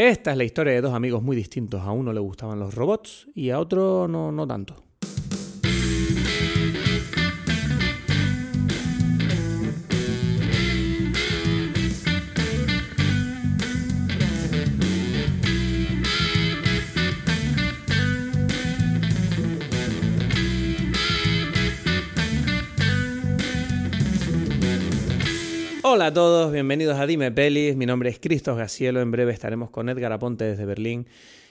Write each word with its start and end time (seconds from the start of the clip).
Esta 0.00 0.30
es 0.30 0.38
la 0.38 0.44
historia 0.44 0.72
de 0.72 0.80
dos 0.80 0.94
amigos 0.94 1.22
muy 1.22 1.36
distintos. 1.36 1.82
A 1.82 1.90
uno 1.92 2.14
le 2.14 2.20
gustaban 2.20 2.58
los 2.58 2.74
robots 2.74 3.28
y 3.34 3.50
a 3.50 3.60
otro 3.60 4.08
no, 4.08 4.32
no 4.32 4.46
tanto. 4.46 4.89
Hola 25.92 26.06
a 26.06 26.12
todos, 26.14 26.52
bienvenidos 26.52 27.00
a 27.00 27.04
Dime 27.04 27.32
Pelis. 27.32 27.74
Mi 27.74 27.84
nombre 27.84 28.10
es 28.10 28.20
Cristos 28.20 28.56
Gacielo. 28.56 29.00
En 29.00 29.10
breve 29.10 29.32
estaremos 29.32 29.70
con 29.70 29.88
Edgar 29.88 30.12
Aponte 30.12 30.44
desde 30.44 30.64
Berlín. 30.64 31.08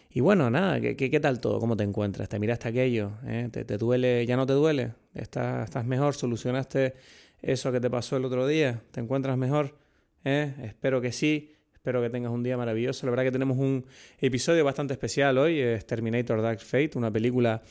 Y 0.10 0.22
bueno, 0.22 0.50
nada, 0.50 0.80
¿qué, 0.80 0.96
qué, 0.96 1.20
tal 1.20 1.42
todo? 1.42 1.60
¿Cómo 1.60 1.76
te 1.76 1.84
encuentras? 1.84 2.30
¿Te 2.30 2.40
miraste 2.40 2.70
aquello? 2.70 3.12
¿Eh? 3.28 3.50
¿Te, 3.52 3.78
duele? 3.78 4.26
¿Ya 4.26 4.38
no 4.38 4.46
te 4.46 4.54
duele? 4.54 4.94
¿Estás, 5.14 5.66
¿Estás 5.66 5.86
mejor? 5.86 6.16
¿Solucionaste 6.16 6.94
eso 7.42 7.70
que 7.74 7.82
te 7.82 7.90
pasó 7.90 8.16
el 8.16 8.24
otro 8.24 8.48
día? 8.48 8.82
¿Te 8.92 9.02
encuentras 9.02 9.38
mejor? 9.38 9.76
¿Eh? 10.24 10.54
Espero 10.64 11.02
que 11.02 11.12
sí. 11.12 11.52
Espero 11.74 12.02
que 12.02 12.10
tengas 12.10 12.32
un 12.32 12.42
día 12.42 12.56
maravilloso. 12.56 13.06
La 13.08 13.10
verdad 13.10 13.26
que 13.26 13.34
tenemos 13.34 13.58
un 13.58 13.86
episodio 14.22 14.64
bastante 14.64 14.94
especial 14.94 15.38
hoy. 15.38 15.60
Es 15.60 15.86
Terminator 15.86 16.42
Dark 16.42 16.62
Fate, 16.62 16.92
una 16.96 17.12
película... 17.12 17.62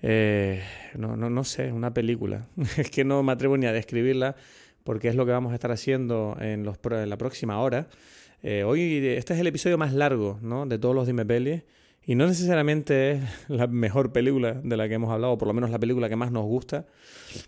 Eh, 0.00 0.62
no, 0.94 1.16
no, 1.16 1.28
no 1.28 1.44
sé, 1.44 1.70
una 1.70 1.92
película. 1.92 2.46
es 2.78 2.90
que 2.90 3.04
no 3.04 3.22
me 3.22 3.32
atrevo 3.32 3.58
ni 3.58 3.66
a 3.66 3.72
describirla 3.74 4.36
porque 4.88 5.08
es 5.08 5.14
lo 5.14 5.26
que 5.26 5.32
vamos 5.32 5.52
a 5.52 5.54
estar 5.54 5.70
haciendo 5.70 6.34
en, 6.40 6.64
los, 6.64 6.78
la 6.82 7.18
próxima 7.18 7.60
hora. 7.60 7.88
Eh, 8.42 8.64
hoy 8.64 9.06
este 9.06 9.34
es 9.34 9.40
el 9.40 9.46
episodio 9.46 9.76
más 9.76 9.92
largo 9.92 10.38
¿no? 10.40 10.64
de 10.64 10.78
todos 10.78 10.94
los 10.94 11.06
Dime 11.06 11.26
Pelis 11.26 11.62
y 12.06 12.14
no 12.14 12.26
necesariamente 12.26 13.10
es 13.10 13.22
la 13.48 13.66
mejor 13.66 14.12
película 14.12 14.54
de 14.54 14.76
la 14.78 14.88
que 14.88 14.94
hemos 14.94 15.12
hablado, 15.12 15.34
o 15.34 15.36
por 15.36 15.46
lo 15.46 15.52
menos 15.52 15.68
la 15.68 15.78
película 15.78 16.08
que 16.08 16.16
más 16.16 16.32
nos 16.32 16.46
gusta, 16.46 16.86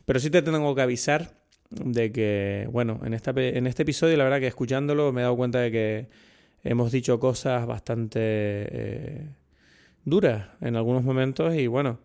pero 0.04 0.20
sí 0.20 0.28
te 0.28 0.42
tengo 0.42 0.74
que 0.74 0.82
avisar 0.82 1.30
de 1.70 2.12
que, 2.12 2.68
bueno, 2.72 3.00
en, 3.06 3.14
esta, 3.14 3.30
en 3.34 3.66
este 3.66 3.84
episodio 3.84 4.18
la 4.18 4.24
verdad 4.24 4.40
que 4.40 4.46
escuchándolo 4.46 5.10
me 5.10 5.22
he 5.22 5.24
dado 5.24 5.36
cuenta 5.38 5.60
de 5.60 5.70
que 5.70 6.08
hemos 6.62 6.92
dicho 6.92 7.18
cosas 7.18 7.66
bastante 7.66 8.20
eh, 8.20 9.28
duras 10.04 10.48
en 10.60 10.76
algunos 10.76 11.04
momentos 11.04 11.54
y 11.54 11.68
bueno, 11.68 12.00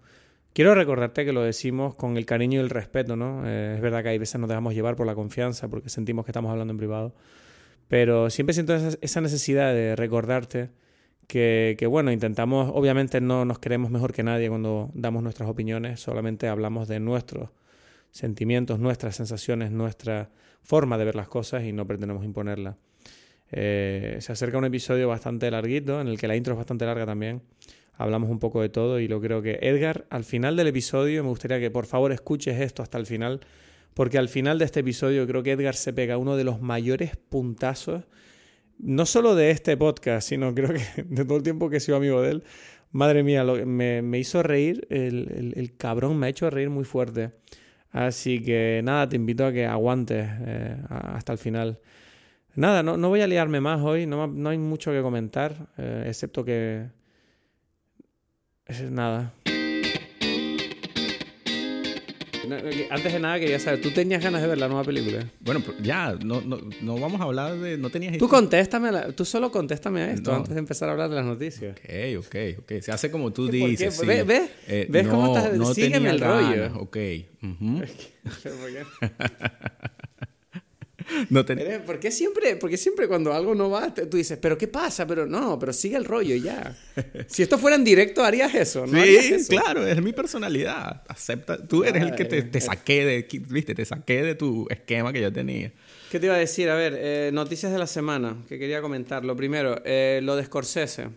Quiero 0.56 0.74
recordarte 0.74 1.26
que 1.26 1.34
lo 1.34 1.42
decimos 1.42 1.96
con 1.96 2.16
el 2.16 2.26
cariño 2.26 2.62
y 2.62 2.64
el 2.64 2.70
respeto, 2.70 3.18
¿no? 3.18 3.46
Eh, 3.46 3.74
es 3.76 3.82
verdad 3.82 4.04
que 4.04 4.08
hay 4.08 4.18
veces 4.18 4.40
nos 4.40 4.48
dejamos 4.48 4.74
llevar 4.74 4.96
por 4.96 5.06
la 5.06 5.14
confianza 5.14 5.68
porque 5.68 5.90
sentimos 5.90 6.24
que 6.24 6.32
estamos 6.32 6.50
hablando 6.50 6.72
en 6.72 6.78
privado, 6.78 7.14
pero 7.90 8.30
siempre 8.30 8.54
siento 8.54 8.74
esa, 8.74 9.20
necesidad 9.20 9.74
de 9.74 9.98
recordarte 9.98 10.70
que, 11.28 11.76
bueno, 11.90 12.10
intentamos, 12.10 12.72
obviamente 12.74 13.20
no 13.20 13.44
nos 13.44 13.60
queremos 13.60 13.92
mejor 13.92 14.14
que 14.14 14.24
nadie 14.24 14.48
cuando 14.48 14.92
damos 14.94 15.24
nuestras 15.24 15.50
opiniones, 15.50 16.00
solamente 16.00 16.48
hablamos 16.48 16.88
de 16.88 17.02
nuestros 17.02 17.50
sentimientos, 18.12 18.80
nuestras 18.80 19.18
sensaciones, 19.18 19.72
nuestra 19.72 20.30
forma 20.64 20.98
de 20.98 21.04
ver 21.04 21.16
las 21.16 21.28
cosas 21.28 21.66
y 21.66 21.74
no 21.74 21.86
pretendemos 21.86 22.24
imponerla. 22.24 22.78
Eh, 23.52 24.20
se 24.22 24.32
acerca 24.32 24.58
un 24.58 24.64
episodio 24.64 25.10
bastante 25.10 25.52
larguito, 25.52 26.00
en 26.00 26.08
el 26.08 26.18
que 26.18 26.30
la 26.30 26.38
intro 26.38 26.54
es 26.54 26.58
bastante 26.58 26.86
larga 26.86 27.06
también 27.06 27.42
hablamos 27.98 28.30
un 28.30 28.40
poco 28.40 28.62
de 28.62 28.70
todo 28.70 29.00
y 29.00 29.08
lo 29.08 29.22
creo 29.22 29.42
que 29.42 29.60
Edgar, 29.62 30.06
al 30.10 30.24
final 30.24 30.56
del 30.56 30.68
episodio, 30.68 31.24
me 31.24 31.30
gustaría 31.30 31.60
que 31.60 31.72
por 31.72 31.86
favor 31.86 32.12
escuches 32.12 32.60
esto 32.60 32.84
hasta 32.84 32.98
el 32.98 33.06
final, 33.06 33.42
porque 33.94 34.18
al 34.18 34.30
final 34.30 34.60
de 34.60 34.66
este 34.66 34.82
episodio 34.82 35.26
creo 35.28 35.44
que 35.44 35.52
Edgar 35.52 35.76
se 35.76 35.94
pega 35.94 36.18
uno 36.18 36.36
de 36.36 36.44
los 36.44 36.62
mayores 36.62 37.16
puntazos, 37.18 38.04
no 38.78 39.06
solo 39.06 39.36
de 39.36 39.52
este 39.52 39.78
podcast, 39.78 40.28
sino 40.28 40.54
creo 40.54 40.74
que 40.74 41.04
de 41.04 41.26
todo 41.26 41.38
el 41.38 41.44
tiempo 41.44 41.70
que 41.70 41.78
he 41.78 41.80
sido 41.80 41.98
amigo 41.98 42.22
de 42.22 42.32
él. 42.32 42.44
Madre 42.92 43.24
mía, 43.24 43.44
me, 43.44 44.20
hizo 44.20 44.42
reír, 44.42 44.88
el, 44.90 45.74
cabrón 45.78 46.18
me 46.18 46.28
ha 46.28 46.30
hecho 46.30 46.50
reír 46.50 46.70
muy 46.70 46.86
fuerte. 46.86 47.32
Así 47.92 48.42
que 48.42 48.82
nada, 48.84 49.10
te 49.10 49.18
invito 49.18 49.46
a 49.46 49.52
que 49.52 49.66
aguantes 49.66 50.28
eh, 50.30 50.78
hasta 50.90 51.34
el 51.34 51.38
final. 51.38 51.80
Nada, 52.56 52.84
no, 52.84 52.96
no, 52.96 53.10
voy 53.10 53.20
a 53.20 53.28
liarme 53.28 53.60
más 53.60 53.82
hoy, 53.82 54.06
no, 54.06 54.28
no 54.28 54.50
hay 54.50 54.58
mucho 54.58 54.92
que 54.92 55.02
comentar, 55.02 55.68
eh, 55.78 56.06
excepto 56.08 56.46
que 56.46 56.88
eso 58.68 58.84
es 58.84 58.92
nada. 58.92 59.34
Antes 62.90 63.14
de 63.14 63.20
nada 63.20 63.40
quería 63.40 63.60
saber, 63.60 63.82
¿tú 63.82 63.92
tenías 63.92 64.24
ganas 64.24 64.42
de 64.42 64.48
ver 64.48 64.58
la 64.58 64.68
nueva 64.68 64.84
película? 64.84 65.26
Bueno, 65.40 65.62
ya, 65.82 66.16
no, 66.24 66.42
no, 66.42 66.60
no 66.82 67.00
vamos 67.00 67.20
a 67.20 67.24
habber 67.24 67.60
de... 67.60 67.78
No 67.78 67.90
tenías... 67.90 68.18
Tú 68.18 68.28
contéstame, 68.28 68.92
tú 69.14 69.26
solo 69.26 69.52
contéstame 69.52 70.02
a 70.02 70.12
esto 70.12 70.34
antes 70.34 70.54
de 70.54 70.60
empezar 70.60 70.90
a 70.90 70.94
hablar 70.94 71.10
de 71.10 71.16
las 71.16 71.26
noticias. 71.26 71.76
Ok, 71.76 72.26
ok, 72.26 72.36
ok. 72.60 72.82
Se 72.82 72.92
hace 72.92 73.10
como 73.10 73.34
tú 73.34 73.48
dices. 73.48 73.96
Sí. 73.96 74.06
¿Ves? 74.06 74.26
¿Ves? 74.26 74.50
Eh, 74.68 74.88
¿Ves 74.90 75.08
cómo 75.08 75.36
estás? 75.36 75.58
No 75.58 75.74
Sígueme 75.74 76.10
el 76.10 76.20
rollo. 76.20 76.80
Ok. 76.80 76.98
Uh 77.42 77.82
No 81.30 81.46
¿Por, 81.86 82.00
qué 82.00 82.12
siempre, 82.12 82.56
porque 82.56 82.78
siempre 82.78 83.08
cuando 83.08 83.34
algo 83.34 83.56
no 83.56 83.70
va, 83.70 83.94
tú 83.94 84.18
dices, 84.18 84.38
pero 84.42 84.58
¿qué 84.58 84.68
pasa? 84.68 85.06
Pero 85.06 85.26
no, 85.26 85.58
pero 85.60 85.74
sigue 85.74 85.98
el 85.98 86.06
rollo 86.06 86.36
ya. 86.36 86.76
Si 87.28 87.44
esto 87.44 87.58
fuera 87.58 87.76
en 87.76 87.84
directo, 87.84 88.24
harías 88.24 88.54
eso, 88.56 88.86
¿no? 88.86 89.02
Sí, 89.04 89.36
claro, 89.50 89.86
es 89.86 90.02
mi 90.02 90.14
personalidad. 90.14 91.04
Acepta, 91.08 91.58
tú 91.66 91.84
eres 91.84 92.04
el 92.04 92.16
que 92.16 92.26
te, 92.26 92.62
saqué 92.62 93.06
de, 93.06 93.28
viste, 93.50 93.76
te 93.76 93.86
saqué 93.86 94.24
de 94.24 94.36
tu 94.36 94.68
esquema 94.70 95.12
que 95.12 95.22
yo 95.22 95.32
tenía. 95.32 95.72
¿Qué 96.12 96.20
te 96.20 96.28
iba 96.28 96.36
a 96.36 96.40
decir? 96.40 96.70
A 96.70 96.76
ver, 96.76 96.96
eh, 96.98 97.32
noticias 97.34 97.72
de 97.72 97.80
la 97.80 97.88
semana 97.88 98.38
que 98.48 98.58
quería 98.60 98.82
comentar. 98.82 99.26
Lo 99.26 99.36
primero, 99.36 99.82
eh, 99.84 100.20
lo 100.24 100.36
de 100.36 100.46
Scorsese 100.46 101.10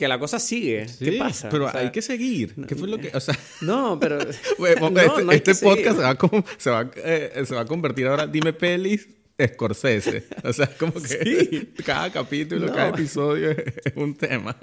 que 0.00 0.08
la 0.08 0.18
cosa 0.18 0.38
sigue. 0.38 0.86
¿Qué 0.98 1.12
pasa? 1.12 1.50
Pero 1.50 1.68
hay 1.76 1.92
que 1.92 2.00
seguir. 2.00 2.54
¿Qué 2.66 2.74
fue 2.74 2.88
lo 2.88 2.96
que.? 2.96 3.10
O 3.14 3.20
sea, 3.20 3.38
no, 3.60 4.00
pero. 4.00 4.18
este, 5.30 5.54
podcast 5.56 5.98
se 5.98 6.02
va, 6.02 6.10
a, 6.10 6.18
se, 6.56 6.70
va, 6.70 6.90
eh, 6.96 7.44
se 7.44 7.54
va 7.54 7.60
a 7.60 7.64
convertir 7.66 8.06
ahora. 8.06 8.26
Dime 8.26 8.54
pelis. 8.54 9.06
Scorsese. 9.38 10.24
O 10.42 10.52
sea, 10.54 10.74
como 10.78 10.94
que 10.94 11.68
cada 11.84 12.10
capítulo, 12.10 12.68
cada 12.68 12.88
episodio 12.88 13.50
es 13.50 13.92
un 13.94 14.14
tema. 14.14 14.56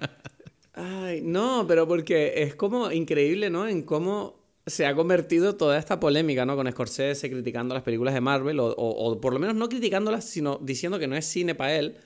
Ay, 0.73 1.21
no, 1.21 1.65
pero 1.67 1.87
porque 1.87 2.33
es 2.37 2.55
como 2.55 2.91
increíble, 2.91 3.51
¿no? 3.51 3.67
En 3.67 3.83
cómo 3.83 4.39
se 4.65 4.87
ha 4.87 4.95
convertido 4.95 5.55
toda 5.55 5.77
esta 5.77 5.99
polémica, 5.99 6.47
¿no? 6.47 6.55
Con 6.55 6.71
Scorsese 6.71 7.29
criticando 7.29 7.75
las 7.75 7.83
películas 7.83 8.15
de 8.15 8.21
Marvel, 8.21 8.59
o, 8.59 8.69
o 8.69 9.21
por 9.21 9.33
lo 9.33 9.39
menos 9.39 9.55
no 9.55 9.69
criticándolas, 9.69 10.25
sino 10.25 10.59
diciendo 10.63 10.97
que 10.97 11.07
no 11.07 11.15
es 11.15 11.25
cine 11.25 11.53
para 11.53 11.75
él. 11.75 11.97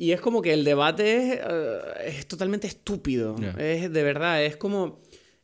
Y 0.00 0.12
es 0.12 0.20
como 0.22 0.40
que 0.40 0.54
el 0.54 0.64
debate 0.64 1.34
es, 1.34 1.40
eh, 1.42 2.24
totalmente 2.26 2.66
estúpido. 2.66 3.36
Es 3.58 3.92
de 3.92 4.02
verdad, 4.02 4.42
es 4.42 4.56
como... 4.56 5.02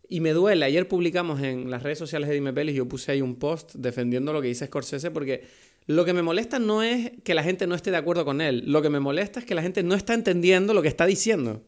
Y 0.08 0.20
me 0.20 0.30
duele. 0.30 0.64
Ayer 0.64 0.88
publicamos 0.88 1.42
en 1.42 1.70
las 1.70 1.82
redes 1.82 1.98
sociales 1.98 2.26
de 2.26 2.36
Dime 2.36 2.54
Pelis, 2.54 2.74
yo 2.74 2.88
puse 2.88 3.12
ahí 3.12 3.20
un 3.20 3.36
post 3.36 3.74
defendiendo 3.74 4.32
lo 4.32 4.40
que 4.40 4.48
dice 4.48 4.64
Scorsese 4.64 5.10
porque 5.10 5.44
lo 5.84 6.06
que 6.06 6.14
me 6.14 6.22
molesta 6.22 6.58
no 6.58 6.82
es 6.82 7.12
que 7.22 7.34
la 7.34 7.42
gente 7.42 7.66
no 7.66 7.74
esté 7.74 7.90
de 7.90 7.98
acuerdo 7.98 8.24
con 8.24 8.40
él. 8.40 8.62
Lo 8.64 8.80
que 8.80 8.88
me 8.88 8.98
molesta 8.98 9.40
es 9.40 9.44
que 9.44 9.54
la 9.54 9.60
gente 9.60 9.82
no 9.82 9.94
está 9.94 10.14
entendiendo 10.14 10.72
lo 10.72 10.80
que 10.80 10.88
está 10.88 11.04
diciendo. 11.04 11.62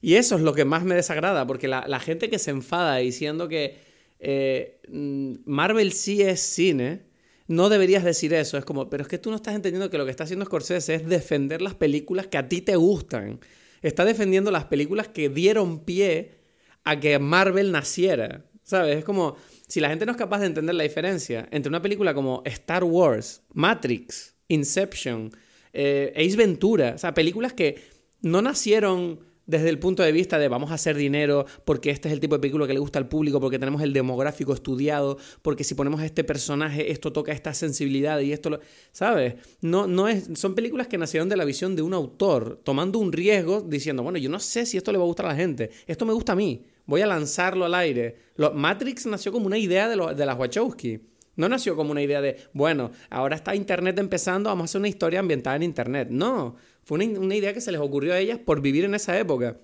Y 0.00 0.14
eso 0.14 0.36
es 0.36 0.40
lo 0.40 0.54
que 0.54 0.64
más 0.64 0.84
me 0.84 0.94
desagrada, 0.94 1.46
porque 1.46 1.68
la, 1.68 2.00
gente 2.00 2.30
que 2.30 2.38
se 2.38 2.50
enfada 2.50 2.96
diciendo 2.96 3.46
que 3.46 3.76
eh, 4.20 4.80
mm, 4.88 5.34
Marvel 5.44 5.92
sí 5.92 6.22
es 6.22 6.40
cine 6.40 7.02
no 7.46 7.68
deberías 7.68 8.04
decir 8.04 8.32
eso. 8.34 8.56
Es 8.56 8.64
como, 8.64 8.88
pero 8.88 9.02
es 9.02 9.08
que 9.08 9.18
tú 9.18 9.30
no 9.30 9.36
estás 9.36 9.54
entendiendo 9.54 9.90
que 9.90 9.98
lo 9.98 10.04
que 10.04 10.10
está 10.10 10.24
haciendo 10.24 10.44
Scorsese 10.44 10.94
es 10.94 11.06
defender 11.06 11.62
las 11.62 11.74
películas 11.74 12.26
que 12.26 12.38
a 12.38 12.48
ti 12.48 12.60
te 12.60 12.76
gustan. 12.76 13.40
Está 13.82 14.04
defendiendo 14.04 14.50
las 14.50 14.64
películas 14.64 15.08
que 15.08 15.28
dieron 15.28 15.84
pie 15.84 16.38
a 16.84 16.98
que 16.98 17.18
Marvel 17.18 17.72
naciera. 17.72 18.44
¿Sabes? 18.62 18.96
Es 18.96 19.04
como, 19.04 19.36
si 19.68 19.80
la 19.80 19.90
gente 19.90 20.06
no 20.06 20.12
es 20.12 20.18
capaz 20.18 20.40
de 20.40 20.46
entender 20.46 20.74
la 20.74 20.84
diferencia 20.84 21.46
entre 21.50 21.68
una 21.68 21.82
película 21.82 22.14
como 22.14 22.42
Star 22.46 22.82
Wars, 22.82 23.42
Matrix, 23.52 24.34
Inception, 24.48 25.30
eh, 25.74 26.14
Ace 26.16 26.36
Ventura, 26.36 26.92
o 26.94 26.98
sea, 26.98 27.12
películas 27.12 27.52
que 27.52 27.82
no 28.22 28.40
nacieron 28.40 29.20
desde 29.46 29.68
el 29.68 29.78
punto 29.78 30.02
de 30.02 30.12
vista 30.12 30.38
de 30.38 30.48
vamos 30.48 30.70
a 30.70 30.74
hacer 30.74 30.96
dinero 30.96 31.46
porque 31.64 31.90
este 31.90 32.08
es 32.08 32.14
el 32.14 32.20
tipo 32.20 32.36
de 32.36 32.40
película 32.40 32.66
que 32.66 32.72
le 32.72 32.78
gusta 32.78 32.98
al 32.98 33.08
público, 33.08 33.40
porque 33.40 33.58
tenemos 33.58 33.82
el 33.82 33.92
demográfico 33.92 34.52
estudiado, 34.52 35.18
porque 35.42 35.64
si 35.64 35.74
ponemos 35.74 36.02
este 36.02 36.24
personaje 36.24 36.90
esto 36.90 37.12
toca 37.12 37.32
esta 37.32 37.54
sensibilidad 37.54 38.20
y 38.20 38.32
esto 38.32 38.50
lo... 38.50 38.60
¿Sabes? 38.92 39.34
No, 39.60 39.86
no 39.86 40.08
es, 40.08 40.28
son 40.34 40.54
películas 40.54 40.88
que 40.88 40.98
nacieron 40.98 41.28
de 41.28 41.36
la 41.36 41.44
visión 41.44 41.76
de 41.76 41.82
un 41.82 41.94
autor, 41.94 42.60
tomando 42.64 42.98
un 42.98 43.12
riesgo, 43.12 43.60
diciendo, 43.60 44.02
bueno, 44.02 44.18
yo 44.18 44.30
no 44.30 44.40
sé 44.40 44.66
si 44.66 44.76
esto 44.76 44.92
le 44.92 44.98
va 44.98 45.04
a 45.04 45.08
gustar 45.08 45.26
a 45.26 45.30
la 45.30 45.36
gente, 45.36 45.70
esto 45.86 46.06
me 46.06 46.12
gusta 46.12 46.32
a 46.32 46.36
mí, 46.36 46.64
voy 46.86 47.00
a 47.00 47.06
lanzarlo 47.06 47.64
al 47.64 47.74
aire. 47.74 48.16
Matrix 48.54 49.06
nació 49.06 49.32
como 49.32 49.46
una 49.46 49.58
idea 49.58 49.88
de, 49.88 50.14
de 50.14 50.26
las 50.26 50.38
Wachowski. 50.38 51.00
No 51.36 51.48
nació 51.48 51.74
como 51.74 51.90
una 51.90 52.02
idea 52.02 52.20
de, 52.20 52.36
bueno, 52.52 52.92
ahora 53.10 53.36
está 53.36 53.56
Internet 53.56 53.98
empezando, 53.98 54.50
vamos 54.50 54.62
a 54.62 54.66
hacer 54.66 54.78
una 54.78 54.88
historia 54.88 55.20
ambientada 55.20 55.56
en 55.56 55.64
Internet. 55.64 56.08
No, 56.10 56.56
fue 56.84 57.04
una, 57.04 57.34
idea 57.34 57.52
que 57.54 57.60
se 57.60 57.72
les 57.72 57.80
ocurrió 57.80 58.14
a 58.14 58.18
ellas 58.18 58.38
por 58.38 58.60
vivir 58.60 58.84
en 58.84 58.94
esa 58.94 59.18
época. 59.18 59.58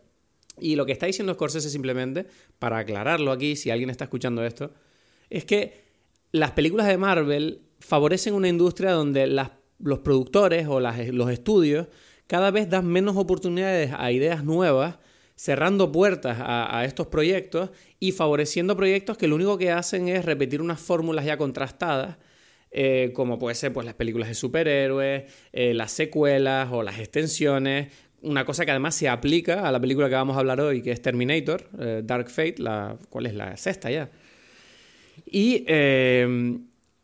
Y 0.58 0.76
lo 0.76 0.86
que 0.86 0.92
está 0.92 1.06
diciendo 1.06 1.34
Scorsese 1.34 1.70
simplemente, 1.70 2.26
para 2.58 2.78
aclararlo 2.78 3.32
aquí, 3.32 3.56
si 3.56 3.70
alguien 3.70 3.90
está 3.90 4.04
escuchando 4.04 4.44
esto, 4.44 4.72
es 5.28 5.44
que 5.44 5.84
las 6.32 6.52
películas 6.52 6.86
de 6.86 6.98
Marvel 6.98 7.62
favorecen 7.78 8.34
una 8.34 8.48
industria 8.48 8.92
donde 8.92 9.26
los 9.26 9.98
productores 10.00 10.66
o 10.68 10.80
los 10.80 11.30
estudios 11.30 11.88
cada 12.26 12.50
vez 12.50 12.70
dan 12.70 12.86
menos 12.86 13.16
oportunidades 13.16 13.92
a 13.96 14.12
ideas 14.12 14.44
nuevas, 14.44 14.98
cerrando 15.34 15.90
puertas 15.90 16.38
a, 16.40 16.84
estos 16.84 17.08
proyectos 17.08 17.70
y 17.98 18.12
favoreciendo 18.12 18.76
proyectos 18.76 19.18
que 19.18 19.26
lo 19.26 19.34
único 19.34 19.58
que 19.58 19.72
hacen 19.72 20.08
es 20.08 20.24
repetir 20.24 20.62
unas 20.62 20.80
fórmulas 20.80 21.24
ya 21.24 21.36
contrastadas. 21.36 22.18
Eh, 22.72 23.10
como 23.14 23.38
puede 23.38 23.56
ser 23.56 23.72
pues, 23.72 23.84
las 23.84 23.94
películas 23.94 24.28
de 24.28 24.34
superhéroes, 24.34 25.24
eh, 25.52 25.74
las 25.74 25.90
secuelas 25.90 26.68
o 26.70 26.82
las 26.82 27.00
extensiones, 27.00 27.88
una 28.22 28.44
cosa 28.44 28.64
que 28.64 28.70
además 28.70 28.94
se 28.94 29.08
aplica 29.08 29.66
a 29.66 29.72
la 29.72 29.80
película 29.80 30.08
que 30.08 30.14
vamos 30.14 30.36
a 30.36 30.40
hablar 30.40 30.60
hoy, 30.60 30.82
que 30.82 30.92
es 30.92 31.02
Terminator, 31.02 31.68
eh, 31.80 32.02
Dark 32.04 32.30
Fate, 32.30 32.56
la, 32.58 32.96
¿cuál 33.08 33.26
es 33.26 33.34
la 33.34 33.56
sexta 33.56 33.90
ya? 33.90 34.10
Y 35.26 35.64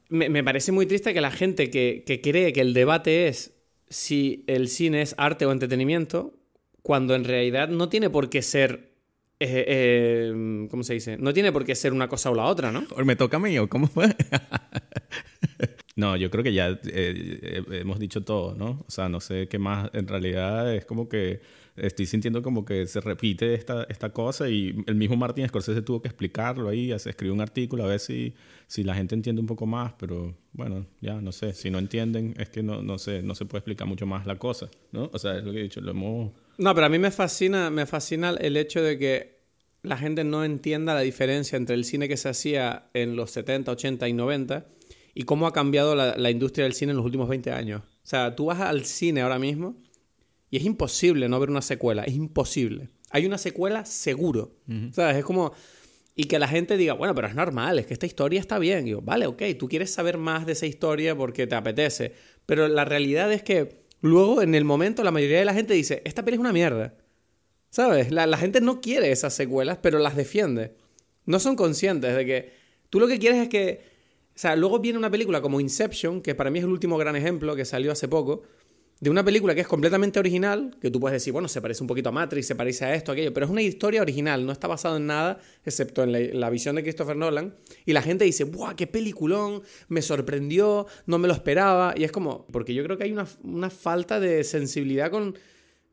me, 0.09 0.45
parece 0.45 0.73
muy 0.73 0.87
triste 0.87 1.13
que 1.13 1.21
la 1.21 1.31
gente 1.31 1.71
que, 1.71 2.05
que 2.07 2.21
cree 2.21 2.53
que 2.53 2.61
el 2.61 2.73
debate 2.73 3.29
es 3.29 3.55
si 3.89 4.45
el 4.47 4.69
cine 4.69 5.03
es 5.03 5.15
arte 5.19 5.47
o 5.47 5.53
entretenimiento, 5.53 6.35
cuando 6.83 7.15
en 7.15 7.25
realidad 7.25 7.69
no 7.69 7.89
tiene 7.89 8.11
por 8.11 8.31
qué 8.31 8.43
ser 8.43 8.96
eh, 9.39 9.65
eh, 9.69 10.69
¿cómo 10.71 10.83
se 10.83 10.95
dice? 10.95 11.19
No 11.19 11.33
tiene 11.33 11.53
por 11.53 11.65
qué 11.65 11.75
ser 11.75 11.93
una 11.93 12.09
cosa 12.09 12.31
o 12.31 12.35
la 12.35 12.45
otra, 12.45 12.73
¿no? 12.73 12.85
Me 13.05 13.17
toca 13.17 13.37
a 13.37 13.41
mí, 13.41 13.59
¿o 13.59 13.69
cómo 13.69 13.87
fue? 13.87 14.07
no, 15.97 16.17
yo 16.17 16.31
creo 16.31 16.43
que 16.43 16.55
ya 16.55 16.79
eh, 16.85 17.63
hemos 17.71 17.99
dicho 17.99 18.23
todo, 18.25 18.55
¿no? 18.55 18.85
O 18.87 18.91
sea, 18.91 19.09
no 19.09 19.21
sé 19.21 19.49
qué 19.49 19.59
más. 19.59 19.91
En 19.93 20.09
realidad 20.09 20.75
es 20.75 20.87
como 20.87 21.09
que 21.09 21.41
estoy 21.77 22.07
sintiendo 22.07 22.43
como 22.43 22.65
que 22.65 22.87
se 22.87 23.01
repite 23.01 23.55
esta, 23.55 23.85
esta 23.85 24.11
cosa 24.11 24.49
y 24.49 24.75
el 24.87 24.95
mismo 24.95 25.17
Martin 25.17 25.47
Scorsese 25.47 25.83
tuvo 25.83 26.01
que 26.01 26.09
explicarlo 26.09 26.69
ahí, 26.69 26.91
escribió 26.93 27.35
un 27.35 27.41
artículo 27.41 27.85
a 27.85 27.89
ver 27.89 28.01
si, 28.01 28.35
si 28.67 28.83
la 28.83 28.95
gente 28.95 29.15
entiende 29.15 29.41
un 29.41 29.47
poco 29.47 29.67
más, 29.67 29.93
pero 29.99 30.35
bueno, 30.53 30.87
ya 31.01 31.21
no 31.21 31.33
sé, 31.33 31.53
si 31.53 31.71
no 31.71 31.79
entienden 31.79 32.35
es 32.39 32.49
que 32.49 32.63
no, 32.63 32.83
no, 32.83 32.99
sé, 32.99 33.23
no 33.23 33.35
se 33.35 33.45
puede 33.45 33.59
explicar 33.59 33.87
mucho 33.87 34.07
más 34.07 34.27
la 34.27 34.39
cosa, 34.39 34.71
¿no? 34.93 35.11
O 35.13 35.19
sea, 35.19 35.37
es 35.37 35.45
lo 35.45 35.53
que 35.53 35.61
he 35.61 35.63
dicho, 35.65 35.81
lo 35.81 35.91
hemos... 35.91 36.33
No, 36.59 36.75
pero 36.75 36.87
a 36.87 36.89
mí 36.89 36.99
me 36.99 37.11
fascina, 37.11 37.71
me 37.71 37.87
fascina 37.87 38.31
el 38.31 38.57
hecho 38.57 38.83
de 38.83 38.99
que 38.99 39.37
la 39.83 39.97
gente 39.97 40.25
no 40.25 40.45
entienda 40.45 40.95
la 40.95 41.01
diferencia 41.01 41.57
entre 41.57 41.75
el 41.75 41.85
cine 41.85 42.09
que 42.09 42.17
se 42.17 42.29
hacía 42.29 42.91
en 42.95 43.15
los 43.15 43.31
70, 43.31 43.73
80 43.73 44.09
y 44.09 44.13
90 44.13 44.67
y 45.15 45.23
cómo 45.23 45.47
ha 45.47 45.53
cambiado 45.53 45.95
la, 45.95 46.17
la 46.17 46.31
industria 46.31 46.65
del 46.65 46.73
cine 46.73 46.91
en 46.91 46.97
los 46.97 47.07
últimos 47.07 47.29
20 47.29 47.53
años. 47.53 47.83
O 47.83 48.09
sea, 48.09 48.35
tú 48.35 48.47
vas 48.47 48.61
al 48.61 48.85
cine 48.85 49.23
ahora 49.23 49.39
mismo 49.39 49.77
y 50.51 50.57
es 50.57 50.65
imposible 50.65 51.29
no 51.29 51.39
ver 51.41 51.51
una 51.51 51.63
secuela, 51.63 52.05
es 52.05 52.15
imposible. 52.15 52.89
Hay 53.11 53.27
una 53.27 53.39
secuela 53.39 53.85
seguro. 53.85 54.57
¿Sabes? 54.93 55.17
Es 55.17 55.25
como... 55.25 55.53
Y 56.19 56.25
que 56.25 56.39
la 56.39 56.49
gente 56.49 56.79
diga, 56.79 56.95
bueno, 56.95 57.15
pero 57.15 57.29
es 57.29 57.35
normal, 57.35 57.79
es 57.79 57.87
que 57.87 57.93
esta 57.93 58.07
historia 58.07 58.41
está 58.41 58.59
bien. 58.59 58.87
Y 58.87 58.93
yo, 58.93 59.03
vale, 59.03 59.27
ok, 59.27 59.43
tú 59.59 59.69
quieres 59.69 59.93
saber 59.93 60.17
más 60.17 60.47
de 60.47 60.53
esa 60.53 60.65
historia 60.65 61.15
porque 61.15 61.47
te 61.47 61.55
apetece. 61.55 62.15
Pero 62.47 62.69
la 62.69 62.87
realidad 62.87 63.31
es 63.33 63.43
que 63.43 63.86
luego, 64.01 64.43
en 64.43 64.55
el 64.55 64.65
momento, 64.65 65.03
la 65.05 65.11
mayoría 65.11 65.39
de 65.39 65.45
la 65.45 65.55
gente 65.55 65.75
dice, 65.75 66.03
esta 66.05 66.25
peli 66.25 66.37
es 66.37 66.41
una 66.41 66.53
mierda. 66.53 66.95
¿Sabes? 67.71 68.11
La, 68.11 68.27
la 68.27 68.39
gente 68.39 68.61
no 68.61 68.81
quiere 68.81 69.11
esas 69.11 69.35
secuelas, 69.35 69.79
pero 69.83 69.99
las 69.99 70.17
defiende. 70.17 70.75
No 71.25 71.41
son 71.41 71.57
conscientes 71.57 72.17
de 72.17 72.25
que 72.25 72.53
tú 72.91 73.01
lo 73.01 73.09
que 73.09 73.19
quieres 73.19 73.43
es 73.43 73.49
que... 73.49 73.97
O 74.35 74.39
sea, 74.39 74.55
luego 74.55 74.79
viene 74.79 74.99
una 74.99 75.11
película 75.11 75.41
como 75.41 75.61
Inception, 75.61 76.21
que 76.21 76.35
para 76.35 76.51
mí 76.51 76.59
es 76.59 76.65
el 76.65 76.71
último 76.71 76.99
gran 76.99 77.17
ejemplo 77.17 77.57
que 77.57 77.65
salió 77.65 77.91
hace 77.91 78.07
poco, 78.07 78.43
de 78.99 79.11
una 79.11 79.23
película 79.23 79.55
que 79.55 79.61
es 79.61 79.67
completamente 79.67 80.19
original, 80.19 80.77
que 80.81 80.91
tú 80.91 80.99
puedes 81.01 81.15
decir, 81.15 81.33
bueno, 81.33 81.49
se 81.49 81.61
parece 81.61 81.83
un 81.83 81.87
poquito 81.87 82.09
a 82.09 82.13
Matrix, 82.13 82.47
se 82.47 82.55
parece 82.55 82.87
a 82.87 82.95
esto, 82.95 83.13
aquello, 83.13 83.33
pero 83.35 83.45
es 83.45 83.53
una 83.53 83.61
historia 83.61 84.01
original, 84.01 84.47
no 84.47 84.53
está 84.53 84.69
basado 84.69 84.97
en 84.97 85.07
nada, 85.07 85.39
excepto 85.65 86.03
en 86.03 86.41
la, 86.41 86.51
visión 86.51 86.77
de 86.77 86.83
Christopher 86.83 87.17
Nolan, 87.17 87.55
y 87.85 87.93
la 87.93 88.01
gente 88.01 88.25
dice, 88.25 88.45
¡buah, 88.45 88.75
qué 88.75 88.87
peliculón! 88.87 89.63
Me 89.89 90.01
sorprendió, 90.01 90.87
no 91.05 91.19
me 91.19 91.29
lo 91.29 91.35
esperaba, 91.35 91.93
y 91.95 92.05
es 92.05 92.13
como, 92.13 92.47
porque 92.47 92.73
yo 92.73 92.83
creo 92.85 92.97
que 92.97 93.05
hay 93.05 93.13
una, 93.13 93.27
una 93.43 93.69
falta 93.69 94.19
de 94.19 94.45
sensibilidad 94.45 95.11
con 95.11 95.37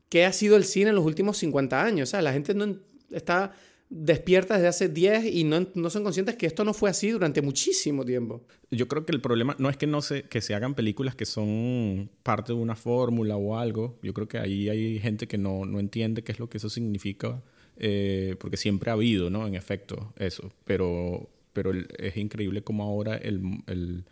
qué 0.08 0.24
ha 0.24 0.32
sido 0.32 0.56
el 0.56 0.64
cine 0.64 0.88
en 0.90 0.96
los 0.96 1.04
últimos 1.04 1.36
50 1.36 1.84
años, 1.84 2.08
o 2.08 2.10
sea, 2.10 2.22
la 2.22 2.32
gente 2.32 2.54
no 2.54 2.78
está 3.10 3.52
despiertas 3.96 4.58
desde 4.58 4.68
hace 4.68 4.88
10 4.88 5.26
y 5.26 5.44
no, 5.44 5.68
no, 5.74 5.88
son 5.88 6.02
conscientes 6.02 6.34
que 6.34 6.46
esto 6.46 6.64
no 6.64 6.74
fue 6.74 6.90
así 6.90 7.10
durante 7.10 7.42
muchísimo 7.42 8.04
tiempo. 8.04 8.44
Yo 8.72 8.88
creo 8.88 9.06
que 9.06 9.12
el 9.12 9.20
problema 9.20 9.54
no 9.60 9.70
es 9.70 9.76
que 9.76 9.86
no 9.86 10.02
se, 10.02 10.24
que 10.24 10.40
se 10.40 10.52
hagan 10.52 10.74
películas 10.74 11.14
que 11.14 11.26
son 11.26 12.10
parte 12.24 12.52
de 12.52 12.58
una 12.58 12.74
fórmula 12.74 13.36
o 13.36 13.56
algo. 13.56 13.96
Yo 14.02 14.12
creo 14.12 14.26
que 14.26 14.38
ahí 14.38 14.68
hay 14.68 14.98
gente 14.98 15.28
que 15.28 15.38
no, 15.38 15.64
no 15.64 15.78
entiende 15.78 16.24
qué 16.24 16.32
es 16.32 16.40
lo 16.40 16.50
que 16.50 16.58
eso 16.58 16.68
significa, 16.68 17.44
eh, 17.76 18.34
porque 18.40 18.56
siempre 18.56 18.90
ha 18.90 18.94
habido, 18.94 19.30
¿no? 19.30 19.46
En 19.46 19.54
efecto, 19.54 20.12
eso. 20.16 20.52
Pero, 20.64 21.30
pero 21.52 21.70
es 21.72 22.16
increíble 22.16 22.64
cómo 22.64 22.82
ahora 22.82 23.16
el, 23.16 23.62
el, 23.68 24.06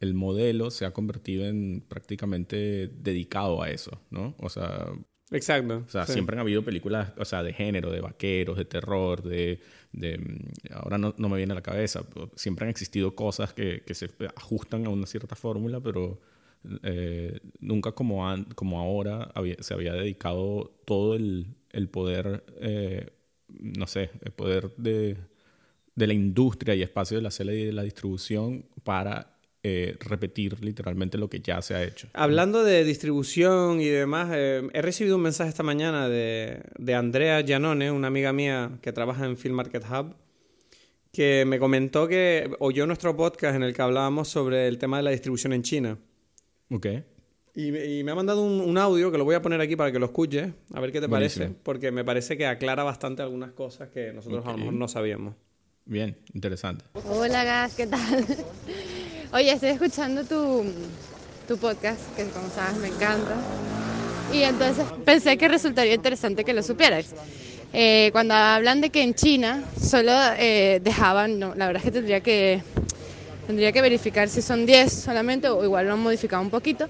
el 0.00 0.12
modelo 0.12 0.70
se 0.70 0.84
ha 0.84 0.92
convertido 0.92 1.46
en 1.46 1.82
prácticamente 1.88 2.88
dedicado 2.88 3.62
a 3.62 3.70
eso, 3.70 3.98
¿no? 4.10 4.34
O 4.38 4.50
sea, 4.50 4.92
Exacto. 5.32 5.84
O 5.86 5.90
sea, 5.90 6.06
siempre 6.06 6.36
han 6.36 6.40
habido 6.40 6.62
películas, 6.62 7.12
o 7.16 7.24
sea, 7.24 7.42
de 7.42 7.52
género, 7.52 7.90
de 7.90 8.00
vaqueros, 8.00 8.56
de 8.56 8.64
terror, 8.64 9.22
de... 9.22 9.60
de 9.92 10.20
ahora 10.72 10.98
no, 10.98 11.14
no, 11.16 11.28
me 11.28 11.36
viene 11.36 11.52
a 11.52 11.56
la 11.56 11.62
cabeza. 11.62 12.04
Siempre 12.36 12.66
han 12.66 12.70
existido 12.70 13.14
cosas 13.14 13.52
que, 13.52 13.82
que 13.86 13.94
se 13.94 14.10
ajustan 14.36 14.86
a 14.86 14.90
una 14.90 15.06
cierta 15.06 15.34
fórmula, 15.34 15.80
pero 15.80 16.20
eh, 16.82 17.40
nunca 17.60 17.92
como, 17.92 18.24
como 18.54 18.78
ahora 18.78 19.32
se 19.60 19.74
había 19.74 19.94
dedicado 19.94 20.72
todo 20.84 21.14
el, 21.16 21.46
el 21.70 21.88
poder, 21.88 22.44
eh, 22.60 23.10
no 23.48 23.86
sé, 23.86 24.10
el 24.20 24.32
poder 24.32 24.72
de, 24.76 25.16
de 25.94 26.06
la 26.06 26.12
industria 26.12 26.74
y 26.74 26.82
espacio 26.82 27.16
de 27.16 27.22
la 27.22 27.30
sala 27.30 27.52
y 27.52 27.64
de 27.66 27.72
la 27.72 27.82
distribución 27.82 28.66
para 28.84 29.31
eh, 29.64 29.96
repetir 30.00 30.62
literalmente 30.64 31.18
lo 31.18 31.30
que 31.30 31.40
ya 31.40 31.62
se 31.62 31.74
ha 31.74 31.84
hecho. 31.84 32.08
Hablando 32.14 32.64
de 32.64 32.82
distribución 32.82 33.80
y 33.80 33.86
demás, 33.86 34.30
eh, 34.34 34.68
he 34.72 34.82
recibido 34.82 35.16
un 35.16 35.22
mensaje 35.22 35.50
esta 35.50 35.62
mañana 35.62 36.08
de, 36.08 36.62
de 36.78 36.94
Andrea 36.94 37.42
Giannone, 37.42 37.90
una 37.92 38.08
amiga 38.08 38.32
mía 38.32 38.78
que 38.82 38.92
trabaja 38.92 39.24
en 39.24 39.36
Film 39.36 39.54
Market 39.54 39.84
Hub, 39.88 40.16
que 41.12 41.44
me 41.46 41.58
comentó 41.58 42.08
que 42.08 42.50
oyó 42.58 42.86
nuestro 42.86 43.16
podcast 43.16 43.54
en 43.54 43.62
el 43.62 43.72
que 43.72 43.82
hablábamos 43.82 44.28
sobre 44.28 44.66
el 44.66 44.78
tema 44.78 44.96
de 44.96 45.04
la 45.04 45.10
distribución 45.10 45.52
en 45.52 45.62
China. 45.62 45.98
Ok. 46.70 46.86
Y, 47.54 48.02
me 48.02 48.10
ha 48.10 48.14
mandado 48.14 48.42
un, 48.42 48.78
audio 48.78 49.12
que 49.12 49.18
lo 49.18 49.24
voy 49.24 49.34
a 49.34 49.42
poner 49.42 49.60
aquí 49.60 49.76
para 49.76 49.92
que 49.92 49.98
lo 49.98 50.06
escuches, 50.06 50.52
a 50.72 50.80
ver 50.80 50.90
qué 50.90 51.02
te 51.02 51.08
parece, 51.08 51.50
porque 51.62 51.92
me 51.92 52.02
parece 52.02 52.38
que 52.38 52.46
aclara 52.46 52.82
bastante 52.82 53.20
algunas 53.20 53.52
cosas 53.52 53.90
que 53.90 54.10
nosotros 54.12 54.44
a 54.46 54.52
lo 54.52 54.58
mejor 54.58 54.72
no 54.72 54.88
sabíamos. 54.88 55.34
Bien, 55.84 56.16
interesante. 56.32 56.84
Hola, 56.94 57.44
Gas, 57.44 57.74
¿qué 57.74 57.86
tal? 57.86 58.26
Oye, 59.34 59.50
estoy 59.50 59.70
escuchando 59.70 60.24
tu, 60.24 60.62
tu 61.48 61.56
podcast, 61.56 62.00
que 62.14 62.26
como 62.26 62.50
sabes 62.50 62.76
me 62.76 62.88
encanta. 62.88 63.34
Y 64.30 64.42
entonces 64.42 64.84
pensé 65.06 65.38
que 65.38 65.48
resultaría 65.48 65.94
interesante 65.94 66.44
que 66.44 66.52
lo 66.52 66.62
supieras. 66.62 67.06
Eh, 67.72 68.10
cuando 68.12 68.34
hablan 68.34 68.82
de 68.82 68.90
que 68.90 69.02
en 69.02 69.14
China 69.14 69.64
solo 69.82 70.12
eh, 70.36 70.80
dejaban, 70.84 71.38
no, 71.38 71.54
la 71.54 71.66
verdad 71.66 71.80
es 71.80 71.84
que 71.84 71.90
tendría 71.92 72.20
que 72.20 72.62
tendría 73.46 73.72
que 73.72 73.80
verificar 73.80 74.28
si 74.28 74.42
son 74.42 74.66
10 74.66 74.92
solamente 74.92 75.48
o 75.48 75.64
igual 75.64 75.86
lo 75.86 75.94
han 75.94 76.00
modificado 76.00 76.42
un 76.42 76.50
poquito. 76.50 76.86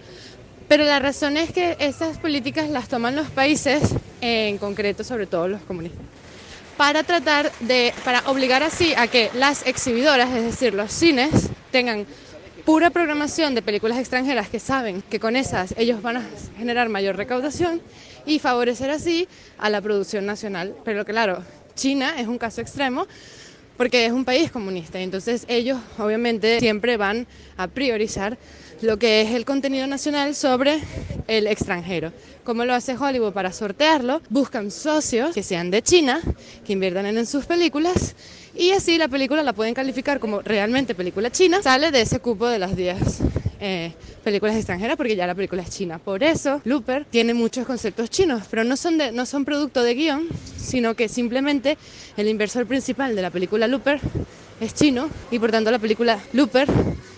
Pero 0.67 0.83
la 0.83 0.99
razón 0.99 1.37
es 1.37 1.53
que 1.53 1.77
esas 1.79 2.19
políticas 2.19 2.69
las 2.71 2.89
toman 2.89 3.15
los 3.15 3.31
países, 3.31 3.95
en 4.21 4.59
concreto 4.59 5.05
sobre 5.05 5.29
todo 5.29 5.47
los 5.47 5.61
comunistas, 5.63 6.01
para 6.77 7.05
tratar 7.05 7.53
de, 7.61 7.95
para 8.05 8.29
obligar 8.29 8.65
así 8.65 8.95
a 8.97 9.07
que 9.07 9.31
las 9.35 9.65
exhibidoras, 9.65 10.35
es 10.35 10.43
decir, 10.43 10.75
los 10.75 10.91
cines, 10.91 11.31
tengan 11.71 12.07
pura 12.65 12.91
programación 12.91 13.55
de 13.55 13.63
películas 13.63 13.99
extranjeras 13.99 14.49
que 14.49 14.61
saben 14.61 15.03
que 15.11 15.19
con 15.19 15.35
esas 15.35 15.75
ellos 15.77 16.01
van 16.01 16.19
a 16.19 16.27
generar 16.57 16.89
mayor 16.89 17.17
recaudación 17.17 17.81
y 18.25 18.39
favorecer 18.39 18.91
así 18.91 19.27
a 19.59 19.69
la 19.69 19.81
producción 19.81 20.27
nacional. 20.27 20.75
Pero 20.85 21.05
claro, 21.05 21.43
China 21.75 22.15
es 22.19 22.29
un 22.29 22.39
caso 22.39 22.61
extremo 22.61 23.07
porque 23.77 24.07
es 24.07 24.13
un 24.13 24.25
país 24.25 24.53
comunista, 24.53 25.01
entonces 25.01 25.45
ellos 25.49 25.81
obviamente 25.99 26.61
siempre 26.61 26.97
van 26.97 27.27
a 27.57 27.67
priorizar 27.67 28.39
lo 28.81 28.99
que 28.99 29.23
es 29.23 29.31
el 29.31 29.45
contenido 29.45 29.87
nacional 29.87 30.35
sobre 30.37 30.79
el 31.27 31.47
extranjero. 31.47 32.13
¿Cómo 32.45 32.65
lo 32.65 32.75
hace 32.75 32.97
Hollywood 32.97 33.33
para 33.33 33.53
sortearlo? 33.53 34.21
Buscan 34.29 34.71
socios 34.71 35.35
que 35.35 35.43
sean 35.43 35.71
de 35.71 35.83
China, 35.83 36.21
que 36.65 36.75
inviertan 36.75 37.07
en 37.07 37.27
sus 37.27 37.47
películas 37.47 38.15
y 38.55 38.73
así 38.73 38.99
la 38.99 39.09
película 39.09 39.43
la 39.43 39.53
pueden 39.53 39.75
calificar 39.75 40.21
como 40.21 40.41
realmente 40.43 40.95
película 40.95 41.31
china. 41.31 41.63
Sale 41.63 41.91
de 41.91 42.03
ese 42.03 42.21
cupo 42.21 42.47
de 42.47 42.59
las 42.59 42.77
10 42.77 42.99
eh, 43.61 43.93
películas 44.25 44.57
extranjeras 44.57 44.97
porque 44.97 45.17
ya 45.17 45.27
la 45.27 45.35
película 45.35 45.63
es 45.63 45.71
china. 45.71 45.99
Por 45.99 46.23
eso 46.23 46.61
Looper 46.65 47.05
tiene 47.05 47.35
muchos 47.35 47.67
conceptos 47.67 48.11
chinos, 48.11 48.43
pero 48.51 48.65
no 48.65 48.77
son, 48.77 48.99
de, 48.99 49.13
no 49.13 49.25
son 49.25 49.45
producto 49.45 49.83
de 49.83 49.95
guion, 49.95 50.27
sino 50.57 50.95
que 50.95 51.09
simplemente 51.09 51.79
el 52.17 52.29
inversor 52.29 52.67
principal 52.67 53.15
de 53.15 53.23
la 53.23 53.31
película 53.31 53.69
Looper 53.69 54.01
es 54.61 54.75
chino 54.75 55.09
y 55.31 55.39
por 55.39 55.51
tanto 55.51 55.71
la 55.71 55.79
película 55.79 56.19
Looper 56.33 56.69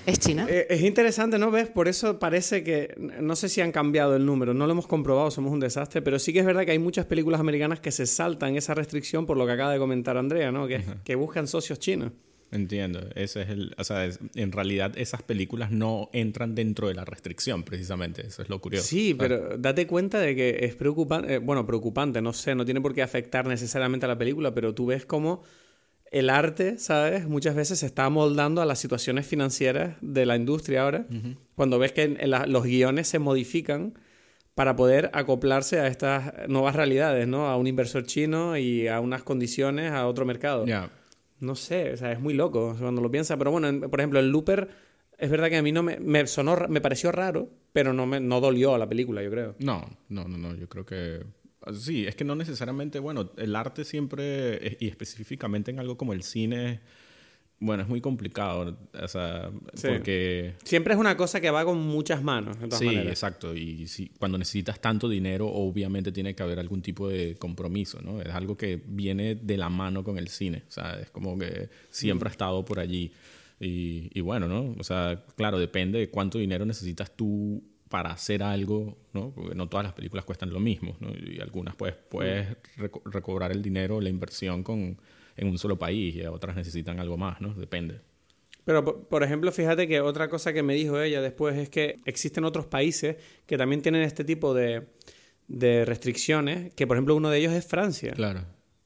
es 0.06 0.18
china. 0.18 0.46
Eh, 0.48 0.66
es 0.70 0.82
interesante, 0.82 1.38
¿no 1.38 1.50
ves? 1.50 1.68
Por 1.68 1.88
eso 1.88 2.18
parece 2.18 2.62
que, 2.62 2.94
no 3.20 3.36
sé 3.36 3.48
si 3.48 3.60
han 3.60 3.72
cambiado 3.72 4.16
el 4.16 4.24
número, 4.26 4.54
no 4.54 4.66
lo 4.66 4.72
hemos 4.72 4.86
comprobado, 4.86 5.30
somos 5.30 5.52
un 5.52 5.60
desastre, 5.60 6.02
pero 6.02 6.18
sí 6.18 6.32
que 6.32 6.40
es 6.40 6.46
verdad 6.46 6.64
que 6.64 6.72
hay 6.72 6.78
muchas 6.78 7.06
películas 7.06 7.40
americanas 7.40 7.80
que 7.80 7.90
se 7.90 8.06
saltan 8.06 8.56
esa 8.56 8.74
restricción 8.74 9.26
por 9.26 9.36
lo 9.36 9.46
que 9.46 9.52
acaba 9.52 9.72
de 9.72 9.78
comentar 9.78 10.16
Andrea, 10.16 10.52
¿no? 10.52 10.66
Que, 10.66 10.82
que 11.04 11.14
buscan 11.14 11.46
socios 11.48 11.78
chinos. 11.78 12.12
Entiendo. 12.52 13.00
Ese 13.16 13.42
es 13.42 13.48
el, 13.48 13.74
o 13.78 13.82
sea, 13.82 14.06
es- 14.06 14.20
en 14.36 14.52
realidad 14.52 14.96
esas 14.96 15.22
películas 15.22 15.72
no 15.72 16.08
entran 16.12 16.54
dentro 16.54 16.86
de 16.86 16.94
la 16.94 17.04
restricción, 17.04 17.64
precisamente. 17.64 18.24
Eso 18.28 18.42
es 18.42 18.48
lo 18.48 18.60
curioso. 18.60 18.86
Sí, 18.86 19.14
pero 19.18 19.58
date 19.58 19.88
cuenta 19.88 20.20
de 20.20 20.36
que 20.36 20.58
es 20.60 20.76
preocupante, 20.76 21.38
bueno, 21.38 21.66
preocupante, 21.66 22.22
no 22.22 22.32
sé, 22.32 22.54
no 22.54 22.64
tiene 22.64 22.80
por 22.80 22.94
qué 22.94 23.02
afectar 23.02 23.46
necesariamente 23.48 24.06
a 24.06 24.08
la 24.08 24.18
película, 24.18 24.54
pero 24.54 24.72
tú 24.72 24.86
ves 24.86 25.04
cómo 25.04 25.42
el 26.14 26.30
arte, 26.30 26.78
¿sabes? 26.78 27.26
Muchas 27.26 27.54
veces 27.54 27.80
se 27.80 27.86
está 27.86 28.08
moldando 28.08 28.62
a 28.62 28.66
las 28.66 28.78
situaciones 28.78 29.26
financieras 29.26 29.96
de 30.00 30.24
la 30.26 30.36
industria 30.36 30.82
ahora, 30.82 31.06
cuando 31.56 31.78
ves 31.78 31.92
que 31.92 32.02
en- 32.04 32.20
en 32.20 32.30
la- 32.30 32.46
los 32.46 32.62
guiones 32.64 33.08
se 33.08 33.18
modifican 33.18 33.94
para 34.54 34.76
poder 34.76 35.10
acoplarse 35.12 35.80
a 35.80 35.88
estas 35.88 36.32
nuevas 36.48 36.76
realidades, 36.76 37.26
¿no? 37.26 37.48
A 37.48 37.56
un 37.56 37.66
inversor 37.66 38.04
chino 38.04 38.56
y 38.56 38.86
a 38.86 39.00
unas 39.00 39.22
condiciones, 39.24 39.90
a 39.90 40.06
otro 40.06 40.24
mercado. 40.24 40.64
Ya. 40.66 40.88
No 41.40 41.56
sé, 41.56 41.92
o 41.92 41.96
sea, 41.96 42.12
es 42.12 42.20
muy 42.20 42.32
loco 42.34 42.76
cuando 42.78 43.02
lo 43.02 43.10
piensas. 43.10 43.36
Pero 43.36 43.50
bueno, 43.50 43.66
en- 43.68 43.80
por 43.80 43.98
ejemplo, 44.00 44.20
el 44.20 44.30
Looper, 44.30 44.68
es 45.18 45.30
verdad 45.30 45.48
que 45.48 45.56
a 45.56 45.62
mí 45.62 45.72
no 45.72 45.82
me, 45.82 45.98
me 45.98 46.26
sonó, 46.28 46.56
me 46.68 46.80
pareció 46.80 47.10
raro, 47.10 47.50
pero 47.72 47.92
no 47.92 48.06
me 48.06 48.20
no 48.20 48.40
dolió 48.40 48.74
a 48.74 48.78
la 48.78 48.88
película, 48.88 49.20
yo 49.22 49.30
creo. 49.30 49.56
No, 49.58 49.84
no, 50.08 50.24
no, 50.28 50.38
no. 50.38 50.54
Yo 50.54 50.68
creo 50.68 50.86
que. 50.86 51.24
Sí, 51.72 52.06
es 52.06 52.14
que 52.14 52.24
no 52.24 52.34
necesariamente. 52.34 52.98
Bueno, 52.98 53.30
el 53.36 53.56
arte 53.56 53.84
siempre. 53.84 54.66
es- 54.66 54.76
Y 54.80 54.88
específicamente 54.88 55.70
en 55.70 55.78
algo 55.78 55.96
como 55.96 56.12
el 56.12 56.22
cine. 56.22 56.80
Bueno, 57.60 57.82
es 57.84 57.88
muy 57.88 58.00
complicado. 58.00 58.76
O 59.00 59.08
sea, 59.08 59.50
Sí. 59.74 59.86
porque. 59.88 60.54
Siempre 60.64 60.92
es 60.94 61.00
una 61.00 61.16
cosa 61.16 61.40
que 61.40 61.50
va 61.50 61.64
con 61.64 61.78
muchas 61.78 62.22
manos, 62.22 62.58
de 62.60 62.66
todas 62.66 62.80
Sí, 62.80 62.86
maneras. 62.86 63.06
exacto. 63.08 63.54
Y 63.54 63.86
si, 63.86 64.08
cuando 64.18 64.36
necesitas 64.36 64.80
tanto 64.80 65.08
dinero, 65.08 65.46
obviamente 65.48 66.12
tiene 66.12 66.34
que 66.34 66.42
haber 66.42 66.58
algún 66.58 66.82
tipo 66.82 67.08
de 67.08 67.36
compromiso, 67.36 68.00
¿no? 68.02 68.20
Es 68.20 68.28
algo 68.34 68.56
que 68.56 68.82
viene 68.86 69.36
de 69.36 69.56
la 69.56 69.70
mano 69.70 70.02
con 70.04 70.18
el 70.18 70.28
cine. 70.28 70.64
O 70.68 70.70
sea, 70.72 70.98
es 71.00 71.10
como 71.10 71.38
que 71.38 71.68
siempre 71.90 72.28
ha 72.28 72.32
estado 72.32 72.64
por 72.64 72.80
allí. 72.80 73.12
Y, 73.60 74.10
y 74.12 74.20
bueno, 74.20 74.48
¿no? 74.48 74.74
O 74.78 74.84
sea, 74.84 75.24
claro, 75.36 75.58
depende 75.58 75.98
de 76.00 76.10
cuánto 76.10 76.38
dinero 76.38 76.66
necesitas 76.66 77.16
tú 77.16 77.62
para 77.94 78.10
hacer 78.10 78.42
algo, 78.42 78.98
¿no? 79.12 79.30
Porque 79.32 79.54
no 79.54 79.68
todas 79.68 79.84
las 79.84 79.92
películas 79.92 80.24
cuestan 80.24 80.50
lo 80.52 80.58
mismo, 80.58 80.96
¿no? 80.98 81.10
Y 81.14 81.38
algunas 81.40 81.76
pues 81.76 81.94
puedes 81.94 82.48
reco- 82.76 83.02
recobrar 83.04 83.52
el 83.52 83.62
dinero, 83.62 84.00
la 84.00 84.08
inversión 84.08 84.64
con, 84.64 84.98
en 85.36 85.46
un 85.46 85.58
solo 85.58 85.78
país 85.78 86.16
y 86.16 86.22
otras 86.26 86.56
necesitan 86.56 86.98
algo 86.98 87.16
más, 87.16 87.40
¿no? 87.40 87.54
Depende. 87.54 88.00
Pero, 88.64 88.84
por- 88.84 89.06
por 89.06 89.22
ejemplo, 89.22 89.52
fíjate 89.52 89.86
que 89.86 90.00
otra 90.00 90.28
cosa 90.28 90.52
que 90.52 90.64
me 90.64 90.74
dijo 90.74 91.00
ella 91.00 91.20
después 91.22 91.56
es 91.56 91.68
que 91.68 92.00
existen 92.04 92.42
otros 92.42 92.66
países 92.66 93.14
que 93.46 93.56
también 93.56 93.80
tienen 93.80 94.02
este 94.02 94.24
tipo 94.24 94.54
de, 94.54 94.88
de 95.46 95.84
restricciones, 95.84 96.74
que 96.74 96.88
por 96.88 96.96
ejemplo 96.96 97.14
uno 97.14 97.30
de 97.30 97.38
ellos 97.38 97.52
es 97.52 97.64
Francia, 97.64 98.12
Claro. 98.14 98.40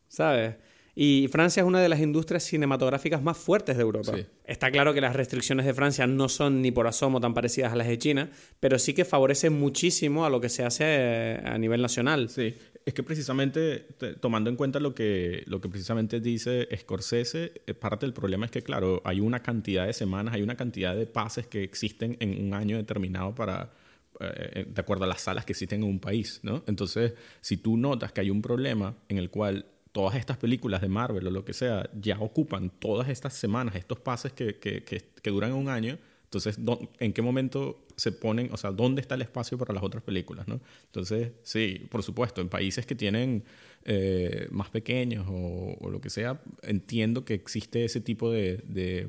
¿sabes? 0.08 0.56
Y 1.00 1.28
Francia 1.28 1.60
es 1.60 1.66
una 1.68 1.80
de 1.80 1.88
las 1.88 2.00
industrias 2.00 2.42
cinematográficas 2.42 3.22
más 3.22 3.36
fuertes 3.36 3.76
de 3.76 3.82
Europa. 3.82 4.16
Sí. 4.16 4.26
Está 4.44 4.68
claro 4.72 4.92
que 4.92 5.00
las 5.00 5.14
restricciones 5.14 5.64
de 5.64 5.72
Francia 5.72 6.08
no 6.08 6.28
son 6.28 6.60
ni 6.60 6.72
por 6.72 6.88
asomo 6.88 7.20
tan 7.20 7.34
parecidas 7.34 7.72
a 7.72 7.76
las 7.76 7.86
de 7.86 7.98
China, 7.98 8.30
pero 8.58 8.80
sí 8.80 8.94
que 8.94 9.04
favorecen 9.04 9.52
muchísimo 9.52 10.26
a 10.26 10.30
lo 10.30 10.40
que 10.40 10.48
se 10.48 10.64
hace 10.64 10.82
eh, 10.84 11.40
a 11.44 11.56
nivel 11.56 11.80
nacional. 11.82 12.28
Sí, 12.30 12.52
es 12.84 12.94
que 12.94 13.04
precisamente 13.04 13.86
te- 13.96 14.14
tomando 14.14 14.50
en 14.50 14.56
cuenta 14.56 14.80
lo 14.80 14.92
que, 14.92 15.44
lo 15.46 15.60
que 15.60 15.68
precisamente 15.68 16.18
dice 16.18 16.66
Scorsese, 16.76 17.52
eh, 17.64 17.74
parte 17.74 18.04
del 18.04 18.12
problema 18.12 18.46
es 18.46 18.50
que, 18.50 18.62
claro, 18.62 19.00
hay 19.04 19.20
una 19.20 19.40
cantidad 19.40 19.86
de 19.86 19.92
semanas, 19.92 20.34
hay 20.34 20.42
una 20.42 20.56
cantidad 20.56 20.96
de 20.96 21.06
pases 21.06 21.46
que 21.46 21.62
existen 21.62 22.16
en 22.18 22.44
un 22.44 22.54
año 22.54 22.76
determinado 22.76 23.36
para, 23.36 23.70
eh, 24.18 24.66
de 24.68 24.80
acuerdo 24.80 25.04
a 25.04 25.06
las 25.06 25.20
salas 25.20 25.44
que 25.44 25.52
existen 25.52 25.84
en 25.84 25.88
un 25.88 26.00
país, 26.00 26.40
¿no? 26.42 26.64
Entonces, 26.66 27.12
si 27.40 27.56
tú 27.56 27.76
notas 27.76 28.10
que 28.10 28.20
hay 28.22 28.30
un 28.30 28.42
problema 28.42 28.96
en 29.08 29.18
el 29.18 29.30
cual 29.30 29.64
todas 29.92 30.14
estas 30.16 30.36
películas 30.36 30.80
de 30.80 30.88
Marvel 30.88 31.26
o 31.26 31.30
lo 31.30 31.44
que 31.44 31.52
sea 31.52 31.88
ya 32.00 32.18
ocupan 32.20 32.70
todas 32.70 33.08
estas 33.08 33.34
semanas, 33.34 33.74
estos 33.76 33.98
pases 34.00 34.32
que, 34.32 34.56
que, 34.56 34.82
que, 34.84 35.02
que 35.22 35.30
duran 35.30 35.52
un 35.52 35.68
año, 35.68 35.98
entonces, 36.24 36.58
¿dó- 36.62 36.88
¿en 37.00 37.12
qué 37.14 37.22
momento 37.22 37.86
se 37.96 38.12
ponen, 38.12 38.50
o 38.52 38.56
sea, 38.58 38.70
dónde 38.70 39.00
está 39.00 39.14
el 39.14 39.22
espacio 39.22 39.56
para 39.56 39.72
las 39.72 39.82
otras 39.82 40.02
películas, 40.02 40.46
no? 40.46 40.60
Entonces, 40.84 41.32
sí, 41.42 41.86
por 41.90 42.02
supuesto, 42.02 42.40
en 42.42 42.48
países 42.50 42.84
que 42.84 42.94
tienen 42.94 43.44
eh, 43.84 44.46
más 44.50 44.68
pequeños 44.68 45.26
o, 45.28 45.74
o 45.80 45.88
lo 45.90 46.00
que 46.00 46.10
sea, 46.10 46.40
entiendo 46.62 47.24
que 47.24 47.32
existe 47.34 47.84
ese 47.84 48.00
tipo 48.02 48.30
de, 48.30 48.58
de- 48.66 49.08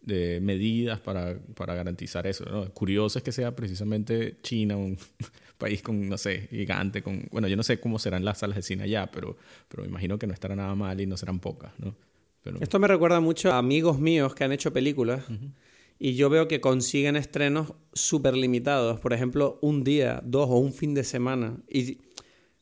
de 0.00 0.40
medidas 0.40 1.00
para, 1.00 1.38
para 1.54 1.74
garantizar 1.74 2.26
eso, 2.26 2.44
¿no? 2.46 2.70
Curioso 2.72 3.18
es 3.18 3.22
que 3.24 3.32
sea 3.32 3.54
precisamente 3.54 4.36
China, 4.42 4.76
un 4.76 4.96
país 5.58 5.82
con, 5.82 6.08
no 6.08 6.16
sé, 6.16 6.48
gigante, 6.50 7.02
con, 7.02 7.28
bueno, 7.30 7.48
yo 7.48 7.56
no 7.56 7.62
sé 7.62 7.80
cómo 7.80 7.98
serán 7.98 8.24
las 8.24 8.38
salas 8.38 8.56
de 8.56 8.62
cine 8.62 8.84
allá, 8.84 9.10
pero, 9.10 9.36
pero 9.68 9.82
me 9.82 9.88
imagino 9.88 10.18
que 10.18 10.26
no 10.26 10.32
estará 10.32 10.56
nada 10.56 10.74
mal 10.74 11.00
y 11.00 11.06
no 11.06 11.16
serán 11.16 11.40
pocas, 11.40 11.72
¿no? 11.78 11.94
Pero, 12.42 12.58
Esto 12.60 12.78
me 12.78 12.86
recuerda 12.88 13.20
mucho 13.20 13.52
a 13.52 13.58
amigos 13.58 13.98
míos 13.98 14.34
que 14.34 14.44
han 14.44 14.52
hecho 14.52 14.72
películas 14.72 15.24
y 15.98 16.14
yo 16.14 16.30
veo 16.30 16.46
que 16.46 16.60
consiguen 16.60 17.16
estrenos 17.16 17.74
súper 17.92 18.36
limitados. 18.36 19.00
Por 19.00 19.12
ejemplo, 19.12 19.58
un 19.60 19.82
día, 19.82 20.20
dos 20.24 20.48
o 20.48 20.56
un 20.58 20.72
fin 20.72 20.94
de 20.94 21.02
semana. 21.02 21.56
Y 21.68 21.98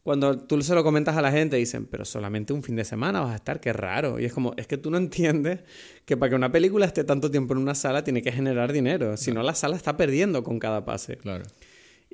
cuando 0.03 0.38
tú 0.38 0.61
se 0.62 0.75
lo 0.75 0.83
comentas 0.83 1.17
a 1.17 1.21
la 1.21 1.31
gente, 1.31 1.57
dicen, 1.57 1.85
pero 1.85 2.05
solamente 2.05 2.55
un 2.55 2.62
fin 2.62 2.76
de 2.76 2.85
semana 2.85 3.21
vas 3.21 3.33
a 3.33 3.37
estar, 3.37 3.61
qué 3.61 3.73
raro. 3.75 4.19
Y 4.19 4.25
es 4.25 4.33
como, 4.33 4.55
es 4.57 4.67
que 4.67 4.79
tú 4.79 4.91
no 4.91 4.97
entiendes 4.97 5.61
que 6.07 6.17
para 6.17 6.31
que 6.31 6.37
una 6.37 6.50
película 6.50 6.87
esté 6.87 7.05
tanto 7.05 7.31
tiempo 7.31 7.53
en 7.53 7.59
una 7.59 7.75
sala 7.75 8.03
tiene 8.03 8.23
que 8.23 8.33
generar 8.33 8.73
dinero. 8.73 9.17
Si 9.19 9.33
no, 9.33 9.43
la 9.43 9.55
sala 9.55 9.76
está 9.76 9.97
perdiendo 9.97 10.43
con 10.43 10.59
cada 10.59 10.85
pase. 10.85 11.19
claro. 11.19 11.45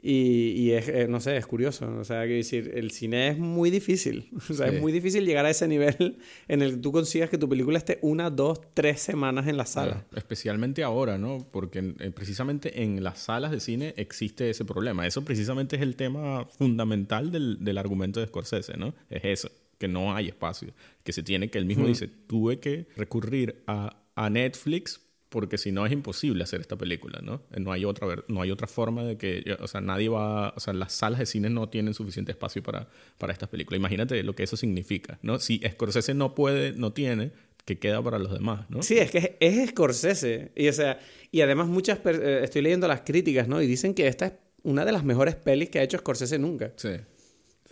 Y, 0.04 0.52
y 0.56 0.72
es, 0.72 0.88
eh, 0.88 1.06
no 1.08 1.20
sé, 1.20 1.36
es 1.36 1.46
curioso. 1.46 1.86
O 1.98 2.04
sea, 2.04 2.22
quiero 2.22 2.36
decir, 2.36 2.72
el 2.74 2.90
cine 2.90 3.28
es 3.28 3.38
muy 3.38 3.70
difícil. 3.70 4.30
O 4.50 4.54
sea, 4.54 4.68
Sí. 4.68 4.74
es 4.76 4.80
muy 4.80 4.90
difícil 4.90 5.24
llegar 5.24 5.44
a 5.46 5.50
ese 5.50 5.68
nivel 5.68 6.18
en 6.48 6.62
el 6.62 6.72
que 6.72 6.76
tú 6.78 6.90
consigas 6.90 7.30
que 7.30 7.38
tu 7.38 7.48
película 7.48 7.78
esté 7.78 7.98
una, 8.02 8.28
dos, 8.30 8.60
tres 8.74 9.00
semanas 9.00 9.46
en 9.46 9.56
la 9.56 9.64
sala. 9.66 9.92
Claro, 9.92 10.06
especialmente 10.16 10.82
ahora, 10.82 11.18
¿no? 11.18 11.46
Porque 11.52 11.94
eh, 12.00 12.10
precisamente 12.10 12.82
en 12.82 13.04
las 13.04 13.20
salas 13.20 13.52
de 13.52 13.60
cine 13.60 13.94
existe 13.96 14.50
ese 14.50 14.64
problema. 14.64 15.06
Eso 15.06 15.24
precisamente 15.24 15.76
es 15.76 15.82
el 15.82 15.94
tema 15.94 16.46
fundamental 16.46 17.30
del, 17.30 17.58
del 17.64 17.78
argumento 17.78 18.18
de 18.18 18.26
Scorsese, 18.26 18.76
¿no? 18.76 18.94
Es 19.08 19.22
eso, 19.24 19.50
que 19.78 19.86
no 19.88 20.14
hay 20.16 20.28
espacio. 20.28 20.72
Que 21.04 21.12
se 21.12 21.22
tiene, 21.22 21.48
que 21.48 21.58
él 21.58 21.64
mismo 21.66 21.86
dice, 21.86 22.08
tuve 22.08 22.58
que 22.58 22.86
recurrir 22.96 23.62
a, 23.68 24.02
a 24.16 24.30
Netflix 24.30 25.00
porque 25.32 25.58
si 25.58 25.72
no 25.72 25.84
es 25.84 25.92
imposible 25.92 26.44
hacer 26.44 26.60
esta 26.60 26.76
película, 26.76 27.20
¿no? 27.20 27.42
Eh, 27.50 27.58
No 27.58 27.72
hay 27.72 27.84
otra, 27.84 28.06
no 28.28 28.42
hay 28.42 28.52
otra 28.52 28.68
forma 28.68 29.02
de 29.02 29.16
que, 29.16 29.56
o 29.58 29.66
sea, 29.66 29.80
nadie 29.80 30.08
va, 30.08 30.50
o 30.56 30.60
sea, 30.60 30.72
las 30.74 30.92
salas 30.92 31.18
de 31.18 31.26
cine 31.26 31.50
no 31.50 31.68
tienen 31.68 31.94
suficiente 31.94 32.30
espacio 32.30 32.62
para, 32.62 32.88
para 33.18 33.32
estas 33.32 33.48
películas. 33.48 33.78
Imagínate 33.80 34.22
lo 34.22 34.34
que 34.36 34.44
eso 34.44 34.56
significa, 34.56 35.18
¿no? 35.22 35.40
Si 35.40 35.60
Scorsese 35.68 36.14
no 36.14 36.36
puede, 36.36 36.72
no 36.74 36.92
tiene, 36.92 37.32
¿qué 37.64 37.78
queda 37.78 38.00
para 38.02 38.18
los 38.20 38.32
demás, 38.32 38.70
¿no? 38.70 38.82
Sí, 38.82 38.98
es 38.98 39.10
que 39.10 39.18
es, 39.18 39.30
es 39.58 39.70
Scorsese. 39.70 40.52
Y, 40.54 40.68
o 40.68 40.72
sea, 40.72 41.00
y 41.32 41.40
además 41.40 41.66
muchas... 41.66 41.98
eh, 42.04 42.40
estoy 42.44 42.62
leyendo 42.62 42.86
las 42.86 43.00
críticas, 43.00 43.48
¿no? 43.48 43.60
Y 43.60 43.66
dicen 43.66 43.94
que 43.94 44.06
esta 44.06 44.26
es 44.26 44.32
una 44.62 44.84
de 44.84 44.92
las 44.92 45.02
mejores 45.02 45.34
pelis 45.34 45.70
que 45.70 45.80
ha 45.80 45.82
hecho 45.82 45.98
Scorsese 45.98 46.38
nunca. 46.38 46.72
Sí. 46.76 46.90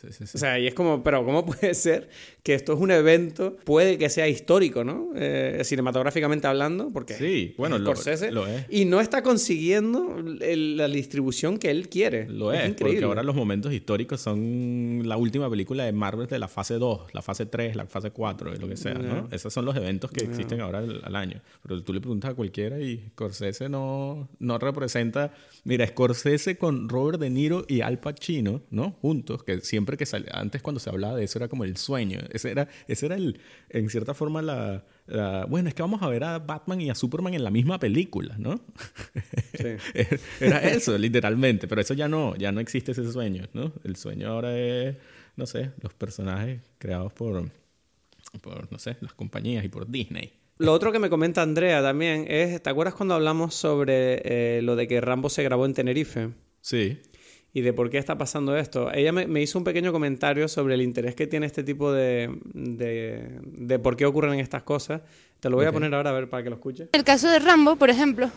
Sí, 0.00 0.06
sí, 0.12 0.26
sí. 0.26 0.32
O 0.36 0.38
sea, 0.38 0.58
y 0.58 0.66
es 0.66 0.74
como, 0.74 1.02
pero 1.02 1.24
¿cómo 1.24 1.44
puede 1.46 1.74
ser 1.74 2.08
que 2.42 2.54
esto 2.54 2.72
es 2.72 2.80
un 2.80 2.90
evento, 2.90 3.56
puede 3.64 3.98
que 3.98 4.08
sea 4.08 4.26
histórico, 4.28 4.82
¿no? 4.82 5.10
Eh, 5.14 5.60
cinematográficamente 5.64 6.46
hablando, 6.46 6.90
porque 6.92 7.14
Sí, 7.14 7.54
bueno, 7.58 7.76
es 7.76 7.82
lo- 7.82 7.90
Scorsese, 7.94 8.30
lo 8.32 8.46
es. 8.46 8.64
y 8.70 8.86
no 8.86 9.00
está 9.00 9.22
consiguiendo 9.22 10.16
el- 10.40 10.76
la 10.76 10.88
distribución 10.88 11.58
que 11.58 11.70
él 11.70 11.88
quiere. 11.88 12.26
Lo 12.28 12.52
es, 12.52 12.60
increíble. 12.68 12.76
porque 13.00 13.04
ahora 13.04 13.22
los 13.22 13.34
momentos 13.36 13.72
históricos 13.72 14.20
son 14.20 15.02
la 15.04 15.16
última 15.16 15.50
película 15.50 15.84
de 15.84 15.92
Marvel 15.92 16.26
de 16.28 16.38
la 16.38 16.48
fase 16.48 16.74
2, 16.74 17.12
la 17.12 17.20
fase 17.22 17.46
3, 17.46 17.76
la 17.76 17.86
fase 17.86 18.10
4, 18.10 18.54
lo 18.54 18.68
que 18.68 18.76
sea, 18.76 18.94
¿no? 18.94 19.28
Esos 19.30 19.52
son 19.52 19.64
los 19.64 19.76
eventos 19.76 20.10
que 20.10 20.24
existen 20.24 20.60
ahora 20.60 20.78
al, 20.78 21.00
al 21.04 21.16
año. 21.16 21.40
Pero 21.62 21.82
tú 21.82 21.92
le 21.92 22.00
preguntas 22.00 22.30
a 22.30 22.34
cualquiera 22.34 22.80
y 22.80 23.04
Scorsese 23.10 23.68
no, 23.68 24.28
no 24.38 24.58
representa... 24.58 25.32
Mira, 25.64 25.86
Scorsese 25.86 26.56
con 26.56 26.88
Robert 26.88 27.20
De 27.20 27.28
Niro 27.28 27.66
y 27.68 27.82
Al 27.82 27.98
Pacino, 28.00 28.62
¿no? 28.70 28.92
Juntos, 29.02 29.42
que 29.44 29.60
siempre 29.60 29.89
que 29.96 30.06
salía... 30.06 30.30
Antes 30.32 30.62
cuando 30.62 30.80
se 30.80 30.90
hablaba 30.90 31.16
de 31.16 31.24
eso 31.24 31.38
era 31.38 31.48
como 31.48 31.64
el 31.64 31.76
sueño. 31.76 32.20
Ese 32.32 32.50
era, 32.50 32.68
ese 32.88 33.06
era 33.06 33.16
el, 33.16 33.40
en 33.68 33.88
cierta 33.90 34.14
forma 34.14 34.42
la, 34.42 34.84
la- 35.06 35.44
Bueno, 35.46 35.68
es 35.68 35.74
que 35.74 35.82
vamos 35.82 36.02
a 36.02 36.08
ver 36.08 36.24
a 36.24 36.38
Batman 36.38 36.80
y 36.80 36.90
a 36.90 36.94
Superman 36.94 37.34
en 37.34 37.44
la 37.44 37.50
misma 37.50 37.78
película, 37.78 38.36
¿no? 38.38 38.60
Era 40.40 40.60
eso, 40.62 40.96
literalmente. 40.98 41.68
Pero 41.68 41.80
eso 41.80 41.94
ya 41.94 42.08
no, 42.08 42.36
ya 42.36 42.52
no 42.52 42.60
existe 42.60 42.92
ese 42.92 43.10
sueño, 43.12 43.44
¿no? 43.52 43.72
El 43.84 43.96
sueño 43.96 44.28
ahora 44.28 44.56
es, 44.58 44.96
no 45.36 45.46
sé, 45.46 45.70
los 45.80 45.94
personajes 45.94 46.60
creados 46.78 47.12
por, 47.12 47.50
por 48.40 48.70
no 48.72 48.78
sé, 48.78 48.96
las 49.00 49.12
compañías 49.14 49.64
y 49.64 49.68
por 49.68 49.90
Disney. 49.90 50.32
Lo 50.58 50.72
otro 50.74 50.92
que 50.92 50.98
me 50.98 51.08
comenta 51.08 51.40
Andrea 51.42 51.82
también 51.82 52.26
es, 52.28 52.62
¿te 52.62 52.68
acuerdas 52.68 52.94
cuando 52.94 53.14
hablamos 53.14 53.54
sobre 53.54 54.20
eh, 54.58 54.62
lo 54.62 54.76
de 54.76 54.86
que 54.86 55.00
Rambo 55.00 55.30
se 55.30 55.42
grabó 55.42 55.64
en 55.64 55.72
Tenerife? 55.74 56.30
Sí. 56.60 56.98
Y 57.52 57.62
de 57.62 57.72
por 57.72 57.90
qué 57.90 57.98
está 57.98 58.16
pasando 58.16 58.56
esto. 58.56 58.92
Ella 58.92 59.12
me, 59.12 59.26
me 59.26 59.42
hizo 59.42 59.58
un 59.58 59.64
pequeño 59.64 59.92
comentario 59.92 60.46
sobre 60.48 60.74
el 60.74 60.82
interés 60.82 61.14
que 61.14 61.26
tiene 61.26 61.46
este 61.46 61.64
tipo 61.64 61.92
de, 61.92 62.30
de, 62.54 63.40
de 63.42 63.78
por 63.78 63.96
qué 63.96 64.06
ocurren 64.06 64.38
estas 64.38 64.62
cosas. 64.62 65.02
Te 65.40 65.50
lo 65.50 65.56
voy 65.56 65.66
a 65.66 65.72
poner 65.72 65.94
ahora 65.94 66.10
a 66.10 66.12
ver 66.12 66.28
para 66.28 66.42
que 66.42 66.50
lo 66.50 66.56
escuches. 66.56 66.88
En 66.92 66.98
el 66.98 67.04
caso 67.04 67.28
de 67.28 67.38
Rambo, 67.38 67.76
por 67.76 67.90
ejemplo, 67.90 68.30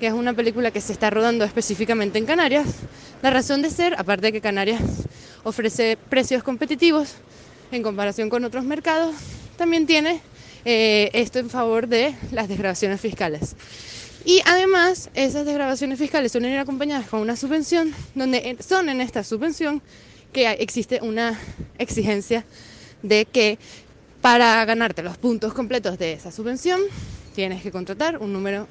que 0.00 0.06
es 0.06 0.12
una 0.12 0.32
película 0.32 0.70
que 0.70 0.80
se 0.80 0.92
está 0.92 1.10
rodando 1.10 1.44
específicamente 1.44 2.18
en 2.18 2.26
Canarias, 2.26 2.80
la 3.22 3.30
razón 3.30 3.60
de 3.62 3.70
ser, 3.70 3.94
aparte 3.98 4.28
de 4.28 4.32
que 4.32 4.40
Canarias 4.40 4.80
ofrece 5.44 5.98
precios 6.08 6.42
competitivos 6.42 7.16
en 7.70 7.82
comparación 7.82 8.30
con 8.30 8.42
otros 8.44 8.64
mercados, 8.64 9.14
también 9.56 9.86
tiene 9.86 10.22
eh, 10.64 11.10
esto 11.12 11.38
en 11.38 11.50
favor 11.50 11.86
de 11.86 12.14
las 12.32 12.48
desgrabaciones 12.48 13.00
fiscales. 13.00 13.54
Y 14.24 14.42
además, 14.44 15.10
esas 15.14 15.46
desgrabaciones 15.46 15.98
fiscales 15.98 16.32
suelen 16.32 16.52
ir 16.52 16.58
acompañadas 16.58 17.08
con 17.08 17.20
una 17.20 17.36
subvención, 17.36 17.94
donde 18.14 18.56
son 18.60 18.88
en 18.88 19.00
esta 19.00 19.24
subvención 19.24 19.82
que 20.32 20.50
existe 20.52 21.00
una 21.02 21.38
exigencia 21.78 22.44
de 23.02 23.24
que 23.24 23.58
para 24.20 24.64
ganarte 24.64 25.02
los 25.02 25.16
puntos 25.16 25.54
completos 25.54 25.98
de 25.98 26.12
esa 26.12 26.30
subvención 26.30 26.80
tienes 27.34 27.62
que 27.62 27.72
contratar 27.72 28.18
un 28.18 28.32
número 28.32 28.68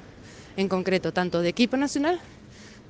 en 0.56 0.68
concreto 0.68 1.12
tanto 1.12 1.40
de 1.40 1.48
equipo 1.48 1.76
nacional 1.76 2.20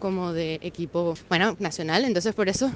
como 0.00 0.32
de 0.32 0.58
equipo, 0.62 1.14
bueno, 1.28 1.56
nacional. 1.60 2.04
Entonces, 2.04 2.34
por 2.34 2.48
eso, 2.48 2.72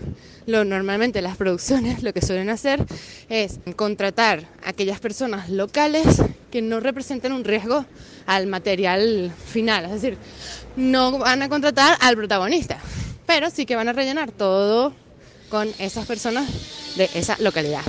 lo, 0.46 0.64
normalmente 0.64 1.20
las 1.22 1.36
producciones 1.36 2.04
lo 2.04 2.12
que 2.12 2.22
suelen 2.22 2.50
hacer 2.50 2.84
es 3.28 3.58
contratar 3.74 4.44
a 4.62 4.68
aquellas 4.68 5.00
personas 5.00 5.48
locales 5.48 6.22
que 6.52 6.62
no 6.62 6.78
representen 6.78 7.32
un 7.32 7.42
riesgo 7.42 7.84
al 8.26 8.46
material 8.46 9.32
final. 9.46 9.86
Es 9.86 9.90
decir, 9.90 10.16
no 10.76 11.18
van 11.18 11.42
a 11.42 11.48
contratar 11.48 11.98
al 12.00 12.14
protagonista, 12.14 12.78
pero 13.26 13.50
sí 13.50 13.66
que 13.66 13.74
van 13.74 13.88
a 13.88 13.92
rellenar 13.92 14.30
todo 14.30 14.92
con 15.48 15.68
esas 15.78 16.06
personas 16.06 16.48
de 16.96 17.08
esa 17.14 17.36
localidad. 17.40 17.82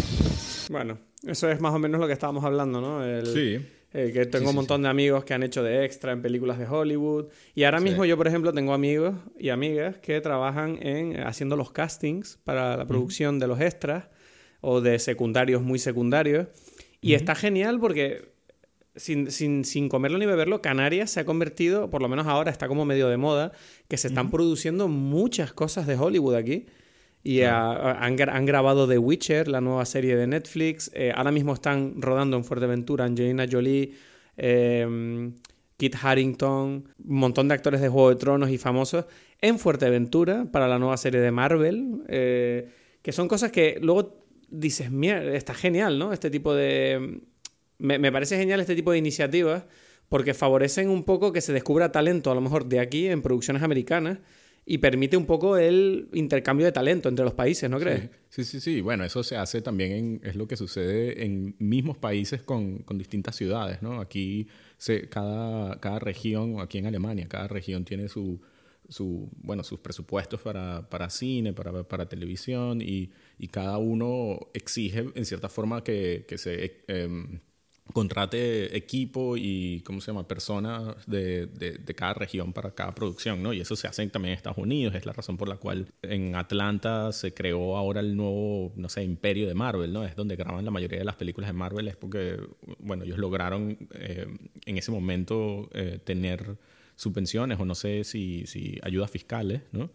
Bueno, 0.69 0.97
eso 1.27 1.49
es 1.49 1.59
más 1.59 1.73
o 1.73 1.79
menos 1.79 1.99
lo 2.01 2.07
que 2.07 2.13
estábamos 2.13 2.43
hablando, 2.43 2.81
¿no? 2.81 3.03
El, 3.03 3.27
Sí. 3.27 3.74
Eh, 3.97 4.11
que 4.11 4.25
tengo 4.25 4.49
un 4.49 4.57
montón 4.57 4.81
de 4.81 4.89
amigos 4.89 5.23
que 5.23 5.33
han 5.33 5.41
hecho 5.41 5.63
de 5.63 5.85
extra 5.85 6.11
en 6.11 6.21
películas 6.21 6.59
de 6.59 6.67
Hollywood. 6.67 7.27
Y 7.53 7.63
ahora 7.63 7.79
mismo 7.79 8.03
yo, 8.03 8.17
por 8.17 8.27
ejemplo, 8.27 8.51
tengo 8.51 8.73
amigos 8.73 9.15
y 9.39 9.49
amigas 9.49 9.99
que 9.99 10.19
trabajan 10.19 10.77
en 10.81 11.21
haciendo 11.21 11.55
los 11.55 11.71
castings 11.71 12.37
para 12.43 12.75
la 12.75 12.85
producción 12.85 13.39
de 13.39 13.47
los 13.47 13.61
extras 13.61 14.09
o 14.59 14.81
de 14.81 14.99
secundarios 14.99 15.61
muy 15.61 15.79
secundarios. 15.79 16.47
Y 16.99 17.13
está 17.13 17.35
genial 17.35 17.79
porque 17.79 18.33
sin, 18.97 19.31
sin, 19.31 19.63
sin 19.63 19.87
comerlo 19.87 20.17
ni 20.17 20.25
beberlo, 20.25 20.61
Canarias 20.61 21.11
se 21.11 21.21
ha 21.21 21.25
convertido, 21.25 21.89
por 21.89 22.01
lo 22.01 22.09
menos 22.09 22.27
ahora 22.27 22.51
está 22.51 22.67
como 22.67 22.83
medio 22.83 23.07
de 23.07 23.15
moda, 23.15 23.53
que 23.87 23.95
se 23.95 24.09
están 24.09 24.29
produciendo 24.29 24.89
muchas 24.89 25.53
cosas 25.53 25.87
de 25.87 25.95
Hollywood 25.95 26.35
aquí. 26.35 26.65
Y 27.25 27.41
ah, 27.41 27.71
ah, 27.71 27.97
han, 28.05 28.15
gra- 28.15 28.33
han 28.33 28.45
grabado 28.45 28.87
The 28.87 28.99
Witcher, 28.99 29.47
la 29.47 29.59
nueva 29.59 29.83
serie 29.85 30.15
de 30.15 30.27
Netflix. 30.27 30.91
Eh, 30.93 31.11
ahora 31.15 31.31
mismo 31.31 31.55
están 31.55 31.99
rodando 31.99 32.37
en 32.37 32.43
Fuerteventura 32.43 33.05
Angelina 33.05 33.47
Jolie, 33.51 33.93
eh, 34.37 35.31
Kit 35.75 35.95
Harington, 36.03 36.87
un 37.03 37.17
montón 37.17 37.47
de 37.47 37.55
actores 37.55 37.81
de 37.81 37.89
Juego 37.89 38.09
de 38.09 38.15
Tronos 38.17 38.51
y 38.51 38.59
famosos 38.59 39.05
en 39.41 39.57
Fuerteventura 39.57 40.45
para 40.51 40.67
la 40.67 40.77
nueva 40.77 40.97
serie 40.97 41.19
de 41.19 41.31
Marvel. 41.31 42.03
eh, 42.09 42.69
que 43.01 43.11
son 43.11 43.27
cosas 43.27 43.51
que 43.51 43.79
luego 43.81 44.23
dices, 44.47 44.91
mierda, 44.91 45.33
está 45.35 45.55
genial, 45.55 45.97
¿no? 45.97 46.13
Este 46.13 46.29
tipo 46.29 46.53
de... 46.53 47.21
Me, 47.79 47.97
me 47.97 48.11
parece 48.11 48.37
genial 48.37 48.59
este 48.59 48.75
tipo 48.75 48.91
de 48.91 48.99
iniciativas 48.99 49.65
porque 50.09 50.35
favorecen 50.35 50.89
un 50.89 51.03
poco 51.03 51.31
que 51.31 51.41
se 51.41 51.53
descubra 51.53 51.91
talento, 51.91 52.29
a 52.29 52.35
lo 52.35 52.41
mejor 52.41 52.65
de 52.67 52.79
aquí 52.79 53.07
en 53.07 53.23
producciones 53.23 53.63
americanas, 53.63 54.19
y 54.65 54.79
permite 54.79 55.15
un 55.15 55.25
poco 55.25 55.57
el 55.57 56.09
intercambio 56.13 56.65
de 56.65 56.71
talento 56.71 57.07
entre 57.07 57.23
los 57.23 57.35
países, 57.35 57.69
¿no 57.69 57.79
crees? 57.79 58.09
Sí, 58.29 58.43
sí, 58.43 58.59
sí. 58.59 58.81
Bueno, 58.81 59.03
eso 59.03 59.23
se 59.23 59.37
hace 59.37 59.61
también, 59.61 59.91
en, 59.91 60.21
es 60.23 60.35
lo 60.35 60.47
que 60.47 60.57
sucede 60.57 61.23
en 61.23 61.55
mismos 61.59 61.97
países 61.97 62.41
con, 62.41 62.79
con 62.79 62.97
distintas 62.97 63.35
ciudades, 63.35 63.81
¿no? 63.83 64.01
Aquí, 64.01 64.47
se, 64.77 65.07
cada, 65.07 65.79
cada 65.79 65.99
región, 65.99 66.59
aquí 66.59 66.79
en 66.79 66.87
Alemania, 66.87 67.27
cada 67.29 67.47
región 67.47 67.85
tiene 67.85 68.09
su, 68.09 68.41
su 68.89 69.29
bueno, 69.37 69.63
sus 69.63 69.79
presupuestos 69.79 70.41
para, 70.41 70.89
para 70.89 71.11
cine, 71.11 71.53
para, 71.53 71.83
para 71.87 72.09
televisión, 72.09 72.81
y, 72.81 73.11
y 73.37 73.47
cada 73.49 73.77
uno 73.77 74.49
exige, 74.55 75.05
en 75.13 75.25
cierta 75.25 75.47
forma, 75.47 75.83
que, 75.83 76.25
que 76.27 76.37
se... 76.39 76.83
em, 76.87 77.39
contrate 77.93 78.75
equipo 78.75 79.37
y, 79.37 79.81
¿cómo 79.85 80.01
se 80.01 80.07
llama?, 80.07 80.27
personas 80.27 80.95
de, 81.07 81.45
de, 81.45 81.77
de 81.77 81.95
cada 81.95 82.13
región 82.13 82.51
para 82.51 82.71
cada 82.71 82.93
producción, 82.93 83.43
¿no? 83.43 83.53
Y 83.53 83.61
eso 83.61 83.75
se 83.75 83.87
hace 83.87 84.05
también 84.07 84.33
en 84.33 84.37
Estados 84.37 84.57
Unidos, 84.57 84.95
es 84.95 85.05
la 85.05 85.13
razón 85.13 85.37
por 85.37 85.47
la 85.47 85.57
cual 85.57 85.87
en 86.01 86.35
Atlanta 86.35 87.11
se 87.11 87.33
creó 87.33 87.77
ahora 87.77 88.01
el 88.01 88.15
nuevo, 88.15 88.73
no 88.75 88.89
sé, 88.89 89.03
imperio 89.03 89.47
de 89.47 89.53
Marvel, 89.53 89.93
¿no? 89.93 90.03
Es 90.03 90.15
donde 90.15 90.35
graban 90.35 90.65
la 90.65 90.71
mayoría 90.71 90.99
de 90.99 91.05
las 91.05 91.15
películas 91.15 91.49
de 91.49 91.53
Marvel, 91.53 91.87
es 91.87 91.95
porque, 91.95 92.39
bueno, 92.79 93.03
ellos 93.03 93.17
lograron 93.17 93.77
eh, 93.93 94.27
en 94.65 94.77
ese 94.77 94.91
momento 94.91 95.69
eh, 95.73 95.99
tener 96.03 96.57
subvenciones 96.95 97.59
o 97.59 97.65
no 97.65 97.75
sé 97.75 98.03
si, 98.03 98.45
si 98.47 98.79
ayudas 98.81 99.11
fiscales, 99.11 99.61
¿no? 99.71 99.89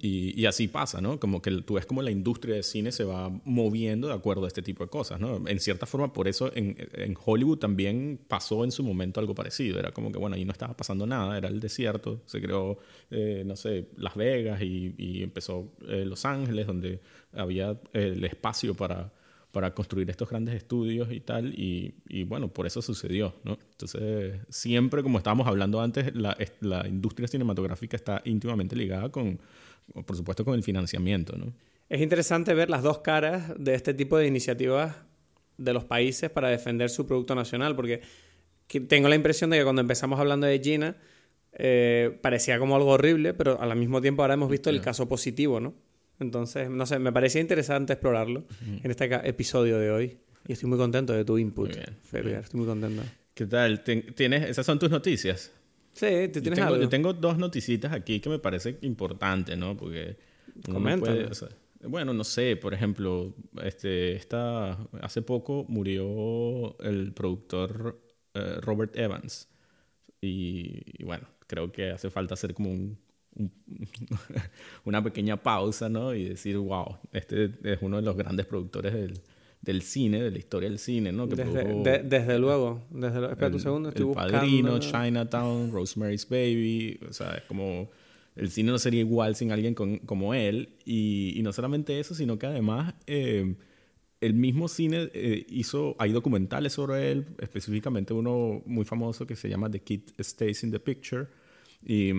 y, 0.00 0.40
y 0.40 0.46
así 0.46 0.68
pasa, 0.68 1.00
¿no? 1.00 1.20
Como 1.20 1.42
que 1.42 1.50
tú 1.62 1.74
ves 1.74 1.86
como 1.86 2.00
la 2.02 2.10
industria 2.10 2.54
de 2.54 2.62
cine 2.62 2.90
se 2.90 3.04
va 3.04 3.30
moviendo 3.44 4.08
de 4.08 4.14
acuerdo 4.14 4.44
a 4.44 4.48
este 4.48 4.62
tipo 4.62 4.82
de 4.82 4.90
cosas, 4.90 5.20
¿no? 5.20 5.46
En 5.46 5.60
cierta 5.60 5.86
forma, 5.86 6.12
por 6.12 6.26
eso 6.26 6.50
en, 6.54 6.76
en 6.94 7.16
Hollywood 7.22 7.58
también 7.58 8.18
pasó 8.28 8.64
en 8.64 8.72
su 8.72 8.82
momento 8.82 9.20
algo 9.20 9.34
parecido. 9.34 9.78
Era 9.78 9.92
como 9.92 10.10
que, 10.10 10.18
bueno, 10.18 10.36
ahí 10.36 10.44
no 10.44 10.52
estaba 10.52 10.74
pasando 10.76 11.06
nada, 11.06 11.36
era 11.36 11.48
el 11.48 11.60
desierto, 11.60 12.22
se 12.24 12.40
creó, 12.40 12.78
eh, 13.10 13.42
no 13.44 13.56
sé, 13.56 13.88
Las 13.96 14.16
Vegas 14.16 14.62
y, 14.62 14.94
y 14.96 15.22
empezó 15.22 15.72
eh, 15.88 16.04
Los 16.06 16.24
Ángeles, 16.24 16.66
donde 16.66 17.00
había 17.32 17.72
eh, 17.92 18.12
el 18.16 18.24
espacio 18.24 18.74
para 18.74 19.12
para 19.58 19.74
construir 19.74 20.08
estos 20.08 20.30
grandes 20.30 20.54
estudios 20.54 21.10
y 21.10 21.18
tal, 21.18 21.52
y, 21.52 21.92
y, 22.08 22.22
bueno, 22.22 22.46
por 22.46 22.64
eso 22.64 22.80
sucedió, 22.80 23.34
¿no? 23.42 23.58
Entonces, 23.72 24.36
siempre, 24.50 25.02
como 25.02 25.18
estábamos 25.18 25.48
hablando 25.48 25.80
antes, 25.80 26.14
la, 26.14 26.36
la, 26.60 26.86
industria 26.86 27.26
cinematográfica 27.26 27.96
está 27.96 28.22
íntimamente 28.24 28.76
ligada 28.76 29.08
con, 29.08 29.40
por 30.06 30.16
supuesto, 30.16 30.44
con 30.44 30.54
el 30.54 30.62
financiamiento, 30.62 31.36
¿no? 31.36 31.52
Es 31.88 32.00
interesante 32.00 32.54
ver 32.54 32.70
las 32.70 32.84
dos 32.84 32.98
caras 32.98 33.52
de 33.58 33.74
este 33.74 33.94
tipo 33.94 34.16
de 34.16 34.28
iniciativas 34.28 34.94
de 35.56 35.72
los 35.72 35.82
países 35.82 36.30
para 36.30 36.50
defender 36.50 36.88
su 36.88 37.04
producto 37.08 37.34
nacional, 37.34 37.74
porque 37.74 38.02
tengo 38.86 39.08
la 39.08 39.16
impresión 39.16 39.50
de 39.50 39.58
que 39.58 39.64
cuando 39.64 39.82
empezamos 39.82 40.20
hablando 40.20 40.46
de 40.46 40.60
Gina, 40.60 40.96
eh, 41.54 42.16
parecía 42.22 42.60
como 42.60 42.76
algo 42.76 42.92
horrible, 42.92 43.34
pero 43.34 43.60
al 43.60 43.74
mismo 43.74 44.00
tiempo 44.00 44.22
ahora 44.22 44.34
hemos 44.34 44.50
visto 44.50 44.70
el 44.70 44.80
caso 44.80 45.08
positivo, 45.08 45.58
¿no? 45.58 45.74
Entonces, 46.20 46.68
no 46.68 46.86
sé, 46.86 46.98
me 46.98 47.12
parecía 47.12 47.40
interesante 47.40 47.92
explorarlo 47.92 48.44
en 48.82 48.90
este 48.90 49.28
episodio 49.28 49.78
de 49.78 49.90
hoy. 49.90 50.18
Y 50.46 50.52
estoy 50.52 50.68
muy 50.68 50.78
contento 50.78 51.12
de 51.12 51.24
tu 51.24 51.38
input, 51.38 51.70
Fergar. 52.02 52.42
Estoy 52.42 52.60
muy 52.60 52.68
contento. 52.68 53.02
¿Qué 53.34 53.46
tal? 53.46 53.84
¿Tienes, 53.84 54.48
¿Esas 54.48 54.66
son 54.66 54.78
tus 54.78 54.90
noticias? 54.90 55.52
Sí, 55.92 56.06
¿tú 56.32 56.40
tienes 56.40 56.44
yo 56.44 56.54
tengo, 56.54 56.68
algo? 56.68 56.82
Yo 56.82 56.88
tengo 56.88 57.12
dos 57.12 57.38
noticitas 57.38 57.92
aquí 57.92 58.20
que 58.20 58.28
me 58.28 58.38
parece 58.38 58.78
importantes, 58.82 59.56
¿no? 59.56 59.76
Porque... 59.76 60.16
Coméntame. 60.64 61.24
o 61.24 61.34
sea, 61.34 61.48
bueno, 61.82 62.12
no 62.12 62.24
sé, 62.24 62.56
por 62.56 62.74
ejemplo, 62.74 63.34
este, 63.62 64.16
esta, 64.16 64.72
hace 65.00 65.22
poco 65.22 65.64
murió 65.68 66.76
el 66.80 67.12
productor 67.12 68.00
eh, 68.34 68.56
Robert 68.60 68.96
Evans. 68.96 69.48
Y, 70.20 70.82
y, 70.98 71.04
bueno, 71.04 71.28
creo 71.46 71.70
que 71.70 71.90
hace 71.90 72.10
falta 72.10 72.34
hacer 72.34 72.54
como 72.54 72.70
un, 72.70 72.98
una 74.84 75.02
pequeña 75.02 75.36
pausa, 75.36 75.88
¿no? 75.88 76.14
Y 76.14 76.24
decir, 76.24 76.56
wow, 76.58 76.98
este 77.12 77.52
es 77.62 77.78
uno 77.80 77.96
de 77.96 78.02
los 78.02 78.16
grandes 78.16 78.46
productores 78.46 78.92
del, 78.92 79.20
del 79.62 79.82
cine, 79.82 80.22
de 80.22 80.30
la 80.30 80.38
historia 80.38 80.68
del 80.68 80.78
cine, 80.78 81.12
¿no? 81.12 81.28
Que 81.28 81.36
desde, 81.36 81.64
produjo, 81.64 81.82
de, 81.82 81.98
desde, 82.02 82.38
luego. 82.38 82.82
Desde 82.90 83.20
lo, 83.20 83.30
espera 83.30 83.54
un 83.54 83.60
segundo, 83.60 83.88
estoy 83.88 84.02
el 84.02 84.06
buscando. 84.06 84.32
Padrino, 84.32 84.78
Chinatown, 84.78 85.72
Rosemary's 85.72 86.28
Baby, 86.28 87.00
o 87.08 87.12
sea, 87.12 87.34
es 87.34 87.42
como... 87.44 87.90
El 88.36 88.52
cine 88.52 88.70
no 88.70 88.78
sería 88.78 89.00
igual 89.00 89.34
sin 89.34 89.50
alguien 89.50 89.74
con, 89.74 89.98
como 89.98 90.32
él. 90.32 90.76
Y, 90.84 91.32
y, 91.36 91.42
no 91.42 91.52
solamente 91.52 91.98
eso, 91.98 92.14
sino 92.14 92.38
que 92.38 92.46
además 92.46 92.94
eh, 93.08 93.56
el 94.20 94.34
mismo 94.34 94.68
cine 94.68 95.10
eh, 95.12 95.44
hizo... 95.48 95.96
Hay 95.98 96.12
documentales 96.12 96.72
sobre 96.72 97.10
él, 97.10 97.26
específicamente 97.40 98.14
uno 98.14 98.62
muy 98.64 98.84
famoso 98.84 99.26
que 99.26 99.34
se 99.34 99.48
llama 99.48 99.68
The 99.68 99.80
Kid 99.80 100.02
Stays 100.20 100.62
in 100.62 100.70
the 100.70 100.78
Picture. 100.78 101.26
Y 101.84 102.12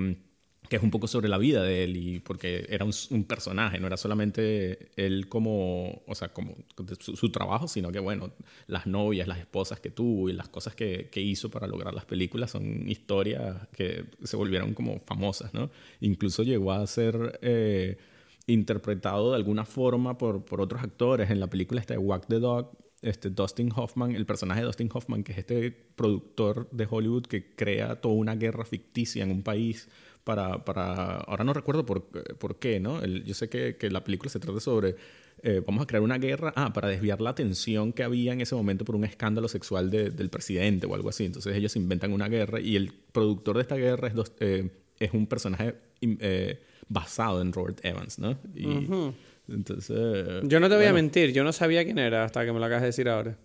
que 0.68 0.76
es 0.76 0.84
un 0.84 0.92
poco 0.92 1.08
sobre 1.08 1.30
la 1.30 1.38
vida 1.38 1.64
de 1.64 1.84
él 1.84 1.98
y 1.98 2.20
porque 2.20 2.68
era 2.70 2.86
un, 2.86 2.94
un 3.10 3.24
personaje, 3.24 3.80
no 3.80 3.88
era 3.88 3.98
solamente 3.98 4.90
él 4.96 5.28
como, 5.28 6.04
o 6.06 6.16
sea, 6.16 6.30
como 6.30 6.56
su, 7.00 7.16
su, 7.16 7.32
trabajo, 7.32 7.68
sino 7.68 7.92
que, 7.92 8.00
bueno, 8.00 8.32
las 8.68 8.86
novias, 8.86 9.28
las 9.28 9.40
esposas 9.40 9.80
que 9.80 9.90
tuvo 9.90 10.30
y 10.30 10.34
las 10.34 10.48
cosas 10.48 10.76
que, 10.76 11.10
que, 11.12 11.22
hizo 11.22 11.50
para 11.50 11.66
lograr 11.66 11.94
las 11.94 12.06
películas 12.06 12.52
son 12.52 12.88
historias 12.88 13.68
que 13.72 14.06
se 14.24 14.38
volvieron 14.38 14.74
como 14.74 15.00
famosas, 15.00 15.54
¿no? 15.54 15.72
Incluso 16.02 16.44
llegó 16.44 16.72
a 16.72 16.86
ser 16.86 17.40
eh, 17.42 17.98
interpretado 18.46 19.32
de 19.32 19.38
alguna 19.38 19.66
forma 19.66 20.18
por, 20.18 20.46
por 20.46 20.62
otros 20.62 20.84
actores 20.84 21.32
en 21.32 21.40
la 21.40 21.48
película 21.48 21.82
esta 21.82 21.96
de 21.96 22.00
Walk 22.00 22.28
the 22.28 22.40
Dog, 22.40 22.72
este 23.02 23.30
Dustin 23.30 23.72
Hoffman, 23.76 24.16
el 24.16 24.26
personaje 24.26 24.62
de 24.62 24.66
Dustin 24.68 24.90
Hoffman, 24.94 25.24
que 25.24 25.32
es 25.32 25.38
este 25.40 25.72
productor 25.72 26.70
de 26.72 26.88
Hollywood 26.90 27.24
que 27.24 27.56
crea 27.56 28.02
toda 28.02 28.16
una 28.16 28.36
guerra 28.36 28.66
ficticia 28.66 29.24
en 29.24 29.32
un 29.32 29.42
país 29.42 29.90
para, 30.30 30.64
para, 30.64 31.16
ahora 31.22 31.44
no 31.44 31.54
recuerdo 31.54 31.88
por, 31.88 32.04
por 32.04 32.60
qué, 32.60 32.80
¿no? 32.80 33.02
El, 33.02 33.24
yo 33.24 33.34
sé 33.34 33.50
que, 33.50 33.78
que, 33.78 33.90
la 33.90 34.04
película 34.04 34.30
se 34.30 34.40
trata 34.40 34.60
sobre, 34.60 34.96
eh, 35.42 35.64
vamos 35.66 35.82
a 35.82 35.88
crear 35.88 36.04
una 36.04 36.20
guerra, 36.20 36.54
ah, 36.56 36.72
para 36.72 36.88
desviar 36.88 37.20
la 37.20 37.32
atención 37.32 37.94
que 37.94 38.04
había 38.04 38.32
en 38.32 38.42
ese 38.42 38.54
momento 38.54 38.86
por 38.86 38.96
un 38.96 39.06
escándalo 39.06 39.48
sexual 39.48 39.90
de, 39.90 40.12
del 40.12 40.30
presidente 40.30 40.86
o 40.86 40.94
algo 40.94 41.10
así. 41.10 41.26
Entonces 41.26 41.56
ellos 41.58 41.76
inventan 41.76 42.14
una 42.14 42.28
guerra 42.28 42.60
y 42.60 42.76
el 42.76 42.94
productor 43.12 43.56
de 43.56 43.64
esta 43.64 43.76
guerra 43.76 44.08
es, 44.08 44.14
dos, 44.14 44.34
eh, 44.40 44.70
es 45.00 45.14
un 45.14 45.26
personaje 45.26 45.74
eh, 46.02 46.62
basado 46.88 47.42
en 47.42 47.52
Robert 47.52 47.84
Evans, 47.84 48.20
¿no? 48.20 48.38
Y, 48.54 48.68
uh 48.68 48.82
-huh. 48.82 49.14
Entonces... 49.48 50.44
Yo 50.44 50.60
no 50.60 50.68
te 50.70 50.76
voy 50.76 50.84
bueno. 50.84 50.90
a 50.90 50.94
mentir, 50.94 51.34
yo 51.34 51.44
no 51.44 51.54
sabía 51.54 51.84
quién 51.84 51.98
era 51.98 52.24
hasta 52.24 52.46
que 52.46 52.54
me 52.54 52.60
lo 52.60 52.66
acabas 52.66 52.84
de 52.84 52.90
decir 52.90 53.10
ahora. 53.10 53.36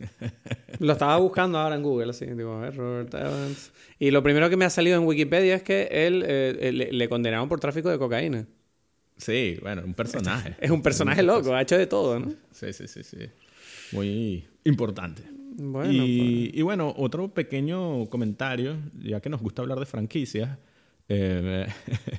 Lo 0.80 0.92
estaba 0.92 1.16
buscando 1.18 1.58
ahora 1.58 1.74
en 1.76 1.82
Google, 1.82 2.10
así, 2.10 2.26
digo, 2.26 2.52
a 2.54 2.60
ver, 2.60 2.76
Robert 2.76 3.14
Evans. 3.14 3.72
Y 3.98 4.10
lo 4.10 4.22
primero 4.22 4.48
que 4.48 4.56
me 4.56 4.64
ha 4.64 4.70
salido 4.70 4.96
en 5.00 5.06
Wikipedia 5.06 5.56
es 5.56 5.62
que 5.62 5.88
él 5.90 6.22
eh, 6.26 6.70
le, 6.72 6.92
le 6.92 7.08
condenaron 7.08 7.48
por 7.48 7.60
tráfico 7.60 7.88
de 7.90 7.98
cocaína. 7.98 8.46
Sí, 9.16 9.58
bueno, 9.62 9.82
un 9.84 9.94
personaje. 9.94 10.56
Es 10.60 10.70
un 10.70 10.82
personaje 10.82 11.22
loco, 11.22 11.54
ha 11.54 11.62
hecho 11.62 11.76
de 11.76 11.86
todo, 11.86 12.18
¿no? 12.20 12.32
Sí, 12.52 12.72
sí, 12.72 12.86
sí, 12.86 13.02
sí. 13.02 13.18
Muy 13.90 14.46
importante. 14.64 15.22
Bueno, 15.60 15.92
y, 15.92 16.52
y 16.54 16.62
bueno, 16.62 16.94
otro 16.96 17.34
pequeño 17.34 18.06
comentario, 18.08 18.76
ya 19.02 19.20
que 19.20 19.28
nos 19.28 19.40
gusta 19.40 19.62
hablar 19.62 19.80
de 19.80 19.86
franquicias. 19.86 20.56
eh, 21.08 21.66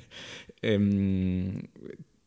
em, 0.62 1.62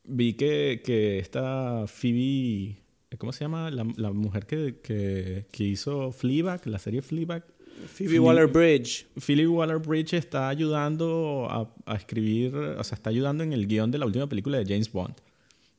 vi 0.03 0.33
que, 0.33 0.81
que 0.83 1.19
esta 1.19 1.85
Phoebe, 1.87 2.77
¿cómo 3.17 3.31
se 3.31 3.43
llama? 3.45 3.69
La, 3.71 3.85
la 3.97 4.11
mujer 4.11 4.45
que, 4.45 4.75
que, 4.83 5.45
que 5.51 5.63
hizo 5.63 6.11
Fleabag, 6.11 6.65
la 6.67 6.79
serie 6.79 7.01
Fleabag. 7.01 7.43
Phoebe 7.87 8.19
Waller-Bridge. 8.19 9.07
Phoebe 9.17 9.47
Waller-Bridge 9.47 10.13
está 10.13 10.47
ayudando 10.49 11.47
a, 11.49 11.73
a 11.85 11.95
escribir, 11.95 12.55
o 12.55 12.83
sea, 12.83 12.95
está 12.95 13.09
ayudando 13.09 13.43
en 13.43 13.51
el 13.53 13.67
guion 13.67 13.91
de 13.91 13.97
la 13.97 14.05
última 14.05 14.27
película 14.27 14.57
de 14.59 14.65
James 14.65 14.91
Bond. 14.91 15.15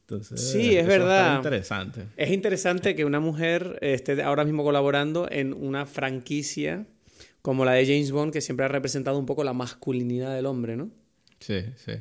Entonces, 0.03 0.51
Sí, 0.53 0.77
es 0.77 0.87
verdad. 0.87 1.37
interesante. 1.37 2.03
Es 2.17 2.31
interesante 2.31 2.95
que 2.95 3.05
una 3.07 3.21
mujer 3.21 3.79
esté 3.81 4.23
ahora 4.23 4.45
mismo 4.45 4.63
colaborando 4.63 5.29
en 5.31 5.55
una 5.55 5.87
franquicia 5.87 6.87
como 7.41 7.65
la 7.65 7.73
de 7.73 7.87
James 7.87 8.11
Bond, 8.11 8.33
que 8.33 8.41
siempre 8.41 8.67
ha 8.67 8.69
representado 8.69 9.19
un 9.19 9.25
poco 9.27 9.45
la 9.45 9.53
masculinidad 9.55 10.35
del 10.35 10.47
hombre, 10.47 10.77
¿no? 10.77 10.91
Sí, 11.41 11.61
sí. 11.77 11.93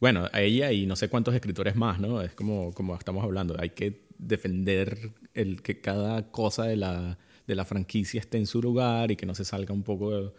Bueno, 0.00 0.26
a 0.32 0.40
ella 0.42 0.72
y 0.72 0.86
no 0.86 0.94
sé 0.96 1.08
cuántos 1.08 1.34
escritores 1.34 1.74
más, 1.76 1.98
¿no? 2.00 2.22
Es 2.22 2.32
como, 2.34 2.72
como 2.74 2.94
estamos 2.96 3.24
hablando, 3.24 3.56
hay 3.58 3.70
que 3.70 4.07
defender 4.18 5.10
el 5.34 5.62
que 5.62 5.80
cada 5.80 6.30
cosa 6.30 6.64
de 6.64 6.76
la, 6.76 7.18
de 7.46 7.54
la 7.54 7.64
franquicia 7.64 8.20
esté 8.20 8.38
en 8.38 8.46
su 8.46 8.60
lugar 8.62 9.10
y 9.10 9.16
que 9.16 9.26
no 9.26 9.34
se 9.34 9.44
salga 9.44 9.72
un 9.72 9.82
poco 9.82 10.10
de, 10.10 10.30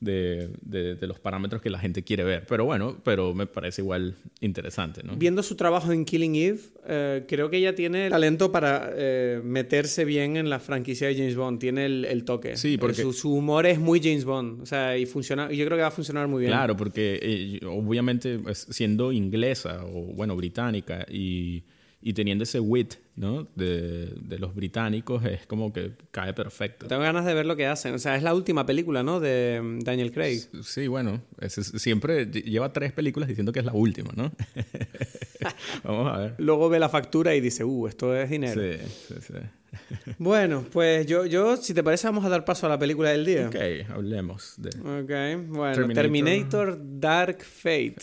de- 0.00 0.50
de- 0.60 0.94
de 0.96 1.06
los 1.06 1.18
parámetros 1.18 1.62
que 1.62 1.70
la 1.70 1.78
gente 1.78 2.02
quiere 2.04 2.22
ver. 2.22 2.44
Pero 2.46 2.64
bueno, 2.66 2.98
pero 3.02 3.32
me 3.34 3.46
parece 3.46 3.80
igual 3.82 4.14
interesante, 4.40 5.02
¿no? 5.02 5.16
Viendo 5.16 5.42
su 5.42 5.56
trabajo 5.56 5.90
en 5.90 6.04
Killing 6.04 6.34
Eve, 6.36 6.60
eh, 6.86 7.24
creo 7.26 7.48
que 7.48 7.56
ella 7.56 7.74
tiene 7.74 8.10
talento 8.10 8.52
para 8.52 8.90
eh, 8.94 9.40
meterse 9.42 10.04
bien 10.04 10.36
en 10.36 10.50
la 10.50 10.58
franquicia 10.58 11.08
de 11.08 11.14
James 11.16 11.34
Bond. 11.36 11.58
Tiene 11.60 11.86
el, 11.86 12.04
el 12.04 12.24
toque. 12.24 12.56
Sí, 12.58 12.76
porque- 12.76 13.00
Eh, 13.00 13.04
Su, 13.04 13.12
su 13.14 13.32
humor 13.32 13.64
es 13.66 13.78
muy 13.78 14.00
James 14.02 14.24
Bond. 14.26 14.60
O 14.62 14.66
sea, 14.66 14.98
y 14.98 15.06
funciona. 15.06 15.50
Yo 15.50 15.64
creo 15.64 15.78
que 15.78 15.82
va 15.82 15.88
a 15.88 15.90
funcionar 15.92 16.28
muy 16.28 16.40
bien. 16.40 16.52
Claro, 16.52 16.76
porque 16.76 17.18
eh, 17.22 17.60
obviamente 17.66 18.38
siendo 18.54 19.12
inglesa 19.12 19.82
o 19.84 20.12
bueno, 20.14 20.36
británica 20.36 21.06
y, 21.10 21.62
y 22.08 22.12
teniendo 22.12 22.44
ese 22.44 22.60
wit, 22.60 22.94
¿no? 23.16 23.48
De, 23.56 24.12
de 24.20 24.38
los 24.38 24.54
británicos 24.54 25.24
es 25.24 25.44
como 25.46 25.72
que 25.72 25.90
cae 26.12 26.32
perfecto. 26.34 26.86
Tengo 26.86 27.02
ganas 27.02 27.24
de 27.24 27.34
ver 27.34 27.46
lo 27.46 27.56
que 27.56 27.66
hacen. 27.66 27.94
O 27.94 27.98
sea, 27.98 28.14
es 28.14 28.22
la 28.22 28.32
última 28.32 28.64
película, 28.64 29.02
¿no? 29.02 29.18
De 29.18 29.60
mm, 29.60 29.80
Daniel 29.80 30.12
Craig. 30.12 30.42
Sí, 30.62 30.86
bueno, 30.86 31.20
es- 31.40 31.54
siempre 31.54 32.30
lle- 32.30 32.44
lleva 32.44 32.72
tres 32.72 32.92
películas 32.92 33.28
diciendo 33.28 33.50
que 33.50 33.58
es 33.58 33.64
la 33.64 33.72
última, 33.72 34.12
¿no? 34.14 34.30
Vamos 35.82 36.12
a 36.14 36.18
ver. 36.18 36.34
Luego 36.38 36.68
ve 36.68 36.78
la 36.78 36.88
factura 36.88 37.34
y 37.34 37.40
dice, 37.40 37.64
uh, 37.64 37.88
esto 37.88 38.14
es 38.14 38.30
dinero. 38.30 38.60
Sí, 38.60 38.78
sí, 39.08 39.14
sí. 39.26 39.34
Bueno, 40.18 40.64
pues 40.72 41.06
yo, 41.06 41.26
yo, 41.26 41.56
si 41.56 41.74
te 41.74 41.82
parece, 41.82 42.06
vamos 42.06 42.24
a 42.24 42.28
dar 42.28 42.44
paso 42.44 42.66
a 42.66 42.68
la 42.70 42.78
película 42.78 43.10
del 43.10 43.26
día. 43.26 43.48
Ok, 43.48 43.90
hablemos 43.90 44.54
de... 44.58 44.70
Ok, 44.70 45.48
bueno, 45.48 45.74
Terminator. 45.74 45.94
Terminator, 45.94 46.78
Dark 47.00 47.42
Fate. 47.42 47.96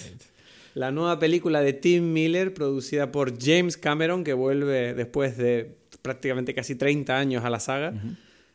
La 0.74 0.92
nueva 0.92 1.20
película 1.20 1.62
de 1.62 1.74
Tim 1.74 2.14
Miller, 2.14 2.54
producida 2.54 3.12
por 3.12 3.38
James 3.40 3.78
Cameron, 3.78 4.24
que 4.24 4.34
vuelve 4.34 4.94
después 4.94 5.38
de 5.38 5.76
prácticamente 6.02 6.54
casi 6.54 6.76
30 6.76 7.16
años 7.18 7.46
a 7.46 7.50
la 7.50 7.60
saga. 7.60 7.94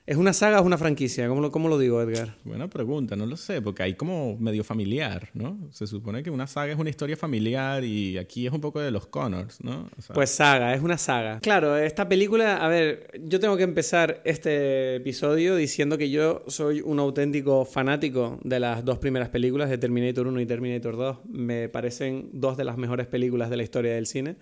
¿Es 0.08 0.16
una 0.16 0.32
saga 0.32 0.56
o 0.56 0.60
es 0.60 0.66
una 0.66 0.78
franquicia? 0.78 1.28
¿Cómo 1.28 1.42
lo, 1.42 1.50
cómo 1.50 1.68
lo 1.68 1.76
digo, 1.76 2.00
Edgar? 2.00 2.34
Buena 2.42 2.66
pregunta, 2.70 3.14
no 3.14 3.26
lo 3.26 3.36
sé, 3.36 3.60
porque 3.60 3.82
hay 3.82 3.92
como 3.92 4.38
medio 4.38 4.64
familiar, 4.64 5.28
¿no? 5.34 5.58
Se 5.70 5.86
supone 5.86 6.22
que 6.22 6.30
una 6.30 6.46
saga 6.46 6.72
es 6.72 6.78
una 6.78 6.88
historia 6.88 7.14
familiar 7.14 7.84
y 7.84 8.16
aquí 8.16 8.46
es 8.46 8.52
un 8.54 8.62
poco 8.62 8.80
de 8.80 8.90
los 8.90 9.06
Connors, 9.06 9.62
¿no? 9.62 9.86
O 9.98 10.00
sea, 10.00 10.14
Pues 10.14 10.30
saga, 10.30 10.72
es 10.72 10.80
una 10.80 10.96
saga. 10.96 11.40
Claro, 11.40 11.76
esta 11.76 12.08
película, 12.08 12.56
a 12.56 12.68
ver, 12.68 13.20
yo 13.22 13.38
tengo 13.38 13.58
que 13.58 13.64
empezar 13.64 14.22
este 14.24 14.96
episodio 14.96 15.56
diciendo 15.56 15.98
que 15.98 16.08
yo 16.08 16.42
soy 16.46 16.80
un 16.80 17.00
auténtico 17.00 17.66
fanático 17.66 18.38
de 18.42 18.60
las 18.60 18.86
dos 18.86 18.96
primeras 18.96 19.28
películas, 19.28 19.68
de 19.68 19.76
Terminator 19.76 20.26
1 20.26 20.40
y 20.40 20.46
Terminator 20.46 20.96
2. 20.96 21.18
Me 21.26 21.68
parecen 21.68 22.30
dos 22.32 22.56
de 22.56 22.64
las 22.64 22.78
mejores 22.78 23.08
películas 23.08 23.50
de 23.50 23.58
la 23.58 23.62
historia 23.62 23.92
del 23.92 24.06
cine, 24.06 24.36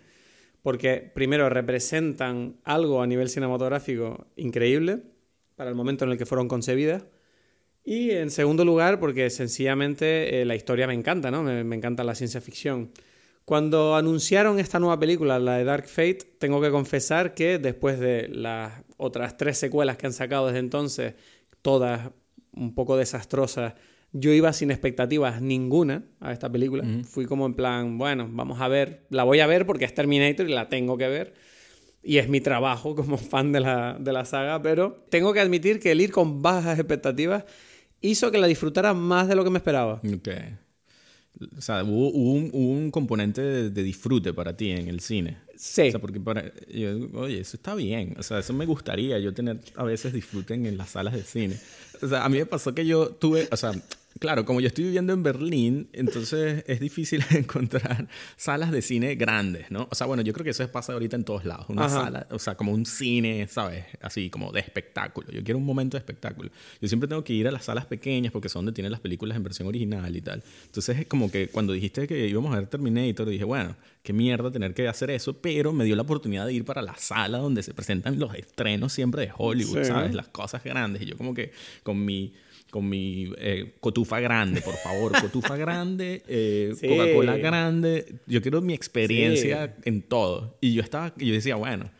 porque 0.63 1.11
primero 1.13 1.49
representan 1.49 2.55
algo 2.63 3.03
a 3.03 3.07
nivel 3.09 3.29
cinematográfico 3.29 4.29
increíble 4.37 5.16
para 5.57 5.71
el 5.71 5.77
momento 5.77 6.05
en 6.05 6.13
el 6.13 6.19
que 6.19 6.27
fueron 6.27 6.49
concebidas. 6.49 7.05
Y 7.85 8.11
en 8.11 8.31
segundo 8.31 8.65
lugar, 8.65 9.01
porque 9.01 9.31
sencillamente 9.31 10.41
eh, 10.41 10.45
la 10.45 10.55
historia 10.55 10.87
me 10.87 10.95
encanta, 10.95 11.31
¿no? 11.31 11.43
Me, 11.43 11.65
me 11.65 11.77
encanta 11.77 12.05
la 12.05 12.15
ciencia 12.15 12.41
ficción. 12.41 12.93
Cuando 13.45 13.95
anunciaron 13.95 14.59
esta 14.59 14.81
nueva 14.81 14.99
película, 14.99 15.39
la 15.39 15.57
de 15.57 15.65
Dark 15.65 15.87
Fate, 15.87 16.19
tengo 16.39 16.61
que 16.61 16.71
confesar 16.71 17.33
que 17.35 17.59
después 17.59 18.01
de 18.01 18.29
las 18.29 18.83
otras 18.97 19.37
tres 19.37 19.57
secuelas 19.57 19.97
que 19.97 20.07
han 20.07 20.13
sacado 20.13 20.47
desde 20.47 20.59
entonces, 20.59 21.15
todas 21.63 22.11
un 22.53 22.75
poco 22.75 22.97
desastrosas, 22.97 23.75
yo 24.13 24.33
iba 24.33 24.53
sin 24.53 24.71
expectativas 24.71 25.41
ninguna 25.41 26.05
a 26.21 26.33
esta 26.33 26.51
película. 26.51 26.85
Fui 27.05 27.27
como 27.27 27.47
en 27.47 27.55
plan, 27.55 27.99
bueno, 27.99 28.29
vamos 28.31 28.61
a 28.61 28.67
ver, 28.67 29.07
la 29.11 29.25
voy 29.25 29.41
a 29.41 29.47
ver 29.47 29.65
porque 29.65 29.85
es 29.85 29.95
Terminator 29.95 30.49
y 30.49 30.53
la 30.53 30.69
tengo 30.69 30.97
que 30.97 31.09
ver. 31.09 31.35
Y 32.09 32.19
es 32.19 32.29
mi 32.29 32.41
trabajo 32.41 32.95
como 32.95 33.19
fan 33.19 33.51
de 33.51 33.61
la, 33.61 33.97
de 33.99 34.13
la 34.13 34.25
saga, 34.25 34.63
pero 34.63 35.05
tengo 35.11 35.33
que 35.33 35.41
admitir 35.41 35.81
que 35.81 35.91
el 35.91 36.01
ir 36.01 36.13
con 36.13 36.41
bajas 36.41 36.79
expectativas 36.79 37.45
hizo 38.01 38.31
que 38.31 38.39
la 38.39 38.47
disfrutara 38.47 38.95
más 38.95 39.27
de 39.27 39.35
lo 39.35 39.43
que 39.43 39.51
me 39.51 39.59
esperaba. 39.59 40.01
Ok. 40.15 40.29
O 41.59 41.61
sea, 41.61 41.83
hubo, 41.83 42.09
hubo 42.09 42.33
un, 42.33 42.51
hubo 42.53 42.73
un 42.73 42.91
componente 42.91 43.43
de, 43.43 43.71
de 43.71 43.83
disfrute 43.83 44.33
para 44.33 44.57
ti 44.57 44.71
en 44.71 44.89
el 44.89 45.01
cine. 45.01 45.39
Sí. 45.57 45.89
O 45.89 45.91
sea, 45.91 46.01
porque 46.01 46.21
para, 46.21 46.53
yo, 46.69 46.97
oye, 47.15 47.41
eso 47.41 47.57
está 47.57 47.75
bien. 47.75 48.15
O 48.19 48.23
sea, 48.23 48.39
eso 48.39 48.53
me 48.53 48.67
gustaría 48.67 49.19
yo 49.19 49.35
tener 49.35 49.59
a 49.75 49.83
veces 49.83 50.13
disfruten 50.13 50.65
en 50.65 50.77
las 50.77 50.91
salas 50.91 51.13
de 51.15 51.25
cine. 51.25 51.59
O 52.01 52.07
sea, 52.07 52.25
a 52.25 52.29
mí 52.29 52.39
me 52.39 52.47
pasó 52.47 52.73
que 52.73 52.87
yo 52.87 53.09
tuve, 53.09 53.49
o 53.51 53.57
sea, 53.57 53.73
claro, 54.19 54.45
como 54.45 54.61
yo 54.61 54.69
estoy 54.69 54.85
viviendo 54.85 55.13
en 55.13 55.23
Berlín, 55.23 55.89
entonces 55.93 56.65
es 56.67 56.81
difícil 56.81 57.25
encontrar 57.31 58.09
salas 58.37 58.71
de 58.73 58.83
cine 58.83 59.15
grandes, 59.15 59.71
¿no? 59.71 59.89
O 59.91 59.95
sea, 59.95 60.07
bueno, 60.07 60.23
yo 60.23 60.33
creo 60.33 60.45
que 60.45 60.51
eso 60.51 60.67
pasa 60.71 60.93
ahorita 60.93 61.17
en 61.17 61.25
todos 61.25 61.45
lados. 61.45 61.67
Una 61.69 61.87
Ajá. 61.87 62.05
sala, 62.05 62.27
o 62.31 62.39
sea, 62.39 62.57
como 62.57 62.73
un 62.73 62.87
cine, 62.87 63.47
¿sabes? 63.49 63.85
Así 64.01 64.31
como 64.31 64.53
de 64.53 64.61
espectáculo. 64.61 65.31
Yo 65.31 65.43
quiero 65.45 65.59
un 65.59 65.65
momento 65.67 65.97
de 65.97 66.01
espectáculo. 66.01 66.51
Yo 66.81 66.89
siempre 66.89 67.09
tengo 67.09 67.23
que 67.25 67.33
ir 67.33 67.47
a 67.49 67.51
las 67.51 67.65
salas 67.67 67.87
pequeñas 67.87 68.33
porque 68.33 68.49
son 68.49 68.65
donde 68.65 68.75
tienen 68.75 68.91
las 68.93 69.01
películas 69.01 69.37
en 69.37 69.43
versión 69.43 69.69
original 69.69 70.15
y 70.17 70.21
tal. 70.21 70.43
Entonces 70.67 70.99
es 70.99 71.07
como 71.07 71.31
que 71.31 71.49
cuando 71.49 71.73
dijiste 71.73 72.07
que 72.07 72.27
íbamos 72.27 72.53
a 72.55 72.59
ver 72.59 72.67
Terminator, 72.69 73.29
dije, 73.29 73.45
bueno, 73.45 73.77
qué 74.03 74.13
mierda 74.13 74.51
tener 74.51 74.73
que 74.73 74.87
hacer 74.89 75.11
eso, 75.11 75.35
pero 75.41 75.73
me 75.73 75.85
dio 75.85 75.97
la 75.97 76.03
oportunidad 76.03 76.47
de 76.47 76.53
ir 76.53 76.65
para 76.65 76.81
la 76.81 76.97
sala 76.97 77.39
donde 77.39 77.63
se 77.63 77.75
presentan 77.75 78.19
los 78.19 78.35
estrenos 78.35 78.93
siempre 78.93 79.23
de 79.23 79.33
Hollywood, 79.37 79.79
Sí. 79.83 79.85
¿sabes? 79.87 80.15
Las 80.15 80.29
cosas 80.29 80.63
grandes. 80.63 81.03
Y 81.03 81.07
yo 81.07 81.17
como 81.17 81.35
que 81.35 81.53
con 81.83 82.05
mi 82.05 82.33
con 82.71 82.89
mi 82.89 83.33
eh, 83.39 83.75
cotufa 83.81 84.21
grande, 84.21 84.61
por 84.61 84.75
favor, 84.75 85.13
cotufa 85.21 85.57
grande, 85.57 86.23
eh, 86.29 86.73
Sí. 86.79 86.89
Coca-Cola 86.89 87.37
grande. 87.37 88.17
Yo 88.27 88.43
quiero 88.43 88.61
mi 88.63 88.75
experiencia 88.75 89.77
en 89.85 90.03
todo. 90.03 90.59
Y 90.61 90.75
yo 90.75 90.83
estaba, 90.83 91.13
y 91.19 91.27
yo 91.29 91.35
decía, 91.35 91.57
bueno, 91.57 91.91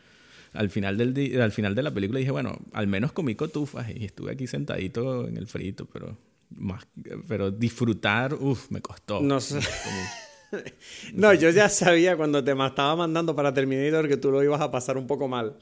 al 0.53 0.69
final, 0.69 0.97
del 0.97 1.41
al 1.41 1.51
final 1.51 1.75
de 1.75 1.83
la 1.83 1.91
película 1.91 2.19
dije, 2.19 2.31
bueno, 2.31 2.57
al 2.73 2.87
menos 2.87 3.11
comí 3.11 3.35
cotufas 3.35 3.89
y 3.95 4.05
estuve 4.05 4.31
aquí 4.31 4.47
sentadito 4.47 5.27
en 5.27 5.37
el 5.37 5.47
frito, 5.47 5.85
pero 5.91 6.17
más, 6.49 6.85
pero 7.27 7.51
disfrutar, 7.51 8.33
uff, 8.35 8.69
me 8.71 8.81
costó. 8.81 9.21
No 9.21 9.39
sé. 9.39 9.59
No, 11.13 11.33
yo 11.33 11.49
ya 11.49 11.67
sabía 11.67 12.15
cuando 12.15 12.41
te 12.41 12.55
ma- 12.55 12.67
estaba 12.67 12.95
mandando 12.95 13.35
para 13.35 13.53
Terminator 13.53 14.07
que 14.07 14.15
tú 14.15 14.31
lo 14.31 14.41
ibas 14.41 14.61
a 14.61 14.71
pasar 14.71 14.97
un 14.97 15.05
poco 15.05 15.27
mal. 15.27 15.57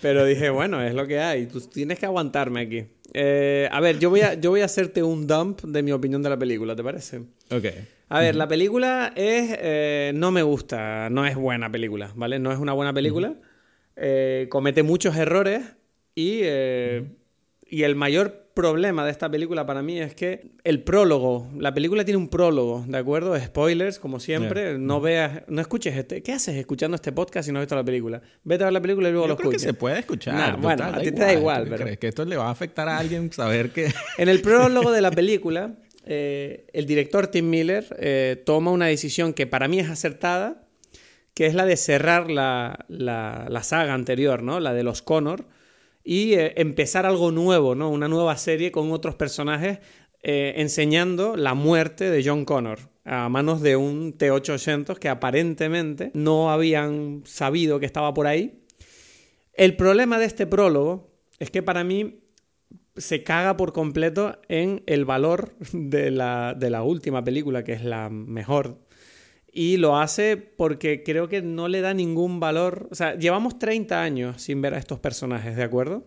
Pero 0.00 0.24
dije, 0.24 0.50
bueno, 0.50 0.80
es 0.82 0.94
lo 0.94 1.06
que 1.08 1.18
hay. 1.18 1.46
Tú 1.46 1.60
tienes 1.60 1.98
que 1.98 2.06
aguantarme 2.06 2.60
aquí. 2.60 2.84
Eh, 3.14 3.68
a 3.70 3.80
ver, 3.80 3.98
yo 4.00 4.10
voy 4.10 4.20
a, 4.22 4.34
yo 4.34 4.50
voy 4.50 4.60
a 4.60 4.64
hacerte 4.64 5.02
un 5.02 5.26
dump 5.26 5.62
de 5.62 5.82
mi 5.82 5.92
opinión 5.92 6.22
de 6.22 6.28
la 6.30 6.36
película, 6.36 6.74
¿te 6.74 6.82
parece? 6.82 7.18
Ok. 7.50 7.66
A 8.08 8.20
ver, 8.20 8.34
la 8.36 8.46
película 8.48 9.12
es. 9.16 9.56
eh, 9.58 10.12
no 10.14 10.30
me 10.30 10.42
gusta, 10.42 11.08
no 11.10 11.24
es 11.24 11.36
buena 11.36 11.70
película, 11.70 12.12
¿vale? 12.16 12.38
No 12.38 12.52
es 12.52 12.58
una 12.58 12.72
buena 12.72 12.92
película. 12.92 13.34
Eh, 13.96 14.48
comete 14.50 14.82
muchos 14.82 15.16
errores 15.16 15.62
y. 16.14 16.40
eh, 16.42 17.04
y 17.66 17.82
el 17.84 17.94
mayor 17.96 18.43
problema 18.54 19.04
de 19.04 19.10
esta 19.10 19.28
película 19.30 19.66
para 19.66 19.82
mí 19.82 19.98
es 20.00 20.14
que 20.14 20.52
el 20.64 20.82
prólogo, 20.82 21.50
la 21.58 21.74
película 21.74 22.04
tiene 22.04 22.18
un 22.18 22.28
prólogo, 22.28 22.84
¿de 22.86 22.96
acuerdo? 22.98 23.38
Spoilers, 23.38 23.98
como 23.98 24.20
siempre. 24.20 24.62
Yeah. 24.70 24.78
No 24.78 25.00
veas, 25.00 25.42
no 25.48 25.60
escuches 25.60 25.96
este. 25.96 26.22
¿Qué 26.22 26.32
haces 26.32 26.56
escuchando 26.56 26.94
este 26.94 27.12
podcast 27.12 27.46
si 27.46 27.52
no 27.52 27.58
has 27.58 27.64
visto 27.64 27.74
la 27.74 27.84
película? 27.84 28.22
Vete 28.44 28.62
a 28.64 28.66
ver 28.66 28.72
la 28.72 28.80
película 28.80 29.08
y 29.08 29.12
luego 29.12 29.26
Yo 29.26 29.32
lo 29.32 29.36
creo 29.36 29.50
que 29.50 29.56
escuchas. 29.56 29.74
se 29.74 29.78
puede 29.78 29.98
escuchar. 29.98 30.34
Nah, 30.34 30.56
bueno, 30.56 30.84
a 30.84 30.98
ti 31.00 31.10
te 31.12 31.20
da 31.22 31.32
igual, 31.34 31.64
¿Tú 31.64 31.70
pero- 31.70 31.82
¿Crees 31.84 31.98
que 31.98 32.08
esto 32.08 32.24
le 32.24 32.36
va 32.36 32.46
a 32.46 32.50
afectar 32.50 32.88
a 32.88 32.98
alguien 32.98 33.32
saber 33.32 33.70
que... 33.70 33.92
En 34.18 34.28
el 34.28 34.40
prólogo 34.40 34.92
de 34.92 35.00
la 35.02 35.10
película, 35.12 35.74
eh, 36.06 36.66
el 36.72 36.86
director 36.86 37.26
Tim 37.26 37.50
Miller 37.50 37.84
eh, 37.98 38.42
toma 38.46 38.70
una 38.70 38.86
decisión 38.86 39.32
que 39.34 39.46
para 39.46 39.68
mí 39.68 39.80
es 39.80 39.90
acertada, 39.90 40.62
que 41.34 41.46
es 41.46 41.54
la 41.54 41.66
de 41.66 41.76
cerrar 41.76 42.30
la, 42.30 42.84
la- 42.88 43.46
la 43.50 43.62
saga 43.64 43.94
anterior, 43.94 44.42
¿no? 44.44 44.60
La 44.60 44.72
de 44.74 44.84
los 44.84 45.02
Connor, 45.02 45.46
y 46.04 46.34
eh, 46.34 46.52
empezar 46.56 47.06
algo 47.06 47.32
nuevo, 47.32 47.74
¿no? 47.74 47.90
Una 47.90 48.08
nueva 48.08 48.36
serie 48.36 48.70
con 48.70 48.92
otros 48.92 49.14
personajes 49.14 49.78
eh, 50.22 50.54
enseñando 50.58 51.36
la 51.36 51.54
muerte 51.54 52.10
de 52.10 52.22
John 52.24 52.44
Connor 52.44 52.78
a 53.04 53.28
manos 53.28 53.60
de 53.60 53.76
un 53.76 54.12
T-800 54.14 54.98
que 54.98 55.08
aparentemente 55.08 56.10
no 56.14 56.50
habían 56.50 57.22
sabido 57.26 57.80
que 57.80 57.86
estaba 57.86 58.14
por 58.14 58.26
ahí. 58.26 58.62
El 59.52 59.76
problema 59.76 60.18
de 60.18 60.26
este 60.26 60.46
prólogo 60.46 61.10
es 61.38 61.50
que 61.50 61.62
para 61.62 61.84
mí 61.84 62.20
se 62.96 63.22
caga 63.22 63.56
por 63.56 63.72
completo 63.72 64.40
en 64.48 64.82
el 64.86 65.04
valor 65.04 65.54
de 65.72 66.10
la, 66.10 66.54
de 66.58 66.70
la 66.70 66.82
última 66.82 67.24
película, 67.24 67.64
que 67.64 67.72
es 67.72 67.84
la 67.84 68.08
mejor. 68.08 68.78
Y 69.56 69.76
lo 69.76 69.96
hace 69.96 70.36
porque 70.36 71.04
creo 71.04 71.28
que 71.28 71.40
no 71.40 71.68
le 71.68 71.80
da 71.80 71.94
ningún 71.94 72.40
valor. 72.40 72.88
O 72.90 72.94
sea, 72.96 73.14
llevamos 73.14 73.56
30 73.58 74.02
años 74.02 74.42
sin 74.42 74.60
ver 74.60 74.74
a 74.74 74.78
estos 74.78 74.98
personajes, 74.98 75.54
¿de 75.54 75.62
acuerdo? 75.62 76.04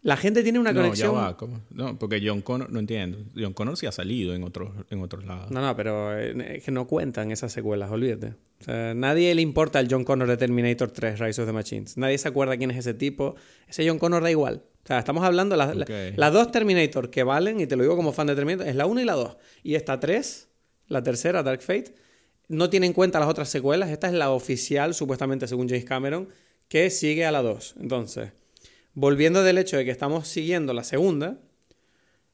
La 0.00 0.16
gente 0.16 0.42
tiene 0.42 0.58
una 0.58 0.74
conexión. 0.74 1.14
No, 1.14 1.20
ya 1.20 1.26
va, 1.26 1.36
¿cómo? 1.36 1.60
No, 1.70 1.96
porque 1.98 2.20
John 2.24 2.40
Connor, 2.40 2.72
no 2.72 2.80
entiendo. 2.80 3.18
John 3.36 3.52
Connor 3.52 3.76
sí 3.76 3.86
ha 3.86 3.92
salido 3.92 4.34
en 4.34 4.42
otros, 4.42 4.70
en 4.90 5.00
otros 5.00 5.24
lados. 5.24 5.50
No, 5.50 5.60
no, 5.60 5.76
pero 5.76 6.18
eh, 6.18 6.56
es 6.56 6.64
que 6.64 6.72
no 6.72 6.88
cuentan 6.88 7.30
esas 7.30 7.52
secuelas, 7.52 7.90
olvídate. 7.90 8.34
O 8.60 8.64
sea, 8.64 8.94
nadie 8.94 9.32
le 9.34 9.42
importa 9.42 9.78
el 9.78 9.86
John 9.88 10.04
Connor 10.04 10.26
de 10.26 10.38
Terminator 10.38 10.90
3, 10.90 11.20
Rise 11.20 11.42
of 11.42 11.46
the 11.46 11.52
Machines. 11.52 11.98
Nadie 11.98 12.18
se 12.18 12.26
acuerda 12.26 12.56
quién 12.56 12.72
es 12.72 12.78
ese 12.78 12.94
tipo. 12.94 13.36
Ese 13.68 13.86
John 13.86 14.00
Connor 14.00 14.22
da 14.22 14.30
igual. 14.30 14.64
O 14.82 14.86
sea, 14.86 14.98
estamos 14.98 15.22
hablando 15.22 15.56
las, 15.56 15.76
las 16.16 16.32
dos 16.32 16.50
Terminator 16.50 17.10
que 17.10 17.22
valen, 17.22 17.60
y 17.60 17.68
te 17.68 17.76
lo 17.76 17.84
digo 17.84 17.94
como 17.94 18.12
fan 18.12 18.26
de 18.26 18.34
Terminator, 18.34 18.66
es 18.66 18.74
la 18.74 18.86
1 18.86 19.02
y 19.02 19.04
la 19.04 19.12
2. 19.12 19.36
Y 19.62 19.76
esta 19.76 20.00
3, 20.00 20.48
la 20.88 21.02
tercera, 21.04 21.44
Dark 21.44 21.60
Fate, 21.60 21.94
no 22.48 22.70
tiene 22.70 22.86
en 22.86 22.92
cuenta 22.92 23.20
las 23.20 23.28
otras 23.28 23.48
secuelas. 23.48 23.90
Esta 23.90 24.08
es 24.08 24.14
la 24.14 24.30
oficial, 24.30 24.94
supuestamente 24.94 25.46
según 25.48 25.68
James 25.68 25.84
Cameron, 25.84 26.28
que 26.68 26.90
sigue 26.90 27.24
a 27.24 27.32
la 27.32 27.42
2. 27.42 27.76
Entonces, 27.80 28.32
volviendo 28.94 29.42
del 29.42 29.58
hecho 29.58 29.76
de 29.76 29.84
que 29.84 29.90
estamos 29.90 30.28
siguiendo 30.28 30.72
la 30.72 30.84
segunda, 30.84 31.38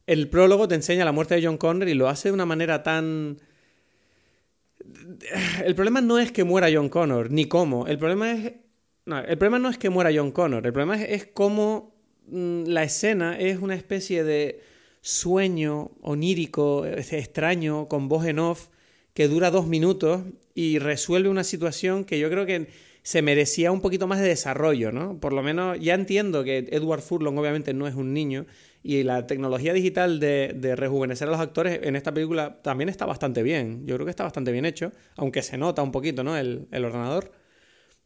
el 0.07 0.29
prólogo 0.29 0.68
te 0.68 0.75
enseña 0.75 1.05
la 1.05 1.12
muerte 1.12 1.35
de 1.35 1.44
John 1.44 1.59
Connor 1.59 1.88
y 1.88 1.94
lo 1.94 2.09
hace 2.09 2.29
de 2.29 2.35
una 2.35 2.47
manera 2.47 2.83
tan... 2.83 3.38
El 5.64 5.75
problema 5.75 6.01
no 6.01 6.18
es 6.18 6.33
que 6.33 6.44
muera 6.44 6.68
John 6.73 6.88
Connor, 6.88 7.31
ni 7.31 7.44
cómo. 7.44 7.87
El 7.87 7.99
problema 7.99 8.33
es... 8.33 8.55
No, 9.05 9.18
el 9.18 9.37
problema 9.37 9.59
no 9.59 9.68
es 9.68 9.79
que 9.79 9.90
muera 9.90 10.11
John 10.14 10.33
Connor, 10.33 10.66
el 10.66 10.73
problema 10.73 11.03
es, 11.03 11.27
cómo 11.27 11.94
mm, 12.27 12.64
la 12.66 12.83
escena 12.85 13.38
es 13.38 13.59
una 13.59 13.75
especie 13.75 14.23
de 14.23 14.62
sueño 15.01 15.92
onírico, 16.03 16.85
extraño, 16.87 17.88
con 17.88 18.09
voz 18.09 18.27
en 18.27 18.38
off, 18.38 18.68
que 19.18 19.26
dura 19.26 19.50
dos 19.50 19.66
minutos 19.66 20.22
y 20.54 20.78
resuelve 20.78 21.28
una 21.28 21.42
situación 21.42 22.04
que 22.04 22.20
yo 22.20 22.31
creo 22.31 22.46
que 22.46 22.68
se 23.02 23.20
merecía 23.20 23.72
un 23.72 23.81
poquito 23.81 24.07
más 24.07 24.20
de 24.20 24.28
desarrollo, 24.28 24.92
¿no? 24.92 25.18
Por 25.18 25.33
lo 25.33 25.42
menos 25.42 25.76
ya 25.81 25.94
entiendo 25.94 26.44
que 26.44 26.68
Edward 26.70 27.00
Furlong 27.00 27.37
obviamente 27.37 27.74
no 27.74 27.88
es 27.88 27.96
un 27.96 28.14
niño 28.14 28.46
y 28.81 29.02
la 29.02 29.26
tecnología 29.26 29.72
digital 29.72 30.20
de, 30.20 30.76
rejuvenecer 30.76 31.26
a 31.26 31.33
los 31.33 31.40
actores 31.40 31.81
en 31.83 31.96
esta 31.96 32.14
película 32.14 32.62
también 32.62 32.88
está 32.88 33.07
bastante 33.07 33.42
bien. 33.42 33.85
Yo 33.88 33.96
creo 33.96 34.07
que 34.07 34.11
está 34.11 34.22
bastante 34.22 34.52
bien 34.52 34.64
hecho, 34.64 34.92
aunque 35.16 35.42
se 35.42 35.59
nota 35.59 35.83
un 35.83 35.90
poquito, 35.90 36.22
¿no? 36.22 36.37
El, 36.37 36.68
ordenador. 36.72 37.33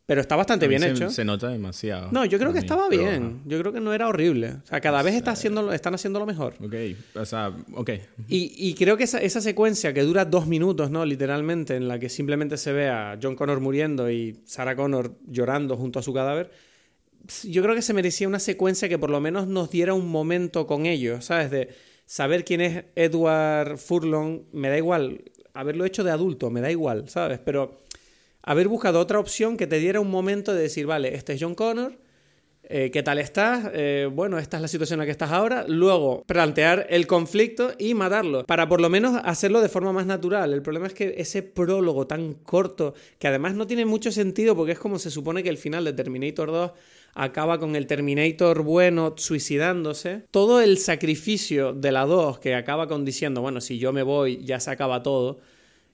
Pero 0.04 0.20
está 0.20 0.34
bastante 0.34 0.66
bien 0.66 0.82
hecho. 0.82 1.10
Se 1.10 1.24
nota 1.24 1.48
demasiado. 1.48 2.10
No, 2.10 2.24
yo 2.24 2.38
creo 2.38 2.52
que 2.52 2.58
estaba 2.58 2.88
bien. 2.88 3.42
Yo 3.46 3.58
creo 3.60 3.72
que 3.72 3.80
no 3.80 3.94
era 3.94 4.08
horrible. 4.08 4.54
O 4.64 4.66
sea, 4.66 4.80
cada 4.80 5.00
vez 5.02 5.14
está 5.14 5.30
haciendo, 5.30 5.72
están 5.72 5.94
haciendo 5.94 6.18
lo 6.18 6.26
mejor. 6.26 6.54
Ok, 6.60 6.74
o 7.14 7.24
sea, 7.24 7.52
ok. 7.74 7.90
Y, 8.28 8.52
y 8.56 8.74
creo 8.74 8.96
que 8.96 9.04
esa, 9.04 9.20
esa, 9.20 9.40
secuencia 9.40 9.92
que 9.94 10.02
dura 10.02 10.24
dos 10.24 10.46
minutos, 10.46 10.90
¿no? 10.90 11.04
Literalmente, 11.04 11.76
en 11.76 11.86
la 11.86 12.00
que 12.00 12.08
simplemente 12.08 12.56
se 12.56 12.72
ve 12.72 12.88
a 12.88 13.16
John 13.22 13.36
Connor 13.36 13.60
muriendo 13.60 14.10
y 14.10 14.40
Sarah 14.44 14.74
Connor 14.74 15.16
llorando 15.28 15.76
junto 15.76 16.00
a 16.00 16.02
su 16.02 16.12
cadáver, 16.12 16.50
yo 17.44 17.62
creo 17.62 17.74
que 17.74 17.82
se 17.82 17.94
merecía 17.94 18.26
una 18.26 18.40
secuencia 18.40 18.88
que 18.88 18.98
por 18.98 19.10
lo 19.10 19.20
menos 19.20 19.46
nos 19.46 19.70
diera 19.70 19.94
un 19.94 20.08
momento 20.08 20.66
con 20.66 20.86
ellos, 20.86 21.26
¿sabes? 21.26 21.50
De 21.50 21.68
saber 22.06 22.44
quién 22.44 22.60
es 22.60 22.84
Edward 22.96 23.78
Furlong, 23.78 24.42
me 24.52 24.68
da 24.68 24.78
igual. 24.78 25.22
Haberlo 25.54 25.84
hecho 25.84 26.02
de 26.02 26.10
adulto, 26.10 26.50
me 26.50 26.60
da 26.60 26.70
igual, 26.70 27.08
¿sabes? 27.08 27.38
Pero 27.38 27.81
haber 28.42 28.68
buscado 28.68 29.00
otra 29.00 29.18
opción 29.18 29.56
que 29.56 29.66
te 29.66 29.78
diera 29.78 30.00
un 30.00 30.10
momento 30.10 30.54
de 30.54 30.62
decir, 30.62 30.86
vale, 30.86 31.14
este 31.14 31.34
es 31.34 31.42
John 31.42 31.54
Connor, 31.54 31.96
eh, 32.74 32.90
¿qué 32.90 33.02
tal 33.02 33.18
estás? 33.18 33.70
Eh, 33.74 34.08
bueno, 34.10 34.38
esta 34.38 34.56
es 34.56 34.62
la 34.62 34.68
situación 34.68 34.96
en 34.96 35.00
la 35.00 35.04
que 35.04 35.10
estás 35.10 35.30
ahora. 35.30 35.64
Luego, 35.68 36.22
plantear 36.26 36.86
el 36.90 37.06
conflicto 37.06 37.72
y 37.78 37.92
matarlo, 37.94 38.46
para 38.46 38.68
por 38.68 38.80
lo 38.80 38.88
menos 38.88 39.20
hacerlo 39.24 39.60
de 39.60 39.68
forma 39.68 39.92
más 39.92 40.06
natural. 40.06 40.52
El 40.52 40.62
problema 40.62 40.86
es 40.86 40.94
que 40.94 41.14
ese 41.18 41.42
prólogo 41.42 42.06
tan 42.06 42.34
corto, 42.34 42.94
que 43.18 43.28
además 43.28 43.54
no 43.54 43.66
tiene 43.66 43.84
mucho 43.84 44.12
sentido 44.12 44.56
porque 44.56 44.72
es 44.72 44.78
como 44.78 44.98
se 44.98 45.10
supone 45.10 45.42
que 45.42 45.48
el 45.48 45.58
final 45.58 45.84
de 45.84 45.92
Terminator 45.92 46.50
2 46.50 46.72
acaba 47.14 47.58
con 47.58 47.76
el 47.76 47.86
Terminator 47.86 48.62
bueno 48.62 49.14
suicidándose. 49.18 50.22
Todo 50.30 50.60
el 50.60 50.78
sacrificio 50.78 51.74
de 51.74 51.92
la 51.92 52.06
2 52.06 52.38
que 52.38 52.54
acaba 52.54 52.86
con 52.86 53.04
diciendo, 53.04 53.42
bueno, 53.42 53.60
si 53.60 53.78
yo 53.78 53.92
me 53.92 54.02
voy 54.02 54.42
ya 54.44 54.60
se 54.60 54.70
acaba 54.70 55.02
todo. 55.02 55.40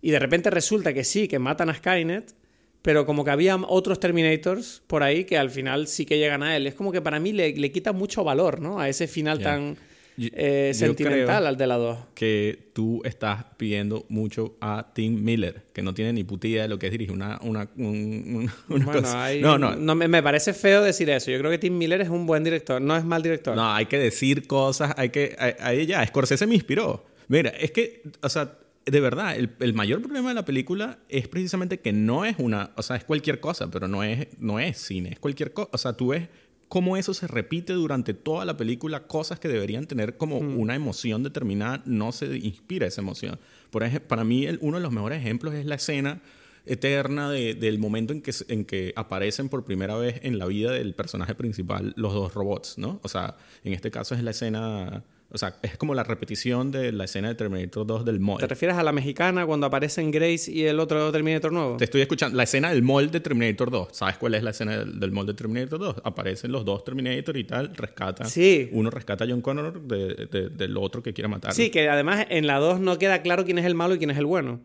Y 0.01 0.13
de 0.13 0.19
repente 0.21 0.51
resulta 0.51 0.93
que 0.93 1.03
sí, 1.03 1.27
que 1.27 1.41
matan 1.41 1.71
a 1.71 1.75
Skynet 1.75 2.38
pero 2.83 3.05
como 3.05 3.25
que 3.25 3.31
había 3.31 3.57
otros 3.57 4.01
Terminators 4.01 4.83
por 4.87 5.03
ahí 5.03 5.25
que 5.25 5.37
al 5.37 5.51
final 5.51 5.87
sí 5.89 6.07
que 6.07 6.19
llegan 6.19 6.43
a 6.43 6.57
él. 6.57 6.67
Es 6.67 6.75
como 6.75 6.93
que 6.93 7.01
para 7.01 7.21
mí 7.21 7.33
le, 7.33 7.53
le 7.53 7.73
quita 7.73 7.93
mucho 7.93 8.25
valor, 8.25 8.61
¿no? 8.61 8.81
A 8.81 8.89
ese 8.89 9.07
final 9.07 9.41
tan 9.41 9.77
eh, 10.19 10.73
sentimental 10.75 11.47
al 11.47 11.57
de 11.57 11.67
la 11.67 11.77
2. 11.77 11.99
Que 12.15 12.71
tú 12.73 13.01
estás 13.05 13.45
pidiendo 13.57 14.05
mucho 14.09 14.57
a 14.61 14.91
Tim 14.93 15.23
Miller, 15.23 15.63
que 15.73 15.83
no 15.83 15.95
tiene 15.95 16.13
ni 16.13 16.25
putilla 16.25 16.63
de 16.63 16.69
lo 16.69 16.79
que 16.79 16.87
es 16.87 16.93
dirigir 16.93 17.13
una, 17.13 17.39
una, 17.43 17.67
cosa. 17.67 19.33
no, 19.41 19.59
no. 19.59 19.77
no 19.77 19.95
me, 19.95 20.23
parece 20.23 20.53
feo 20.53 20.83
decir 20.83 21.09
eso. 21.11 21.31
Yo 21.31 21.39
creo 21.39 21.51
que 21.51 21.59
Tim 21.59 21.77
Miller 21.77 22.01
es 22.01 22.09
un 22.09 22.27
buen 22.27 22.43
director, 22.43 22.81
no 22.83 22.97
es 22.97 23.05
mal 23.05 23.23
director. 23.23 23.55
No, 23.55 23.73
hay 23.73 23.87
que 23.87 23.99
decir 23.99 24.47
cosas, 24.47 24.93
hay 24.97 25.11
que... 25.11 25.37
Ahí 25.61 25.87
ya, 25.87 26.05
Scorsese 26.07 26.47
me 26.47 26.55
inspiró. 26.55 27.05
Mira, 27.29 27.51
es 27.51 27.71
que, 27.71 28.03
o 28.23 28.29
sea 28.29 28.59
de 28.91 29.01
verdad, 29.01 29.37
el, 29.37 29.75
mayor 29.75 30.03
problema 30.03 30.29
de 30.29 30.35
la 30.35 30.45
película 30.45 30.99
es 31.09 31.29
precisamente 31.29 31.81
que 31.81 31.93
no 31.93 32.25
es 32.25 32.37
una, 32.39 32.73
o 32.77 32.83
sea, 32.83 32.97
es 32.97 33.05
cualquier 33.05 33.41
cosa, 33.41 33.71
pero 33.71 33.89
no 33.89 34.03
es, 34.03 34.29
no 34.39 34.61
es 34.61 34.79
cine, 34.79 35.11
es 35.11 35.19
cualquier 35.19 35.53
cosa, 35.53 35.71
o 35.73 35.79
sea, 35.79 35.93
tú 35.95 36.09
ves 36.09 36.29
cómo 36.69 36.97
eso 36.97 37.15
se 37.15 37.27
repite 37.27 37.73
durante 37.73 38.15
toda 38.15 38.45
la 38.45 38.57
película, 38.57 39.07
cosas 39.07 39.41
que 39.41 39.49
deberían 39.49 39.87
tener 39.87 40.17
como 40.17 40.41
hmm. 40.41 40.59
una 40.59 40.75
emoción 40.75 41.23
determinada, 41.23 41.83
no 41.87 42.13
se 42.13 42.37
inspira 42.37 42.87
esa 42.87 43.01
emoción. 43.01 43.39
Por 43.71 43.83
ejemplo, 43.83 44.09
para 44.09 44.25
mí 44.25 44.47
uno 44.61 44.77
de 44.77 44.83
los 44.83 44.93
mejores 44.93 45.21
ejemplos 45.21 45.55
es 45.55 45.67
la 45.67 45.77
escena 45.77 46.21
eterna 46.67 47.31
del 47.31 47.79
momento 47.79 48.13
en 48.13 48.21
que, 48.21 48.33
en 48.49 48.65
que 48.67 48.93
aparecen 48.95 49.49
por 49.49 49.65
primera 49.65 49.97
vez 49.97 50.21
en 50.23 50.39
la 50.39 50.47
vida 50.47 50.71
del 50.71 50.95
personaje 50.95 51.35
principal 51.35 51.95
los 51.97 52.13
dos 52.13 52.35
robots, 52.35 52.77
¿no? 52.77 53.01
O 53.03 53.09
sea, 53.09 53.37
en 53.65 53.73
este 53.73 53.91
caso 53.91 54.15
es 54.15 54.23
la 54.23 54.33
escena 54.33 55.03
o 55.31 55.37
sea, 55.37 55.57
es 55.63 55.77
como 55.77 55.95
la 55.95 56.05
repetición 56.05 56.71
de 56.71 56.91
la 56.91 57.05
escena 57.05 57.29
de 57.29 57.35
Terminator 57.35 57.87
2 57.87 58.05
del 58.05 58.19
mall. 58.19 58.39
¿Te 58.39 58.47
refieres 58.47 58.79
a 58.79 58.83
la 58.83 58.93
mexicana 58.93 59.45
cuando 59.45 59.67
aparecen 59.67 60.11
Grace 60.11 60.51
y 60.51 60.65
el 60.65 60.81
otro 60.81 61.13
Terminator 61.13 61.53
nuevo? 61.53 61.77
Te 61.77 61.85
estoy 61.85 62.01
escuchando. 62.01 62.37
La 62.37 62.45
escena 62.45 62.71
del 62.71 62.83
mall 62.83 63.11
de 63.11 63.21
Terminator 63.21 63.71
2. 63.71 63.89
¿Sabes 63.93 64.17
cuál 64.17 64.35
es 64.35 64.43
la 64.43 64.51
escena 64.51 64.79
del, 64.79 65.13
mall 65.13 65.27
de 65.27 65.35
Terminator 65.35 65.79
2? 65.79 65.97
Aparecen 66.05 66.51
los 66.51 66.65
dos 66.65 66.83
Terminator 66.83 67.37
y 67.37 67.45
tal, 67.45 67.77
rescata. 67.77 68.25
Sí. 68.25 68.71
Uno 68.73 68.91
rescata 68.91 69.25
a 69.25 69.29
John 69.29 69.43
Connor 69.43 69.83
del 69.83 70.77
otro 70.79 71.03
que 71.03 71.13
quiere 71.13 71.29
matar. 71.29 71.53
Sí, 71.53 71.71
que 71.71 71.91
además 71.91 72.27
en 72.31 72.47
la 72.47 72.59
2 72.59 72.81
no 72.81 72.99
queda 72.99 73.21
claro 73.21 73.45
quién 73.45 73.59
es 73.59 73.67
el 73.67 73.75
malo 73.75 73.95
y 73.95 73.99
quién 73.99 74.11
es 74.11 74.19
el 74.19 74.27
bueno. 74.27 74.61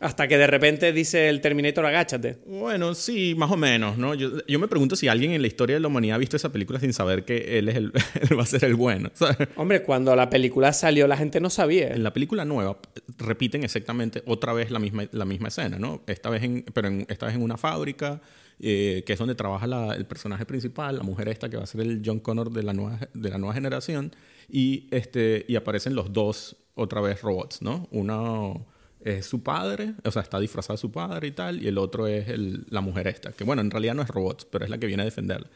Hasta 0.00 0.26
que 0.26 0.38
de 0.38 0.46
repente 0.46 0.94
dice 0.94 1.28
el 1.28 1.42
Terminator, 1.42 1.84
agáchate. 1.84 2.38
Bueno, 2.46 2.94
sí, 2.94 3.34
más 3.36 3.50
o 3.50 3.58
menos, 3.58 3.98
¿no? 3.98 4.14
Yo, 4.14 4.58
me 4.58 4.66
pregunto 4.66 4.96
si 4.96 5.08
alguien 5.08 5.32
en 5.32 5.42
la 5.42 5.46
historia 5.46 5.76
de 5.76 5.80
la 5.80 5.88
humanidad 5.88 6.16
ha 6.16 6.18
visto 6.18 6.38
esa 6.38 6.50
película 6.50 6.80
sin 6.80 6.94
saber 6.94 7.26
que 7.26 7.58
él, 7.58 7.68
es 7.68 7.76
el, 7.76 7.92
va 8.38 8.42
a 8.42 8.46
ser 8.46 8.64
el 8.64 8.76
bueno. 8.76 9.10
Hombre, 9.56 9.82
cuando 9.82 10.16
la 10.16 10.30
película 10.30 10.72
salió 10.72 11.06
la 11.06 11.18
gente 11.18 11.38
no 11.38 11.50
sabía. 11.50 11.88
En 11.88 12.02
la 12.02 12.14
película 12.14 12.46
nueva 12.46 12.78
repiten 13.18 13.62
exactamente 13.62 14.22
otra 14.24 14.54
vez 14.54 14.70
la 14.70 14.78
misma, 14.78 15.06
la 15.12 15.26
misma 15.26 15.48
escena, 15.48 15.78
¿no? 15.78 16.02
Esta 16.06 16.30
vez 16.30 16.44
en, 16.44 16.64
pero 16.72 16.88
esta 17.06 17.26
vez 17.26 17.34
en 17.34 17.42
una 17.42 17.58
fábrica, 17.58 18.22
eh, 18.58 19.02
que 19.04 19.12
es 19.12 19.18
donde 19.18 19.34
trabaja 19.34 19.66
el 19.94 20.06
personaje 20.06 20.46
principal, 20.46 20.96
la 20.96 21.02
mujer 21.02 21.28
esta 21.28 21.50
que 21.50 21.58
va 21.58 21.64
a 21.64 21.66
ser 21.66 21.82
el 21.82 22.00
John 22.02 22.20
Connor 22.20 22.50
de 22.50 22.62
la 22.62 22.72
nueva, 22.72 23.00
de 23.12 23.28
la 23.28 23.36
nueva 23.36 23.52
generación, 23.52 24.12
y, 24.48 24.88
este, 24.92 25.44
y 25.46 25.56
aparecen 25.56 25.94
los 25.94 26.10
dos 26.10 26.56
otra 26.74 27.02
vez 27.02 27.20
robots, 27.20 27.60
¿no? 27.60 27.86
Uno 27.90 28.66
es 29.04 29.26
su 29.26 29.42
padre, 29.42 29.94
o 30.04 30.10
sea, 30.10 30.22
está 30.22 30.38
disfrazado 30.40 30.74
de 30.74 30.80
su 30.80 30.92
padre 30.92 31.28
y 31.28 31.32
tal, 31.32 31.62
y 31.62 31.68
el 31.68 31.78
otro 31.78 32.06
es 32.06 32.26
la 32.70 32.80
mujer 32.80 33.08
esta, 33.08 33.32
que 33.32 33.44
bueno, 33.44 33.62
en 33.62 33.70
realidad 33.70 33.94
no 33.94 34.02
es 34.02 34.08
robot, 34.08 34.48
pero 34.50 34.64
es 34.64 34.70
la 34.70 34.78
que 34.78 34.86
viene 34.86 35.02
a 35.02 35.04
defenderla. 35.04 35.48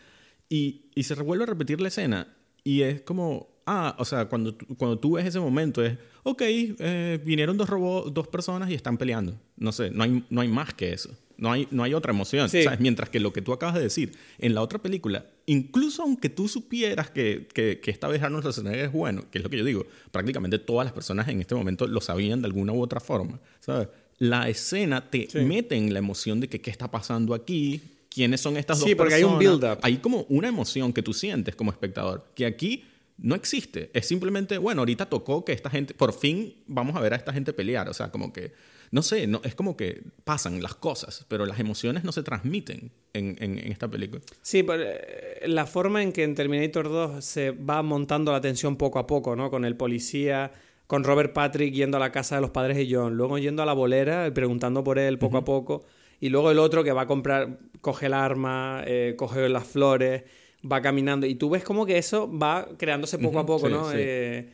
Y, 0.49 0.91
y 0.95 1.03
se 1.05 1.15
vuelve 1.15 1.45
a 1.45 1.47
repetir 1.47 1.81
la 1.81 1.89
escena, 1.89 2.29
y 2.63 2.83
es 2.83 3.03
como, 3.03 3.49
ah, 3.67 3.95
o 3.99 4.05
sea, 4.05 4.27
cuando, 4.27 4.57
cuando 4.79 4.99
tú 4.99 5.13
ves 5.13 5.27
ese 5.27 5.41
momento 5.41 5.85
es, 5.85 5.99
ok, 6.23 6.43
eh, 6.43 7.21
vinieron 7.25 7.57
dos 7.57 7.69
robots, 7.69 8.13
dos 8.13 8.29
personas 8.29 8.71
y 8.71 8.75
están 8.75 8.97
peleando. 8.97 9.39
No 9.57 9.73
sé, 9.73 9.91
no 9.91 10.05
hay, 10.05 10.25
no 10.31 10.41
hay 10.41 10.49
más 10.49 10.73
que 10.75 10.93
eso. 10.93 11.11
No 11.37 11.51
hay, 11.53 11.67
no 11.71 11.83
hay 11.83 11.95
otra 11.95 12.13
emoción. 12.13 12.49
¿sabes? 12.49 12.81
Mientras 12.81 13.09
que 13.09 13.21
lo 13.21 13.33
que 13.33 13.43
tú 13.43 13.53
acabas 13.53 13.75
de 13.75 13.83
decir, 13.83 14.13
en 14.39 14.55
la 14.55 14.63
otra 14.63 14.79
película, 14.81 15.27
incluso 15.47 16.03
aunque 16.03 16.29
tú 16.29 16.49
supieras 16.49 17.11
que, 17.11 17.49
que, 17.53 17.81
que 17.81 17.91
esta 17.91 18.09
vez 18.09 18.23
Arnold 18.23 18.43
Schwarzenegger 18.45 18.85
es 18.87 18.93
bueno, 18.93 19.25
que 19.31 19.39
es 19.39 19.45
lo 19.45 19.51
que 19.51 19.59
yo 19.59 19.65
digo, 19.65 19.87
prácticamente 20.11 20.59
todas 20.59 20.85
las 20.85 20.93
personas 20.93 21.29
en 21.29 21.41
este 21.41 21.55
momento 21.55 21.87
lo 21.87 22.01
sabían 22.01 22.41
de 22.43 22.47
alguna 22.47 22.73
u 22.73 22.81
otra 22.81 23.01
forma. 23.01 23.41
¿sabes? 23.61 23.89
La 24.19 24.49
escena 24.49 25.11
te 25.11 25.29
mete 25.35 25.75
en 25.77 25.93
la 25.93 25.99
emoción 25.99 26.41
de 26.41 26.49
que 26.49 26.61
qué 26.61 26.71
está 26.71 26.91
pasando 26.91 27.35
aquí, 27.35 27.81
quiénes 28.09 28.41
son 28.41 28.57
estas 28.57 28.79
dos 28.79 28.89
Sí, 28.89 28.95
porque 28.95 29.15
hay 29.15 29.25
un 29.25 29.39
personas. 29.39 29.61
build-up. 29.61 29.79
Hay 29.83 29.97
como 29.97 30.25
una 30.29 30.49
emoción 30.49 30.93
que 30.93 31.03
tú 31.03 31.13
sientes 31.13 31.57
como 31.57 31.73
espectador, 31.73 32.25
que 32.35 32.47
aquí 32.47 32.85
no 33.19 33.35
existe. 33.35 33.91
Es 33.93 34.07
simplemente, 34.07 34.59
bueno, 34.59 34.83
ahorita 34.83 35.07
tocó 35.07 35.45
que 35.45 35.53
esta 35.53 35.69
gente, 35.71 35.95
por 35.95 36.13
fin 36.13 36.55
vamos 36.67 36.95
a 36.97 37.01
ver 37.01 37.13
a 37.13 37.17
esta 37.17 37.33
gente 37.33 37.53
pelear. 37.53 37.89
O 37.89 37.95
sea, 37.95 38.11
como 38.11 38.33
que, 38.33 38.53
no 38.91 39.03
sé, 39.03 39.27
no, 39.27 39.41
es 39.45 39.55
como 39.55 39.77
que 39.77 40.03
pasan 40.25 40.63
las 40.63 40.75
cosas, 40.75 41.25
pero 41.29 41.47
las 41.47 41.59
emociones 41.61 42.05
no 42.05 42.13
se 42.13 42.23
transmiten 42.23 42.91
en, 43.13 43.37
en- 43.41 43.59
en 43.59 43.73
esta 43.73 43.89
película. 43.89 44.23
Sí, 44.43 44.63
pero, 44.63 44.83
eh, 44.85 45.43
la 45.47 45.67
forma 45.67 46.03
en 46.03 46.13
que 46.13 46.23
en 46.25 46.35
Terminator 46.35 46.89
2 46.89 47.25
se 47.25 47.51
va 47.51 47.83
montando 47.83 48.33
la 48.33 48.41
tensión 48.41 48.77
poco 48.77 48.99
a 48.99 49.07
poco, 49.07 49.37
¿no? 49.37 49.51
Con 49.51 49.65
el 49.65 49.77
policía, 49.77 50.53
con 50.87 51.05
Robert 51.05 51.33
Patrick 51.33 51.73
yendo 51.75 51.97
a 51.97 52.01
la 52.01 52.13
casa 52.13 52.35
de 52.37 52.41
los 52.43 52.51
padres 52.51 52.77
de 52.77 52.89
John, 52.91 53.17
luego 53.17 53.39
yendo 53.39 53.63
a 53.63 53.67
la 53.67 53.73
bolera 53.73 54.27
y 54.27 54.31
preguntando 54.33 54.85
por 54.85 54.99
él 54.99 55.19
poco 55.19 55.39
a 55.39 55.45
poco, 55.45 55.85
y 56.21 56.29
luego 56.29 56.51
el 56.51 56.59
otro 56.59 56.85
que 56.85 56.93
va 56.93 57.03
a 57.03 57.07
comprar, 57.07 57.59
coge 57.81 58.07
el 58.07 58.15
arma, 58.15 58.83
eh, 58.87 59.15
coge 59.17 59.49
las 59.49 59.67
flores, 59.67 60.23
va 60.71 60.81
caminando, 60.81 61.27
y 61.27 61.35
tú 61.35 61.51
ves 61.51 61.65
como 61.65 61.85
que 61.85 61.99
eso 61.99 62.31
va 62.39 62.69
creándose 62.79 63.19
poco 63.19 63.39
a 63.39 63.47
poco, 63.47 63.67
sí, 63.67 63.73
¿no? 63.73 63.91
sí. 63.91 63.97
Eh, 63.99 64.49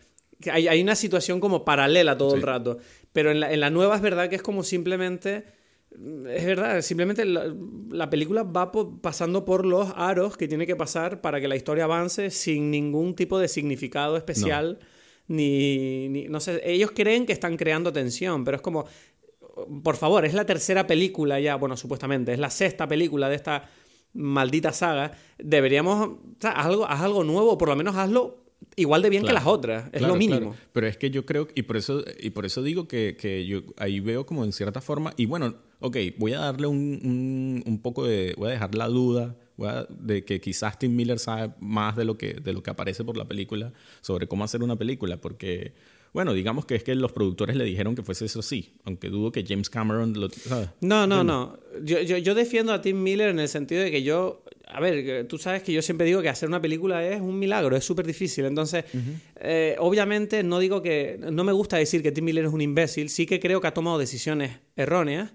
hay, 0.51 0.69
hay 0.69 0.81
una 0.83 0.95
situación 0.95 1.41
como 1.41 1.65
paralela 1.65 2.17
todo 2.17 2.35
el 2.37 2.43
rato, 2.43 2.79
pero 3.13 3.31
en 3.31 3.41
la, 3.41 3.53
en 3.53 3.61
la 3.61 3.71
nueva 3.71 3.97
es 3.97 4.03
verdad 4.03 4.29
que 4.29 4.37
es 4.37 4.43
como 4.43 4.63
simplemente... 4.63 5.45
Es 6.29 6.47
verdad, 6.47 6.81
simplemente 6.83 7.25
la, 7.25 7.53
la 7.91 8.09
película 8.09 8.45
va 8.45 8.71
po- 8.71 9.01
pasando 9.01 9.45
por 9.45 9.67
los 9.67 9.89
aros 9.97 10.37
que 10.37 10.47
tiene 10.47 10.65
que 10.65 10.77
pasar 10.77 11.21
para 11.21 11.41
que 11.41 11.49
la 11.49 11.57
historia 11.57 11.83
avance 11.85 12.31
sin 12.31 12.71
ningún 12.71 13.17
tipo 13.17 13.41
de 13.41 13.49
significado 13.49 14.17
especial. 14.17 14.79
Ni, 15.27 16.09
ni- 16.09 16.29
No 16.29 16.39
sé, 16.39 16.61
ellos 16.65 16.93
creen 16.95 17.27
que 17.27 17.33
están 17.33 17.57
creando 17.57 17.93
tensión, 17.93 18.45
pero 18.45 18.57
es 18.57 18.63
como. 18.63 18.85
Por 19.83 19.97
favor, 19.97 20.25
es 20.25 20.33
la 20.33 20.47
tercera 20.47 20.87
película 20.87 21.41
ya, 21.41 21.57
bueno, 21.57 21.77
supuestamente, 21.77 22.33
es 22.33 22.39
la 22.39 22.51
sexta 22.51 22.87
película 22.87 23.29
de 23.29 23.35
esta 23.35 23.69
maldita 24.15 24.73
saga. 24.73 25.11
Deberíamos. 25.39 26.09
O 26.09 26.19
sea, 26.41 26.53
haz 26.53 26.67
algo, 26.67 26.87
haz 26.87 27.01
algo 27.03 27.25
nuevo, 27.25 27.59
por 27.59 27.69
lo 27.69 27.75
menos 27.75 27.97
hazlo 27.97 28.39
igual 28.77 29.03
de 29.03 29.11
bien 29.11 29.25
que 29.25 29.33
las 29.33 29.47
otras. 29.47 29.85
Es 29.93 29.99
Claro, 29.99 30.15
lo 30.15 30.19
mínimo. 30.19 30.39
claro. 30.51 30.57
Pero 30.73 30.87
es 30.87 30.97
que 30.97 31.11
yo 31.11 31.25
creo, 31.27 31.49
y 31.55 31.63
por 31.63 31.77
eso, 31.77 32.05
y 32.21 32.31
por 32.31 32.47
eso 32.47 32.63
digo 32.63 32.87
que, 32.89 33.17
que 33.19 33.45
yo 33.47 33.63
ahí 33.77 34.01
veo 34.01 34.25
como 34.27 34.45
en 34.45 34.53
cierta 34.53 34.81
forma, 34.81 35.13
y 35.17 35.27
bueno, 35.27 35.55
ok, 35.81 35.97
voy 36.19 36.33
a 36.35 36.41
darle 36.41 36.67
un, 36.67 37.01
un, 37.05 37.63
un 37.67 37.79
poco 37.83 38.07
de, 38.07 38.35
voy 38.37 38.49
a 38.49 38.53
dejar 38.53 38.75
la 38.75 38.87
duda 38.89 39.37
voy 39.57 39.69
a- 39.69 39.87
de 39.91 40.25
que 40.25 40.41
quizás 40.41 40.79
Tim 40.79 40.95
Miller 40.97 41.19
sabe 41.19 41.53
más 41.61 41.95
de 41.97 42.05
lo, 42.07 42.17
que, 42.17 42.33
de 42.35 42.53
lo 42.55 42.63
que 42.63 42.71
aparece 42.71 43.05
por 43.05 43.17
la 43.19 43.27
película 43.27 43.73
sobre 44.01 44.27
cómo 44.27 44.43
hacer 44.45 44.63
una 44.63 44.77
película, 44.77 45.19
porque, 45.19 45.75
bueno, 46.15 46.33
digamos 46.33 46.65
que 46.65 46.77
es 46.77 46.83
que 46.83 46.95
los 46.95 47.13
productores 47.13 47.57
le 47.57 47.65
dijeron 47.65 47.95
que 47.95 48.03
fuese 48.03 48.25
eso 48.25 48.41
sí, 48.41 48.73
aunque 48.85 49.11
dudo 49.11 49.33
que 49.33 49.45
James 49.47 49.69
Cameron 49.69 50.19
lo... 50.19 50.31
¿sabes? 50.31 50.71
No, 50.81 51.07
no, 51.07 51.23
no. 51.25 51.59
Yo, 51.85 52.01
yo, 52.01 52.17
yo 52.17 52.35
defiendo 52.35 52.73
a 52.73 52.81
Tim 52.81 53.03
Miller 53.03 53.29
en 53.29 53.39
el 53.39 53.49
sentido 53.49 53.83
de 53.83 53.91
que 53.91 54.03
yo. 54.03 54.43
A 54.73 54.81
ver, 54.81 55.05
que 55.05 55.25
tú 55.25 55.37
sabes 55.39 55.63
que 55.63 55.73
yo 55.73 55.83
siempre 55.83 56.07
digo 56.07 56.23
que 56.23 56.29
hacer 56.29 56.49
una 56.49 56.61
película 56.61 57.05
es 57.07 57.21
un 57.21 57.39
milagro, 57.39 57.77
es 57.77 57.85
súper 57.85 58.07
difícil. 58.07 58.45
Entonces, 58.45 58.85
eh, 59.41 59.77
obviamente, 59.79 60.43
no 60.43 60.59
digo 60.59 60.83
que. 60.83 61.19
No 61.33 61.45
me 61.45 61.53
gusta 61.53 61.77
decir 61.77 62.03
que 62.03 62.13
Tim 62.13 62.25
Miller 62.25 62.45
es 62.47 62.53
un 62.53 62.61
imbécil. 62.61 63.09
Sí 63.09 63.27
que 63.27 63.41
creo 63.41 63.61
que 63.61 63.67
ha 63.67 63.75
tomado 63.75 63.99
decisiones 63.99 64.59
erróneas. 64.77 65.33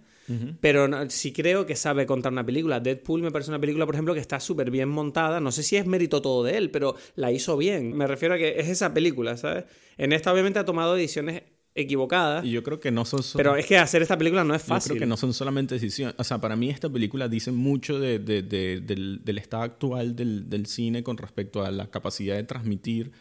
Pero 0.60 0.88
no- 0.88 1.08
sí 1.12 1.32
creo 1.32 1.68
que 1.68 1.76
sabe 1.76 2.08
contar 2.08 2.32
una 2.32 2.44
película. 2.44 2.80
Deadpool 2.80 3.22
me 3.22 3.30
parece 3.30 3.52
una 3.52 3.60
película, 3.60 3.86
por 3.86 3.94
ejemplo, 3.94 4.14
que 4.16 4.20
está 4.20 4.40
súper 4.40 4.72
bien 4.72 4.90
montada. 4.90 5.40
No 5.40 5.52
sé 5.52 5.62
si 5.62 5.76
es 5.78 5.86
mérito 5.86 6.20
todo 6.20 6.44
de 6.44 6.58
él, 6.58 6.72
pero 6.72 6.96
la 7.16 7.32
hizo 7.32 7.56
bien. 7.58 7.96
Me 7.96 8.08
refiero 8.08 8.34
a 8.34 8.38
que 8.40 8.60
es 8.60 8.68
esa 8.68 8.92
película, 8.92 9.38
¿sabes? 9.38 9.66
En 10.00 10.14
esta, 10.14 10.34
obviamente, 10.34 10.58
ha 10.58 10.66
tomado 10.66 10.96
decisiones 10.96 11.44
equivocadas. 11.76 12.46
Y 12.46 12.52
yo 12.52 12.64
creo 12.64 12.80
que 12.80 12.90
no 12.92 13.06
son... 13.06 13.22
solo- 13.22 13.38
Pero 13.44 13.56
es 13.58 13.66
que 13.66 13.78
hacer 13.78 14.02
esta 14.02 14.18
película 14.18 14.44
no 14.44 14.56
es 14.56 14.64
Yo 14.64 14.68
fácil. 14.70 14.92
creo 14.92 15.02
que 15.02 15.06
no 15.06 15.18
son 15.18 15.34
solamente 15.34 15.76
decisiones. 15.76 16.16
O 16.18 16.24
sea, 16.24 16.40
para 16.40 16.56
mí 16.56 16.70
esta 16.70 16.90
película 16.90 17.28
dice 17.28 17.52
mucho 17.52 18.00
de- 18.00 18.20
de- 18.20 18.42
de- 18.42 18.80
del, 18.80 19.22
del 19.24 19.38
estado 19.38 19.64
actual 19.64 20.16
del, 20.16 20.50
del 20.50 20.66
cine 20.66 21.04
con 21.04 21.18
respecto 21.18 21.64
a 21.64 21.72
la 21.72 21.88
capacidad 21.92 22.36
de 22.36 22.44
transmitir. 22.44 23.12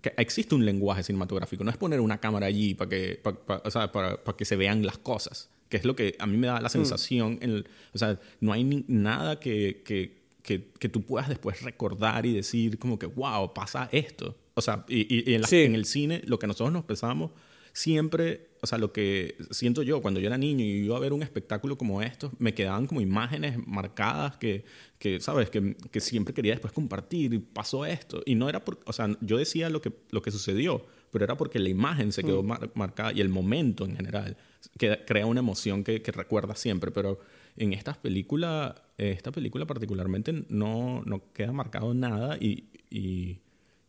Que 0.00 0.14
existe 0.16 0.54
un 0.54 0.64
lenguaje 0.64 1.02
cinematográfico. 1.02 1.62
No 1.62 1.70
es 1.70 1.76
poner 1.76 2.00
una 2.00 2.18
cámara 2.18 2.46
allí 2.46 2.74
para 2.74 2.88
que, 2.88 3.20
pa- 3.22 3.34
pa- 3.34 3.62
o 3.64 3.70
sea, 3.70 3.92
para, 3.92 4.24
para 4.24 4.34
que 4.36 4.46
se 4.46 4.56
vean 4.56 4.84
las 4.86 4.96
cosas. 4.96 5.50
Que 5.68 5.76
es 5.76 5.84
lo 5.84 5.94
que 5.94 6.16
a 6.18 6.26
mí 6.26 6.38
me 6.38 6.48
Mm. 6.48 6.54
da 6.54 6.60
la 6.62 6.68
sensación. 6.70 7.38
en 7.42 7.50
el- 7.50 7.66
o 7.92 7.98
sea, 7.98 8.18
no 8.40 8.52
hay 8.54 8.64
ni- 8.64 8.84
nada 8.88 9.38
que, 9.38 9.82
que, 9.84 10.18
que, 10.42 10.70
que 10.78 10.88
tú 10.88 11.02
puedas 11.02 11.28
después 11.28 11.60
recordar 11.60 12.24
y 12.24 12.32
decir 12.32 12.78
como 12.78 12.98
que, 12.98 13.04
wow, 13.06 13.52
pasa 13.52 13.90
esto. 13.92 14.38
O 14.54 14.62
sea, 14.62 14.86
y, 14.88 15.00
y- 15.14 15.30
y 15.30 15.34
en, 15.34 15.42
la- 15.42 15.46
Sí. 15.48 15.58
en 15.58 15.74
el 15.74 15.84
cine 15.84 16.22
lo 16.24 16.38
que 16.38 16.46
nosotros 16.46 16.72
nos 16.72 16.84
pensamos 16.86 17.32
siempre, 17.72 18.48
o 18.62 18.66
sea, 18.66 18.78
lo 18.78 18.92
que 18.92 19.36
siento 19.50 19.82
yo 19.82 20.02
cuando 20.02 20.20
yo 20.20 20.26
era 20.26 20.38
niño 20.38 20.64
y 20.64 20.84
iba 20.84 20.96
a 20.96 21.00
ver 21.00 21.12
un 21.12 21.22
espectáculo 21.22 21.78
como 21.78 22.02
esto, 22.02 22.32
me 22.38 22.54
quedaban 22.54 22.86
como 22.86 23.00
imágenes 23.00 23.58
marcadas 23.66 24.36
que, 24.36 24.64
que 24.98 25.20
¿sabes? 25.20 25.50
Que, 25.50 25.76
que 25.90 26.00
siempre 26.00 26.34
quería 26.34 26.52
después 26.52 26.72
compartir 26.72 27.32
y 27.34 27.38
pasó 27.38 27.86
esto. 27.86 28.22
Y 28.26 28.34
no 28.34 28.48
era 28.48 28.64
por, 28.64 28.80
o 28.86 28.92
sea, 28.92 29.08
yo 29.20 29.38
decía 29.38 29.70
lo 29.70 29.80
que, 29.80 29.92
lo 30.10 30.22
que 30.22 30.30
sucedió, 30.30 30.84
pero 31.10 31.24
era 31.24 31.36
porque 31.36 31.58
la 31.58 31.68
imagen 31.68 32.12
se 32.12 32.22
quedó 32.22 32.42
mar- 32.42 32.70
marcada 32.74 33.12
y 33.12 33.20
el 33.20 33.28
momento 33.28 33.84
en 33.84 33.96
general 33.96 34.36
que 34.78 35.00
crea 35.06 35.26
una 35.26 35.40
emoción 35.40 35.82
que, 35.84 36.02
que 36.02 36.12
recuerda 36.12 36.54
siempre, 36.54 36.90
pero 36.90 37.18
en 37.56 37.72
estas 37.72 37.96
películas, 37.96 38.74
esta 38.98 39.32
película 39.32 39.66
particularmente 39.66 40.44
no, 40.48 41.02
no 41.06 41.32
queda 41.32 41.52
marcado 41.52 41.94
nada 41.94 42.36
y, 42.38 42.64
y, 42.90 43.38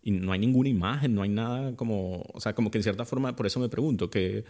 y 0.02 0.12
no 0.12 0.32
hay 0.32 0.40
ninguna 0.40 0.70
imagen, 0.70 1.14
no 1.14 1.22
hay 1.22 1.30
nada 1.30 1.76
como, 1.76 2.24
o 2.34 2.40
sea, 2.40 2.54
como 2.56 2.72
que 2.72 2.80
en 2.80 2.84
cierta 2.84 3.06
forma, 3.06 3.36
por 3.36 3.46
eso 3.46 3.60
me 3.60 3.70
pregunto, 3.70 4.10
que, 4.10 4.46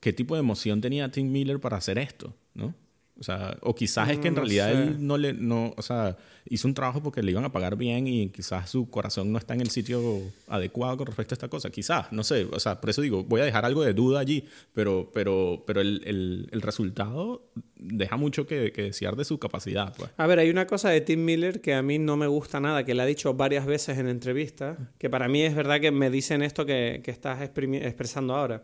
¿qué 0.00 0.12
tipo 0.12 0.34
de 0.34 0.40
emoción 0.40 0.80
tenía 0.80 1.10
Tim 1.10 1.30
Miller 1.30 1.60
para 1.60 1.76
hacer 1.76 1.98
esto? 1.98 2.34
¿No? 2.54 2.74
O 3.18 3.22
sea, 3.22 3.56
o 3.62 3.74
quizás 3.74 4.10
es 4.10 4.18
que 4.18 4.28
en 4.28 4.34
No 4.34 4.40
realidad 4.40 4.70
sé. 4.72 4.82
él 4.82 4.96
no 5.06 5.16
le, 5.16 5.32
no, 5.32 5.72
o 5.76 5.80
sea, 5.82 6.18
hizo 6.50 6.68
un 6.68 6.74
trabajo 6.74 7.02
porque 7.02 7.22
le 7.22 7.30
iban 7.30 7.44
a 7.46 7.50
pagar 7.50 7.74
bien 7.76 8.06
y 8.06 8.28
quizás 8.28 8.68
su 8.68 8.90
corazón 8.90 9.32
no 9.32 9.38
está 9.38 9.54
en 9.54 9.62
el 9.62 9.70
sitio 9.70 10.20
adecuado 10.48 10.98
con 10.98 11.06
respecto 11.06 11.32
a 11.32 11.36
esta 11.36 11.48
cosa. 11.48 11.70
Quizás, 11.70 12.12
no 12.12 12.22
sé, 12.24 12.46
o 12.52 12.60
sea, 12.60 12.78
por 12.78 12.90
eso 12.90 13.00
digo, 13.00 13.24
voy 13.24 13.40
a 13.40 13.44
dejar 13.44 13.64
algo 13.64 13.82
de 13.82 13.94
duda 13.94 14.20
allí, 14.20 14.44
pero, 14.74 15.10
pero, 15.14 15.64
pero 15.66 15.80
el, 15.80 16.02
el, 16.04 16.48
el 16.52 16.60
resultado 16.60 17.42
deja 17.76 18.18
mucho 18.18 18.46
que, 18.46 18.70
que 18.72 18.82
desear 18.82 19.16
de 19.16 19.24
su 19.24 19.38
capacidad, 19.38 19.94
pues. 19.96 20.10
A 20.18 20.26
ver, 20.26 20.38
hay 20.38 20.50
una 20.50 20.66
cosa 20.66 20.90
de 20.90 21.00
Tim 21.00 21.24
Miller 21.24 21.62
que 21.62 21.72
a 21.72 21.82
mí 21.82 21.98
no 21.98 22.18
me 22.18 22.26
gusta 22.26 22.60
nada, 22.60 22.84
que 22.84 22.94
le 22.94 23.00
ha 23.02 23.06
dicho 23.06 23.32
varias 23.32 23.64
veces 23.64 23.96
en 23.96 24.08
entrevistas, 24.08 24.76
que 24.98 25.08
para 25.08 25.26
mí 25.26 25.40
es 25.42 25.54
verdad 25.54 25.80
que 25.80 25.90
me 25.90 26.10
dicen 26.10 26.42
esto 26.42 26.66
que, 26.66 27.00
que 27.02 27.10
estás 27.12 27.40
expresando 27.40 28.34
ahora. 28.34 28.62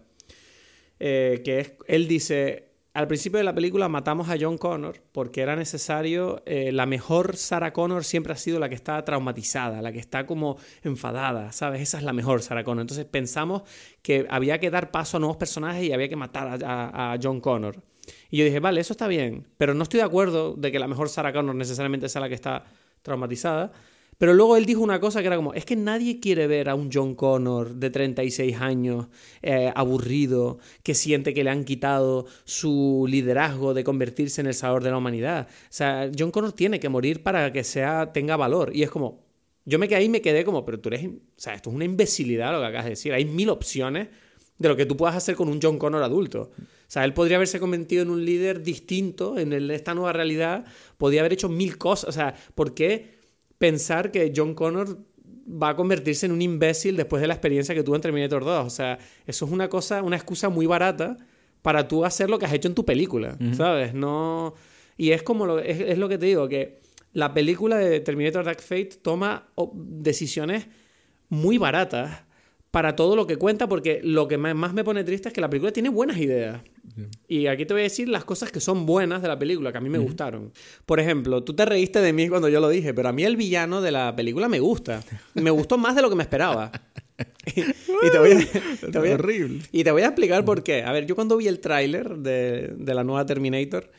Eh, 1.01 1.41
que 1.45 1.59
es, 1.61 1.73
él 1.89 2.07
dice, 2.07 2.69
al 2.95 3.07
principio 3.09 3.39
de 3.39 3.45
la 3.45 3.55
película 3.55 3.89
matamos 3.89 4.29
a 4.29 4.37
John 4.39 4.59
Connor 4.59 5.01
porque 5.13 5.41
era 5.41 5.57
necesario, 5.57 6.43
eh, 6.45 6.73
la 6.73 6.85
mejor 6.85 7.37
Sarah 7.37 7.73
Connor 7.73 8.05
siempre 8.05 8.33
ha 8.35 8.37
sido 8.37 8.59
la 8.59 8.69
que 8.69 8.75
está 8.75 9.03
traumatizada, 9.05 9.81
la 9.81 9.93
que 9.93 9.99
está 9.99 10.27
como 10.27 10.59
enfadada, 10.83 11.53
¿sabes? 11.53 11.81
Esa 11.81 11.97
es 11.99 12.05
la 12.05 12.13
mejor 12.13 12.43
Sarah 12.43 12.65
Connor. 12.65 12.83
Entonces 12.83 13.07
pensamos 13.07 13.63
que 14.03 14.27
había 14.29 14.59
que 14.61 14.71
dar 14.71 14.91
paso 14.91 15.17
a 15.17 15.21
nuevos 15.21 15.39
personajes 15.39 15.85
y 15.85 15.93
había 15.93 16.09
que 16.11 16.17
matar 16.17 16.63
a, 16.65 16.67
a- 16.91 17.13
a 17.15 17.19
John 17.23 17.41
Connor. 17.41 17.77
Y 18.31 18.37
yo 18.39 18.45
dije, 18.45 18.61
vale, 18.61 18.81
eso 18.81 18.93
está 18.93 19.07
bien, 19.07 19.47
pero 19.57 19.73
no 19.75 19.85
estoy 19.85 19.99
de 19.99 20.05
acuerdo 20.07 20.55
de 20.55 20.71
que 20.73 20.79
la 20.79 20.89
mejor 20.89 21.09
Sarah 21.09 21.33
Connor 21.33 21.55
necesariamente 21.55 22.09
sea 22.11 22.21
la 22.21 22.29
que 22.29 22.35
está 22.35 22.65
traumatizada. 23.03 23.73
Pero 24.23 24.35
luego 24.35 24.57
él 24.57 24.67
dijo 24.67 24.83
una 24.83 25.01
cosa 25.01 25.21
que 25.21 25.27
era 25.27 25.35
como, 25.35 25.53
es 25.53 25.65
que 25.65 25.75
nadie 25.75 26.21
quiere 26.21 26.47
ver 26.47 26.69
a 26.69 26.77
un 26.77 26.91
John 26.93 27.17
Connor 27.17 27.75
de 27.75 27.91
36 27.91 28.57
años, 28.61 29.09
eh, 29.43 29.73
aburrido, 29.75 30.61
que 30.85 30.95
siente 30.95 31.35
que 31.35 31.43
le 31.43 31.51
han 31.51 31.65
quitado 31.65 32.27
su 32.45 33.05
liderazgo 33.09 33.75
de 33.75 33.83
convertirse 33.83 34.41
en 34.41 34.47
el 34.47 34.55
salvador 34.55 34.85
de 34.85 34.91
la 34.93 34.99
humanidad. 34.99 35.49
O 35.51 35.67
sea, 35.71 36.09
John 36.17 36.31
Connor 36.31 36.53
tiene 36.53 36.79
que 36.79 36.89
morir 36.89 37.25
para 37.25 37.51
que 37.51 37.65
sea, 37.65 38.13
tenga 38.13 38.37
valor. 38.37 38.71
Y 38.73 38.85
es 38.85 38.91
como, 38.91 39.25
yo 39.65 39.81
me 39.81 39.89
quedé 39.89 39.99
ahí 39.99 40.05
y 40.05 40.09
me 40.09 40.23
quedé 40.23 40.45
como, 40.45 40.65
pero 40.65 40.79
tú 40.79 40.91
eres, 40.91 41.05
o 41.05 41.11
sea, 41.35 41.55
esto 41.55 41.71
es 41.71 41.75
una 41.75 41.85
imbecilidad 41.85 42.53
lo 42.53 42.61
que 42.61 42.67
acabas 42.67 42.85
de 42.85 42.91
decir. 42.91 43.13
Hay 43.15 43.25
mil 43.25 43.49
opciones 43.49 44.07
de 44.57 44.69
lo 44.69 44.77
que 44.77 44.87
tú 44.87 44.97
puedas 44.97 45.17
hacer 45.17 45.35
con 45.35 45.49
un 45.49 45.59
John 45.61 45.79
Connor 45.79 46.05
adulto. 46.05 46.53
O 46.61 46.65
sea, 46.87 47.05
él 47.05 47.13
podría 47.13 47.39
haberse 47.39 47.59
convertido 47.59 48.05
en 48.05 48.11
un 48.11 48.25
líder 48.25 48.63
distinto 48.63 49.37
en 49.37 49.53
esta 49.73 49.95
nueva 49.95 50.13
realidad, 50.13 50.65
podría 50.97 51.23
haber 51.23 51.33
hecho 51.33 51.49
mil 51.49 51.77
cosas. 51.77 52.09
O 52.11 52.13
sea, 52.13 52.37
¿por 52.55 52.73
qué 52.73 53.21
pensar 53.63 54.11
que 54.11 54.33
John 54.35 54.55
Connor 54.55 54.99
va 55.47 55.69
a 55.69 55.77
convertirse 55.77 56.27
en 56.27 56.33
un 56.33 56.43
imbécil 56.43 56.97
después 56.97 57.21
de 57.21 57.29
la 57.29 57.35
experiencia 57.35 57.77
que 57.77 57.85
tuvo 57.85 57.95
en 57.95 58.03
Terminator 58.03 58.45
2? 58.45 58.67
O 58.67 58.71
sea, 58.71 58.99
eso 59.25 59.45
es 59.45 59.53
una 59.53 59.69
cosa, 59.69 60.03
una 60.03 60.17
excusa 60.17 60.49
muy 60.49 60.67
barata 60.67 61.17
para 61.63 61.87
tú 61.87 62.05
hacer 62.05 62.29
lo 62.29 62.41
que 62.41 62.47
has 62.47 62.53
hecho 62.53 62.67
en 62.67 62.75
tu 62.75 62.85
película, 62.85 63.39
¿sabes? 63.53 63.95
No... 63.95 64.55
Y 64.97 65.13
es 65.13 65.23
como 65.23 65.47
lo, 65.47 65.61
es, 65.61 65.79
es 65.79 65.97
lo 65.97 66.09
que 66.09 66.19
te 66.19 66.27
digo, 66.27 66.49
que 66.49 66.81
la 67.13 67.33
película 67.35 67.77
de 67.77 68.01
Terminator 68.01 68.45
Dark 68.45 68.61
Fate 68.63 68.99
toma 69.01 69.47
decisiones 69.73 70.67
muy 71.29 71.57
baratas 71.57 72.25
para 72.73 72.97
todo 72.97 73.15
lo 73.15 73.29
que 73.29 73.37
cuenta, 73.37 73.69
porque 73.69 74.01
lo 74.03 74.27
que 74.27 74.39
más 74.39 74.75
me 74.75 74.83
pone 74.83 75.05
triste 75.05 75.29
es 75.29 75.35
que 75.35 75.41
la 75.41 75.49
película 75.49 75.71
tiene 75.71 75.89
buenas 75.89 76.17
ideas. 76.17 76.63
Y 77.29 77.47
aquí 77.47 77.65
te 77.67 77.73
voy 77.75 77.81
a 77.81 77.85
decir 77.85 78.09
las 78.09 78.25
cosas 78.25 78.53
que 78.53 78.61
son 78.61 78.85
buenas 78.87 79.23
de 79.23 79.29
la 79.29 79.39
película, 79.39 79.73
que 79.73 79.79
a 79.79 79.81
mí 79.81 79.89
me 79.89 79.99
gustaron. 79.99 80.53
Por 80.87 81.01
ejemplo, 81.01 81.43
tú 81.43 81.55
te 81.55 81.65
reíste 81.65 82.01
de 82.01 82.13
mí 82.13 82.29
cuando 82.29 82.49
yo 82.49 82.61
lo 82.61 82.69
dije, 82.69 82.93
pero 82.95 83.09
a 83.09 83.13
mí 83.13 83.25
el 83.25 83.37
villano 83.37 83.81
de 83.81 83.91
la 83.93 84.15
película 84.15 84.49
me 84.49 84.61
gusta. 84.61 85.03
Me 85.35 85.51
gustó 85.51 85.79
más 85.79 85.97
de 85.97 86.03
lo 86.03 86.11
que 86.11 86.17
me 86.17 86.23
esperaba. 86.23 86.71
y 87.47 88.11
te 88.11 88.19
voy 88.19 88.33
a, 88.33 88.91
te 88.91 88.99
voy 88.99 89.11
a- 89.11 89.15
horrible. 89.15 89.61
y 89.73 89.85
te 89.85 89.91
voy 89.91 90.03
a 90.03 90.07
explicar 90.07 90.45
por 90.45 90.63
qué. 90.63 90.83
A 90.83 90.93
ver, 90.93 91.07
yo 91.07 91.15
cuando 91.15 91.37
vi 91.37 91.49
el 91.49 91.61
tráiler 91.61 92.17
de, 92.19 92.75
de 92.77 92.95
la 92.95 93.05
nueva 93.05 93.25
Terminator, 93.27 93.91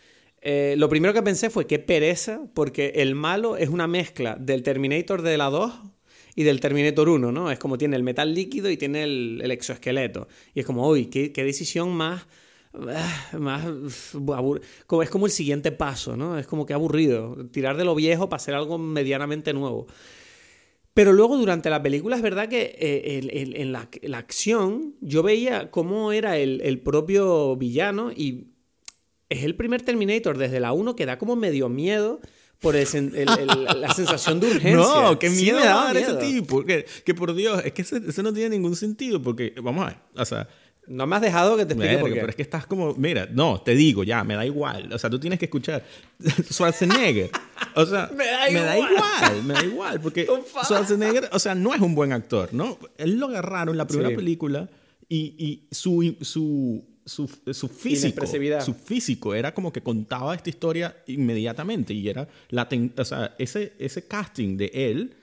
eh, 0.41 0.75
lo 0.77 0.89
primero 0.89 1.13
que 1.13 1.21
pensé 1.23 1.49
fue 1.49 1.65
qué 1.67 1.79
pereza, 1.79 2.41
porque 2.53 2.93
el 2.95 3.15
malo 3.15 3.55
es 3.57 3.69
una 3.69 3.87
mezcla 3.87 4.35
del 4.39 4.61
Terminator 4.61 5.21
de 5.21 5.37
la 5.37 5.45
2 5.49 5.73
y 6.35 6.43
del 6.43 6.59
Terminator 6.59 7.07
1, 7.09 7.31
¿no? 7.31 7.49
Es 7.51 7.59
como 7.59 7.77
tiene 7.77 7.95
el 7.95 8.03
metal 8.03 8.33
líquido 8.33 8.69
y 8.69 8.75
tiene 8.77 9.03
el, 9.03 9.39
el 9.43 9.51
exoesqueleto. 9.51 10.27
Y 10.53 10.59
es 10.61 10.65
como, 10.65 10.87
uy, 10.89 11.05
qué, 11.07 11.31
qué 11.31 11.43
decisión 11.43 11.91
más... 11.95 12.25
ah, 12.73 13.37
más 13.39 13.65
es 13.65 15.09
como 15.09 15.25
el 15.25 15.31
siguiente 15.31 15.71
paso, 15.71 16.15
¿no? 16.17 16.37
Es 16.37 16.47
como 16.47 16.65
que 16.65 16.73
aburrido. 16.73 17.35
Tirar 17.51 17.77
de 17.77 17.85
lo 17.85 17.95
viejo 17.95 18.29
para 18.29 18.37
hacer 18.41 18.55
algo 18.55 18.77
medianamente 18.77 19.53
nuevo. 19.53 19.87
Pero 20.93 21.11
luego 21.11 21.37
durante 21.37 21.69
la 21.71 21.81
película 21.81 22.15
es 22.15 22.21
verdad 22.21 22.47
que 22.49 22.75
eh, 22.77 23.51
en 23.61 23.71
la, 23.71 23.89
la 24.03 24.17
acción 24.19 24.93
yo 25.01 25.23
veía 25.23 25.71
cómo 25.71 26.11
era 26.11 26.37
el, 26.37 26.61
el 26.61 26.79
propio 26.81 27.55
villano 27.55 28.11
y 28.11 28.49
es 29.29 29.43
el 29.43 29.55
primer 29.55 29.81
Terminator 29.81 30.37
desde 30.37 30.59
la 30.59 30.71
1 30.73 30.95
que 30.95 31.07
da 31.07 31.17
como 31.17 31.35
medio 31.35 31.67
miedo 31.67 32.19
por 32.59 32.75
el 32.75 32.87
el- 32.93 33.15
el- 33.17 33.81
la 33.81 33.91
sensación 33.93 34.39
de 34.39 34.47
urgencia. 34.51 34.71
No, 34.75 35.17
qué 35.17 35.29
Sí 35.31 35.41
miedo 35.45 35.59
me 35.59 35.65
daba 35.65 35.85
dar 35.85 35.97
ese 35.97 36.13
miedo. 36.13 36.19
tipo. 36.19 36.63
Que, 36.63 36.85
que 37.03 37.15
por 37.15 37.33
Dios, 37.33 37.61
es 37.65 37.73
que 37.73 37.81
ese- 37.81 38.01
eso 38.07 38.21
no 38.21 38.31
tiene 38.31 38.51
ningún 38.51 38.75
sentido. 38.75 39.19
Porque, 39.19 39.55
vamos 39.63 39.83
a 39.85 39.87
ver, 39.87 39.97
o 40.15 40.25
sea, 40.25 40.47
No 40.87 41.07
me 41.07 41.15
has 41.15 41.21
dejado 41.21 41.55
que 41.55 41.65
te 41.65 41.73
explique 41.73 41.95
verga, 41.95 42.01
por 42.01 42.09
qué. 42.13 42.15
pero 42.19 42.29
es 42.29 42.35
que 42.35 42.41
estás 42.41 42.65
como, 42.67 42.93
mira, 42.95 43.27
no, 43.31 43.61
te 43.61 43.73
digo 43.73 44.03
ya, 44.03 44.23
me 44.23 44.35
da 44.35 44.45
igual. 44.45 44.91
O 44.91 44.99
sea, 44.99 45.09
tú 45.09 45.17
tienes 45.19 45.39
que 45.39 45.45
escuchar 45.45 45.83
Schwarzenegger. 46.51 47.29
O 47.75 47.85
sea, 47.85 48.09
Me 48.15 48.25
da 48.25 48.49
igual. 48.77 48.91
igual. 48.91 49.43
me 49.43 49.53
da 49.53 49.63
igual. 49.63 50.01
Porque. 50.01 50.27
Schwarzenegger, 50.63 51.29
o 51.31 51.39
sea, 51.39 51.55
no 51.55 51.73
es 51.73 51.81
un 51.81 51.95
buen 51.95 52.11
actor, 52.11 52.53
¿no? 52.53 52.77
Él 52.97 53.17
lo 53.17 53.27
agarraron 53.27 53.73
en 53.73 53.77
la 53.77 53.87
primera 53.87 54.09
Sí. 54.09 54.15
película 54.15 54.69
y, 55.09 55.35
y 55.37 55.67
su, 55.71 56.15
su, 56.21 56.83
su, 57.05 57.29
su 57.51 57.67
físico, 57.69 58.25
su 58.61 58.73
físico 58.73 59.33
era 59.35 59.53
como 59.53 59.71
que 59.71 59.81
contaba 59.81 60.35
esta 60.35 60.49
historia 60.49 60.95
inmediatamente 61.07 61.93
y 61.93 62.07
era 62.09 62.27
la 62.49 62.67
ten- 62.67 62.93
o 62.97 63.05
sea, 63.05 63.35
ese, 63.37 63.73
ese 63.79 64.07
casting 64.07 64.57
de 64.57 64.71
él 64.73 65.15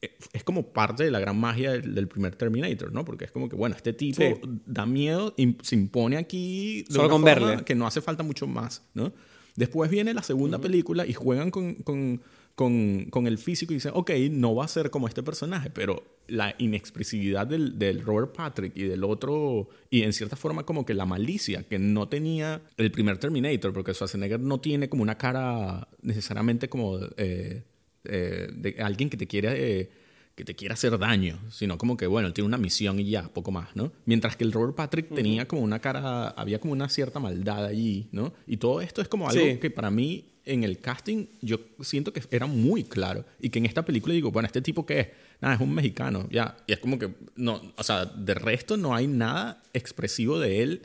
es 0.00 0.44
como 0.44 0.72
parte 0.72 1.04
de 1.04 1.10
la 1.10 1.18
gran 1.18 1.38
magia 1.38 1.72
del, 1.72 1.94
del 1.94 2.06
primer 2.08 2.36
Terminator, 2.36 2.92
¿no? 2.92 3.04
Porque 3.04 3.24
es 3.24 3.30
como 3.32 3.48
que, 3.48 3.56
bueno, 3.56 3.74
este 3.74 3.92
tipo 3.92 4.22
Sí. 4.22 4.34
da 4.66 4.86
miedo, 4.86 5.34
im- 5.36 5.56
se 5.62 5.74
impone 5.74 6.16
aquí 6.16 6.82
de 6.82 6.94
Solo 6.94 7.04
una 7.06 7.12
con 7.12 7.22
forma 7.22 7.46
verle. 7.48 7.64
que 7.64 7.74
no 7.74 7.86
hace 7.86 8.00
falta 8.00 8.22
mucho 8.22 8.46
más, 8.46 8.82
¿no? 8.94 9.12
Después 9.56 9.90
viene 9.90 10.12
la 10.12 10.22
segunda 10.22 10.58
película 10.60 11.06
y 11.06 11.14
juegan 11.14 11.50
con, 11.50 11.76
con, 11.76 12.20
con, 12.54 13.06
con 13.10 13.26
el 13.26 13.38
físico 13.38 13.72
y 13.72 13.76
dicen, 13.76 13.92
ok, 13.94 14.10
no 14.30 14.54
va 14.54 14.66
a 14.66 14.68
ser 14.68 14.90
como 14.90 15.08
este 15.08 15.22
personaje, 15.22 15.70
pero 15.70 16.02
la 16.28 16.54
inexpresividad 16.58 17.46
del, 17.46 17.78
del 17.78 18.02
Robert 18.02 18.34
Patrick 18.36 18.76
y 18.76 18.82
del 18.82 19.02
otro, 19.02 19.68
y 19.88 20.02
en 20.02 20.12
cierta 20.12 20.36
forma 20.36 20.66
como 20.66 20.84
que 20.84 20.92
la 20.92 21.06
malicia 21.06 21.62
que 21.62 21.78
no 21.78 22.06
tenía 22.08 22.60
el 22.76 22.90
primer 22.90 23.16
Terminator, 23.16 23.72
porque 23.72 23.94
Schwarzenegger 23.94 24.40
no 24.40 24.60
tiene 24.60 24.90
como 24.90 25.02
una 25.02 25.16
cara 25.16 25.88
necesariamente 26.02 26.68
como 26.68 26.98
eh, 27.16 27.62
eh, 28.08 28.48
de 28.52 28.76
alguien 28.82 29.08
que 29.10 29.16
te 29.16 29.26
quiere... 29.26 29.80
eh, 29.80 29.90
que 30.36 30.44
te 30.44 30.54
quiera 30.54 30.74
hacer 30.74 30.98
daño, 30.98 31.38
sino 31.50 31.78
como 31.78 31.96
que, 31.96 32.06
bueno, 32.06 32.28
él 32.28 32.34
tiene 32.34 32.46
una 32.46 32.58
misión 32.58 33.00
y 33.00 33.08
ya, 33.08 33.22
poco 33.26 33.50
más, 33.52 33.74
¿no? 33.74 33.90
Mientras 34.04 34.36
que 34.36 34.44
el 34.44 34.52
Robert 34.52 34.74
Patrick 34.76 35.08
tenía 35.14 35.48
como 35.48 35.62
una 35.62 35.78
cara, 35.78 36.28
había 36.28 36.58
como 36.60 36.74
una 36.74 36.90
cierta 36.90 37.18
maldad 37.18 37.64
allí, 37.64 38.08
¿no? 38.12 38.34
Y 38.46 38.58
todo 38.58 38.82
esto 38.82 39.00
es 39.00 39.08
como 39.08 39.26
algo 39.30 39.42
Sí. 39.42 39.56
que 39.56 39.70
para 39.70 39.90
mí 39.90 40.26
en 40.44 40.62
el 40.62 40.78
casting 40.78 41.24
yo 41.40 41.58
siento 41.80 42.12
que 42.12 42.20
era 42.30 42.44
muy 42.44 42.84
claro 42.84 43.24
y 43.40 43.48
que 43.48 43.60
en 43.60 43.64
esta 43.64 43.82
película 43.86 44.12
digo, 44.12 44.30
bueno, 44.30 44.44
¿este 44.46 44.60
tipo 44.60 44.84
qué 44.84 45.00
es? 45.00 45.08
Nada, 45.40 45.54
es 45.54 45.60
un 45.62 45.72
mexicano, 45.72 46.28
ya. 46.30 46.54
Y 46.66 46.72
es 46.74 46.80
como 46.80 46.98
que, 46.98 47.14
no, 47.36 47.62
o 47.74 47.82
sea, 47.82 48.04
de 48.04 48.34
resto 48.34 48.76
no 48.76 48.94
hay 48.94 49.06
nada 49.06 49.62
expresivo 49.72 50.38
de 50.38 50.62
él 50.62 50.82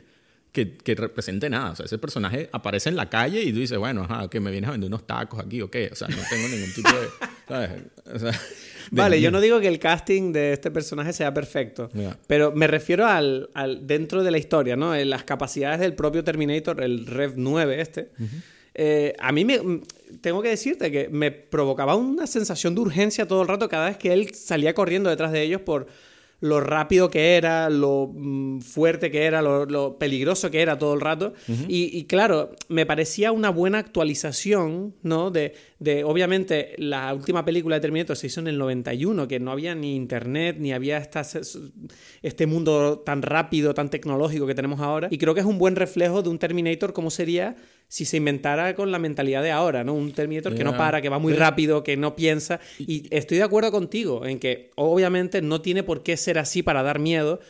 que, 0.52 0.76
que 0.76 0.94
represente 0.94 1.48
nada. 1.50 1.70
O 1.72 1.76
sea, 1.76 1.86
ese 1.86 1.98
personaje 1.98 2.48
aparece 2.52 2.90
en 2.90 2.96
la 2.96 3.08
calle 3.08 3.42
y 3.42 3.52
tú 3.52 3.58
dices, 3.60 3.78
bueno, 3.78 4.04
ajá, 4.04 4.28
que 4.28 4.38
me 4.38 4.50
vienes 4.50 4.68
a 4.68 4.72
vender 4.72 4.88
unos 4.88 5.06
tacos 5.06 5.40
aquí 5.40 5.60
o 5.62 5.70
qué. 5.70 5.88
O 5.90 5.96
sea, 5.96 6.08
no 6.08 6.16
tengo 6.28 6.48
ningún 6.48 6.72
tipo 6.74 6.88
de, 6.90 7.08
¿sabes? 7.48 7.70
O 8.14 8.18
sea, 8.18 8.30
de- 8.32 8.38
Vale, 8.90 9.20
yo 9.22 9.30
no 9.30 9.40
digo 9.40 9.60
que 9.60 9.68
el 9.68 9.78
casting 9.78 10.32
de 10.32 10.52
este 10.52 10.70
personaje 10.70 11.12
sea 11.14 11.32
perfecto, 11.32 11.88
pero 12.26 12.52
me 12.52 12.66
refiero 12.66 13.06
al, 13.06 13.48
al 13.54 13.86
dentro 13.86 14.22
de 14.22 14.30
la 14.30 14.36
historia, 14.38 14.76
¿no? 14.76 14.94
En 14.94 15.08
las 15.08 15.24
capacidades 15.24 15.80
del 15.80 15.94
propio 15.94 16.22
Terminator, 16.22 16.82
el 16.82 17.06
Rev 17.06 17.32
9 17.36 17.80
este. 17.80 18.10
Eh, 18.74 19.14
a 19.18 19.32
mí 19.32 19.44
me 19.44 19.60
tengo 20.20 20.42
que 20.42 20.48
decirte 20.48 20.90
que 20.90 21.08
me 21.08 21.30
provocaba 21.30 21.94
una 21.94 22.26
sensación 22.26 22.74
de 22.74 22.80
urgencia 22.82 23.26
todo 23.26 23.42
el 23.42 23.48
rato 23.48 23.68
cada 23.68 23.86
vez 23.88 23.96
que 23.98 24.12
él 24.12 24.34
salía 24.34 24.74
corriendo 24.74 25.08
detrás 25.10 25.30
de 25.32 25.42
ellos 25.42 25.60
por 25.62 25.86
lo 26.42 26.60
rápido 26.60 27.08
que 27.08 27.36
era, 27.36 27.70
lo 27.70 28.10
mm, 28.12 28.60
fuerte 28.62 29.12
que 29.12 29.26
era, 29.26 29.40
lo, 29.40 29.64
lo 29.64 29.96
peligroso 29.96 30.50
que 30.50 30.60
era 30.60 30.76
todo 30.76 30.92
el 30.92 31.00
rato. 31.00 31.34
y, 31.68 31.96
y 31.96 32.04
claro, 32.06 32.50
me 32.68 32.84
parecía 32.84 33.30
una 33.30 33.48
buena 33.50 33.78
actualización, 33.78 34.92
¿no? 35.02 35.30
De, 35.30 35.54
de, 35.78 36.02
obviamente, 36.02 36.74
la 36.78 37.14
última 37.14 37.44
película 37.44 37.76
de 37.76 37.80
Terminator 37.80 38.16
se 38.16 38.26
hizo 38.26 38.40
en 38.40 38.48
el 38.48 38.58
91, 38.58 39.28
que 39.28 39.38
no 39.38 39.52
había 39.52 39.76
ni 39.76 39.94
internet, 39.94 40.56
ni 40.58 40.72
había 40.72 40.98
esta, 40.98 41.22
este 42.22 42.46
mundo 42.46 42.98
tan 42.98 43.22
rápido, 43.22 43.72
tan 43.72 43.88
tecnológico 43.88 44.44
que 44.44 44.56
tenemos 44.56 44.80
ahora. 44.80 45.06
Y 45.12 45.18
creo 45.18 45.34
que 45.34 45.40
es 45.40 45.46
un 45.46 45.58
buen 45.58 45.76
reflejo 45.76 46.22
de 46.22 46.28
un 46.28 46.40
Terminator 46.40 46.92
como 46.92 47.10
sería 47.10 47.54
si 47.92 48.06
se 48.06 48.16
inventara 48.16 48.74
con 48.74 48.90
la 48.90 48.98
mentalidad 48.98 49.42
de 49.42 49.50
ahora, 49.50 49.84
¿no? 49.84 49.92
Un 49.92 50.12
Terminator 50.12 50.54
que 50.54 50.64
no 50.64 50.78
para, 50.78 51.02
que 51.02 51.10
va 51.10 51.18
muy 51.18 51.34
rápido, 51.34 51.84
que 51.84 51.98
no 51.98 52.16
piensa. 52.16 52.58
Y 52.78 53.06
estoy 53.14 53.36
de 53.36 53.42
acuerdo 53.44 53.70
contigo 53.70 54.24
en 54.24 54.38
que 54.38 54.70
obviamente 54.76 55.42
no 55.42 55.60
tiene 55.60 55.82
por 55.82 56.02
qué 56.02 56.16
ser 56.16 56.38
así 56.38 56.62
para 56.62 56.82
dar 56.82 56.98
miedo, 56.98 57.40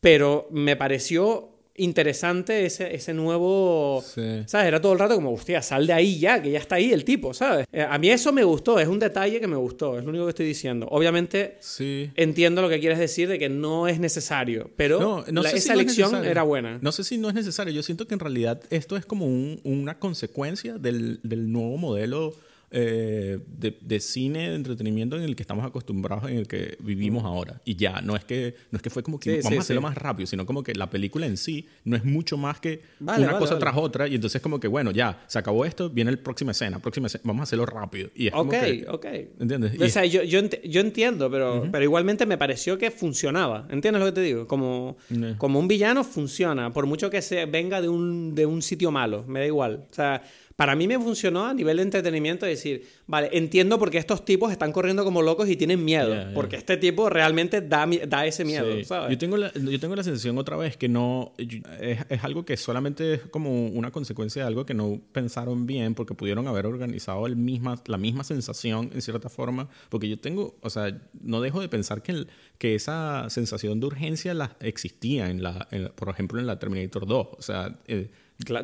pero 0.00 0.48
me 0.50 0.74
pareció 0.74 1.53
interesante 1.76 2.64
ese, 2.66 2.94
ese 2.94 3.12
nuevo... 3.14 4.02
Sí. 4.06 4.42
¿Sabes? 4.46 4.68
Era 4.68 4.80
todo 4.80 4.92
el 4.92 4.98
rato 4.98 5.14
como, 5.16 5.32
hostia, 5.32 5.60
sal 5.62 5.86
de 5.86 5.92
ahí 5.92 6.18
ya, 6.18 6.40
que 6.40 6.50
ya 6.50 6.58
está 6.58 6.76
ahí 6.76 6.92
el 6.92 7.04
tipo, 7.04 7.34
¿sabes? 7.34 7.66
Eh, 7.72 7.82
A 7.88 7.98
mí 7.98 8.10
eso 8.10 8.32
me 8.32 8.44
gustó, 8.44 8.78
es 8.78 8.88
un 8.88 8.98
detalle 8.98 9.40
que 9.40 9.46
me 9.46 9.56
gustó, 9.56 9.98
es 9.98 10.04
lo 10.04 10.10
único 10.10 10.24
que 10.26 10.30
estoy 10.30 10.46
diciendo. 10.46 10.86
Obviamente 10.90 11.56
Sí. 11.60 12.10
entiendo 12.16 12.62
lo 12.62 12.68
que 12.68 12.80
quieres 12.80 12.98
decir 12.98 13.28
de 13.28 13.38
que 13.38 13.48
no 13.48 13.88
es 13.88 13.98
necesario, 13.98 14.70
pero 14.76 15.00
No, 15.00 15.24
no 15.30 15.42
la- 15.42 15.50
sé 15.50 15.56
esa 15.56 15.72
si 15.72 15.74
no 15.74 15.80
es 15.80 15.98
elección 15.98 16.24
era 16.24 16.42
buena. 16.42 16.78
No 16.80 16.92
sé 16.92 17.02
si 17.04 17.18
no 17.18 17.28
es 17.28 17.34
necesario. 17.34 17.72
Yo 17.72 17.82
siento 17.82 18.06
que 18.06 18.14
en 18.14 18.20
realidad 18.20 18.60
esto 18.70 18.96
es 18.96 19.04
como 19.04 19.26
un- 19.26 19.60
una 19.64 19.98
consecuencia 19.98 20.78
del, 20.78 21.20
del 21.22 21.50
nuevo 21.50 21.76
modelo 21.76 22.34
eh, 22.76 23.38
de, 23.46 23.78
de 23.80 24.00
cine, 24.00 24.50
de 24.50 24.56
entretenimiento 24.56 25.16
en 25.16 25.22
el 25.22 25.36
que 25.36 25.42
estamos 25.44 25.64
acostumbrados, 25.64 26.28
en 26.28 26.38
el 26.38 26.48
que 26.48 26.76
vivimos 26.80 27.24
ahora. 27.24 27.60
Y 27.64 27.76
ya, 27.76 28.00
no 28.00 28.16
es 28.16 28.24
que, 28.24 28.56
no 28.72 28.76
es 28.78 28.82
que 28.82 28.90
fue 28.90 29.04
como 29.04 29.20
que 29.20 29.30
Sí, 29.30 29.36
vamos 29.36 29.50
sí, 29.50 29.56
a 29.56 29.60
hacerlo 29.60 29.80
sí. 29.80 29.86
más 29.86 29.96
rápido, 29.96 30.26
sino 30.26 30.44
como 30.44 30.64
que 30.64 30.74
la 30.74 30.90
película 30.90 31.26
en 31.26 31.36
sí 31.36 31.66
no 31.84 31.96
es 31.96 32.04
mucho 32.04 32.36
más 32.36 32.58
que 32.58 32.82
Vale, 32.98 33.22
una 33.22 33.32
vale, 33.34 33.38
cosa 33.40 33.54
vale. 33.54 33.60
tras 33.64 33.76
otra. 33.76 34.08
Y 34.08 34.16
entonces 34.16 34.42
como 34.42 34.58
que, 34.58 34.66
bueno, 34.66 34.90
ya, 34.90 35.22
se 35.28 35.38
acabó 35.38 35.64
esto, 35.64 35.88
viene 35.88 36.10
la 36.10 36.16
próxima 36.16 36.50
escena, 36.50 36.80
próxima 36.80 37.06
escena, 37.06 37.22
vamos 37.24 37.40
a 37.40 37.42
hacerlo 37.44 37.64
rápido. 37.66 38.10
Y 38.14 38.26
es 38.26 38.32
como 38.32 38.50
Ok, 38.50 38.56
que- 38.60 38.86
ok. 38.88 39.06
¿Entiendes? 39.38 39.80
O 39.80 39.88
sea, 39.88 40.04
yo, 40.04 40.24
yo, 40.24 40.40
ent- 40.40 40.60
yo 40.68 40.80
entiendo, 40.80 41.30
pero, 41.30 41.68
pero 41.70 41.84
igualmente 41.84 42.26
me 42.26 42.36
pareció 42.36 42.76
que 42.76 42.90
funcionaba. 42.90 43.68
¿Entiendes 43.70 44.00
lo 44.00 44.06
que 44.06 44.12
te 44.12 44.20
digo? 44.22 44.48
Como, 44.48 44.96
como 45.38 45.60
un 45.60 45.68
villano 45.68 46.02
funciona, 46.02 46.72
por 46.72 46.86
mucho 46.86 47.08
que 47.08 47.22
se 47.22 47.46
venga 47.46 47.80
de 47.80 47.88
un, 47.88 48.34
de 48.34 48.46
un 48.46 48.62
sitio 48.62 48.90
malo, 48.90 49.24
me 49.28 49.38
da 49.40 49.46
igual. 49.46 49.86
O 49.90 49.94
sea, 49.94 50.22
para 50.56 50.76
mí 50.76 50.86
me 50.86 50.98
funcionó 50.98 51.46
a 51.46 51.52
nivel 51.54 51.78
de 51.78 51.82
entretenimiento 51.82 52.46
decir, 52.46 52.86
vale, 53.08 53.28
entiendo 53.32 53.78
por 53.78 53.90
qué 53.90 53.98
estos 53.98 54.24
tipos 54.24 54.52
están 54.52 54.70
corriendo 54.70 55.02
como 55.04 55.20
locos 55.20 55.48
y 55.48 55.56
tienen 55.56 55.84
miedo, 55.84 56.08
Yeah, 56.14 56.24
yeah. 56.26 56.34
porque 56.34 56.56
este 56.56 56.76
tipo 56.76 57.10
realmente 57.10 57.60
da, 57.60 57.88
da 58.06 58.24
ese 58.24 58.44
miedo, 58.44 58.72
Sí. 58.76 58.84
¿sabes? 58.84 59.10
Yo 59.10 59.18
tengo, 59.18 59.36
la, 59.36 59.52
yo 59.52 59.80
tengo 59.80 59.96
la 59.96 60.04
sensación 60.04 60.38
otra 60.38 60.56
vez 60.56 60.76
que 60.76 60.88
no. 60.88 61.32
Es, 61.80 61.98
es 62.08 62.22
algo 62.24 62.44
que 62.44 62.56
solamente 62.56 63.14
es 63.14 63.20
como 63.30 63.66
una 63.66 63.90
consecuencia 63.90 64.42
de 64.42 64.48
algo 64.48 64.64
que 64.64 64.74
no 64.74 65.00
pensaron 65.12 65.66
bien 65.66 65.94
porque 65.94 66.14
pudieron 66.14 66.46
haber 66.46 66.66
organizado 66.66 67.26
el 67.26 67.34
misma, 67.36 67.82
la 67.86 67.96
misma 67.98 68.22
sensación 68.22 68.90
en 68.94 69.02
cierta 69.02 69.28
forma. 69.28 69.68
Porque 69.88 70.08
yo 70.08 70.18
tengo. 70.20 70.56
O 70.60 70.70
sea, 70.70 70.96
no 71.20 71.40
dejo 71.40 71.60
de 71.60 71.68
pensar 71.68 72.00
que, 72.02 72.12
el- 72.12 72.28
que 72.58 72.74
esa 72.76 73.28
sensación 73.28 73.80
de 73.80 73.86
urgencia 73.86 74.34
la, 74.34 74.56
existía, 74.60 75.30
en 75.30 75.42
la, 75.42 75.66
en- 75.72 75.90
por 75.96 76.08
ejemplo, 76.10 76.38
en 76.38 76.46
la 76.46 76.58
Terminator 76.60 77.06
2. 77.06 77.26
O 77.38 77.42
sea. 77.42 77.76
eh, 77.88 78.08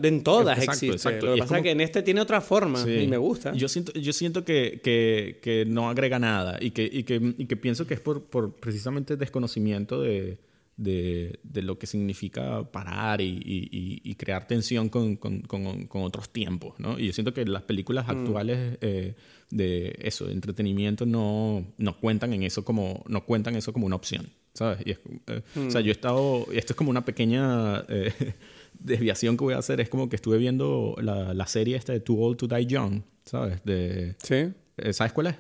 en 0.03 0.23
todas 0.23 0.59
Exacto, 0.59 0.73
existe. 0.87 0.97
exacto. 0.97 1.27
Lo 1.27 1.33
que 1.33 1.39
es 1.39 1.41
pasa 1.45 1.55
es 1.55 1.59
como- 1.59 1.63
que 1.65 1.71
en 1.71 1.81
este 1.81 2.03
tiene 2.03 2.21
otra 2.21 2.41
forma 2.41 2.83
Sí. 2.85 2.91
y 2.93 3.07
me 3.07 3.17
gusta. 3.17 3.53
Yo 3.55 3.69
siento, 3.69 3.93
yo 3.93 4.13
siento 4.13 4.45
que, 4.45 4.81
que, 4.83 5.39
que 5.43 5.65
no 5.67 5.89
agrega 5.89 6.19
nada 6.19 6.59
y 6.61 6.71
que, 6.73 6.89
y 6.91 7.05
que, 7.05 7.35
y 7.39 7.47
que 7.47 7.57
pienso 7.57 7.87
que 7.87 7.95
es 7.95 8.01
por, 8.01 8.25
por 8.25 8.55
precisamente 8.57 9.17
desconocimiento 9.17 10.01
de, 10.03 10.39
de, 10.77 11.39
de 11.43 11.63
lo 11.63 11.79
que 11.79 11.87
significa 11.87 12.65
parar 12.71 13.21
y, 13.21 13.39
y- 13.45 14.15
crear 14.17 14.47
tensión 14.47 14.89
con, 14.89 15.17
con- 15.17 15.43
con- 15.43 15.87
con 15.87 16.03
otros 16.03 16.31
tiempos, 16.31 16.75
¿no? 16.79 16.99
Y 16.99 17.07
yo 17.07 17.13
siento 17.13 17.33
que 17.35 17.45
las 17.47 17.63
películas 17.63 18.07
Mm. 18.07 18.11
actuales 18.11 18.79
eh, 18.81 19.15
de 19.51 19.95
eso, 20.03 20.27
de 20.27 20.33
entretenimiento, 20.33 21.07
no, 21.07 21.65
no 21.79 21.97
cuentan 21.99 22.33
en 22.33 22.43
eso 22.43 22.65
como, 22.65 23.05
no 23.09 23.25
cuentan 23.25 23.57
eso 23.57 23.73
como 23.73 23.87
una 23.87 23.97
opción, 23.97 24.29
¿sabes? 24.55 24.79
Y 24.87 24.93
es- 24.93 24.99
eh, 25.29 25.43
O 25.57 25.61
Mm. 25.61 25.71
sea, 25.71 25.81
yo 25.81 25.89
he 25.89 25.93
estado, 25.93 26.47
esto 26.53 26.73
es 26.73 26.77
como 26.77 26.91
una 26.91 27.05
pequeña 27.05 27.85
eh, 27.89 28.13
desviación 28.79 29.37
que 29.37 29.45
voy 29.45 29.55
a 29.55 29.59
hacer, 29.59 29.81
es 29.81 29.89
como 29.89 30.09
que 30.09 30.17
estuve 30.17 30.39
viendo 30.39 30.95
la, 31.01 31.35
la 31.35 31.47
serie 31.47 31.77
esta 31.77 31.93
de 31.93 32.01
Too 32.01 32.19
Old 32.19 32.37
to 32.39 32.47
Die 32.47 32.67
Young, 32.67 33.03
¿sabes? 33.25 33.63
De, 33.65 34.17
Sí. 34.23 34.53
eh, 34.77 34.93
¿Sabes 34.93 35.13
cuál 35.13 35.29
es? 35.29 35.37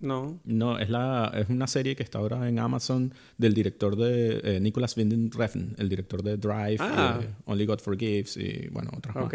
No. 0.00 0.40
No, 0.44 0.78
es, 0.78 0.88
la, 0.88 1.30
es 1.34 1.50
una 1.50 1.66
serie 1.66 1.94
que 1.94 2.02
está 2.02 2.20
ahora 2.20 2.48
en 2.48 2.58
Amazon 2.58 3.12
del 3.36 3.52
director 3.52 3.96
de 3.96 4.40
eh, 4.56 4.58
Nicholas 4.60 4.96
Winding 4.96 5.30
Refn, 5.30 5.74
el 5.76 5.90
director 5.90 6.22
de 6.22 6.38
Drive, 6.38 6.78
Ah. 6.80 7.20
eh, 7.22 7.28
Only 7.44 7.66
God 7.66 7.80
Forgives 7.80 8.36
y 8.38 8.68
bueno, 8.68 8.90
otras 8.96 9.14
más. 9.14 9.24
Ok. 9.26 9.34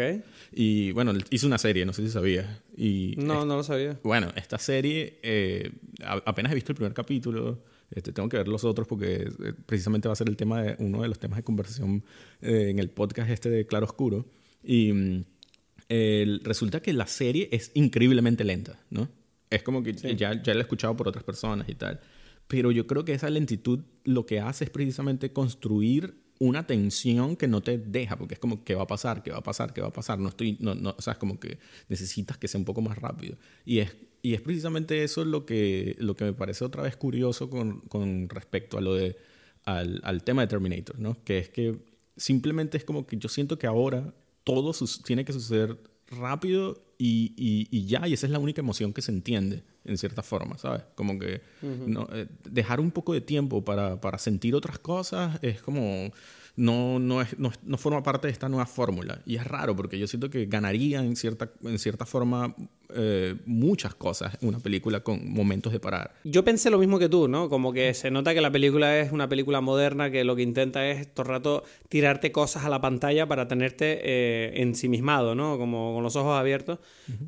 Y 0.52 0.90
bueno, 0.90 1.12
hizo 1.30 1.46
una 1.46 1.58
serie, 1.58 1.86
no 1.86 1.92
sé 1.92 2.02
si 2.02 2.08
sabías. 2.10 2.46
Y 2.76 3.14
No, 3.16 3.44
no 3.44 3.56
lo 3.56 3.62
sabía. 3.62 3.96
bueno, 4.02 4.32
esta 4.34 4.58
serie, 4.58 5.20
eh, 5.22 5.70
apenas 6.02 6.50
he 6.50 6.56
visto 6.56 6.72
el 6.72 6.76
primer 6.76 6.94
capítulo. 6.94 7.60
Este, 7.90 8.12
tengo 8.12 8.28
que 8.28 8.36
ver 8.36 8.48
los 8.48 8.64
otros 8.64 8.86
porque 8.88 9.28
eh, 9.28 9.52
precisamente 9.66 10.08
va 10.08 10.12
a 10.12 10.16
ser 10.16 10.28
el 10.28 10.36
tema 10.36 10.62
de, 10.62 10.76
uno 10.80 11.02
de 11.02 11.08
los 11.08 11.18
temas 11.18 11.36
de 11.38 11.44
conversación 11.44 12.04
eh, 12.42 12.68
en 12.70 12.78
el 12.78 12.90
podcast 12.90 13.30
este 13.30 13.48
de 13.50 13.66
Claro 13.66 13.86
Oscuro. 13.86 14.26
Y 14.62 15.24
el- 15.88 16.40
resulta 16.44 16.80
que 16.80 16.92
la 16.92 17.06
serie 17.06 17.48
es 17.52 17.70
increíblemente 17.74 18.44
lenta, 18.44 18.80
¿no? 18.90 19.08
Es 19.50 19.62
como 19.62 19.82
que 19.82 19.92
ya, 19.94 20.42
ya 20.42 20.54
la 20.54 20.60
he 20.60 20.62
escuchado 20.62 20.96
por 20.96 21.06
otras 21.08 21.24
personas 21.24 21.68
y 21.68 21.74
tal. 21.76 22.00
Pero 22.48 22.72
yo 22.72 22.86
creo 22.86 23.04
que 23.04 23.12
esa 23.12 23.30
lentitud 23.30 23.80
lo 24.04 24.26
que 24.26 24.40
hace 24.40 24.64
es 24.64 24.70
precisamente 24.70 25.32
construir 25.32 26.16
una 26.38 26.66
tensión 26.66 27.36
que 27.36 27.48
no 27.48 27.62
te 27.62 27.78
deja, 27.78 28.16
porque 28.18 28.34
es 28.34 28.40
como, 28.40 28.62
¿qué 28.62 28.74
va 28.74 28.82
a 28.82 28.86
pasar? 28.86 29.22
¿Qué 29.22 29.30
va 29.30 29.38
a 29.38 29.42
pasar? 29.42 29.72
¿Qué 29.72 29.80
va 29.80 29.88
a 29.88 29.92
pasar? 29.92 30.18
No 30.18 30.28
estoy, 30.28 30.56
no, 30.60 30.74
no, 30.74 30.94
o 30.98 31.00
sea, 31.00 31.14
es 31.14 31.18
como 31.18 31.40
que 31.40 31.58
necesitas 31.88 32.36
que 32.36 32.46
sea 32.48 32.58
un 32.58 32.64
poco 32.64 32.82
más 32.82 32.98
rápido. 32.98 33.38
Y 33.64 33.78
es, 33.78 33.96
y 34.26 34.34
es 34.34 34.40
precisamente 34.40 35.02
eso 35.04 35.24
lo 35.24 35.44
que, 35.46 35.94
lo 35.98 36.14
que 36.16 36.24
me 36.24 36.32
parece 36.32 36.64
otra 36.64 36.82
vez 36.82 36.96
curioso 36.96 37.48
con, 37.50 37.80
con 37.82 38.28
respecto 38.28 38.78
a 38.78 38.80
lo 38.80 38.94
de, 38.94 39.16
al, 39.64 40.00
al 40.04 40.22
tema 40.24 40.42
de 40.42 40.48
Terminator, 40.48 40.98
¿no? 40.98 41.16
Que 41.24 41.38
es 41.38 41.48
que 41.48 41.76
simplemente 42.16 42.76
es 42.78 42.84
como 42.84 43.06
que 43.06 43.16
yo 43.18 43.28
siento 43.28 43.58
que 43.58 43.66
ahora 43.66 44.14
todo 44.44 44.72
tiene 45.04 45.24
que 45.24 45.32
suceder 45.32 45.76
rápido 46.08 46.82
y, 46.98 47.34
y- 47.36 47.68
y 47.70 47.86
ya, 47.86 48.06
y 48.08 48.12
esa 48.14 48.26
es 48.26 48.32
la 48.32 48.38
única 48.38 48.60
emoción 48.62 48.92
que 48.92 49.02
se 49.02 49.12
entiende, 49.12 49.62
en 49.84 49.98
cierta 49.98 50.22
forma, 50.22 50.56
¿sabes? 50.58 50.82
Como 50.94 51.18
que 51.18 51.40
no, 51.92 52.08
eh, 52.12 52.26
dejar 52.50 52.80
un 52.80 52.90
poco 52.90 53.12
de 53.12 53.20
tiempo 53.20 53.64
para, 53.64 54.00
para 54.00 54.18
sentir 54.18 54.54
otras 54.54 54.78
cosas 54.78 55.38
es 55.42 55.60
como... 55.62 56.10
No, 56.56 56.98
no, 56.98 57.20
es, 57.20 57.38
no, 57.38 57.50
forma 57.76 58.02
parte 58.02 58.28
de 58.28 58.32
esta 58.32 58.48
nueva 58.48 58.64
fórmula. 58.64 59.20
Y 59.26 59.36
es 59.36 59.46
raro 59.46 59.76
porque 59.76 59.98
yo 59.98 60.06
siento 60.06 60.30
que 60.30 60.46
ganaría 60.46 61.00
en 61.00 61.14
cierta, 61.14 61.50
en 61.62 61.78
cierta 61.78 62.06
forma 62.06 62.56
eh, 62.94 63.34
muchas 63.44 63.94
cosas 63.94 64.38
una 64.40 64.58
película 64.58 65.00
con 65.00 65.30
momentos 65.30 65.72
de 65.72 65.80
parar. 65.80 66.14
Yo 66.24 66.44
pensé 66.44 66.70
lo 66.70 66.78
mismo 66.78 66.98
que 66.98 67.08
tú, 67.08 67.28
¿no? 67.28 67.50
Como 67.50 67.72
que 67.72 67.92
se 67.92 68.10
nota 68.10 68.32
que 68.32 68.40
la 68.40 68.50
película 68.50 68.98
es 68.98 69.12
una 69.12 69.28
película 69.28 69.60
moderna 69.60 70.10
que 70.10 70.24
lo 70.24 70.34
que 70.34 70.42
intenta 70.42 70.86
es 70.88 71.12
todo 71.12 71.24
el 71.24 71.28
rato 71.28 71.62
tirarte 71.88 72.32
cosas 72.32 72.64
a 72.64 72.70
la 72.70 72.80
pantalla 72.80 73.26
para 73.26 73.48
tenerte 73.48 74.00
eh, 74.02 74.62
ensimismado, 74.62 75.34
¿no? 75.34 75.58
Como 75.58 75.94
con 75.94 76.02
los 76.02 76.16
ojos 76.16 76.38
abiertos. 76.38 76.78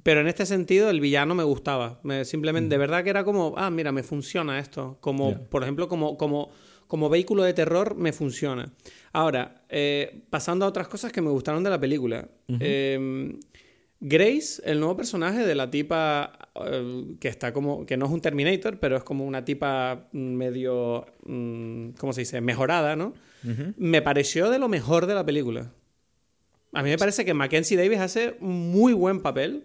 Pero 0.03 0.21
en 0.21 0.29
este 0.29 0.47
sentido 0.47 0.91
el 0.91 1.01
villano 1.01 1.35
me 1.35 1.45
gustaba. 1.45 2.01
Me, 2.03 2.25
simplemente, 2.25 2.71
de 2.71 2.79
verdad 2.79 3.05
que 3.05 3.11
era 3.11 3.25
como, 3.25 3.55
ah, 3.57 3.71
mira, 3.71 3.93
me 3.93 4.03
funciona 4.03 4.59
esto. 4.59 4.97
Como, 5.01 5.45
por 5.49 5.63
ejemplo, 5.63 5.89
como, 5.89 6.17
como, 6.17 6.51
como 6.89 7.09
vehículo 7.09 7.45
de 7.45 7.55
terror 7.55 7.95
me 7.95 8.13
funciona. 8.13 8.73
Ahora, 9.13 9.63
eh, 9.69 10.25
pasando 10.31 10.65
a 10.65 10.69
otras 10.69 10.89
cosas 10.89 11.13
que 11.13 11.23
me 11.23 11.31
gustaron 11.31 11.63
de 11.63 11.71
la 11.71 11.79
película. 11.79 12.29
Eh, 12.49 13.39
Grace, 14.01 14.63
el 14.65 14.79
nuevo 14.79 14.97
personaje 14.97 15.45
de 15.45 15.55
la 15.57 15.71
tipa 15.71 16.51
eh, 16.55 17.17
que 17.21 17.29
está 17.29 17.53
como, 17.53 17.85
que 17.85 17.97
no 17.97 18.07
es 18.07 18.13
un 18.13 18.21
Terminator, 18.21 18.79
pero 18.79 18.97
es 18.97 19.03
como 19.03 19.27
una 19.27 19.45
tipa 19.45 20.09
medio, 20.13 21.07
mm, 21.25 21.91
¿cómo 21.99 22.13
se 22.13 22.21
dice? 22.21 22.41
Mejorada, 22.41 22.95
¿no? 22.95 23.15
Me 23.77 24.03
pareció 24.03 24.51
de 24.51 24.59
lo 24.59 24.69
mejor 24.69 25.07
de 25.07 25.15
la 25.15 25.25
película. 25.25 25.73
A 26.73 26.83
mí 26.83 26.91
me 26.91 26.99
parece 26.99 27.25
que 27.25 27.35
Mackenzie 27.35 27.77
Davis 27.77 27.99
hace 27.99 28.37
un 28.41 28.71
muy 28.71 28.93
buen 28.93 29.21
papel. 29.21 29.65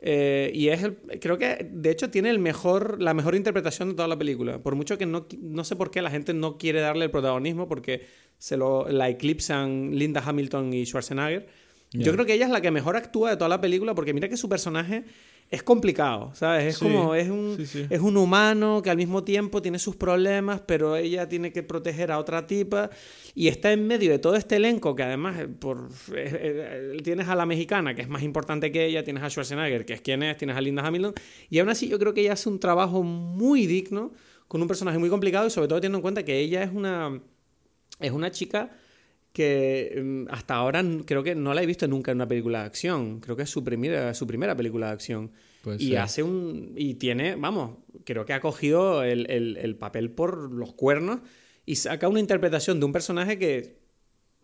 Eh, 0.00 0.52
y 0.54 0.68
es 0.68 0.82
el, 0.84 0.96
creo 1.20 1.38
que 1.38 1.68
de 1.70 1.90
hecho 1.90 2.08
tiene 2.08 2.30
el 2.30 2.38
mejor, 2.38 3.02
la 3.02 3.14
mejor 3.14 3.34
interpretación 3.34 3.90
de 3.90 3.94
toda 3.94 4.08
la 4.08 4.18
película. 4.18 4.62
Por 4.62 4.76
mucho 4.76 4.96
que 4.96 5.06
no, 5.06 5.26
no 5.40 5.64
sé 5.64 5.76
por 5.76 5.90
qué 5.90 6.02
la 6.02 6.10
gente 6.10 6.34
no 6.34 6.56
quiere 6.56 6.80
darle 6.80 7.06
el 7.06 7.10
protagonismo 7.10 7.66
porque 7.68 8.06
se 8.38 8.56
lo, 8.56 8.88
la 8.88 9.08
eclipsan 9.08 9.98
Linda 9.98 10.22
Hamilton 10.24 10.72
y 10.72 10.86
Schwarzenegger. 10.86 11.48
Yo 11.90 12.12
creo 12.12 12.26
que 12.26 12.34
ella 12.34 12.44
es 12.44 12.52
la 12.52 12.60
que 12.60 12.70
mejor 12.70 12.96
actúa 12.96 13.30
de 13.30 13.36
toda 13.36 13.48
la 13.48 13.60
película 13.60 13.94
porque 13.94 14.12
mira 14.12 14.28
que 14.28 14.36
su 14.36 14.48
personaje 14.48 15.04
es 15.50 15.62
complicado, 15.62 16.30
¿sabes? 16.34 16.64
Es 16.66 16.76
Sí, 16.76 16.84
como, 16.84 17.14
es 17.14 17.30
un, 17.30 17.56
sí, 17.56 17.66
sí. 17.66 17.86
es 17.88 18.00
un 18.00 18.16
humano 18.18 18.82
que 18.82 18.90
al 18.90 18.98
mismo 18.98 19.24
tiempo 19.24 19.62
tiene 19.62 19.78
sus 19.78 19.96
problemas, 19.96 20.60
pero 20.66 20.94
ella 20.96 21.26
tiene 21.28 21.52
que 21.52 21.62
proteger 21.62 22.12
a 22.12 22.18
otra 22.18 22.46
tipa 22.46 22.90
y 23.34 23.48
está 23.48 23.72
en 23.72 23.86
medio 23.86 24.10
de 24.10 24.18
todo 24.18 24.34
este 24.36 24.56
elenco 24.56 24.94
que 24.94 25.04
además 25.04 25.38
eh, 25.40 25.48
por, 25.48 25.88
eh, 26.14 26.94
eh, 26.94 26.96
tienes 27.02 27.28
a 27.28 27.34
la 27.34 27.46
mexicana 27.46 27.94
que 27.94 28.02
es 28.02 28.08
más 28.08 28.22
importante 28.22 28.70
que 28.70 28.84
ella, 28.84 29.04
tienes 29.04 29.22
a 29.22 29.30
Schwarzenegger 29.30 29.86
que 29.86 29.94
es 29.94 30.00
quien 30.02 30.22
es, 30.22 30.36
tienes 30.36 30.56
a 30.56 30.60
Linda 30.60 30.86
Hamilton 30.86 31.14
y 31.48 31.58
aún 31.60 31.70
así 31.70 31.88
yo 31.88 31.98
creo 31.98 32.12
que 32.12 32.20
ella 32.20 32.34
hace 32.34 32.48
un 32.50 32.60
trabajo 32.60 33.02
muy 33.02 33.66
digno 33.66 34.12
con 34.48 34.60
un 34.60 34.68
personaje 34.68 34.98
muy 34.98 35.08
complicado 35.08 35.46
y 35.46 35.50
sobre 35.50 35.68
todo 35.68 35.80
teniendo 35.80 35.98
en 35.98 36.02
cuenta 36.02 36.24
que 36.24 36.38
ella 36.38 36.62
es 36.62 36.72
una 36.72 37.20
es 38.00 38.12
una 38.12 38.30
chica 38.30 38.70
que 39.42 40.02
mm, 40.02 40.24
hasta 40.32 40.54
ahora 40.56 40.84
creo 41.06 41.22
que 41.22 41.34
no 41.34 41.54
la 41.54 41.62
he 41.62 41.66
visto 41.66 41.86
nunca 41.86 42.10
en 42.10 42.18
una 42.18 42.26
película 42.28 42.60
de 42.60 42.66
acción. 42.66 43.20
Creo 43.20 43.36
que 43.36 43.44
es 43.44 43.50
su 43.50 43.62
primera, 43.62 44.12
su 44.14 44.26
primera 44.26 44.56
película 44.56 44.88
de 44.88 44.92
acción. 44.92 45.30
Puede 45.62 45.82
y 45.82 45.88
ser. 45.90 45.98
hace 45.98 46.22
un. 46.22 46.72
Y 46.76 46.94
tiene, 46.94 47.36
vamos, 47.36 47.78
creo 48.04 48.24
que 48.26 48.32
ha 48.32 48.40
cogido 48.40 49.02
el, 49.04 49.30
el- 49.30 49.56
el 49.56 49.76
papel 49.76 50.10
por 50.10 50.50
los 50.52 50.72
cuernos 50.74 51.20
y 51.64 51.76
saca 51.76 52.08
una 52.08 52.20
interpretación 52.20 52.80
de 52.80 52.86
un 52.86 52.92
personaje 52.92 53.38
que 53.38 53.78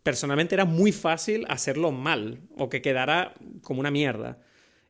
personalmente 0.03 0.55
era 0.55 0.64
muy 0.64 0.92
fácil 0.92 1.45
hacerlo 1.49 1.90
mal 1.90 2.40
o 2.57 2.68
que 2.68 2.80
quedara 2.82 3.34
como 3.62 3.80
una 3.80 3.90
mierda. 3.90 4.38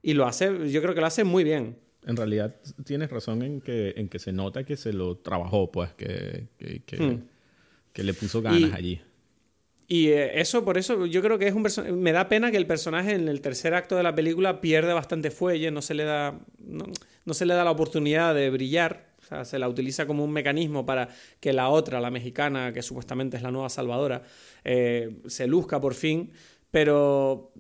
Y 0.03 0.13
lo 0.15 0.27
hace, 0.27 0.71
yo 0.71 0.83
creo 0.83 0.95
que 0.95 1.01
lo 1.01 1.07
hace 1.07 1.25
muy 1.25 1.45
bien. 1.45 1.79
En 2.07 2.17
realidad 2.17 2.55
tienes 2.85 3.11
razón 3.11 3.43
en 3.43 3.61
que, 3.63 3.95
en 3.97 4.09
que 4.09 4.19
se 4.19 4.33
nota 4.33 4.65
que 4.65 4.77
se 4.77 4.93
lo 4.93 5.17
trabajó, 5.17 5.71
pues, 5.73 5.93
que, 5.95 6.49
que, 6.59 6.83
que, 6.85 6.97
Hmm. 6.99 7.23
que 7.95 8.03
le 8.03 8.13
puso 8.13 8.43
ganas 8.43 8.61
Y- 8.61 8.73
allí. 8.75 9.01
Y 9.87 10.09
eh, 10.09 10.41
eso, 10.41 10.64
por 10.64 10.78
eso, 10.78 11.07
yo 11.07 11.20
creo 11.22 11.39
que 11.39 11.47
es 11.47 11.55
un 11.55 12.03
Me 12.03 12.12
da 12.12 12.28
pena 12.28 12.51
que 12.51 12.57
el 12.57 12.66
personaje 12.66 13.12
en 13.14 13.28
el 13.28 13.41
tercer 13.41 13.74
acto 13.74 13.97
de 13.97 14.03
la 14.03 14.14
película 14.14 14.61
pierde 14.61 14.93
bastante 14.93 15.30
fuelle, 15.30 15.70
no 15.70 15.82
se 15.82 15.95
le 15.95 16.05
da, 16.05 16.39
no, 16.59 16.87
no 17.24 17.35
se 17.35 17.47
le 17.47 17.55
da 17.55 17.64
la 17.64 17.70
oportunidad 17.70 18.35
de 18.35 18.51
brillar. 18.51 19.12
O 19.20 19.26
sea, 19.26 19.45
se 19.45 19.59
la 19.59 19.68
utiliza 19.68 20.07
como 20.07 20.22
un 20.22 20.32
mecanismo 20.32 20.85
para 20.85 21.09
que 21.41 21.53
la 21.53 21.70
otra, 21.70 22.01
la 22.01 22.11
mexicana, 22.11 22.72
que 22.72 22.82
supuestamente 22.82 23.39
es 23.39 23.43
la 23.43 23.51
nueva 23.51 23.70
salvadora, 23.70 24.22
eh, 24.64 25.16
se 25.26 25.47
luzca 25.47 25.80
por 25.80 25.95
fin. 25.95 26.32
Pero 26.70 27.53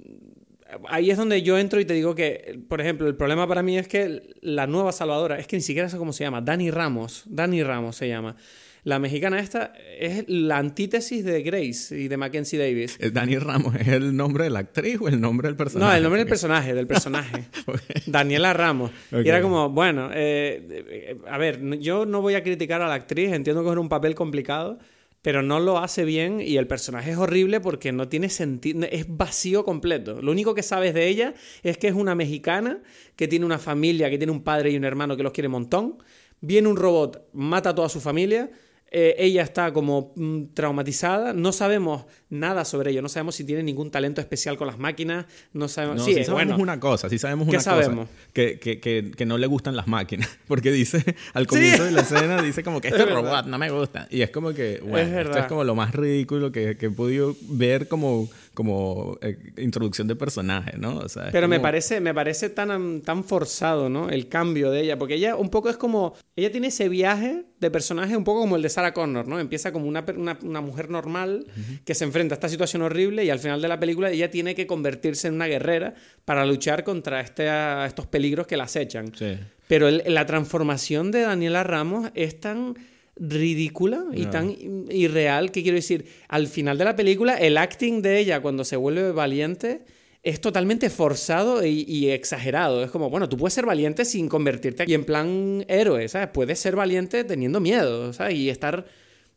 ahí 0.88 1.10
es 1.10 1.16
donde 1.16 1.42
yo 1.42 1.58
entro 1.58 1.80
y 1.80 1.84
te 1.84 1.94
digo 1.94 2.14
que, 2.14 2.60
por 2.68 2.80
ejemplo, 2.80 3.06
el 3.06 3.16
problema 3.16 3.46
para 3.46 3.62
mí 3.62 3.78
es 3.78 3.88
que 3.88 4.34
la 4.40 4.66
nueva 4.66 4.92
salvadora, 4.92 5.38
es 5.38 5.46
que 5.46 5.56
ni 5.56 5.62
siquiera 5.62 5.88
sé 5.88 5.96
cómo 5.96 6.12
se 6.12 6.24
llama, 6.24 6.40
Dani 6.40 6.70
Ramos, 6.70 7.24
Dani 7.26 7.62
Ramos 7.62 7.96
se 7.96 8.08
llama. 8.08 8.36
La 8.84 8.98
mexicana 8.98 9.40
esta 9.40 9.72
es 9.98 10.24
la 10.28 10.58
antítesis 10.58 11.24
de 11.24 11.42
Grace 11.42 11.98
y 11.98 12.08
de 12.08 12.18
Mackenzie 12.18 12.58
Davis. 12.58 12.98
Eh, 13.00 13.10
Dani 13.10 13.38
Ramos, 13.38 13.74
¿es 13.76 13.88
el 13.88 14.14
nombre 14.14 14.44
de 14.44 14.50
la 14.50 14.58
actriz 14.58 14.98
o 15.00 15.08
el 15.08 15.18
nombre 15.18 15.48
del 15.48 15.56
personaje? 15.56 15.90
No, 15.90 15.96
el 15.96 16.02
nombre 16.02 16.18
del 16.18 16.28
personaje, 16.28 16.74
del 16.74 16.86
personaje. 16.86 17.46
Daniela 18.06 18.52
Ramos. 18.52 18.90
Y 19.10 19.26
era 19.26 19.40
como, 19.40 19.70
bueno, 19.70 20.10
eh, 20.12 20.62
eh, 20.68 21.18
a 21.26 21.38
ver, 21.38 21.78
yo 21.78 22.04
no 22.04 22.20
voy 22.20 22.34
a 22.34 22.42
criticar 22.42 22.82
a 22.82 22.86
la 22.86 22.92
actriz, 22.92 23.32
entiendo 23.32 23.64
que 23.64 23.70
es 23.70 23.76
un 23.76 23.88
papel 23.88 24.14
complicado, 24.14 24.78
pero 25.22 25.40
no 25.40 25.60
lo 25.60 25.78
hace 25.78 26.04
bien 26.04 26.42
y 26.42 26.58
el 26.58 26.66
personaje 26.66 27.12
es 27.12 27.16
horrible 27.16 27.60
porque 27.60 27.90
no 27.90 28.08
tiene 28.08 28.28
sentido, 28.28 28.86
es 28.90 29.06
vacío 29.08 29.64
completo. 29.64 30.20
Lo 30.20 30.30
único 30.30 30.54
que 30.54 30.62
sabes 30.62 30.92
de 30.92 31.08
ella 31.08 31.32
es 31.62 31.78
que 31.78 31.88
es 31.88 31.94
una 31.94 32.14
mexicana 32.14 32.82
que 33.16 33.28
tiene 33.28 33.46
una 33.46 33.58
familia, 33.58 34.10
que 34.10 34.18
tiene 34.18 34.30
un 34.30 34.42
padre 34.42 34.72
y 34.72 34.76
un 34.76 34.84
hermano 34.84 35.16
que 35.16 35.22
los 35.22 35.32
quiere 35.32 35.48
un 35.48 35.52
montón. 35.52 36.02
Viene 36.42 36.68
un 36.68 36.76
robot, 36.76 37.30
mata 37.32 37.70
a 37.70 37.74
toda 37.74 37.88
su 37.88 38.02
familia. 38.02 38.50
Eh, 38.96 39.16
ella 39.18 39.42
está 39.42 39.72
como 39.72 40.12
mm, 40.14 40.54
traumatizada, 40.54 41.32
no 41.32 41.50
sabemos 41.50 42.04
nada 42.30 42.64
sobre 42.64 42.92
ello, 42.92 43.02
no 43.02 43.08
sabemos 43.08 43.34
si 43.34 43.42
tiene 43.42 43.64
ningún 43.64 43.90
talento 43.90 44.20
especial 44.20 44.56
con 44.56 44.68
las 44.68 44.78
máquinas, 44.78 45.26
no 45.52 45.66
sabemos... 45.66 45.96
No, 45.96 46.04
sí, 46.04 46.14
sí, 46.14 46.24
sabemos 46.24 46.56
bueno, 46.56 46.62
una 46.62 46.78
cosa, 46.78 47.08
sí 47.08 47.18
sabemos 47.18 47.46
¿Qué 47.48 47.56
una 47.56 47.60
sabemos? 47.60 48.08
cosa. 48.08 48.18
Que, 48.32 48.60
que, 48.60 48.78
que, 48.78 49.10
que 49.16 49.26
no 49.26 49.36
le 49.36 49.48
gustan 49.48 49.74
las 49.74 49.88
máquinas. 49.88 50.28
Porque 50.46 50.70
dice, 50.70 51.02
al 51.32 51.48
comienzo 51.48 51.82
de 51.84 51.90
la 51.90 52.02
escena, 52.02 52.40
dice 52.40 52.62
como 52.62 52.80
que 52.80 52.88
este 52.94 53.00
Es 53.00 53.06
verdad. 53.06 53.22
robot 53.22 53.46
no 53.46 53.58
me 53.58 53.68
gusta. 53.70 54.06
Y 54.10 54.22
es 54.22 54.30
como 54.30 54.52
que, 54.54 54.78
bueno, 54.80 54.98
esto 55.00 55.14
verdad. 55.16 55.38
es 55.38 55.46
como 55.46 55.64
lo 55.64 55.74
más 55.74 55.92
ridículo 55.92 56.52
que, 56.52 56.76
que 56.76 56.86
he 56.86 56.90
podido 56.90 57.34
ver 57.48 57.88
como, 57.88 58.28
como 58.54 59.18
eh, 59.20 59.36
introducción 59.58 60.08
de 60.08 60.16
personaje, 60.16 60.76
¿no? 60.78 60.98
O 60.98 61.08
sea, 61.08 61.26
es 61.26 61.32
Pero 61.32 61.48
me 61.48 61.60
parece, 61.60 62.00
me 62.00 62.14
parece 62.14 62.48
tan, 62.50 63.02
tan 63.02 63.24
forzado, 63.24 63.88
¿no? 63.88 64.08
El 64.08 64.28
cambio 64.28 64.70
de 64.70 64.80
ella. 64.82 64.98
Porque 64.98 65.14
ella 65.16 65.36
un 65.36 65.50
poco 65.50 65.68
es 65.70 65.76
como. 65.76 66.14
Ella 66.36 66.50
tiene 66.50 66.68
ese 66.68 66.88
viaje 66.88 67.44
de 67.60 67.70
personaje 67.70 68.16
un 68.16 68.24
poco 68.24 68.40
como 68.40 68.56
el 68.56 68.62
de 68.62 68.68
Sarah 68.68 68.94
Connor, 68.94 69.26
¿no? 69.28 69.38
Empieza 69.40 69.72
como 69.72 69.86
una, 69.86 70.04
una, 70.16 70.38
una 70.42 70.60
mujer 70.60 70.90
normal 70.90 71.46
que 71.84 71.94
se 71.94 72.04
enfrenta 72.04 72.34
a 72.34 72.36
esta 72.36 72.48
situación 72.48 72.82
horrible 72.82 73.24
y 73.24 73.30
al 73.30 73.38
final 73.38 73.60
de 73.60 73.68
la 73.68 73.78
película 73.80 74.10
ella 74.10 74.30
tiene 74.30 74.54
que 74.54 74.66
convertirse 74.66 75.28
en 75.28 75.34
una 75.34 75.46
guerrera 75.46 75.94
para 76.24 76.44
luchar 76.46 76.84
contra 76.84 77.20
este, 77.20 77.46
estos 77.86 78.06
peligros 78.06 78.46
que 78.46 78.56
la 78.56 78.64
acechan. 78.64 79.12
Sí. 79.14 79.36
Pero 79.68 79.88
el- 79.88 80.02
la 80.06 80.26
transformación 80.26 81.10
de 81.10 81.22
Daniela 81.22 81.62
Ramos 81.64 82.10
es 82.14 82.38
tan 82.40 82.74
ridícula 83.16 84.04
y 84.12 84.22
No. 84.24 84.30
tan 84.30 84.56
irreal 84.90 85.50
que 85.52 85.62
quiero 85.62 85.76
decir, 85.76 86.04
al 86.28 86.46
final 86.48 86.78
de 86.78 86.84
la 86.84 86.96
película 86.96 87.34
el 87.36 87.56
acting 87.56 88.02
de 88.02 88.18
ella 88.18 88.40
cuando 88.40 88.64
se 88.64 88.76
vuelve 88.76 89.12
valiente 89.12 89.82
es 90.22 90.40
totalmente 90.40 90.88
forzado 90.90 91.64
y, 91.64 91.84
y 91.86 92.10
exagerado. 92.10 92.82
Es 92.82 92.90
como, 92.90 93.10
bueno, 93.10 93.28
tú 93.28 93.36
puedes 93.36 93.52
ser 93.54 93.66
valiente 93.66 94.04
sin 94.06 94.28
convertirte 94.28 94.82
aquí 94.82 94.94
en 94.94 95.04
plan 95.04 95.64
héroe, 95.68 96.08
¿sabes? 96.08 96.28
Puedes 96.32 96.58
ser 96.58 96.76
valiente 96.76 97.24
teniendo 97.24 97.60
miedo, 97.60 98.12
¿sabes? 98.14 98.34
Y 98.36 98.48
estar, 98.48 98.86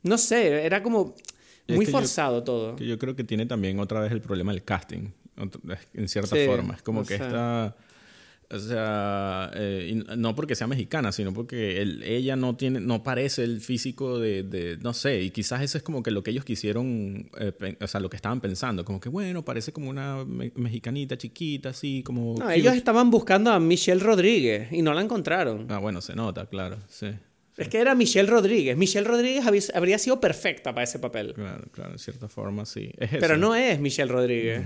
no 0.03 0.17
sé, 0.17 0.65
era 0.65 0.81
como 0.81 1.13
muy 1.67 1.85
que 1.85 1.91
yo- 1.91 1.97
forzado 1.97 2.43
todo. 2.43 2.77
Que 2.77 2.87
yo 2.87 2.97
creo 2.97 3.15
que 3.17 3.25
tiene 3.25 3.45
también 3.45 3.79
otra 3.79 3.99
vez 3.99 4.11
el 4.13 4.21
problema 4.21 4.53
del 4.53 4.63
casting, 4.63 5.09
en 5.93 6.07
cierta 6.07 6.35
Sí, 6.37 6.45
forma. 6.45 6.75
Es 6.75 6.81
como 6.81 7.01
que 7.03 7.17
sea. 7.17 7.27
está... 7.27 7.75
O 8.49 8.59
sea, 8.59 9.51
eh, 9.55 10.03
no 10.15 10.33
porque 10.33 10.55
sea 10.55 10.67
mexicana, 10.67 11.11
sino 11.11 11.33
porque 11.33 11.81
él- 11.81 12.01
ella 12.03 12.37
no 12.37 12.55
tiene, 12.55 12.79
no 12.79 13.03
parece 13.03 13.43
el 13.43 13.59
físico 13.59 14.19
de, 14.19 14.43
de- 14.43 14.77
no 14.77 14.93
sé, 14.93 15.21
y 15.21 15.31
quizás 15.31 15.61
eso 15.63 15.77
es 15.77 15.83
como 15.83 16.01
que 16.01 16.11
lo 16.11 16.23
que 16.23 16.31
ellos 16.31 16.45
quisieron, 16.45 17.29
eh, 17.39 17.75
o 17.81 17.87
sea, 17.87 17.99
lo 17.99 18.09
que 18.09 18.15
estaban 18.15 18.39
pensando, 18.39 18.85
como 18.85 19.01
que 19.01 19.09
bueno, 19.09 19.43
parece 19.43 19.73
como 19.73 19.89
una 19.89 20.23
me- 20.23 20.53
mexicanita 20.55 21.17
chiquita, 21.17 21.69
así 21.69 22.03
como... 22.03 22.35
No, 22.39 22.49
ellos 22.49 22.73
estaban 22.73 23.11
buscando 23.11 23.51
a 23.51 23.59
Michelle 23.59 23.99
Rodríguez 24.01 24.71
y 24.71 24.81
no 24.81 24.93
la 24.93 25.01
encontraron. 25.01 25.65
Ah, 25.69 25.79
bueno, 25.79 25.99
se 25.99 26.15
nota, 26.15 26.45
claro, 26.45 26.77
sí. 26.87 27.07
Es 27.57 27.67
que 27.67 27.79
era 27.79 27.95
Michelle 27.95 28.29
Rodríguez. 28.29 28.77
Michelle 28.77 29.05
Rodríguez 29.07 29.43
habría 29.73 29.97
sido 29.97 30.21
perfecta 30.21 30.73
para 30.73 30.83
ese 30.83 30.99
papel. 30.99 31.33
Claro, 31.33 31.65
claro, 31.71 31.93
de 31.93 31.97
cierta 31.97 32.29
forma, 32.29 32.65
sí. 32.65 32.91
Es. 32.99 33.09
Pero 33.19 33.35
no 33.35 33.55
es 33.55 33.79
Michelle 33.79 34.11
Rodríguez. 34.11 34.61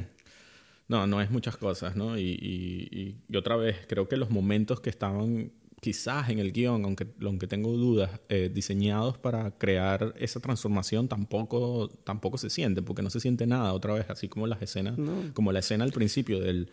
No, 0.92 1.08
no 1.08 1.22
es 1.22 1.32
muchas 1.32 1.56
cosas, 1.56 1.96
¿no? 1.96 2.18
Y, 2.20 2.24
y- 2.24 2.88
y- 2.92 3.16
y 3.30 3.38
otra 3.38 3.56
vez, 3.56 3.78
creo 3.88 4.10
que 4.10 4.18
los 4.18 4.30
momentos 4.30 4.82
que 4.82 4.90
estaban 4.90 5.52
quizás 5.80 6.30
en 6.30 6.38
el 6.40 6.52
guion, 6.52 6.84
aunque, 6.84 7.08
aunque 7.24 7.48
tengo 7.48 7.72
dudas, 7.78 8.12
eh, 8.30 8.52
diseñados 8.54 9.18
para 9.18 9.52
crear 9.58 10.14
esa 10.20 10.40
transformación, 10.42 11.08
tampoco, 11.08 11.88
tampoco 12.04 12.38
se 12.38 12.50
siente, 12.50 12.82
porque 12.82 13.02
no 13.02 13.10
se 13.10 13.20
siente 13.22 13.48
nada 13.48 13.74
otra 13.74 13.94
vez, 13.94 14.06
así 14.10 14.28
como 14.28 14.46
las 14.48 14.62
escenas, 14.62 14.96
como 15.34 15.52
la 15.54 15.60
escena 15.60 15.84
al 15.86 15.92
principio 15.94 16.40
del 16.42 16.70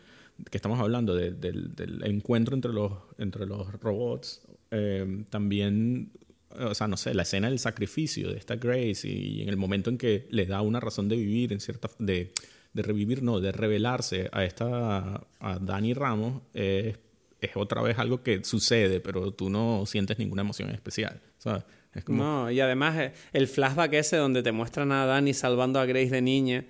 que 0.51 0.59
estamos 0.59 0.79
hablando, 0.81 1.15
de- 1.15 1.31
del, 1.31 1.75
del 1.77 2.05
encuentro 2.05 2.55
entre 2.57 2.73
los, 2.73 2.93
entre 3.19 3.47
los 3.47 3.73
robots, 3.81 4.43
eh, 4.73 5.25
también, 5.31 6.11
o 6.51 6.75
sea, 6.75 6.87
no 6.89 6.97
sé, 6.97 7.15
la 7.15 7.23
escena 7.23 7.49
del 7.49 7.59
sacrificio 7.61 8.31
de 8.33 8.37
esta 8.39 8.57
Grace 8.57 9.09
y, 9.09 9.43
en 9.43 9.49
el 9.49 9.57
momento 9.57 9.91
en 9.91 9.97
que 9.97 10.27
le 10.31 10.45
da 10.45 10.61
una 10.61 10.81
razón 10.81 11.09
de 11.09 11.17
vivir, 11.17 11.53
en 11.53 11.61
cierta, 11.61 11.89
de, 12.01 12.33
de 12.79 12.83
revivir, 12.83 13.23
no, 13.23 13.41
de 13.41 13.53
revelarse 13.53 14.29
a 14.33 14.45
esta, 14.45 15.27
a 15.41 15.59
Dani 15.61 15.93
Ramos, 15.95 16.41
eh, 16.55 16.97
es 17.41 17.51
otra 17.55 17.83
vez 17.83 17.99
algo 17.99 18.23
que 18.23 18.43
sucede, 18.45 19.01
pero 19.01 19.31
tú 19.33 19.51
no 19.51 19.85
sientes 19.87 20.19
ninguna 20.19 20.43
emoción 20.43 20.71
especial, 20.71 21.21
¿sabes? 21.39 21.65
Es 21.95 22.05
como, 22.05 22.23
No, 22.23 22.51
y 22.51 22.61
además 22.61 22.99
eh, 22.99 23.13
el 23.33 23.47
flashback 23.49 23.93
ese 23.95 24.17
donde 24.17 24.43
te 24.43 24.53
muestran 24.53 24.93
a 24.93 25.07
Dani 25.07 25.33
salvando 25.35 25.81
a 25.81 25.87
Grace 25.87 26.11
de 26.11 26.21
niña, 26.23 26.65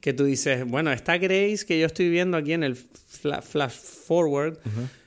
que 0.00 0.12
tú 0.12 0.24
dices, 0.24 0.64
bueno, 0.66 0.92
esta 0.92 1.16
Grace 1.18 1.64
que 1.66 1.78
yo 1.78 1.86
estoy 1.86 2.08
viendo 2.10 2.36
aquí 2.36 2.52
en 2.54 2.64
el 2.64 2.74
fla- 2.76 3.42
flash 3.42 3.72
forward, 3.72 4.58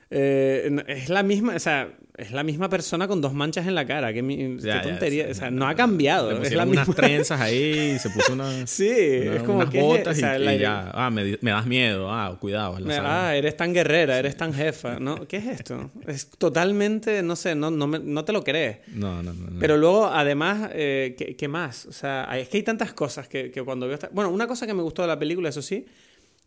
eh, 0.09 0.83
es 0.87 1.09
la 1.09 1.23
misma, 1.23 1.55
o 1.55 1.59
sea, 1.59 1.89
es 2.17 2.31
la 2.31 2.43
misma 2.43 2.67
persona 2.67 3.07
con 3.07 3.21
dos 3.21 3.33
manchas 3.33 3.67
en 3.67 3.75
la 3.75 3.85
cara. 3.85 4.11
Qué, 4.11 4.23
mi- 4.23 4.37
qué 4.37 4.57
Ya, 4.59 4.75
ya, 4.77 4.81
tontería, 4.81 5.25
sí, 5.25 5.31
o 5.31 5.35
sea, 5.35 5.51
no, 5.51 5.67
ha 5.67 5.75
cambiado. 5.75 6.31
le 6.31 6.47
Es 6.47 6.53
la 6.55 6.65
misma. 6.65 6.83
unas 6.83 6.95
trenzas 6.95 7.39
ahí, 7.39 7.97
se 7.99 8.09
puso 8.09 8.33
una, 8.33 8.65
Sí, 8.67 8.89
una- 9.21 9.35
es 9.35 9.43
como 9.43 9.57
unas 9.59 9.69
que 9.69 9.77
es- 9.77 9.83
botas 9.83 10.17
o 10.17 10.19
sea, 10.19 10.39
y, 10.39 10.43
la- 10.43 10.55
y 10.55 10.59
ya, 10.59 10.91
ah, 10.95 11.09
me, 11.11 11.37
me 11.41 11.51
das 11.51 11.65
miedo, 11.67 12.11
ah, 12.11 12.35
cuidado. 12.39 12.77
Me-. 12.79 12.95
Ah, 12.97 13.35
eres 13.35 13.55
tan 13.55 13.71
guerrera, 13.73 14.17
eres 14.17 14.35
tan 14.35 14.51
jefa. 14.53 14.99
¿no? 14.99 15.25
¿Qué 15.27 15.37
es 15.37 15.45
esto? 15.45 15.91
Es 16.07 16.27
totalmente, 16.29 17.21
no 17.21 17.35
sé, 17.35 17.53
no, 17.53 17.69
no, 17.69 17.85
me- 17.85 17.99
no 17.99 18.25
te 18.25 18.33
lo 18.33 18.43
crees. 18.43 18.77
No, 18.93 19.21
no, 19.21 19.33
no. 19.33 19.51
no. 19.51 19.59
Pero 19.59 19.77
luego, 19.77 20.07
además, 20.07 20.71
eh, 20.73 21.13
¿qué, 21.17 21.35
qué 21.35 21.47
más? 21.47 21.85
O 21.85 21.91
sea, 21.91 22.27
es 22.39 22.49
que 22.49 22.57
hay 22.57 22.63
tantas 22.63 22.93
cosas 22.93 23.27
que, 23.27 23.51
que 23.51 23.61
cuando 23.61 23.85
veo... 23.85 23.93
esta- 23.93 24.09
Bueno, 24.11 24.31
una 24.31 24.47
cosa 24.47 24.65
que 24.65 24.73
me 24.73 24.81
gustó 24.81 25.03
de 25.03 25.07
la 25.09 25.19
película, 25.19 25.49
eso 25.49 25.61
sí, 25.61 25.85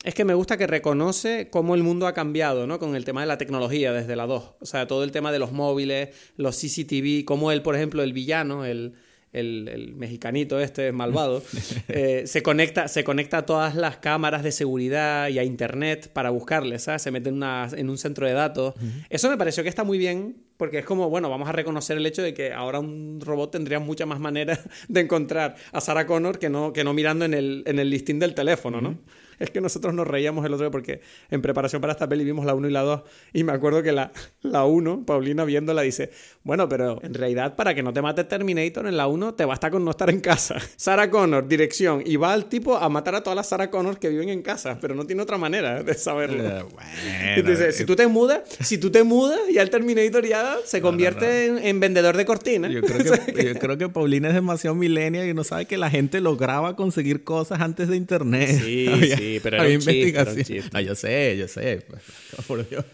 es 0.02 0.14
que 0.14 0.24
me 0.24 0.34
gusta 0.34 0.56
que 0.56 0.66
reconoce 0.66 1.48
cómo 1.50 1.74
el 1.74 1.82
mundo 1.82 2.06
ha 2.06 2.14
cambiado, 2.14 2.66
¿no? 2.66 2.78
Con 2.78 2.96
el 2.96 3.04
tema 3.04 3.20
de 3.20 3.26
la 3.26 3.36
tecnología 3.38 3.92
desde 3.92 4.16
la 4.16 4.26
2. 4.26 4.52
O 4.60 4.66
sea, 4.66 4.86
todo 4.86 5.04
el 5.04 5.10
tema 5.12 5.30
de 5.32 5.38
los 5.38 5.52
móviles, 5.52 6.08
los 6.36 6.56
CCTV, 6.56 7.24
cómo 7.24 7.52
él, 7.52 7.60
por 7.62 7.76
ejemplo, 7.76 8.02
el 8.02 8.12
villano, 8.14 8.64
el, 8.64 8.94
el, 9.32 9.68
el 9.68 9.94
mexicanito 9.94 10.58
este 10.58 10.90
malvado, 10.92 11.42
eh, 11.88 12.22
se, 12.26 12.42
conecta, 12.42 12.88
se 12.88 13.04
conecta 13.04 13.38
a 13.38 13.46
todas 13.46 13.74
las 13.74 13.98
cámaras 13.98 14.42
de 14.42 14.52
seguridad 14.52 15.28
y 15.28 15.38
a 15.38 15.44
internet 15.44 16.10
para 16.12 16.30
buscarle, 16.30 16.78
¿sabes? 16.78 17.02
Se 17.02 17.10
mete 17.10 17.28
en, 17.28 17.36
una- 17.36 17.68
en 17.76 17.90
un 17.90 17.98
centro 17.98 18.26
de 18.26 18.32
datos. 18.32 18.74
Eso 19.10 19.28
me 19.28 19.36
pareció 19.36 19.62
que 19.62 19.68
está 19.68 19.84
muy 19.84 19.98
bien 19.98 20.36
porque 20.60 20.80
es 20.80 20.84
como, 20.84 21.08
bueno, 21.08 21.30
vamos 21.30 21.48
a 21.48 21.52
reconocer 21.52 21.96
el 21.96 22.04
hecho 22.04 22.20
de 22.20 22.34
que 22.34 22.52
ahora 22.52 22.80
un 22.80 23.18
robot 23.24 23.50
tendría 23.50 23.80
muchas 23.80 24.06
más 24.06 24.20
maneras 24.20 24.60
de 24.88 25.00
encontrar 25.00 25.56
a 25.72 25.80
Sarah 25.80 26.06
Connor 26.06 26.38
que 26.38 26.50
no, 26.50 26.74
que 26.74 26.84
no 26.84 26.92
mirando 26.92 27.24
en 27.24 27.32
el, 27.32 27.62
en 27.64 27.78
el 27.78 27.88
listín 27.88 28.18
del 28.18 28.34
teléfono, 28.34 28.82
¿no? 28.82 28.98
Es 29.38 29.50
que 29.50 29.62
nosotros 29.62 29.94
nos 29.94 30.06
reíamos 30.06 30.44
el 30.44 30.52
otro 30.52 30.66
día 30.66 30.70
porque 30.70 31.00
en 31.30 31.40
preparación 31.40 31.80
para 31.80 31.94
esta 31.94 32.06
peli 32.06 32.24
vimos 32.24 32.44
la 32.44 32.52
1 32.52 32.68
y 32.68 32.70
la 32.70 32.82
2 32.82 33.00
y 33.32 33.42
me 33.42 33.52
acuerdo 33.52 33.82
que 33.82 33.90
la, 33.90 34.12
la 34.42 34.66
1, 34.66 35.04
Paulina 35.06 35.46
viéndola 35.46 35.80
dice, 35.80 36.10
bueno, 36.42 36.68
pero 36.68 37.02
en 37.02 37.14
realidad 37.14 37.56
para 37.56 37.74
que 37.74 37.82
no 37.82 37.90
te 37.94 38.02
mate 38.02 38.24
Terminator 38.24 38.86
en 38.86 38.98
la 38.98 39.06
1 39.06 39.32
te 39.36 39.46
basta 39.46 39.70
con 39.70 39.82
no 39.82 39.92
estar 39.92 40.10
en 40.10 40.20
casa. 40.20 40.56
Sarah 40.76 41.10
Connor, 41.10 41.48
dirección, 41.48 42.02
y 42.04 42.16
va 42.16 42.34
al 42.34 42.50
tipo 42.50 42.76
a 42.76 42.86
matar 42.90 43.14
a 43.14 43.22
todas 43.22 43.34
las 43.34 43.48
Sarah 43.48 43.70
Connor 43.70 43.98
que 43.98 44.10
viven 44.10 44.28
en 44.28 44.42
casa, 44.42 44.76
pero 44.78 44.94
no 44.94 45.06
tiene 45.06 45.22
otra 45.22 45.38
manera 45.38 45.82
de 45.82 45.94
saberlo. 45.94 46.44
Eh, 46.44 47.36
Y 47.38 47.42
tú 47.42 47.48
dices, 47.48 47.74
si 47.76 47.86
tú 47.86 47.96
te 47.96 48.06
mudas, 48.06 48.42
si 48.60 48.76
tú 48.76 48.90
te 48.90 49.02
mudas, 49.04 49.40
ya 49.50 49.62
el 49.62 49.70
Terminator 49.70 50.26
ya 50.26 50.49
se 50.64 50.80
convierte 50.80 51.46
En, 51.46 51.58
en 51.58 51.80
vendedor 51.80 52.16
de 52.16 52.24
cortinas. 52.24 52.70
Yo 52.72 52.82
creo, 52.82 52.98
que, 53.34 53.44
yo 53.44 53.54
creo 53.58 53.78
que 53.78 53.88
Paulina 53.88 54.28
es 54.28 54.34
demasiado 54.34 54.74
millennial 54.76 55.28
y 55.28 55.34
no 55.34 55.44
sabe 55.44 55.66
que 55.66 55.76
la 55.78 55.90
gente 55.90 56.20
lograba 56.20 56.76
conseguir 56.76 57.24
cosas 57.24 57.60
antes 57.60 57.88
de 57.88 57.96
internet. 57.96 58.60
Sí, 58.62 58.86
Había- 58.92 59.16
sí, 59.16 59.40
pero 59.42 59.56
era 59.56 59.64
había 59.64 59.76
un 59.76 59.80
chiste, 59.82 60.08
era 60.08 60.22
un 60.22 60.28
investigación. 60.38 60.44
chiste. 60.62 60.70
Ah, 60.76 60.80
yo 60.82 60.94
sé, 60.94 61.36
yo 61.38 61.48
sé. 61.48 61.84
pues, 61.88 62.02
Por 62.46 62.68
Dios. 62.68 62.84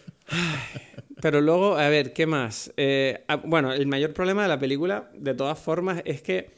Pero 1.20 1.40
luego, 1.40 1.76
a 1.76 1.88
ver, 1.88 2.12
¿qué 2.12 2.26
más? 2.26 2.72
Eh, 2.76 3.24
ah, 3.28 3.36
bueno, 3.36 3.72
el 3.72 3.86
mayor 3.86 4.12
problema 4.12 4.42
de 4.42 4.48
la 4.48 4.58
película, 4.58 5.10
de 5.16 5.34
todas 5.34 5.58
formas, 5.58 6.02
es 6.04 6.20
que 6.20 6.50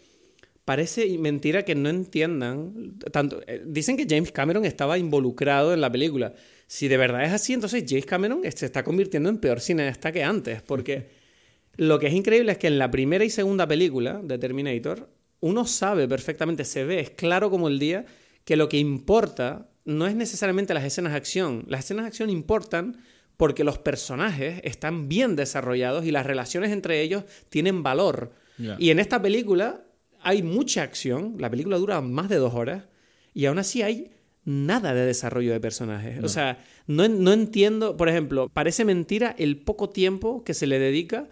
parece 0.65 1.07
mentira 1.19 1.65
que 1.65 1.75
no 1.75 1.89
entiendan. 1.89 2.95
Tanto, 3.13 3.41
eh, 3.47 3.63
dicen 3.65 3.97
que 3.97 4.07
James 4.09 4.33
Cameron 4.33 4.65
estaba 4.65 4.99
involucrado 4.99 5.73
en 5.73 5.81
la 5.81 5.91
película. 5.91 6.35
Si 6.69 6.87
de 6.87 6.99
verdad 6.99 7.25
es 7.25 7.33
así, 7.33 7.55
entonces 7.55 7.83
James 7.89 8.05
Cameron 8.05 8.43
se 8.55 8.67
está 8.67 8.85
convirtiendo 8.85 9.31
en 9.31 9.39
peor 9.39 9.59
cineasta 9.59 10.13
que 10.13 10.23
antes. 10.23 10.61
Porque 10.61 11.09
lo 11.77 11.99
que 11.99 12.09
es 12.09 12.15
increíble 12.15 12.53
es 12.53 12.59
que 12.59 12.67
en 12.67 12.79
la 12.79 12.91
primera 12.91 13.25
y 13.25 13.31
segunda 13.31 13.67
película 13.67 14.21
de 14.23 14.39
Terminator, 14.39 15.09
uno 15.41 15.67
sabe 15.67 16.07
perfectamente, 16.07 16.65
se 16.67 16.85
ve, 16.85 17.01
es 17.01 17.11
claro 17.11 17.51
como 17.51 17.69
el 17.69 17.79
día, 17.79 18.05
que 18.45 18.57
lo 18.57 18.69
que 18.69 18.77
importa 18.77 19.71
no 19.87 20.07
es 20.07 20.15
necesariamente 20.15 20.75
las 20.75 20.85
escenas 20.85 21.13
de 21.13 21.19
acción. 21.19 21.65
Las 21.69 21.85
escenas 21.85 22.05
de 22.05 22.09
acción 22.09 22.29
importan 22.29 23.03
porque 23.39 23.65
los 23.65 23.79
personajes 23.79 24.61
están 24.63 25.09
bien 25.09 25.37
desarrollados 25.37 26.05
y 26.05 26.11
las 26.11 26.27
relaciones 26.27 26.71
entre 26.71 27.01
ellos 27.01 27.25
tienen 27.49 27.83
valor. 27.83 28.33
Y 28.79 28.91
en 28.91 28.99
esta 28.99 29.23
película 29.23 29.85
hay 30.21 30.43
mucha 30.43 30.83
acción, 30.83 31.37
la 31.39 31.49
película 31.49 31.79
dura 31.79 32.01
más 32.03 32.29
de 32.29 32.37
dos 32.37 32.53
horas, 32.53 32.85
y 33.33 33.47
aún 33.47 33.59
así 33.59 33.83
hay 33.83 34.11
nada 34.45 34.95
de 34.95 35.05
desarrollo 35.05 35.53
de 35.53 35.61
personajes. 35.61 36.23
O 36.25 36.29
sea, 36.29 36.59
no, 36.87 37.07
no 37.09 37.33
entiendo, 37.33 37.97
por 37.97 38.09
ejemplo, 38.09 38.49
parece 38.53 38.85
mentira 38.85 39.35
el 39.39 39.57
poco 39.59 39.91
tiempo 39.91 40.43
que 40.45 40.55
se 40.55 40.67
le 40.67 40.79
dedica 40.79 41.29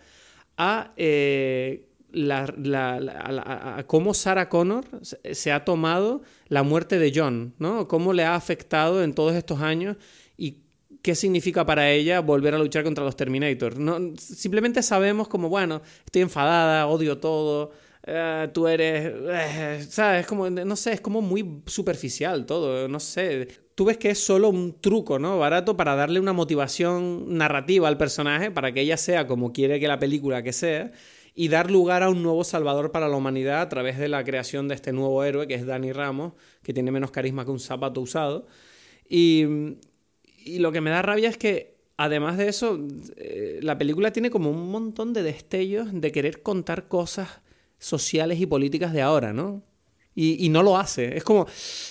a, 0.57 0.93
eh, 0.97 1.89
la- 2.13 2.53
la- 2.63 3.01
la- 3.01 3.13
a, 3.21 3.33
la- 3.33 3.75
a 3.79 3.87
cómo 3.87 4.15
Sarah 4.15 4.49
Connor 4.49 4.85
se- 5.03 5.35
se 5.35 5.53
ha 5.53 5.65
tomado 5.65 6.23
la 6.49 6.63
muerte 6.63 6.99
de 6.99 7.13
John, 7.15 7.55
¿no? 7.59 7.89
Cómo 7.89 8.13
le 8.13 8.25
ha 8.25 8.35
afectado 8.35 9.03
en 9.03 9.13
todos 9.15 9.35
estos 9.35 9.61
años 9.61 9.97
y 10.39 10.59
qué 11.07 11.15
significa 11.15 11.65
para 11.65 11.89
ella 11.89 12.19
volver 12.19 12.53
a 12.57 12.59
luchar 12.59 12.83
contra 12.83 13.05
los 13.05 13.15
Terminator. 13.15 13.79
No, 13.79 14.17
simplemente 14.19 14.83
sabemos 14.83 15.29
como, 15.29 15.49
bueno, 15.49 15.81
estoy 16.05 16.23
enfadada, 16.23 16.89
odio 16.89 17.19
todo, 17.19 17.71
eh, 18.05 18.49
tú 18.53 18.67
eres, 18.67 19.13
eh, 19.15 19.87
¿sabes? 19.89 20.27
Como, 20.27 20.51
no 20.51 20.75
sé, 20.75 20.95
es 20.95 21.01
como 21.01 21.23
muy 21.23 21.63
superficial 21.67 22.45
todo, 22.45 22.89
no 22.89 22.99
sé. 22.99 23.47
Tú 23.77 23.85
ves 23.85 23.99
que 23.99 24.11
es 24.11 24.19
solo 24.19 24.49
un 24.49 24.81
truco, 24.81 25.21
¿no? 25.21 25.39
Barato 25.39 25.77
para 25.77 25.95
darle 25.95 26.19
una 26.19 26.33
motivación 26.33 27.39
narrativa 27.39 27.87
al 27.87 27.99
personaje, 27.99 28.51
para 28.51 28.73
que 28.73 28.81
ella 28.81 28.97
sea 28.97 29.29
como 29.29 29.53
quiere 29.53 29.79
que 29.79 29.87
la 29.87 30.01
película 30.01 30.43
que 30.43 30.53
sea, 30.53 30.91
y 31.37 31.47
dar 31.47 31.71
lugar 31.71 32.03
a 32.03 32.11
un 32.11 32.21
nuevo 32.25 32.43
salvador 32.43 32.91
para 32.91 33.07
la 33.07 33.17
humanidad 33.17 33.61
a 33.61 33.69
través 33.69 33.97
de 33.97 34.09
la 34.09 34.25
creación 34.25 34.67
de 34.67 34.75
este 34.75 34.93
nuevo 34.93 35.23
héroe, 35.23 35.47
que 35.47 35.55
es 35.55 35.67
Danny 35.67 35.93
Ramos, 35.93 36.33
que 36.65 36.73
tiene 36.73 36.91
menos 36.91 37.13
carisma 37.13 37.45
que 37.45 37.53
un 37.53 37.61
zapato 37.61 38.01
usado. 38.01 38.49
Y, 39.09 39.45
y 40.47 40.59
lo 40.61 40.72
que 40.72 40.80
me 40.80 40.90
da 40.90 41.03
rabia 41.03 41.28
es 41.28 41.36
que, 41.36 41.76
además 41.97 42.38
de 42.38 42.49
eso, 42.49 42.78
eh, 43.16 43.59
la 43.62 43.76
película 43.78 44.12
tiene 44.12 44.30
como 44.30 44.51
un 44.51 44.70
montón 44.70 45.12
de 45.12 45.22
destellos 45.22 45.88
de 45.92 46.12
querer 46.12 46.42
contar 46.42 46.88
cosas 46.88 47.40
sociales 47.78 48.40
y 48.40 48.47
políticas 48.47 48.92
de 48.92 49.03
ahora, 49.03 49.32
¿no? 49.32 49.62
Y, 50.18 50.49
no 50.49 50.62
lo 50.62 50.78
hace. 50.78 51.14
Es 51.14 51.24
como, 51.24 51.47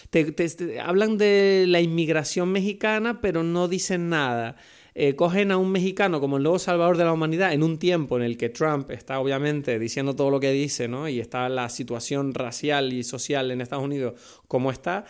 te- 0.10 0.80
hablan 0.80 1.16
de 1.20 1.66
la 1.68 1.80
inmigración 1.80 2.52
mexicana, 2.52 3.22
pero 3.22 3.44
no 3.44 3.68
dicen 3.68 4.10
nada. 4.10 4.56
Eh, 4.96 5.16
cogen 5.16 5.52
a 5.52 5.58
un 5.58 5.72
mexicano 5.72 6.20
como 6.20 6.38
el 6.38 6.44
nuevo 6.44 6.58
salvador 6.58 6.98
de 6.98 7.04
la 7.04 7.14
humanidad 7.14 7.54
en 7.54 7.62
un 7.62 7.78
tiempo 7.78 8.18
en 8.18 8.24
el 8.24 8.36
que 8.38 8.50
Trump 8.50 8.90
está 8.92 9.20
obviamente 9.20 9.78
diciendo 9.78 10.16
todo 10.16 10.32
lo 10.32 10.40
que 10.40 10.52
dice, 10.52 10.88
¿no? 10.88 11.08
Y 11.08 11.20
está 11.20 11.50
la 11.50 11.70
situación 11.70 12.34
racial 12.34 12.94
y 12.94 13.04
social 13.04 13.52
en 13.52 13.62
Estados 13.62 13.84
Unidos 13.84 14.20
como 14.48 14.72
está. 14.72 15.06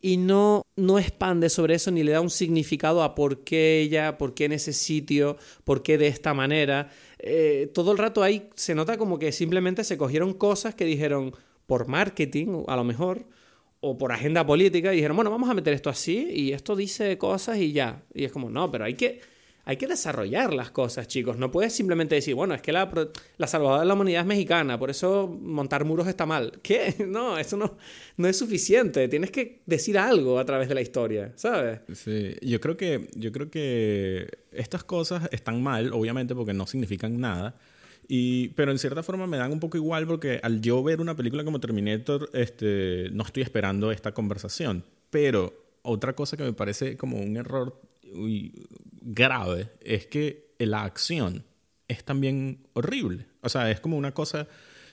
Y 0.00 0.16
no, 0.16 0.66
no 0.76 0.98
expande 0.98 1.50
sobre 1.50 1.74
eso 1.74 1.90
ni 1.90 2.02
le 2.02 2.12
da 2.12 2.20
un 2.20 2.30
significado 2.30 3.02
a 3.02 3.14
por 3.14 3.44
qué 3.44 3.80
ella, 3.80 4.16
por 4.18 4.34
qué 4.34 4.46
en 4.46 4.52
ese 4.52 4.72
sitio, 4.72 5.36
por 5.64 5.82
qué 5.82 5.98
de 5.98 6.06
esta 6.06 6.34
manera. 6.34 6.90
Eh, 7.18 7.70
todo 7.74 7.92
el 7.92 7.98
rato 7.98 8.22
ahí 8.22 8.48
se 8.54 8.74
nota 8.74 8.96
como 8.96 9.18
que 9.18 9.32
simplemente 9.32 9.84
se 9.84 9.98
cogieron 9.98 10.32
cosas 10.34 10.74
que 10.74 10.84
dijeron 10.84 11.34
por 11.66 11.86
marketing, 11.86 12.64
a 12.66 12.76
lo 12.76 12.84
mejor, 12.84 13.26
o 13.80 13.96
por 13.96 14.12
agenda 14.12 14.44
política, 14.44 14.92
y 14.92 14.96
dijeron, 14.96 15.16
bueno, 15.16 15.30
vamos 15.30 15.48
a 15.48 15.54
meter 15.54 15.72
esto 15.72 15.90
así, 15.90 16.28
y 16.32 16.52
esto 16.52 16.76
dice 16.76 17.16
cosas 17.18 17.58
y 17.58 17.72
ya. 17.72 18.02
Y 18.14 18.24
es 18.24 18.32
como, 18.32 18.50
no, 18.50 18.70
pero 18.70 18.84
hay 18.84 18.94
que 18.94 19.20
hay 19.70 19.76
que 19.76 19.86
desarrollar 19.86 20.52
las 20.52 20.72
cosas, 20.72 21.06
chicos. 21.06 21.38
No 21.38 21.52
puedes 21.52 21.72
simplemente 21.72 22.16
decir, 22.16 22.34
bueno, 22.34 22.54
es 22.54 22.60
que 22.60 22.72
la, 22.72 22.90
salvadora 23.46 23.82
de 23.82 23.86
la 23.86 23.94
humanidad 23.94 24.22
es 24.22 24.26
mexicana, 24.26 24.76
por 24.80 24.90
eso 24.90 25.28
montar 25.28 25.84
muros 25.84 26.08
está 26.08 26.26
mal. 26.26 26.58
¿Qué? 26.62 27.06
No, 27.06 27.38
eso 27.38 27.56
no, 27.56 27.78
no 28.16 28.26
es 28.26 28.36
suficiente. 28.36 29.06
Tienes 29.06 29.30
que 29.30 29.62
decir 29.66 29.96
algo 29.96 30.40
a 30.40 30.44
través 30.44 30.68
de 30.68 30.74
la 30.74 30.80
historia, 30.80 31.32
¿sabes? 31.36 31.82
Sí, 31.94 32.34
yo 32.42 32.60
creo 32.60 32.76
que, 32.76 33.10
yo 33.14 33.30
creo 33.30 33.48
que 33.48 34.40
estas 34.50 34.82
cosas 34.82 35.28
están 35.30 35.62
mal, 35.62 35.92
obviamente, 35.92 36.34
porque 36.34 36.52
no 36.52 36.66
significan 36.66 37.20
nada. 37.20 37.54
Y, 38.08 38.48
pero 38.48 38.72
en 38.72 38.78
cierta 38.80 39.04
forma 39.04 39.28
me 39.28 39.36
dan 39.36 39.52
un 39.52 39.60
poco 39.60 39.76
igual 39.76 40.04
porque 40.04 40.40
al 40.42 40.60
yo 40.60 40.82
ver 40.82 41.00
una 41.00 41.14
película 41.14 41.44
como 41.44 41.60
Terminator, 41.60 42.28
este, 42.32 43.08
no 43.12 43.22
estoy 43.22 43.44
esperando 43.44 43.92
esta 43.92 44.10
conversación. 44.14 44.84
Pero 45.10 45.54
otra 45.82 46.14
cosa 46.14 46.36
que 46.36 46.42
me 46.42 46.54
parece 46.54 46.96
como 46.96 47.18
un 47.18 47.36
error 47.36 47.80
grave 49.02 49.70
es 49.80 50.06
que 50.06 50.54
la 50.58 50.84
acción 50.84 51.44
es 51.88 52.04
también 52.04 52.66
horrible. 52.74 53.26
O 53.42 53.48
sea, 53.48 53.70
es 53.70 53.80
como 53.80 53.96
una 53.96 54.12
cosa... 54.12 54.46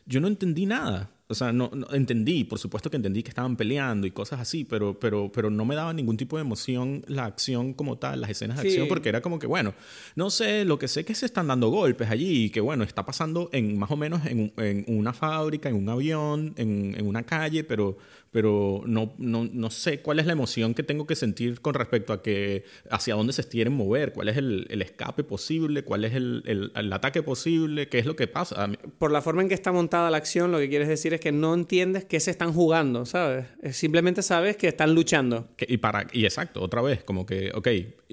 Yo 0.05 0.21
no 0.21 0.27
entendí 0.27 0.65
nada. 0.65 1.11
O 1.29 1.35
sea, 1.35 1.51
no, 1.51 1.69
entendí, 1.91 2.45
por 2.45 2.57
supuesto 2.57 2.89
que 2.89 2.95
entendí 2.95 3.21
que 3.21 3.27
estaban 3.29 3.57
peleando 3.57 4.07
y 4.07 4.11
cosas 4.11 4.39
así, 4.39 4.63
pero, 4.63 4.97
pero, 4.97 5.29
pero 5.29 5.49
no 5.49 5.65
me 5.65 5.75
daba 5.75 5.91
ningún 5.91 6.15
tipo 6.15 6.37
de 6.37 6.41
emoción 6.41 7.03
la 7.07 7.25
acción 7.25 7.73
como 7.73 7.97
tal, 7.97 8.21
las 8.21 8.29
escenas 8.29 8.61
de 8.61 8.69
acción, 8.69 8.87
porque 8.87 9.09
era 9.09 9.19
como 9.19 9.37
que, 9.37 9.45
bueno, 9.45 9.73
no 10.15 10.29
sé, 10.29 10.63
lo 10.63 10.79
que 10.79 10.87
sé 10.87 11.03
que 11.03 11.13
se 11.15 11.25
están 11.25 11.47
dando 11.47 11.67
golpes 11.67 12.09
allí 12.09 12.45
y 12.45 12.49
que, 12.49 12.61
bueno, 12.61 12.85
está 12.85 13.05
pasando 13.05 13.49
en 13.51 13.77
más 13.77 13.91
o 13.91 13.97
menos 13.97 14.25
en, 14.25 14.53
en 14.55 14.85
una 14.87 15.11
fábrica, 15.11 15.67
en 15.67 15.75
un 15.75 15.89
avión, 15.89 16.53
en, 16.55 16.95
en 16.97 17.05
una 17.05 17.23
calle, 17.23 17.65
pero, 17.65 17.97
pero 18.31 18.83
no, 18.85 19.13
no, 19.17 19.47
no, 19.51 19.69
sé 19.69 20.01
cuál 20.01 20.19
es 20.19 20.25
la 20.25 20.33
emoción 20.33 20.73
que 20.73 20.83
tengo 20.83 21.07
que 21.07 21.15
sentir 21.15 21.61
con 21.61 21.73
respecto 21.73 22.13
a 22.13 22.21
que 22.21 22.63
hacia 22.89 23.15
dónde 23.15 23.33
se 23.33 23.43
quieren 23.47 23.73
mover, 23.73 24.13
cuál 24.13 24.29
es 24.29 24.37
el, 24.37 24.67
el 24.69 24.81
escape 24.81 25.23
posible, 25.23 25.83
cuál 25.83 26.05
es 26.05 26.13
el, 26.13 26.43
el, 26.45 26.71
el, 26.75 26.93
ataque 26.93 27.23
posible, 27.23 27.87
qué 27.89 27.99
es 27.99 28.05
lo 28.05 28.15
que 28.15 28.27
pasa. 28.27 28.69
Por 28.97 29.11
la 29.11 29.21
forma 29.21 29.41
en 29.41 29.49
que 29.49 29.53
está 29.53 29.71
montada 29.71 30.09
la 30.11 30.17
acción, 30.17 30.51
lo 30.51 30.59
que 30.59 30.69
quieres 30.69 30.87
decir 30.87 31.13
es 31.13 31.19
que 31.19 31.31
no 31.31 31.53
entiendes 31.53 32.05
qué 32.05 32.19
se 32.19 32.31
están 32.31 32.53
jugando, 32.53 33.05
¿sabes? 33.05 33.45
Simplemente 33.71 34.21
sabes 34.21 34.57
que 34.57 34.67
están 34.67 34.93
luchando. 34.93 35.47
y, 35.59 35.77
para, 35.77 36.07
y 36.11 36.25
exacto, 36.25 36.61
otra 36.61 36.81
vez, 36.81 37.03
como 37.03 37.25
que, 37.25 37.51
ok, 37.53 37.67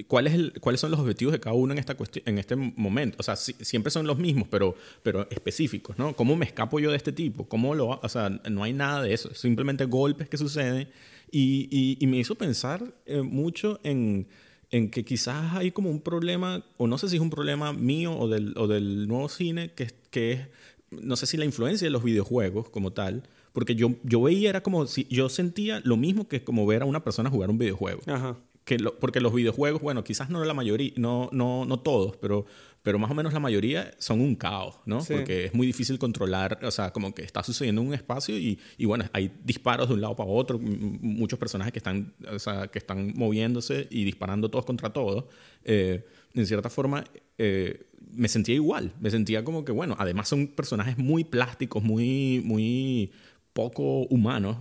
¿cuál 0.06 0.26
es 0.26 0.34
el, 0.34 0.52
¿cuáles 0.60 0.80
son 0.80 0.90
los 0.90 1.00
objetivos 1.00 1.32
de 1.32 1.40
cada 1.40 1.54
uno 1.54 1.72
en, 1.72 1.78
esta 1.78 1.96
en 2.24 2.38
este 2.38 2.56
momento? 2.56 3.16
O 3.20 3.22
sea, 3.22 3.36
siempre 3.36 3.90
son 3.90 4.06
los 4.06 4.18
mismos, 4.18 4.48
pero, 4.50 4.74
pero 5.02 5.28
específicos, 5.30 5.98
¿no? 5.98 6.14
¿Cómo 6.14 6.36
me 6.36 6.44
escapo 6.44 6.80
yo 6.80 6.90
de 6.90 6.96
este 6.96 7.12
tipo? 7.12 7.48
¿Cómo 7.48 7.74
lo...? 7.74 8.00
O 8.02 8.08
sea, 8.08 8.28
no 8.28 8.62
hay 8.62 8.72
nada 8.72 9.02
de 9.02 9.14
eso, 9.14 9.34
simplemente 9.34 9.84
golpes 10.04 10.28
que 10.28 10.36
suceden. 10.36 10.88
Y, 11.30 11.96
y, 12.00 12.06
me 12.06 12.18
hizo 12.18 12.36
pensar 12.36 12.94
eh, 13.06 13.22
mucho 13.22 13.80
en, 13.82 14.28
en, 14.70 14.90
que 14.90 15.04
quizás 15.04 15.54
hay 15.54 15.72
como 15.72 15.90
un 15.90 16.00
problema, 16.00 16.64
o 16.76 16.86
no 16.86 16.96
sé 16.96 17.08
si 17.08 17.16
es 17.16 17.22
un 17.22 17.30
problema 17.30 17.72
mío 17.72 18.16
o 18.16 18.28
del, 18.28 18.54
o 18.56 18.68
del 18.68 19.08
nuevo 19.08 19.28
cine, 19.28 19.72
que, 19.74 19.90
que 20.10 20.32
es, 20.32 20.48
no 20.90 21.16
sé 21.16 21.26
si 21.26 21.36
la 21.36 21.44
influencia 21.44 21.86
de 21.86 21.90
los 21.90 22.04
videojuegos 22.04 22.68
como 22.70 22.92
tal, 22.92 23.24
porque 23.52 23.74
yo, 23.74 23.94
yo 24.04 24.22
veía, 24.22 24.50
era 24.50 24.62
como 24.62 24.86
si 24.86 25.06
yo 25.10 25.28
sentía 25.28 25.80
lo 25.84 25.96
mismo 25.96 26.28
que 26.28 26.44
como 26.44 26.66
ver 26.66 26.82
a 26.82 26.84
una 26.84 27.02
persona 27.02 27.30
jugar 27.30 27.50
un 27.50 27.58
videojuego. 27.58 28.02
Ajá. 28.06 28.36
Que 28.64 28.78
porque 29.00 29.20
los 29.20 29.34
videojuegos, 29.34 29.82
bueno, 29.82 30.04
quizás 30.04 30.30
no 30.30 30.44
la 30.44 30.54
mayoría, 30.54 30.92
no, 30.96 31.28
no, 31.32 31.64
no 31.64 31.80
todos, 31.80 32.16
pero 32.16 32.46
pero 32.84 32.98
más 32.98 33.10
o 33.10 33.14
menos 33.14 33.32
la 33.32 33.40
mayoría 33.40 33.92
son 33.98 34.20
un 34.20 34.34
caos, 34.34 34.78
¿no? 34.84 35.02
Porque 35.02 35.46
es 35.46 35.54
muy 35.54 35.66
difícil 35.66 35.98
controlar, 35.98 36.60
o 36.62 36.70
sea, 36.70 36.92
como 36.92 37.14
que 37.14 37.22
está 37.22 37.42
sucediendo 37.42 37.80
en 37.80 37.88
un 37.88 37.94
espacio 37.94 38.36
y, 38.36 38.60
y, 38.76 38.84
bueno, 38.84 39.06
hay 39.14 39.32
disparos 39.42 39.88
de 39.88 39.94
un 39.94 40.02
lado 40.02 40.14
para 40.14 40.28
otro, 40.28 40.58
muchos 40.60 41.38
personajes 41.38 41.72
que 41.72 41.78
están, 41.78 42.12
o 42.30 42.38
sea, 42.38 42.66
que 42.68 42.78
están 42.78 43.14
moviéndose 43.16 43.88
y 43.90 44.04
disparando 44.04 44.50
todos 44.50 44.66
contra 44.66 44.92
todos. 44.92 45.24
Eh, 45.64 46.04
en 46.34 46.46
cierta 46.46 46.68
forma, 46.68 47.04
eh, 47.38 47.86
me 48.12 48.28
sentía 48.28 48.54
igual, 48.54 48.92
me 49.00 49.10
sentía 49.10 49.42
como 49.44 49.64
que, 49.64 49.72
bueno, 49.72 49.96
además 49.98 50.28
son 50.28 50.48
personajes 50.48 50.98
muy 50.98 51.24
plásticos, 51.24 51.82
muy, 51.82 52.42
muy 52.44 53.12
poco 53.54 54.00
humanos, 54.08 54.58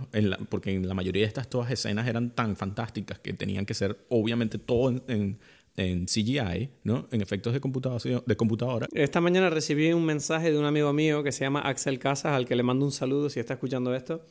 porque 0.48 0.72
en 0.72 0.88
la 0.88 0.94
mayoría 0.94 1.22
de 1.24 1.28
estas 1.28 1.50
todas 1.50 1.70
escenas 1.70 2.08
eran 2.08 2.30
tan 2.30 2.56
fantásticas 2.56 3.18
que 3.18 3.34
tenían 3.34 3.66
que 3.66 3.74
ser 3.74 3.98
obviamente 4.08 4.56
todo 4.56 4.88
en 4.88 5.02
en 5.08 5.38
CGI, 5.76 6.70
¿no? 6.84 7.08
En 7.10 7.20
efectos 7.20 7.52
de, 7.52 8.22
de 8.24 8.36
computadora. 8.36 8.86
Esta 8.92 9.20
mañana 9.20 9.50
recibí 9.50 9.92
un 9.92 10.04
mensaje 10.04 10.52
de 10.52 10.58
un 10.58 10.64
amigo 10.64 10.92
mío 10.92 11.22
que 11.22 11.32
se 11.32 11.44
llama 11.44 11.60
Axel 11.60 11.98
Casas, 11.98 12.32
al 12.32 12.46
que 12.46 12.54
le 12.54 12.62
mando 12.62 12.84
un 12.84 12.92
saludo 12.92 13.28
si 13.28 13.40
está 13.40 13.54
escuchando 13.54 13.94
esto. 13.94 14.24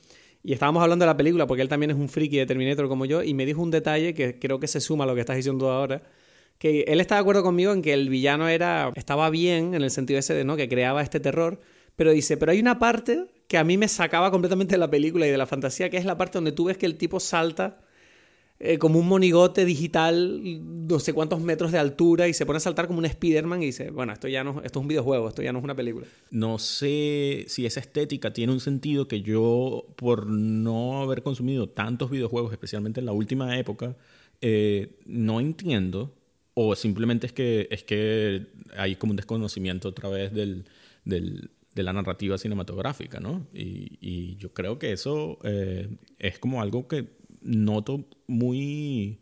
Y 0.44 0.54
estábamos 0.54 0.84
hablando 0.84 1.04
de 1.04 1.08
la 1.08 1.18
película 1.18 1.48
porque 1.48 1.62
él 1.62 1.70
también 1.70 1.92
es 1.92 1.98
un 1.98 2.10
friki 2.10 2.38
de 2.38 2.46
Terminator 2.46 2.88
como 2.88 3.06
yo 3.06 3.24
y 3.24 3.34
me 3.34 3.46
dijo 3.46 3.62
un 3.62 3.72
detalle 3.72 4.14
que 4.14 4.40
creo 4.40 4.60
que 4.60 4.68
se 4.68 4.82
suma 4.82 5.06
a 5.06 5.08
lo 5.08 5.16
que 5.16 5.22
estás 5.22 5.38
diciendo 5.38 5.72
ahora. 5.72 6.04
Que 6.58 6.82
él 6.82 7.02
está 7.02 7.16
de 7.16 7.22
acuerdo 7.22 7.44
conmigo 7.44 7.72
en 7.74 7.82
que 7.82 7.94
el 7.94 8.10
villano 8.10 8.48
era 8.48 8.92
estaba 8.96 9.30
bien 9.30 9.74
en 9.74 9.82
el 9.82 9.92
sentido 9.92 10.20
ese 10.20 10.34
de 10.34 10.44
no 10.44 10.56
que 10.56 10.70
creaba 10.70 11.02
este 11.02 11.20
terror, 11.20 11.60
pero 11.96 12.12
dice, 12.12 12.38
pero 12.38 12.52
hay 12.52 12.60
una 12.60 12.78
parte 12.78 13.26
que 13.48 13.58
a 13.58 13.64
mí 13.64 13.78
me 13.78 13.88
sacaba 13.88 14.32
completamente 14.32 14.76
de 14.76 14.80
la 14.80 14.90
película 14.90 15.28
y 15.28 15.32
de 15.32 15.38
la 15.38 15.46
fantasía, 15.46 15.90
que 15.90 15.98
es 15.98 16.06
la 16.06 16.18
parte 16.18 16.38
donde 16.38 16.52
tú 16.52 16.66
ves 16.66 16.78
que 16.78 16.86
el 16.86 16.98
tipo 16.98 17.20
salta 17.20 17.80
eh, 18.66 18.78
como 18.78 18.98
un 18.98 19.10
monigote 19.10 19.66
digital, 19.66 20.40
no 20.88 20.98
sé 21.00 21.12
cuántos 21.12 21.42
metros 21.42 21.74
de 21.74 21.80
altura, 21.80 22.30
y 22.30 22.34
se 22.34 22.46
pone 22.46 22.58
a 22.58 22.60
saltar 22.62 22.88
como 22.88 23.00
un 23.00 23.06
Spider-Man 23.06 23.62
y 23.62 23.66
dice, 23.66 23.92
bueno, 23.92 24.14
esto 24.14 24.30
ya 24.30 24.46
no, 24.46 24.62
esto 24.64 24.80
es 24.80 24.82
un 24.84 24.88
videojuego, 24.88 25.28
esto 25.28 25.42
ya 25.42 25.52
no 25.52 25.60
es 25.60 25.66
una 25.66 25.76
película. 25.76 26.08
No 26.32 26.58
sé 26.60 27.44
si 27.50 27.66
esa 27.66 27.82
estética 27.82 28.32
tiene 28.32 28.54
un 28.54 28.62
sentido 28.62 29.10
que 29.10 29.22
yo, 29.22 29.86
por 29.98 30.28
no 30.28 31.02
haber 31.02 31.24
consumido 31.24 31.68
tantos 31.68 32.10
videojuegos, 32.10 32.54
especialmente 32.54 33.02
en 33.02 33.06
la 33.06 33.12
última 33.12 33.60
época, 33.60 33.98
eh, 34.40 34.96
no 35.06 35.42
entiendo, 35.42 36.14
o 36.54 36.74
simplemente 36.78 37.28
es 37.28 37.34
que, 37.34 37.68
es 37.70 37.84
que 37.84 38.48
hay 38.78 38.96
como 38.96 39.12
un 39.12 39.18
desconocimiento 39.18 39.90
otra 39.90 40.08
vez 40.08 40.32
del, 40.32 40.64
de 41.04 41.84
la 41.84 41.92
narrativa 41.92 42.38
cinematográfica, 42.38 43.20
¿no? 43.20 43.46
Y, 43.54 43.98
y 44.00 44.38
yo 44.38 44.54
creo 44.54 44.80
que 44.80 44.94
eso 44.94 45.38
eh, 45.44 45.90
es 46.18 46.40
como 46.40 46.62
algo 46.62 46.88
que 46.88 47.22
noto 47.44 48.06
muy, 48.28 49.20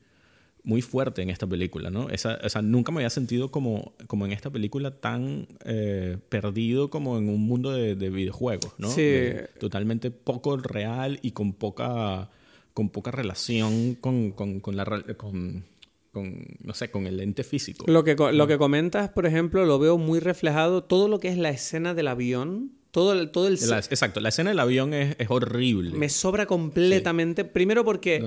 muy 0.64 0.82
fuerte 0.82 1.22
en 1.22 1.30
esta 1.30 1.48
película, 1.48 1.90
¿no? 1.90 2.10
Esa, 2.10 2.40
o 2.44 2.50
sea, 2.50 2.62
nunca 2.62 2.92
me 2.92 3.00
había 3.00 3.10
sentido 3.10 3.52
como, 3.52 3.94
como 4.08 4.26
en 4.26 4.32
esta 4.32 4.50
película 4.50 5.00
tan 5.00 5.48
eh, 5.66 6.18
perdido 6.30 6.90
como 6.90 7.18
en 7.18 7.30
un 7.30 7.42
mundo 7.42 7.72
de, 7.72 7.96
videojuegos, 8.10 8.74
¿no? 8.78 8.90
Sí. 8.90 9.22
totalmente 9.60 10.12
poco 10.12 10.58
real 10.58 11.20
y 11.22 11.32
con 11.32 11.54
poca, 11.54 12.30
con 12.74 12.90
poca 12.90 13.12
relación 13.12 13.96
con, 13.96 14.32
con, 14.32 14.60
con 14.60 14.76
la... 14.76 14.86
Con, 15.18 15.64
con, 16.12 16.46
no 16.62 16.74
sé, 16.74 16.92
con 16.92 17.08
el 17.08 17.20
ente 17.22 17.44
físico. 17.44 17.86
Lo 17.88 18.04
que, 18.04 18.16
lo 18.16 18.48
que 18.48 18.58
comentas, 18.58 19.10
por 19.10 19.26
ejemplo, 19.26 19.66
lo 19.66 19.80
veo 19.80 19.98
muy 19.98 20.20
reflejado, 20.20 20.84
todo 20.84 21.08
lo 21.08 21.20
que 21.20 21.30
es 21.30 21.38
la 21.38 21.50
escena 21.50 21.94
del 21.94 22.10
avión, 22.10 22.74
todo 22.92 23.14
el, 23.14 23.32
todo 23.32 23.48
el... 23.48 23.54
exacto, 23.54 24.20
la 24.20 24.30
escena 24.30 24.50
del 24.50 24.60
avión 24.60 24.94
es, 24.94 25.16
es 25.18 25.32
horrible. 25.32 25.92
Me 25.92 26.10
sobra 26.10 26.46
completamente. 26.46 27.46
Primero 27.46 27.86
porque 27.86 28.22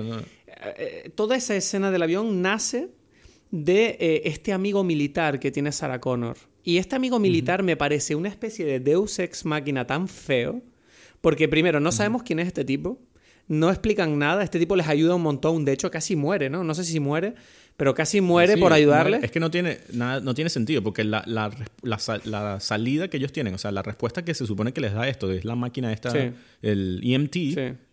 eh, 0.77 1.11
toda 1.13 1.35
esa 1.35 1.55
escena 1.55 1.91
del 1.91 2.01
avión 2.01 2.41
nace 2.41 2.89
de 3.51 3.97
eh, 3.99 4.21
este 4.25 4.53
amigo 4.53 4.83
militar 4.83 5.39
que 5.39 5.51
tiene 5.51 5.71
Sarah 5.71 6.01
Connor. 6.01 6.37
Y 6.63 6.77
este 6.77 6.95
amigo 6.95 7.19
militar 7.19 7.61
me 7.61 7.77
parece 7.77 8.15
una 8.15 8.27
especie 8.27 8.65
de 8.65 8.79
Deus 8.79 9.19
ex 9.19 9.45
máquina 9.45 9.85
tan 9.85 10.07
feo. 10.07 10.63
Porque 11.21 11.47
primero, 11.47 11.79
no 11.79 11.91
sabemos 11.91 12.23
quién 12.23 12.39
es 12.39 12.47
este 12.47 12.65
tipo. 12.65 12.99
No 13.47 13.69
explican 13.69 14.17
nada. 14.17 14.43
Este 14.43 14.57
tipo 14.57 14.75
les 14.75 14.87
ayuda 14.87 15.13
un 15.13 15.21
montón. 15.21 15.63
De 15.63 15.73
hecho, 15.73 15.91
casi 15.91 16.15
muere, 16.15 16.49
¿no? 16.49 16.63
No 16.63 16.73
sé 16.73 16.83
si 16.83 16.99
muere 16.99 17.35
pero 17.77 17.93
casi 17.93 18.21
muere 18.21 18.57
por 18.57 18.73
ayudarle. 18.73 19.19
Es 19.21 19.31
que 19.31 19.39
no 19.39 19.51
tiene, 19.51 19.79
nada, 19.91 20.21
no 20.21 20.33
tiene 20.33 20.49
sentido, 20.49 20.81
porque 20.81 21.03
la, 21.03 21.23
la, 21.25 21.51
la, 21.83 22.59
salida 22.59 23.09
que 23.09 23.17
ellos 23.17 23.31
tienen, 23.31 23.53
o 23.53 23.57
sea, 23.57 23.71
la 23.71 23.81
respuesta 23.81 24.23
que 24.23 24.33
se 24.33 24.45
supone 24.45 24.71
que 24.71 24.81
les 24.81 24.93
da 24.93 25.07
esto, 25.07 25.31
es 25.31 25.43
la 25.43 25.55
máquina 25.55 25.91
esta, 25.91 26.13
el 26.61 27.01
EMT, 27.03 27.35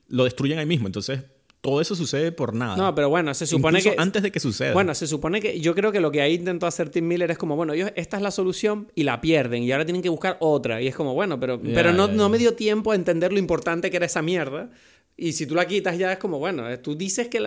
lo 0.08 0.24
destruyen 0.24 0.58
ahí 0.58 0.66
mismo. 0.66 0.86
Entonces, 0.86 1.20
todo 1.62 1.80
eso 1.80 1.94
sucede 1.94 2.32
por 2.32 2.54
nada. 2.54 2.76
No, 2.76 2.94
pero 2.94 3.08
bueno, 3.08 3.32
se 3.34 3.46
supone 3.46 3.80
que... 3.80 3.94
antes 3.96 4.22
de 4.22 4.32
que 4.32 4.40
suceda. 4.40 4.72
Bueno, 4.72 4.94
se 4.94 5.06
supone 5.06 5.40
que... 5.40 5.60
Yo 5.60 5.76
creo 5.76 5.92
que 5.92 6.00
lo 6.00 6.10
que 6.10 6.20
ahí 6.20 6.34
intentó 6.34 6.66
hacer 6.66 6.90
Tim 6.90 7.06
Miller 7.06 7.30
es 7.30 7.38
como, 7.38 7.54
bueno, 7.54 7.72
ellos, 7.72 7.92
esta 7.94 8.16
es 8.16 8.22
la 8.22 8.32
solución 8.32 8.88
y 8.96 9.04
la 9.04 9.20
pierden 9.20 9.62
y 9.62 9.70
ahora 9.70 9.84
tienen 9.84 10.02
que 10.02 10.08
buscar 10.08 10.36
otra. 10.40 10.82
Y 10.82 10.88
es 10.88 10.94
como, 10.96 11.14
bueno, 11.14 11.38
pero, 11.38 11.60
pero 11.62 11.92
no, 11.92 12.08
no 12.08 12.28
me 12.28 12.38
dio 12.38 12.54
tiempo 12.54 12.90
a 12.90 12.96
entender 12.96 13.32
lo 13.32 13.38
importante 13.38 13.90
que 13.90 13.96
era 13.96 14.06
esa 14.06 14.22
mierda. 14.22 14.70
Y 15.16 15.32
si 15.32 15.46
tú 15.46 15.54
la 15.54 15.66
quitas 15.66 15.96
ya 15.96 16.12
es 16.12 16.18
como, 16.18 16.40
bueno, 16.40 16.64
tú 16.80 16.96
dices 16.96 17.28
que 17.28 17.38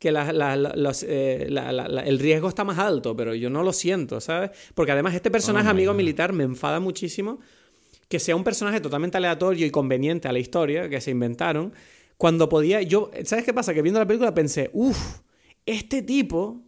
la 0.00 0.26
que 0.78 0.96
eh, 1.08 1.48
el 2.04 2.18
riesgo 2.18 2.48
está 2.48 2.64
más 2.64 2.78
alto, 2.78 3.16
pero 3.16 3.34
yo 3.34 3.50
no 3.50 3.62
lo 3.62 3.72
siento, 3.72 4.20
¿sabes? 4.20 4.50
Porque 4.74 4.92
además 4.92 5.14
este 5.14 5.30
personaje 5.30 5.68
oh 5.68 5.70
amigo 5.70 5.94
militar 5.94 6.32
me 6.32 6.44
enfada 6.44 6.80
muchísimo 6.80 7.40
que 8.08 8.20
sea 8.20 8.36
un 8.36 8.44
personaje 8.44 8.80
totalmente 8.80 9.16
aleatorio 9.16 9.66
y 9.66 9.70
conveniente 9.70 10.28
a 10.28 10.32
la 10.32 10.38
historia 10.38 10.88
que 10.88 11.00
se 11.00 11.10
inventaron, 11.10 11.72
Cuando 12.16 12.48
podía, 12.48 12.80
yo, 12.80 13.10
¿sabes 13.24 13.44
qué 13.44 13.52
pasa? 13.52 13.74
Que 13.74 13.82
viendo 13.82 14.00
la 14.00 14.06
película 14.06 14.32
pensé, 14.32 14.70
uff, 14.72 15.18
este 15.66 16.00
tipo 16.02 16.62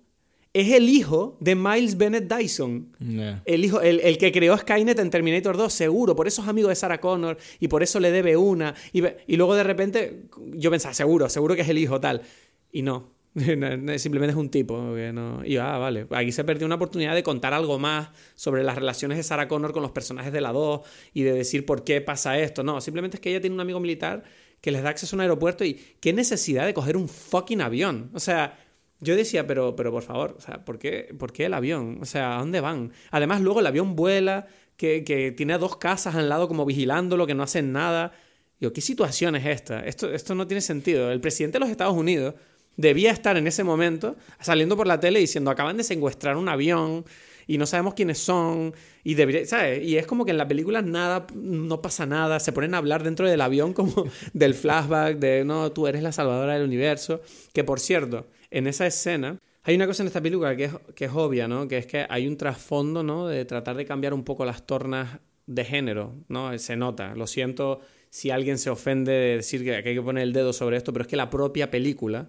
es 0.53 0.73
el 0.73 0.89
hijo 0.89 1.39
de 1.41 1.55
Miles 1.55 1.97
Bennett 1.97 2.31
Dyson. 2.31 2.93
Yeah. 2.99 3.43
El, 3.45 3.65
hijo, 3.65 3.81
el, 3.81 4.01
el 4.01 4.19
que 4.19 4.33
creó 4.33 4.59
Skynet 4.59 4.99
en 4.99 5.09
Terminator 5.09 5.57
2, 5.57 5.73
seguro. 5.73 6.17
Por 6.17 6.27
eso 6.27 6.43
es 6.43 6.49
amigo 6.49 6.69
de 6.69 6.75
Sarah 6.75 7.01
Connor 7.01 7.39
y 7.61 7.69
por 7.69 7.83
eso 7.83 8.01
le 8.01 8.11
debe 8.11 8.37
una. 8.37 8.75
Y, 8.93 9.03
y 9.27 9.37
luego 9.37 9.55
de 9.55 9.63
repente 9.63 10.25
yo 10.53 10.71
pensaba, 10.71 10.93
seguro, 10.93 11.31
seguro 11.31 11.55
que 11.55 11.63
es 11.63 11.69
el 11.69 11.79
hijo 11.79 11.99
tal. 12.01 12.23
Y 12.71 12.83
no, 12.83 13.11
Simplemente 13.99 14.31
es 14.31 14.37
un 14.37 14.51
tipo. 14.51 14.95
que 14.95 15.13
no- 15.13 15.45
Y 15.45 15.57
ah, 15.59 15.79
vale. 15.79 16.07
Aquí 16.11 16.33
se 16.33 16.45
perdió 16.45 16.67
una 16.67 16.77
oportunidad 16.77 17.15
de 17.15 17.23
contar 17.23 17.55
algo 17.55 17.79
más 17.79 18.11
sobre 18.35 18.63
las 18.65 18.77
relaciones 18.77 19.17
de 19.19 19.23
Sarah 19.23 19.49
Connor 19.49 19.73
con 19.73 19.83
los 19.83 19.93
personajes 19.93 20.33
de 20.33 20.41
la 20.41 20.53
2 20.53 20.81
y 21.15 21.23
de 21.23 21.33
decir 21.33 21.65
por 21.67 21.85
qué 21.85 22.01
pasa 22.01 22.39
esto. 22.39 22.63
No, 22.63 22.81
simplemente 22.81 23.17
es 23.17 23.21
que 23.21 23.31
ella 23.31 23.41
tiene 23.41 23.55
un 23.55 23.61
amigo 23.61 23.81
militar 23.81 24.25
que 24.61 24.73
les 24.73 24.83
da 24.83 24.91
acceso 24.91 25.15
a 25.15 25.19
un 25.19 25.21
aeropuerto 25.21 25.65
y 25.65 25.75
qué 26.01 26.13
necesidad 26.13 26.67
de 26.67 26.75
coger 26.75 26.97
un 26.97 27.09
fucking 27.09 27.61
avión. 27.61 28.11
O 28.15 28.21
sea, 28.21 28.59
yo 29.01 29.15
decía, 29.15 29.47
pero, 29.47 29.77
pero 29.77 29.93
por 29.93 30.03
favor, 30.03 30.35
o 30.37 30.41
sea, 30.41 30.65
¿por 30.65 30.79
qué, 30.81 31.15
¿por 31.17 31.33
qué 31.33 31.45
el 31.47 31.55
avión? 31.55 31.99
O 32.03 32.05
sea, 32.05 32.37
¿a 32.37 32.41
dónde 32.41 32.61
van? 32.61 32.93
Además, 33.13 33.41
luego 33.41 33.61
el 33.61 33.67
avión 33.67 33.95
vuela, 33.95 34.47
que, 34.77 35.05
que 35.05 35.31
tiene 35.33 35.57
dos 35.59 35.77
casas 35.77 36.17
al 36.17 36.29
lado 36.29 36.49
como 36.49 36.65
vigilándolo, 36.67 37.27
que 37.27 37.35
no 37.35 37.45
hacen 37.45 37.73
nada. 37.73 38.13
Digo, 38.59 38.73
¿qué 38.73 38.81
situación 38.81 39.37
es 39.37 39.47
esta? 39.47 39.81
Esto, 39.87 40.11
esto 40.13 40.35
no 40.35 40.49
tiene 40.49 40.61
sentido. 40.61 41.13
El 41.13 41.21
presidente 41.21 41.57
de 41.57 41.61
los 41.61 41.71
Estados 41.71 41.95
Unidos 41.95 42.35
debía 42.79 43.11
estar 43.11 43.37
en 43.37 43.47
ese 43.47 43.65
momento 43.65 44.17
saliendo 44.41 44.77
por 44.77 44.87
la 44.87 45.01
tele 45.01 45.19
diciendo, 45.19 45.51
acaban 45.51 45.77
de 45.77 45.85
secuestrar 45.85 46.37
un 46.37 46.49
avión 46.49 47.05
y 47.47 47.59
no 47.59 47.67
sabemos 47.67 47.95
quiénes 47.95 48.19
son 48.19 48.73
y 49.03 49.17
¿sabes? 49.47 49.83
Y 49.85 49.97
es 49.97 50.07
como 50.07 50.25
que 50.25 50.31
en 50.31 50.39
la 50.39 50.47
película 50.47 50.81
nada, 50.81 51.27
no 51.35 51.83
pasa 51.83 52.07
nada, 52.07 52.39
se 52.39 52.53
ponen 52.53 52.75
a 52.75 52.79
hablar 52.79 53.03
dentro 53.03 53.29
del 53.29 53.41
avión 53.41 53.73
como 53.73 54.05
del 54.33 54.55
flashback 54.55 55.19
de, 55.19 55.45
no, 55.45 55.73
tú 55.73 55.89
eres 55.89 56.03
la 56.03 56.13
salvadora 56.13 56.55
del 56.55 56.63
universo, 56.63 57.21
que 57.53 57.65
por 57.65 57.81
cierto, 57.81 58.29
en 58.51 58.69
esa 58.69 58.87
escena 58.87 59.39
hay 59.65 59.75
una 59.75 59.87
cosa 59.87 60.05
en 60.05 60.07
esta 60.07 60.23
película 60.23 60.57
que 60.57 60.65
es, 60.65 60.73
que 60.95 61.07
es 61.07 61.13
obvia, 61.13 61.49
¿no? 61.49 61.67
Que 61.67 61.79
es 61.79 61.87
que 61.87 62.07
hay 62.09 62.29
un 62.29 62.37
trasfondo, 62.37 63.03
¿no? 63.03 63.27
De 63.27 63.45
tratar 63.45 63.77
de 63.77 63.85
cambiar 63.85 64.15
un 64.15 64.25
poco 64.25 64.45
las 64.45 64.67
tornas 64.67 65.19
de 65.47 65.65
género, 65.65 66.15
¿no? 66.29 66.57
Se 66.59 66.77
nota, 66.77 67.15
lo 67.17 67.27
siento 67.27 67.81
si 68.09 68.31
alguien 68.31 68.57
se 68.57 68.71
ofende 68.71 69.13
de 69.13 69.37
decir 69.37 69.65
que 69.65 69.75
hay 69.75 69.83
que 69.83 70.01
poner 70.01 70.23
el 70.23 70.33
dedo 70.33 70.53
sobre 70.53 70.77
esto, 70.77 70.93
pero 70.93 71.03
es 71.03 71.09
que 71.09 71.17
la 71.17 71.29
propia 71.29 71.71
película 71.71 72.29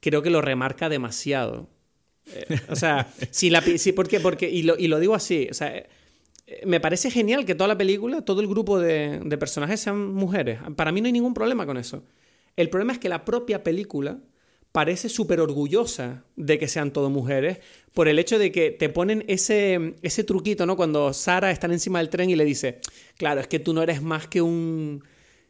creo 0.00 0.22
que 0.22 0.30
lo 0.30 0.40
remarca 0.40 0.88
demasiado. 0.88 1.68
Eh, 2.32 2.60
o 2.68 2.76
sea, 2.76 3.12
si 3.30 3.50
la. 3.50 3.62
Porque, 4.22 4.50
y 4.50 4.62
lo, 4.62 4.78
y 4.78 4.88
lo 4.88 4.98
digo 4.98 5.14
así, 5.14 5.48
o 5.50 5.54
sea, 5.54 5.76
eh, 5.76 5.88
me 6.64 6.80
parece 6.80 7.10
genial 7.10 7.44
que 7.44 7.54
toda 7.54 7.68
la 7.68 7.78
película, 7.78 8.22
todo 8.22 8.40
el 8.40 8.48
grupo 8.48 8.78
de, 8.78 9.20
de 9.24 9.38
personajes 9.38 9.80
sean 9.80 10.12
mujeres. 10.12 10.58
Para 10.76 10.92
mí 10.92 11.00
no 11.00 11.06
hay 11.06 11.12
ningún 11.12 11.34
problema 11.34 11.66
con 11.66 11.76
eso. 11.76 12.04
El 12.56 12.68
problema 12.68 12.92
es 12.92 12.98
que 12.98 13.08
la 13.08 13.24
propia 13.24 13.62
película 13.62 14.18
parece 14.72 15.08
súper 15.08 15.40
orgullosa 15.40 16.24
de 16.36 16.58
que 16.58 16.68
sean 16.68 16.92
todo 16.92 17.10
mujeres 17.10 17.58
por 17.92 18.06
el 18.06 18.18
hecho 18.18 18.38
de 18.38 18.52
que 18.52 18.70
te 18.70 18.88
ponen 18.88 19.24
ese, 19.26 19.96
ese 20.02 20.24
truquito, 20.24 20.64
¿no? 20.66 20.76
Cuando 20.76 21.12
Sara 21.12 21.50
está 21.50 21.66
encima 21.66 21.98
del 21.98 22.08
tren 22.08 22.30
y 22.30 22.36
le 22.36 22.44
dice, 22.44 22.80
claro, 23.16 23.40
es 23.40 23.48
que 23.48 23.58
tú 23.58 23.74
no 23.74 23.82
eres 23.82 24.00
más 24.02 24.28
que 24.28 24.42
un, 24.42 25.02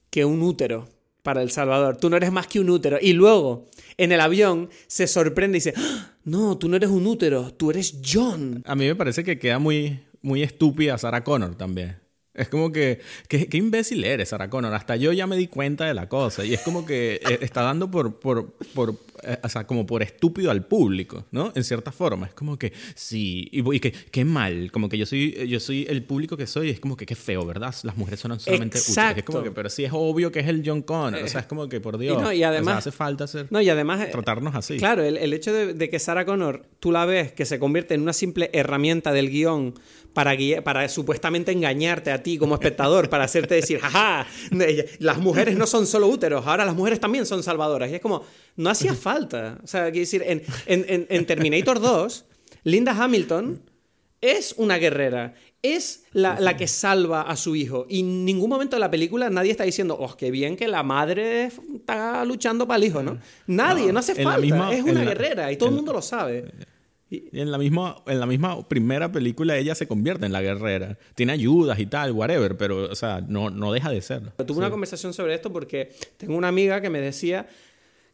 que 0.09 0.25
un 0.25 0.41
útero 0.43 0.89
para 1.23 1.43
El 1.43 1.51
Salvador. 1.51 1.97
Tú 1.97 2.11
no 2.11 2.17
eres 2.17 2.33
más 2.33 2.47
que 2.47 2.61
un 2.61 2.71
útero. 2.71 2.99
Y 3.01 3.13
luego, 3.13 3.67
en 3.97 4.13
el 4.13 4.21
avión, 4.21 4.71
se 4.87 5.07
sorprende 5.07 5.59
y 5.59 5.61
dice, 5.61 5.75
"Ah, 5.77 6.13
no, 6.25 6.59
tú 6.59 6.69
no 6.69 6.77
eres 6.77 6.91
un 6.91 7.07
útero, 7.07 7.53
tú 7.55 7.71
eres 7.71 7.99
John. 8.05 8.63
A 8.67 8.75
mí 8.75 8.87
me 8.87 8.95
parece 8.97 9.25
que 9.25 9.39
queda 9.39 9.59
muy, 9.59 10.01
muy 10.23 10.43
estúpida 10.43 10.99
Sarah 10.99 11.25
Connor 11.25 11.55
también. 11.57 12.00
Es 12.33 12.49
como 12.49 12.71
que, 12.71 13.01
qué 13.29 13.49
imbécil 13.53 14.05
eres, 14.05 14.29
Sarah 14.29 14.49
Connor. 14.49 14.73
Hasta 14.73 14.95
yo 14.97 15.13
ya 15.13 15.27
me 15.27 15.37
di 15.37 15.49
cuenta 15.49 15.85
de 15.87 15.95
la 15.95 16.09
cosa. 16.09 16.45
Y 16.45 16.55
es 16.55 16.61
como 16.61 16.87
que 16.87 17.21
eh, 17.29 17.39
está 17.43 17.63
dando 17.63 17.91
por, 17.91 18.21
por, 18.21 18.53
por 18.73 18.95
eh, 19.25 19.37
o 19.43 19.49
sea, 19.49 19.67
como 19.67 19.85
por 19.85 20.03
estúpido 20.03 20.53
al 20.53 20.65
público, 20.65 21.27
¿no? 21.33 21.53
En 21.57 21.65
cierta 21.65 21.91
forma. 21.91 22.27
Es 22.27 22.33
como 22.35 22.57
que, 22.57 22.73
sí, 22.95 23.49
y, 23.51 23.75
y 23.75 23.81
que, 23.81 23.91
qué 23.93 24.25
mal. 24.25 24.71
Como 24.71 24.89
que 24.89 24.97
yo 24.97 25.07
soy, 25.07 25.49
yo 25.49 25.59
soy 25.59 25.87
el 25.89 26.05
público 26.05 26.37
que 26.37 26.47
soy. 26.47 26.71
Es 26.71 26.79
como 26.79 26.97
que 26.97 27.05
qué 27.05 27.17
feo, 27.17 27.45
¿verdad? 27.45 27.75
Las 27.83 27.97
mujeres 27.97 28.21
son 28.21 28.39
solamente 28.39 28.79
útiles. 28.79 28.89
Es 28.89 28.95
como 28.95 29.09
Exacto. 29.11 29.43
que, 29.43 29.51
pero 29.51 29.69
sí 29.69 29.85
es 29.85 29.91
obvio 29.93 30.31
que 30.31 30.39
es 30.41 30.47
el 30.47 30.63
John 30.65 30.83
Connor. 30.83 31.23
O 31.25 31.29
sea, 31.29 31.41
es 31.41 31.47
como 31.47 31.69
que, 31.69 31.81
por 31.81 31.99
Dios. 31.99 32.23
no, 32.23 32.33
y 32.33 32.45
además- 32.45 32.61
o 32.67 32.71
sea, 32.71 32.79
hace 32.79 32.93
falta 32.93 33.25
hacer, 33.25 33.47
No, 33.51 33.61
y 33.61 33.69
además... 33.69 34.01
eh, 34.03 34.09
tratarnos 34.13 34.55
así. 34.55 34.77
Claro, 34.79 35.03
el, 35.03 35.17
el 35.17 35.33
hecho 35.33 35.53
de, 35.53 35.75
de 35.75 35.91
que 35.91 35.99
Sarah 35.99 36.25
Connor, 36.25 36.65
tú 36.79 36.93
la 36.93 37.05
ves 37.07 37.33
que 37.33 37.45
se 37.45 37.59
convierte 37.59 37.95
en 37.95 38.03
una 38.03 38.13
simple 38.13 38.51
herramienta 38.53 39.13
del 39.13 39.31
guion 39.31 39.75
para, 40.13 40.33
para 40.65 40.89
supuestamente 40.89 41.53
engañarte 41.53 42.11
a 42.11 42.23
ti 42.23 42.37
como 42.39 42.55
espectador, 42.55 43.09
para 43.09 43.25
hacerte 43.25 43.55
decir, 43.55 43.79
jaja, 43.79 44.27
las 44.99 45.19
mujeres 45.19 45.57
no 45.57 45.67
son 45.67 45.87
solo 45.87 46.09
úteros, 46.09 46.47
ahora 46.47 46.65
las 46.65 46.75
mujeres 46.75 47.01
también 47.01 47.27
son 47.27 47.43
salvadoras. 47.43 47.91
Y 47.91 47.95
es 47.95 48.01
como, 48.01 48.23
no 48.57 48.71
hacía 48.71 48.95
falta. 48.95 49.59
O 49.63 49.67
sea, 49.67 49.85
quiero 49.91 50.01
decir, 50.01 50.23
en, 50.27 50.43
en- 50.67 51.27
Terminator 51.27 51.81
2, 51.81 52.25
Linda 52.65 52.93
Hamilton 52.93 53.63
es 54.21 54.55
una 54.59 54.77
guerrera. 54.79 55.35
Es 55.63 56.05
la, 56.13 56.41
la 56.41 56.57
que 56.57 56.67
salva 56.67 57.21
a 57.23 57.37
su 57.37 57.55
hijo. 57.55 57.85
Y 57.89 58.01
en 58.01 58.25
ningún 58.25 58.49
momento 58.49 58.77
de 58.77 58.81
la 58.81 58.91
película 58.91 59.29
nadie 59.29 59.51
está 59.51 59.65
diciendo, 59.65 59.95
oh, 60.01 60.17
qué 60.17 60.31
bien 60.31 60.57
que 60.57 60.67
la 60.69 60.83
madre 60.83 61.51
está 61.75 62.25
luchando 62.25 62.67
para 62.67 62.79
el 62.79 62.85
hijo, 62.85 63.03
¿no? 63.03 63.19
Nadie, 63.47 63.89
no, 63.89 63.93
No, 63.93 63.99
hace 64.01 64.15
falta. 64.15 64.41
misma- 64.41 64.73
es 64.75 64.83
una 64.83 65.05
la- 65.05 65.11
guerrera 65.11 65.53
y 65.53 65.57
todo 65.59 65.69
el 65.69 65.75
mundo 65.75 65.93
lo 65.93 66.01
sabe. 66.01 66.51
Y 67.11 67.29
en 67.33 67.51
la, 67.51 67.59
misma, 67.59 67.97
en 68.07 68.21
la 68.21 68.27
misma 68.27 68.69
primera 68.69 69.11
película 69.11 69.57
ella 69.59 69.75
se 69.75 69.89
convierte 69.89 70.27
en 70.27 70.33
la 70.33 70.43
guerrera. 70.43 70.97
Tiene 71.17 71.33
ayudas 71.33 71.79
y 71.81 71.87
tal, 71.87 72.13
whatever, 72.13 72.57
pero, 72.57 72.85
o 72.85 72.95
sea, 72.95 73.21
no, 73.21 73.51
no 73.51 73.73
deja 73.73 73.91
de 73.91 74.01
ser. 74.01 74.31
Tuve 74.47 74.59
una 74.59 74.71
conversación 74.71 75.13
sobre 75.13 75.35
esto 75.35 75.53
porque 75.53 75.91
tengo 76.17 76.37
una 76.37 76.49
amiga 76.49 76.81
que 76.81 76.89
me 76.89 77.01
decía 77.01 77.49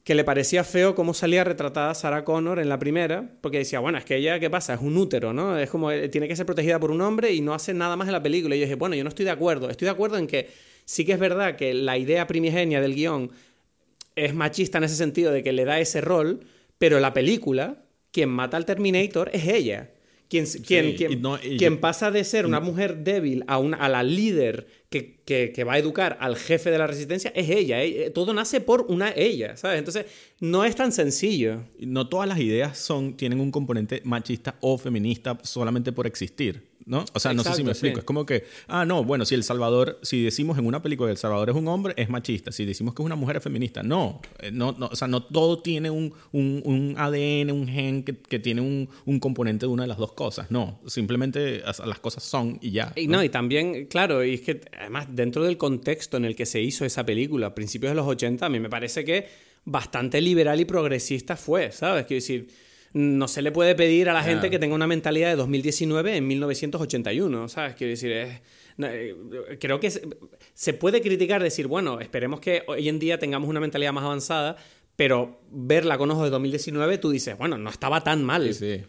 que 0.06 0.14
le 0.14 0.22
parecía 0.22 0.62
feo 0.62 0.94
cómo 0.94 1.14
salía 1.14 1.42
retratada 1.42 1.92
Sarah 1.92 2.24
Connor 2.24 2.60
en 2.60 2.68
la 2.68 2.78
primera, 2.78 3.28
porque 3.40 3.58
decía, 3.58 3.80
bueno, 3.80 3.98
es 3.98 4.04
que 4.04 4.14
ella, 4.14 4.38
¿qué 4.38 4.48
pasa? 4.48 4.74
Es 4.74 4.80
un 4.80 4.96
útero, 4.96 5.32
¿no? 5.32 5.58
Es 5.58 5.68
como, 5.68 5.90
eh, 5.90 6.08
tiene 6.08 6.28
que 6.28 6.36
ser 6.36 6.46
protegida 6.46 6.78
por 6.78 6.92
un 6.92 7.00
hombre 7.00 7.34
y 7.34 7.40
no 7.40 7.52
hace 7.52 7.74
nada 7.74 7.96
más 7.96 8.06
en 8.06 8.12
la 8.12 8.22
película. 8.22 8.54
Y 8.54 8.60
yo 8.60 8.66
dije, 8.66 8.76
bueno, 8.76 8.94
yo 8.94 9.02
no 9.02 9.08
estoy 9.08 9.24
de 9.24 9.32
acuerdo. 9.32 9.68
Estoy 9.68 9.86
de 9.86 9.90
acuerdo 9.90 10.16
en 10.16 10.28
que 10.28 10.48
sí 10.84 11.04
que 11.04 11.12
es 11.12 11.18
verdad 11.18 11.56
que 11.56 11.74
la 11.74 11.98
idea 11.98 12.28
primigenia 12.28 12.80
del 12.80 12.94
guion 12.94 13.32
es 14.14 14.32
machista 14.32 14.78
en 14.78 14.84
ese 14.84 14.94
sentido 14.94 15.32
de 15.32 15.42
que 15.42 15.52
le 15.52 15.64
da 15.64 15.80
ese 15.80 16.00
rol, 16.00 16.38
pero 16.78 17.00
la 17.00 17.12
película, 17.12 17.82
quien 18.16 18.30
mata 18.30 18.56
al 18.56 18.64
Terminator 18.64 19.28
es 19.34 19.46
ella. 19.46 19.90
Quien, 20.30 20.46
quien, 20.66 20.86
y 20.88 20.94
quien, 20.96 21.20
no- 21.22 21.38
quien 21.58 21.78
pasa 21.78 22.10
de 22.10 22.24
ser 22.24 22.46
una 22.46 22.60
mujer 22.60 22.96
débil 23.04 23.44
a, 23.46 23.58
una, 23.58 23.76
a 23.76 23.88
la 23.90 24.02
líder 24.02 24.66
que, 24.88 25.20
que- 25.26 25.52
que 25.54 25.64
va 25.64 25.74
a 25.74 25.78
educar 25.78 26.16
al 26.20 26.34
jefe 26.36 26.70
de 26.70 26.78
la 26.78 26.86
resistencia 26.86 27.30
es 27.36 27.50
ella. 27.50 27.82
eh, 27.84 28.10
Todo 28.10 28.32
nace 28.32 28.60
por 28.62 28.86
una 28.88 29.12
ella, 29.14 29.56
¿sabes? 29.58 29.78
Entonces, 29.78 30.06
no 30.40 30.64
es 30.64 30.74
tan 30.74 30.92
sencillo. 30.92 31.62
No 31.78 32.08
todas 32.08 32.26
las 32.26 32.40
ideas 32.40 32.78
son, 32.78 33.16
tienen 33.18 33.38
un 33.38 33.50
componente 33.52 34.00
machista 34.04 34.56
o 34.62 34.78
feminista 34.78 35.38
solamente 35.42 35.92
por 35.92 36.06
existir, 36.08 36.62
¿no? 36.86 37.04
O 37.12 37.20
sea, 37.20 37.34
no 37.34 37.42
sé 37.42 37.52
si 37.54 37.62
me 37.62 37.66
sí. 37.66 37.70
explico. 37.72 37.98
Es 37.98 38.04
como 38.04 38.24
que, 38.24 38.44
ah, 38.68 38.84
no, 38.84 39.04
bueno, 39.04 39.24
si 39.24 39.34
El 39.34 39.42
Salvador, 39.44 39.98
si 40.02 40.22
decimos 40.22 40.56
en 40.56 40.66
una 40.66 40.80
película 40.82 41.08
que 41.08 41.12
El 41.12 41.18
Salvador 41.18 41.50
es 41.50 41.56
un 41.56 41.68
hombre, 41.68 41.92
es 41.96 42.08
machista. 42.08 42.52
Si 42.52 42.64
decimos 42.64 42.94
que 42.94 43.02
es 43.02 43.06
una 43.06 43.16
mujer, 43.16 43.36
es 43.36 43.42
feminista. 43.42 43.82
No, 43.82 44.20
eh, 44.38 44.50
no, 44.52 44.72
no 44.78 44.86
o 44.86 44.96
sea, 44.96 45.08
no 45.08 45.22
todo 45.22 45.58
tiene 45.60 45.90
un, 45.90 46.14
un- 46.32 46.62
un 46.64 46.94
ADN, 46.96 47.50
un 47.52 47.68
gen 47.68 48.02
que, 48.04 48.16
que 48.16 48.38
tiene 48.38 48.60
un, 48.60 48.88
un 49.04 49.20
componente 49.20 49.66
de 49.66 49.72
una 49.72 49.82
de 49.82 49.88
las 49.88 49.98
dos 49.98 50.12
cosas. 50.12 50.50
No, 50.50 50.80
simplemente 50.86 51.62
las 51.84 51.98
cosas 51.98 52.22
son 52.22 52.58
y 52.62 52.70
ya. 52.70 52.92
Y 52.96 53.08
no, 53.08 53.22
y 53.22 53.28
también, 53.28 53.86
claro, 53.86 54.24
y 54.24 54.34
es 54.34 54.40
que 54.40 54.60
además 54.80 55.08
dentro 55.10 55.42
del 55.44 55.56
contexto 55.56 56.16
en 56.16 56.24
el 56.24 56.34
que 56.36 56.46
se 56.46 56.60
hizo 56.62 56.84
esa 56.84 57.04
película, 57.04 57.48
a 57.48 57.54
principios 57.54 57.90
de 57.90 57.96
los 57.96 58.06
80, 58.06 58.46
a 58.46 58.48
mí 58.48 58.60
me 58.60 58.70
parece 58.70 59.04
que 59.04 59.26
bastante 59.64 60.20
liberal 60.20 60.60
y 60.60 60.64
progresista 60.64 61.36
fue, 61.36 61.72
¿sabes? 61.72 62.06
Quiero 62.06 62.18
decir, 62.18 62.48
no 62.96 63.28
se 63.28 63.42
le 63.42 63.52
puede 63.52 63.74
pedir 63.74 64.08
a 64.08 64.14
la 64.14 64.22
gente 64.22 64.48
que 64.48 64.58
tenga 64.58 64.74
una 64.74 64.86
mentalidad 64.86 65.28
de 65.28 65.36
2019 65.36 66.16
en 66.16 66.26
1981, 66.26 67.48
¿sabes? 67.48 67.74
Quiero 67.74 67.90
decir, 67.90 68.10
es... 68.10 68.40
no, 68.78 68.86
eh, 68.86 69.14
Creo 69.60 69.78
que 69.80 69.90
se, 69.90 70.08
se 70.54 70.72
puede 70.72 71.02
criticar, 71.02 71.42
decir, 71.42 71.66
bueno, 71.66 72.00
esperemos 72.00 72.40
que 72.40 72.62
hoy 72.66 72.88
en 72.88 72.98
día 72.98 73.18
tengamos 73.18 73.50
una 73.50 73.60
mentalidad 73.60 73.92
más 73.92 74.04
avanzada, 74.04 74.56
pero 74.96 75.42
verla 75.50 75.98
con 75.98 76.10
ojos 76.10 76.24
de 76.24 76.30
2019, 76.30 76.96
tú 76.96 77.10
dices, 77.10 77.36
bueno, 77.36 77.58
no 77.58 77.68
estaba 77.68 78.02
tan 78.02 78.24
mal. 78.24 78.54
Sí, 78.54 78.78
sí. 78.78 78.84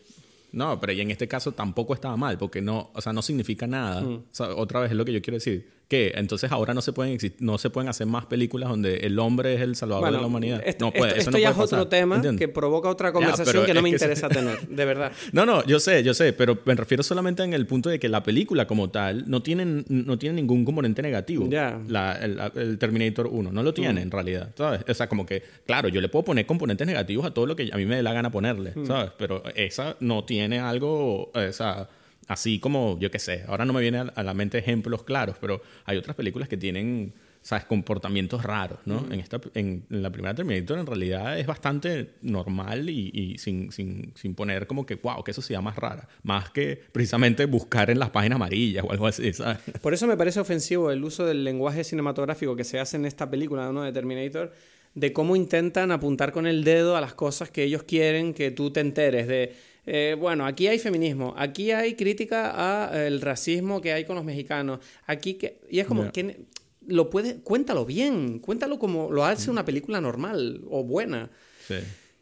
No, 0.54 0.80
pero 0.80 0.94
y 0.94 1.02
en 1.02 1.12
este 1.12 1.28
caso 1.28 1.52
tampoco 1.52 1.94
estaba 1.94 2.16
mal, 2.16 2.38
porque 2.38 2.62
no, 2.62 2.92
o 2.94 3.02
sea, 3.02 3.12
no 3.12 3.22
significa 3.22 3.68
nada. 3.68 4.00
Mm. 4.00 4.14
O 4.14 4.26
sea, 4.32 4.56
otra 4.56 4.80
vez 4.80 4.92
es 4.92 4.96
lo 4.96 5.04
que 5.04 5.12
yo 5.12 5.22
quiero 5.22 5.36
decir. 5.36 5.70
Que 5.88 6.12
entonces 6.16 6.52
ahora 6.52 6.74
no 6.74 6.82
se 6.82 6.92
pueden 6.92 7.18
no 7.40 7.58
se 7.58 7.70
pueden 7.70 7.88
hacer 7.88 8.08
más 8.08 8.26
películas 8.26 8.68
donde 8.70 8.98
el 8.98 9.18
hombre 9.20 9.54
es 9.56 9.62
el 9.62 9.76
salvador 9.78 10.12
de 10.12 10.20
la 10.20 10.28
humanidad. 10.28 10.62
Esto, 10.66 10.84
no 10.86 10.92
puede, 10.92 11.12
esto- 11.12 11.20
esto 11.20 11.32
no 11.32 11.38
ya 11.38 11.54
puede 11.54 11.64
es 11.66 11.72
otro 11.74 11.78
pasar, 11.86 11.90
tema 11.90 12.16
¿entiendes? 12.18 12.46
que 12.46 12.52
provoca 12.54 12.90
otra 12.90 13.08
Ya, 13.08 13.14
conversación 13.14 13.48
pero 13.54 13.66
que 13.66 13.74
no 13.74 13.82
me 13.82 13.92
que 13.92 13.98
se- 14.00 14.04
interesa 14.06 14.28
tener, 14.28 14.68
de 14.68 14.86
verdad. 14.86 15.14
No, 15.32 15.46
no, 15.46 15.64
yo 15.66 15.80
sé, 15.80 16.04
yo 16.04 16.14
sé, 16.14 16.34
pero 16.34 16.60
me 16.66 16.76
refiero 16.76 17.04
solamente 17.04 17.42
en 17.44 17.54
el 17.54 17.66
punto 17.68 17.90
de 17.90 18.00
que 18.00 18.10
la 18.10 18.22
película 18.22 18.68
como 18.68 18.90
tal 18.90 19.30
no 19.30 19.42
tiene, 19.42 19.86
no 19.88 20.18
tiene 20.18 20.36
ningún 20.36 20.66
componente 20.66 21.02
negativo. 21.02 21.48
Ya. 21.50 21.80
La- 21.88 22.18
el, 22.22 22.38
el 22.56 22.78
Terminator 22.78 23.28
1 23.32 23.52
no 23.54 23.64
lo 23.64 23.74
tiene 23.74 24.02
en 24.02 24.12
realidad, 24.12 24.50
¿sabes? 24.58 24.82
O 24.90 24.94
sea, 24.94 25.08
como 25.08 25.26
que, 25.26 25.42
claro, 25.66 25.88
yo 25.88 26.02
le 26.02 26.10
puedo 26.10 26.26
poner 26.26 26.46
componentes 26.46 26.86
negativos 26.86 27.26
a 27.26 27.32
todo 27.32 27.46
lo 27.46 27.56
que 27.56 27.70
a 27.72 27.78
mí 27.78 27.86
me 27.86 27.96
dé 27.96 28.04
la 28.04 28.12
gana 28.12 28.30
ponerle, 28.30 28.74
¿sabes? 28.86 29.12
Pero 29.18 29.42
esa 29.56 29.96
no 30.02 30.26
tiene 30.26 30.60
algo, 30.60 31.32
o 31.34 31.52
sea, 31.54 31.88
así 32.28 32.60
como, 32.60 32.98
yo 33.00 33.12
qué 33.12 33.20
sé, 33.20 33.44
ahora 33.48 33.66
no 33.66 33.74
me 33.74 33.82
vienen 33.82 34.12
a 34.14 34.24
la 34.24 34.34
mente 34.34 34.58
ejemplos 34.58 35.04
claros, 35.04 35.38
pero 35.40 35.62
hay 35.86 35.98
otras 35.98 36.16
películas 36.16 36.50
que 36.50 36.58
tienen 36.58 37.14
¿sabes? 37.48 37.64
Comportamientos 37.64 38.44
raros, 38.44 38.80
¿no? 38.86 39.06
En, 39.10 39.22
esta, 39.22 39.40
en, 39.54 39.86
la 39.88 40.10
primera 40.10 40.36
Terminator 40.36 40.80
en 40.80 40.86
realidad 40.86 41.40
es 41.40 41.48
bastante 41.48 42.10
normal 42.22 42.90
y, 42.90 43.10
y 43.14 43.38
sin, 43.38 43.72
sin, 43.72 44.12
sin, 44.16 44.36
poner 44.36 44.68
como 44.68 44.86
que, 44.86 44.96
wow, 44.96 45.24
que 45.24 45.32
eso 45.32 45.42
sea 45.42 45.62
más 45.62 45.78
rara. 45.78 46.10
Más 46.24 46.50
que 46.50 46.78
precisamente 46.92 47.46
buscar 47.46 47.90
en 47.90 48.00
las 48.00 48.10
páginas 48.10 48.36
amarillas 48.36 48.84
o 48.86 48.92
algo 48.92 49.08
así, 49.08 49.32
¿sabes? 49.32 49.60
Por 49.82 49.94
eso 49.94 50.08
me 50.08 50.18
parece 50.18 50.42
ofensivo 50.42 50.92
el 50.92 51.02
uso 51.02 51.26
del 51.26 51.46
lenguaje 51.46 51.86
cinematográfico 51.86 52.54
que 52.58 52.66
se 52.66 52.82
hace 52.82 52.98
en 52.98 53.06
esta 53.06 53.30
película, 53.30 53.72
¿no? 53.72 53.84
De 53.84 53.94
Terminator, 53.94 54.52
de 54.94 55.14
cómo 55.14 55.38
intentan 55.38 55.92
apuntar 55.92 56.34
con 56.34 56.48
el 56.48 56.66
dedo 56.66 56.98
a 56.98 57.02
las 57.02 57.14
cosas 57.14 57.50
que 57.50 57.64
ellos 57.64 57.84
quieren 57.84 58.34
que 58.34 58.52
tú 58.52 58.72
te 58.72 58.82
enteres 58.82 59.26
de... 59.26 59.56
Eh, 59.90 60.18
bueno, 60.20 60.46
aquí 60.46 60.68
hay 60.68 60.80
feminismo, 60.80 61.34
aquí 61.38 61.72
hay 61.72 61.96
crítica 61.96 62.90
al 62.90 63.22
racismo 63.22 63.80
que 63.80 63.94
hay 63.94 64.04
con 64.04 64.18
los 64.18 64.26
mexicanos, 64.26 64.80
aquí 65.06 65.36
que... 65.36 65.62
Y 65.70 65.80
es 65.80 65.88
como, 65.88 66.12
que 66.12 66.46
lo 66.86 67.10
puede, 67.10 67.38
cuéntalo 67.38 67.86
bien, 67.86 68.40
cuéntalo 68.40 68.80
como 68.80 69.10
lo 69.10 69.24
hace 69.24 69.50
una 69.50 69.64
película 69.64 70.02
normal 70.02 70.62
o 70.70 70.84
buena. 70.84 71.30
Sí. 71.66 71.76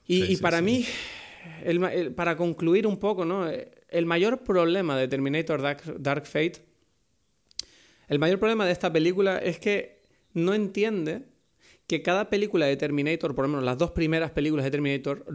Y, 0.05 0.37
para 0.37 0.61
mí, 0.61 0.85
para 2.15 2.37
concluir 2.37 2.85
un 2.85 2.97
poco, 2.97 3.25
¿no? 3.25 3.49
El 3.49 4.05
mayor 4.05 4.43
problema 4.43 4.95
de 4.95 5.07
Terminator 5.07 5.59
Dark, 5.99 6.27
Fate, 6.27 6.61
el 8.07 8.19
mayor 8.19 8.37
problema 8.37 8.67
de 8.67 8.73
esta 8.73 8.93
película 8.93 9.39
es 9.39 9.57
que 9.57 10.03
no 10.33 10.53
entiende 10.53 11.23
que 11.87 12.01
cada 12.01 12.29
película 12.29 12.65
de 12.65 12.77
Terminator, 12.77 13.35
por 13.35 13.45
lo 13.45 13.49
menos 13.49 13.63
las 13.63 13.77
dos 13.77 13.91
primeras 13.91 14.31
películas 14.31 14.65
de 14.65 14.71
Terminator, 14.71 15.25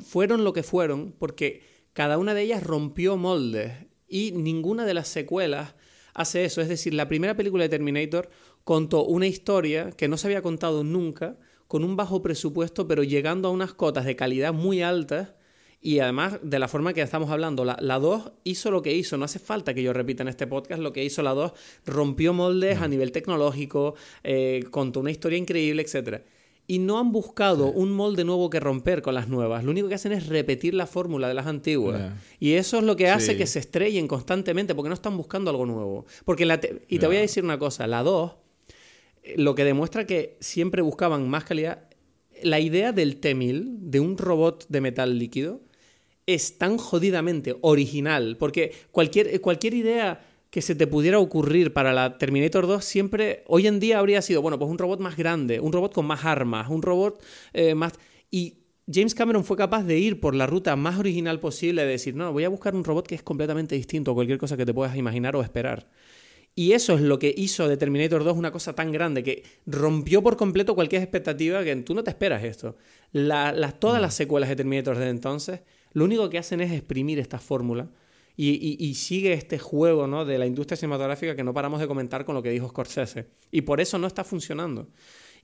fueron 0.00 0.44
lo 0.44 0.52
que 0.52 0.62
fueron 0.62 1.12
porque 1.12 1.62
cada 1.92 2.18
una 2.18 2.34
de 2.34 2.42
ellas 2.42 2.62
rompió 2.62 3.16
moldes 3.16 3.72
y 4.08 4.32
ninguna 4.32 4.84
de 4.84 4.94
las 4.94 5.08
secuelas 5.08 5.74
hace 6.14 6.44
eso. 6.44 6.60
Es 6.60 6.68
decir, 6.68 6.94
la 6.94 7.08
primera 7.08 7.36
película 7.36 7.62
de 7.62 7.68
Terminator 7.68 8.30
contó 8.64 9.04
una 9.04 9.26
historia 9.26 9.90
que 9.92 10.08
no 10.08 10.16
se 10.16 10.26
había 10.26 10.42
contado 10.42 10.84
nunca, 10.84 11.38
con 11.68 11.84
un 11.84 11.96
bajo 11.96 12.20
presupuesto, 12.20 12.86
pero 12.86 13.02
llegando 13.02 13.48
a 13.48 13.52
unas 13.52 13.72
cotas 13.72 14.04
de 14.04 14.16
calidad 14.16 14.52
muy 14.52 14.82
altas. 14.82 15.34
Y 15.84 15.98
además, 15.98 16.38
de 16.42 16.60
la 16.60 16.68
forma 16.68 16.92
que 16.92 17.02
estamos 17.02 17.30
hablando, 17.30 17.64
la, 17.64 17.98
2 17.98 18.32
hizo 18.44 18.70
lo 18.70 18.82
que 18.82 18.94
hizo. 18.94 19.16
No 19.16 19.24
hace 19.24 19.40
falta 19.40 19.74
que 19.74 19.82
yo 19.82 19.92
repita 19.92 20.22
en 20.22 20.28
este 20.28 20.46
podcast 20.46 20.80
lo 20.80 20.92
que 20.92 21.04
hizo 21.04 21.22
la 21.22 21.34
2. 21.34 21.52
Rompió 21.86 22.32
moldes 22.32 22.80
a 22.80 22.86
nivel 22.86 23.10
tecnológico, 23.10 23.96
eh, 24.22 24.64
contó 24.70 25.00
una 25.00 25.10
historia 25.10 25.38
increíble, 25.38 25.82
etc. 25.82 26.22
Y 26.68 26.78
no 26.78 27.00
han 27.00 27.10
buscado 27.10 27.72
un 27.72 27.90
molde 27.90 28.22
nuevo 28.24 28.48
que 28.48 28.60
romper 28.60 29.02
con 29.02 29.14
las 29.14 29.28
nuevas. 29.28 29.64
Lo 29.64 29.72
único 29.72 29.88
que 29.88 29.96
hacen 29.96 30.12
es 30.12 30.28
repetir 30.28 30.72
la 30.72 30.86
fórmula 30.86 31.26
de 31.26 31.34
las 31.34 31.48
antiguas. 31.48 32.12
Y 32.38 32.52
eso 32.52 32.78
es 32.78 32.84
lo 32.84 32.94
que 32.94 33.10
hace 33.10 33.36
que 33.36 33.48
se 33.48 33.58
estrellen 33.58 34.06
constantemente, 34.06 34.76
porque 34.76 34.88
no 34.88 34.94
están 34.94 35.16
buscando 35.16 35.50
algo 35.50 35.66
nuevo. 35.66 36.06
Porque 36.24 36.46
la 36.46 36.60
y 36.86 37.00
te 37.00 37.06
voy 37.08 37.16
a 37.16 37.20
decir 37.20 37.42
una 37.42 37.58
cosa, 37.58 37.88
la 37.88 38.04
2 38.04 38.32
lo 39.36 39.54
que 39.54 39.64
demuestra 39.64 40.06
que 40.06 40.36
siempre 40.40 40.82
buscaban 40.82 41.28
más 41.28 41.44
calidad. 41.44 41.88
La 42.42 42.58
idea 42.58 42.92
del 42.92 43.18
T-1000, 43.18 43.78
de 43.78 44.00
un 44.00 44.18
robot 44.18 44.66
de 44.68 44.80
metal 44.80 45.18
líquido, 45.18 45.60
es 46.26 46.58
tan 46.58 46.78
jodidamente 46.78 47.56
original, 47.60 48.36
porque 48.38 48.72
cualquier, 48.90 49.40
cualquier 49.40 49.74
idea 49.74 50.20
que 50.50 50.60
se 50.60 50.74
te 50.74 50.86
pudiera 50.86 51.18
ocurrir 51.18 51.72
para 51.72 51.92
la 51.92 52.18
Terminator 52.18 52.66
2 52.66 52.84
siempre, 52.84 53.42
hoy 53.46 53.66
en 53.66 53.80
día 53.80 53.98
habría 53.98 54.20
sido, 54.20 54.42
bueno, 54.42 54.58
pues 54.58 54.70
un 54.70 54.78
robot 54.78 55.00
más 55.00 55.16
grande, 55.16 55.60
un 55.60 55.72
robot 55.72 55.94
con 55.94 56.06
más 56.06 56.24
armas, 56.24 56.68
un 56.68 56.82
robot 56.82 57.22
eh, 57.54 57.74
más... 57.74 57.94
Y 58.30 58.58
James 58.92 59.14
Cameron 59.14 59.44
fue 59.44 59.56
capaz 59.56 59.84
de 59.84 59.98
ir 59.98 60.20
por 60.20 60.34
la 60.34 60.46
ruta 60.46 60.76
más 60.76 60.98
original 60.98 61.40
posible, 61.40 61.82
de 61.82 61.92
decir, 61.92 62.14
no, 62.14 62.32
voy 62.32 62.44
a 62.44 62.50
buscar 62.50 62.74
un 62.74 62.84
robot 62.84 63.06
que 63.06 63.14
es 63.14 63.22
completamente 63.22 63.74
distinto 63.74 64.10
a 64.10 64.14
cualquier 64.14 64.38
cosa 64.38 64.56
que 64.56 64.66
te 64.66 64.74
puedas 64.74 64.94
imaginar 64.96 65.34
o 65.36 65.42
esperar. 65.42 65.88
Y 66.54 66.72
eso 66.72 66.96
es 66.96 67.00
lo 67.00 67.18
que 67.18 67.34
hizo 67.34 67.66
de 67.66 67.78
Terminator 67.78 68.22
2 68.22 68.36
una 68.36 68.52
cosa 68.52 68.74
tan 68.74 68.92
grande 68.92 69.22
que 69.22 69.42
rompió 69.64 70.22
por 70.22 70.36
completo 70.36 70.74
cualquier 70.74 71.00
expectativa 71.00 71.64
que 71.64 71.74
tú 71.76 71.94
no 71.94 72.04
te 72.04 72.10
esperas 72.10 72.44
esto. 72.44 72.76
todas 73.78 74.02
las 74.02 74.14
secuelas 74.14 74.50
de 74.50 74.56
Terminator 74.56 74.98
desde 74.98 75.10
entonces 75.10 75.60
lo 75.92 76.04
único 76.04 76.28
que 76.30 76.38
hacen 76.38 76.60
es 76.60 76.72
exprimir 76.72 77.18
esta 77.18 77.38
fórmula 77.38 77.88
y, 78.36 78.94
sigue 78.94 79.34
este 79.34 79.58
juego 79.58 80.06
¿no? 80.06 80.24
de 80.24 80.38
la 80.38 80.46
industria 80.46 80.76
cinematográfica 80.76 81.36
que 81.36 81.44
no 81.44 81.52
paramos 81.52 81.80
de 81.80 81.86
comentar 81.86 82.24
con 82.24 82.34
lo 82.34 82.42
que 82.42 82.50
dijo 82.50 82.68
Scorsese. 82.68 83.26
Y 83.50 83.62
por 83.62 83.80
eso 83.80 83.98
no 83.98 84.06
está 84.06 84.24
funcionando. 84.24 84.88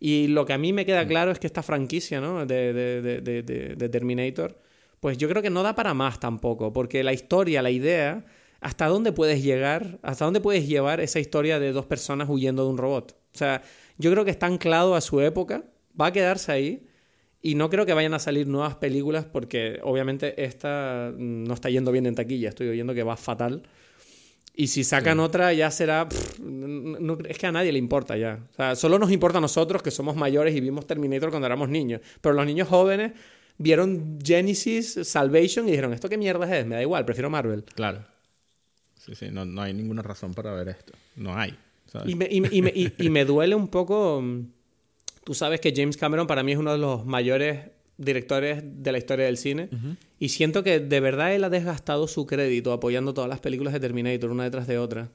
Y 0.01 0.29
lo 0.29 0.47
que 0.47 0.55
a 0.55 0.59
mí 0.59 0.73
me 0.73 0.87
queda 0.87 1.07
claro 1.07 1.31
es 1.31 1.39
que 1.39 1.47
esta 1.47 1.63
franquicia 1.63 2.21
¿no? 2.21 2.47
de, 2.47 2.73
de 2.73 3.89
Terminator, 3.89 4.59
pues 5.01 5.19
yo 5.19 5.29
creo 5.29 5.43
que 5.43 5.51
no 5.51 5.63
da 5.63 5.75
para 5.75 5.93
más 5.93 6.19
tampoco, 6.19 6.73
porque 6.73 7.05
la 7.05 7.13
historia, 7.13 7.63
la 7.63 7.71
idea 7.71 8.25
¿hasta 8.61 8.87
dónde 8.87 9.13
puedes 9.13 9.43
llegar? 9.43 9.99
¿Hasta 10.03 10.25
dónde 10.25 10.41
puedes 10.41 10.67
llevar 10.67 11.01
esa 11.01 11.21
historia 11.21 11.59
de 11.59 11.73
dos 11.73 11.87
personas 11.87 12.29
huyendo 12.29 12.65
de 12.65 12.71
un 12.71 12.79
robot? 12.79 13.17
O 13.35 13.39
sea, 13.39 13.63
yo 13.99 14.11
creo 14.11 14.25
que 14.25 14.31
está 14.31 14.47
anclado 14.47 14.95
a 14.95 15.01
su 15.01 15.21
época, 15.21 15.65
va 15.99 16.07
a 16.07 16.13
quedarse 16.13 16.53
ahí. 16.53 16.88
Y 17.41 17.55
no 17.55 17.71
creo 17.71 17.87
que 17.87 17.95
vayan 17.95 18.15
a 18.15 18.19
salir 18.19 18.47
nuevas 18.47 18.75
películas 18.75 19.25
porque 19.25 19.81
obviamente 19.83 20.45
esta 20.45 21.13
no 21.17 21.55
está 21.55 21.71
yendo 21.71 21.93
bien 21.93 22.07
en 22.07 22.15
taquilla. 22.15 22.49
Estoy 22.49 22.69
oyendo 22.69 22.95
que 22.95 23.03
va 23.03 23.17
fatal. 23.17 23.63
Y 24.55 24.67
si 24.67 24.83
sacan 24.83 25.21
otra 25.21 25.53
ya 25.53 25.71
será... 25.71 26.09
es 27.29 27.39
que 27.39 27.47
a 27.47 27.53
nadie 27.53 27.71
le 27.71 27.79
importa 27.79 28.17
ya. 28.17 28.41
O 28.51 28.55
sea, 28.55 28.75
solo 28.75 28.99
nos 28.99 29.13
importa 29.13 29.39
a 29.39 29.41
nosotros 29.41 29.83
que 29.85 29.93
somos 29.93 30.17
mayores 30.17 30.57
y 30.57 30.61
vimos 30.61 30.85
Terminator 30.85 31.31
cuando 31.31 31.47
éramos 31.47 31.69
niños. 31.69 32.01
Pero 32.21 32.35
los 32.35 32.45
niños 32.45 32.67
jóvenes 32.67 33.13
vieron 33.57 34.19
Genesis, 34.21 34.99
Salvation 35.05 35.69
y 35.69 35.71
dijeron, 35.71 35.93
¿esto 35.93 36.09
qué 36.09 36.19
mierda 36.19 36.59
es? 36.59 36.67
Me 36.67 36.75
da 36.75 36.83
igual, 36.83 37.05
prefiero 37.05 37.31
Marvel. 37.31 37.65
Claro. 37.75 38.05
Sí, 38.97 39.15
sí, 39.15 39.29
no, 39.31 39.45
no 39.45 39.63
hay 39.63 39.75
ninguna 39.75 40.03
razón 40.03 40.35
para 40.35 40.53
ver 40.53 40.71
esto. 40.71 40.93
No 41.15 41.37
hay. 41.37 41.57
Y, 42.05 42.15
me, 42.15 42.27
y, 42.31 42.43
y, 42.51 42.93
y, 42.99 43.11
me 43.11 43.25
duele 43.25 43.55
un 43.55 43.69
poco. 43.69 44.23
Tú 45.29 45.35
sabes 45.35 45.61
que 45.61 45.75
James 45.77 45.99
Cameron 45.99 46.27
para 46.27 46.43
mí 46.43 46.53
es 46.53 46.59
uno 46.59 46.73
de 46.73 46.79
los 46.79 47.05
mayores 47.05 47.67
directores 47.99 48.63
de 48.65 48.93
la 48.93 48.97
historia 48.97 49.27
del 49.27 49.37
cine. 49.37 49.69
Y 50.19 50.31
siento 50.31 50.63
que 50.63 50.81
de 50.81 51.01
verdad 51.01 51.35
él 51.35 51.45
ha 51.45 51.51
desgastado 51.51 52.09
su 52.09 52.25
crédito 52.25 52.73
apoyando 52.73 53.13
todas 53.13 53.29
las 53.29 53.39
películas 53.39 53.75
de 53.75 53.81
Terminator 53.81 54.31
una 54.31 54.45
detrás 54.45 54.67
de 54.67 54.79
otra. 54.79 55.11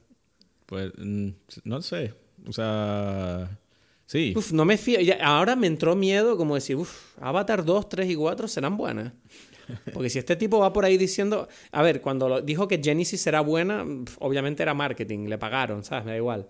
Pues 0.66 0.92
mm, 0.96 1.30
no 1.64 1.82
sé. 1.82 2.14
O 2.46 2.52
sea. 2.52 3.58
Sí. 4.06 4.34
Uf, 4.36 4.52
no 4.52 4.64
me 4.64 4.76
fío. 4.76 5.00
Ahora 5.20 5.56
me 5.56 5.66
entró 5.66 5.96
miedo 5.96 6.36
como 6.36 6.54
decir, 6.54 6.76
uff, 6.76 7.18
Avatar 7.20 7.64
2, 7.64 7.88
3 7.88 8.08
y 8.08 8.14
4 8.14 8.46
serán 8.46 8.76
buenas. 8.76 9.14
Porque 9.92 10.10
si 10.10 10.20
este 10.20 10.36
tipo 10.36 10.60
va 10.60 10.72
por 10.72 10.84
ahí 10.84 10.96
diciendo, 10.96 11.48
a 11.72 11.82
ver, 11.82 12.00
cuando 12.00 12.40
dijo 12.40 12.68
que 12.68 12.80
Genesis 12.80 13.20
será 13.20 13.40
buena, 13.40 13.84
obviamente 14.20 14.62
era 14.62 14.74
marketing, 14.74 15.26
le 15.26 15.38
pagaron, 15.38 15.82
¿sabes? 15.82 16.04
Me 16.04 16.12
da 16.12 16.18
igual. 16.18 16.46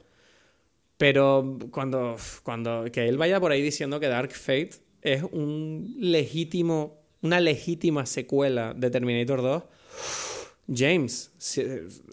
Pero 1.04 1.58
cuando, 1.70 2.16
cuando 2.42 2.86
que 2.90 3.06
él 3.06 3.18
vaya 3.18 3.38
por 3.38 3.52
ahí 3.52 3.60
diciendo 3.60 4.00
que 4.00 4.08
Dark 4.08 4.32
Fate 4.32 4.70
es 5.02 5.22
un 5.22 5.96
legítimo, 5.98 6.96
una 7.20 7.40
legítima 7.40 8.06
secuela 8.06 8.72
de 8.72 8.88
Terminator 8.88 9.42
2, 9.42 9.62
James, 10.74 11.30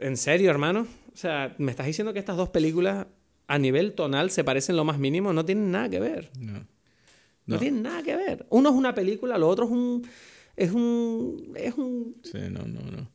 ¿en 0.01 0.17
serio, 0.17 0.51
hermano? 0.51 0.87
O 1.13 1.15
sea, 1.15 1.55
¿me 1.57 1.71
estás 1.71 1.85
diciendo 1.85 2.11
que 2.11 2.19
estas 2.19 2.35
dos 2.35 2.49
películas 2.49 3.07
a 3.47 3.57
nivel 3.57 3.93
tonal 3.93 4.29
se 4.29 4.43
parecen 4.43 4.75
lo 4.75 4.83
más 4.83 4.99
mínimo? 4.99 5.31
No 5.31 5.45
tienen 5.45 5.71
nada 5.71 5.87
que 5.87 6.01
ver. 6.01 6.29
No. 6.37 6.51
No, 6.51 6.65
no 7.45 7.59
tienen 7.59 7.83
nada 7.83 8.03
que 8.03 8.17
ver. 8.17 8.45
Uno 8.49 8.71
es 8.71 8.75
una 8.75 8.93
película, 8.93 9.37
lo 9.37 9.47
otro 9.47 9.67
es 9.67 9.71
un 9.71 10.05
es 10.55 10.71
un... 10.71 11.53
Es 11.55 11.75
un... 11.75 12.17
Sí, 12.23 12.39
no, 12.49 12.65
no, 12.65 12.81
no. 12.81 13.09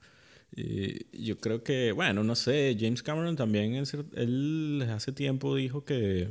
Y 0.56 1.24
yo 1.24 1.36
creo 1.36 1.62
que, 1.62 1.92
bueno, 1.92 2.24
no 2.24 2.34
sé, 2.34 2.74
James 2.80 3.02
Cameron 3.02 3.36
también, 3.36 3.74
él 4.14 4.88
hace 4.90 5.12
tiempo 5.12 5.54
dijo 5.54 5.84
que 5.84 6.30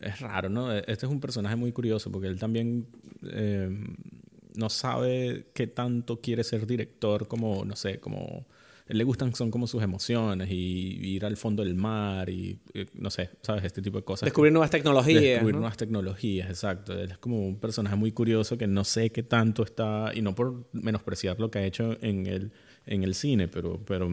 es 0.00 0.20
raro, 0.20 0.48
¿no? 0.48 0.74
E, 0.74 0.78
este 0.86 1.04
es 1.06 1.12
un 1.12 1.20
personaje 1.20 1.54
muy 1.54 1.70
curioso 1.70 2.10
porque 2.10 2.28
él 2.28 2.38
también 2.38 2.86
eh, 3.22 3.68
no 4.54 4.70
sabe 4.70 5.46
qué 5.52 5.66
tanto 5.66 6.20
quiere 6.22 6.42
ser 6.42 6.66
director 6.66 7.28
como, 7.28 7.66
no 7.66 7.76
sé, 7.76 8.00
como 8.00 8.46
él 8.86 8.98
le 8.98 9.04
gustan 9.04 9.34
son 9.34 9.50
como 9.50 9.66
sus 9.66 9.82
emociones 9.82 10.50
y, 10.50 11.14
ir 11.14 11.24
al 11.24 11.36
fondo 11.36 11.64
del 11.64 11.74
mar 11.74 12.28
y, 12.28 12.58
no 12.94 13.10
sé, 13.10 13.30
¿sabes? 13.42 13.64
Este 13.64 13.80
tipo 13.80 13.98
de 13.98 14.04
cosas. 14.04 14.26
Descubrir 14.26 14.52
nuevas 14.52 14.70
tecnologías. 14.70 15.22
Descubrir 15.22 15.54
nuevas 15.54 15.76
tecnologías, 15.76 16.48
exacto. 16.48 16.92
Él 16.92 17.10
es 17.12 17.18
como 17.18 17.46
un 17.46 17.58
personaje 17.58 17.96
muy 17.96 18.12
curioso 18.12 18.58
que 18.58 18.66
no 18.66 18.84
sé 18.84 19.10
qué 19.10 19.22
tanto 19.22 19.62
está, 19.62 20.12
y 20.14 20.20
no 20.20 20.34
por 20.34 20.66
menospreciar 20.72 21.40
lo 21.40 21.50
que 21.50 21.60
ha 21.60 21.64
hecho 21.64 21.96
en 22.02 22.26
el, 22.26 22.52
en 22.86 23.02
el 23.04 23.14
cine, 23.14 23.48
pero, 23.48 23.80
pero 23.84 24.10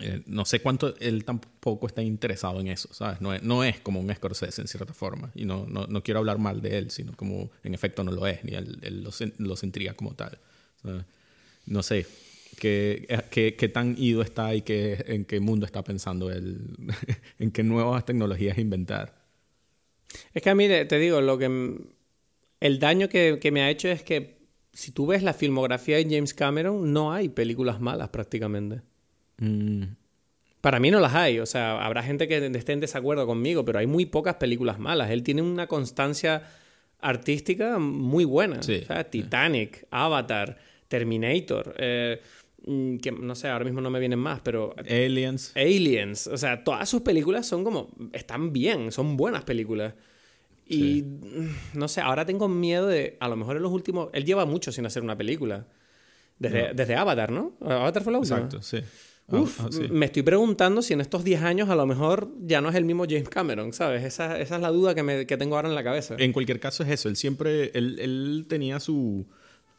eh, 0.00 0.22
no 0.26 0.44
sé 0.44 0.60
cuánto 0.60 0.94
él 0.98 1.24
tampoco 1.24 1.86
está 1.86 2.02
interesado 2.02 2.60
en 2.60 2.68
eso, 2.68 2.92
¿sabes? 2.92 3.20
No 3.20 3.32
es, 3.32 3.42
no 3.42 3.62
es 3.62 3.80
como 3.80 4.00
un 4.00 4.14
Scorsese 4.14 4.60
en 4.62 4.68
cierta 4.68 4.92
forma. 4.92 5.30
Y 5.34 5.44
no, 5.44 5.66
no, 5.66 5.86
no, 5.86 6.02
quiero 6.02 6.20
hablar 6.20 6.38
mal 6.38 6.60
de 6.60 6.78
él, 6.78 6.90
sino 6.90 7.14
como 7.14 7.50
en 7.62 7.74
efecto 7.74 8.02
no 8.04 8.12
lo 8.12 8.26
es, 8.26 8.42
ni 8.44 8.54
él, 8.54 9.02
lo, 9.02 9.10
lo, 9.38 9.56
sentiría 9.56 9.94
como 9.94 10.14
tal. 10.14 10.38
no 11.66 11.82
sé, 11.82 12.06
qué, 12.58 13.06
qué, 13.30 13.68
tan 13.68 13.96
ido 13.98 14.22
está 14.22 14.54
y 14.54 14.62
qué, 14.62 15.04
en 15.06 15.24
qué 15.24 15.40
mundo 15.40 15.66
está 15.66 15.82
pensando 15.84 16.30
él, 16.30 16.76
en 17.38 17.50
qué 17.50 17.62
nuevas 17.62 18.04
tecnologías 18.04 18.58
inventar. 18.58 19.22
Es 20.32 20.42
que 20.42 20.50
a 20.50 20.54
mí, 20.54 20.68
te 20.68 20.98
digo, 20.98 21.20
lo 21.20 21.38
que 21.38 21.46
el 22.60 22.78
daño 22.78 23.08
que, 23.08 23.50
me 23.52 23.62
ha 23.62 23.70
hecho 23.70 23.88
es 23.88 24.02
que 24.02 24.33
si 24.74 24.90
tú 24.90 25.06
ves 25.06 25.22
la 25.22 25.32
filmografía 25.32 25.96
de 25.96 26.04
James 26.04 26.34
Cameron, 26.34 26.92
no 26.92 27.12
hay 27.12 27.28
películas 27.28 27.80
malas 27.80 28.08
prácticamente. 28.10 28.82
Mm. 29.38 29.84
Para 30.60 30.80
mí 30.80 30.90
no 30.90 30.98
las 30.98 31.14
hay, 31.14 31.38
o 31.38 31.46
sea, 31.46 31.84
habrá 31.84 32.02
gente 32.02 32.26
que 32.26 32.44
esté 32.46 32.72
en 32.72 32.80
desacuerdo 32.80 33.26
conmigo, 33.26 33.64
pero 33.64 33.78
hay 33.78 33.86
muy 33.86 34.06
pocas 34.06 34.36
películas 34.36 34.78
malas. 34.78 35.10
Él 35.10 35.22
tiene 35.22 35.42
una 35.42 35.66
constancia 35.66 36.42
artística 37.00 37.78
muy 37.78 38.24
buena. 38.24 38.62
Sí. 38.62 38.80
O 38.82 38.86
sea, 38.86 39.04
Titanic, 39.04 39.86
Avatar, 39.90 40.56
Terminator, 40.88 41.74
eh, 41.78 42.20
mm, 42.66 42.96
que 42.96 43.12
no 43.12 43.34
sé, 43.34 43.48
ahora 43.48 43.64
mismo 43.64 43.80
no 43.80 43.90
me 43.90 44.00
vienen 44.00 44.18
más, 44.18 44.40
pero 44.40 44.74
Aliens. 44.78 45.52
Aliens, 45.54 46.26
o 46.26 46.36
sea, 46.36 46.64
todas 46.64 46.88
sus 46.88 47.02
películas 47.02 47.46
son 47.46 47.62
como, 47.62 47.90
están 48.12 48.52
bien, 48.52 48.90
son 48.90 49.16
buenas 49.16 49.44
películas. 49.44 49.94
Y 50.66 51.02
mm, 51.02 51.78
no 51.78 51.88
sé, 51.88 52.00
ahora 52.00 52.24
tengo 52.24 52.48
miedo 52.48 52.86
de, 52.86 53.16
a 53.20 53.28
lo 53.28 53.36
mejor 53.36 53.56
en 53.56 53.62
los 53.62 53.72
últimos, 53.72 54.08
él 54.12 54.24
lleva 54.24 54.44
mucho 54.46 54.72
sin 54.72 54.86
hacer 54.86 55.02
una 55.02 55.16
película. 55.16 55.66
Desde, 56.38 56.68
No. 56.68 56.74
desde 56.74 56.96
Avatar, 56.96 57.30
¿no? 57.30 57.52
Avatar 57.60 58.02
fue 58.02 58.12
la 58.12 58.18
última. 58.18 58.36
Exacto, 58.38 58.62
sí. 58.62 58.78
Ah, 59.28 59.36
Uf, 59.40 59.60
ah, 59.60 59.68
sí. 59.70 59.88
me 59.90 60.06
estoy 60.06 60.22
preguntando 60.22 60.82
si 60.82 60.92
en 60.92 61.00
estos 61.00 61.24
10 61.24 61.42
años 61.42 61.68
a 61.70 61.76
lo 61.76 61.86
mejor 61.86 62.28
ya 62.42 62.60
no 62.60 62.68
es 62.68 62.74
el 62.74 62.84
mismo 62.84 63.04
James 63.08 63.28
Cameron, 63.30 63.72
¿sabes? 63.72 64.04
Esa, 64.04 64.38
esa 64.38 64.56
es 64.56 64.60
la 64.62 64.68
duda 64.70 64.94
que, 64.94 65.02
me, 65.02 65.26
que 65.26 65.36
tengo 65.36 65.56
ahora 65.56 65.68
en 65.68 65.74
la 65.74 65.82
cabeza. 65.84 66.16
En 66.18 66.32
cualquier 66.32 66.60
caso 66.60 66.82
es 66.82 66.90
eso. 66.90 67.08
Él 67.08 67.16
siempre, 67.16 67.70
él, 67.74 67.98
él 68.00 68.46
tenía 68.48 68.80
su... 68.80 69.26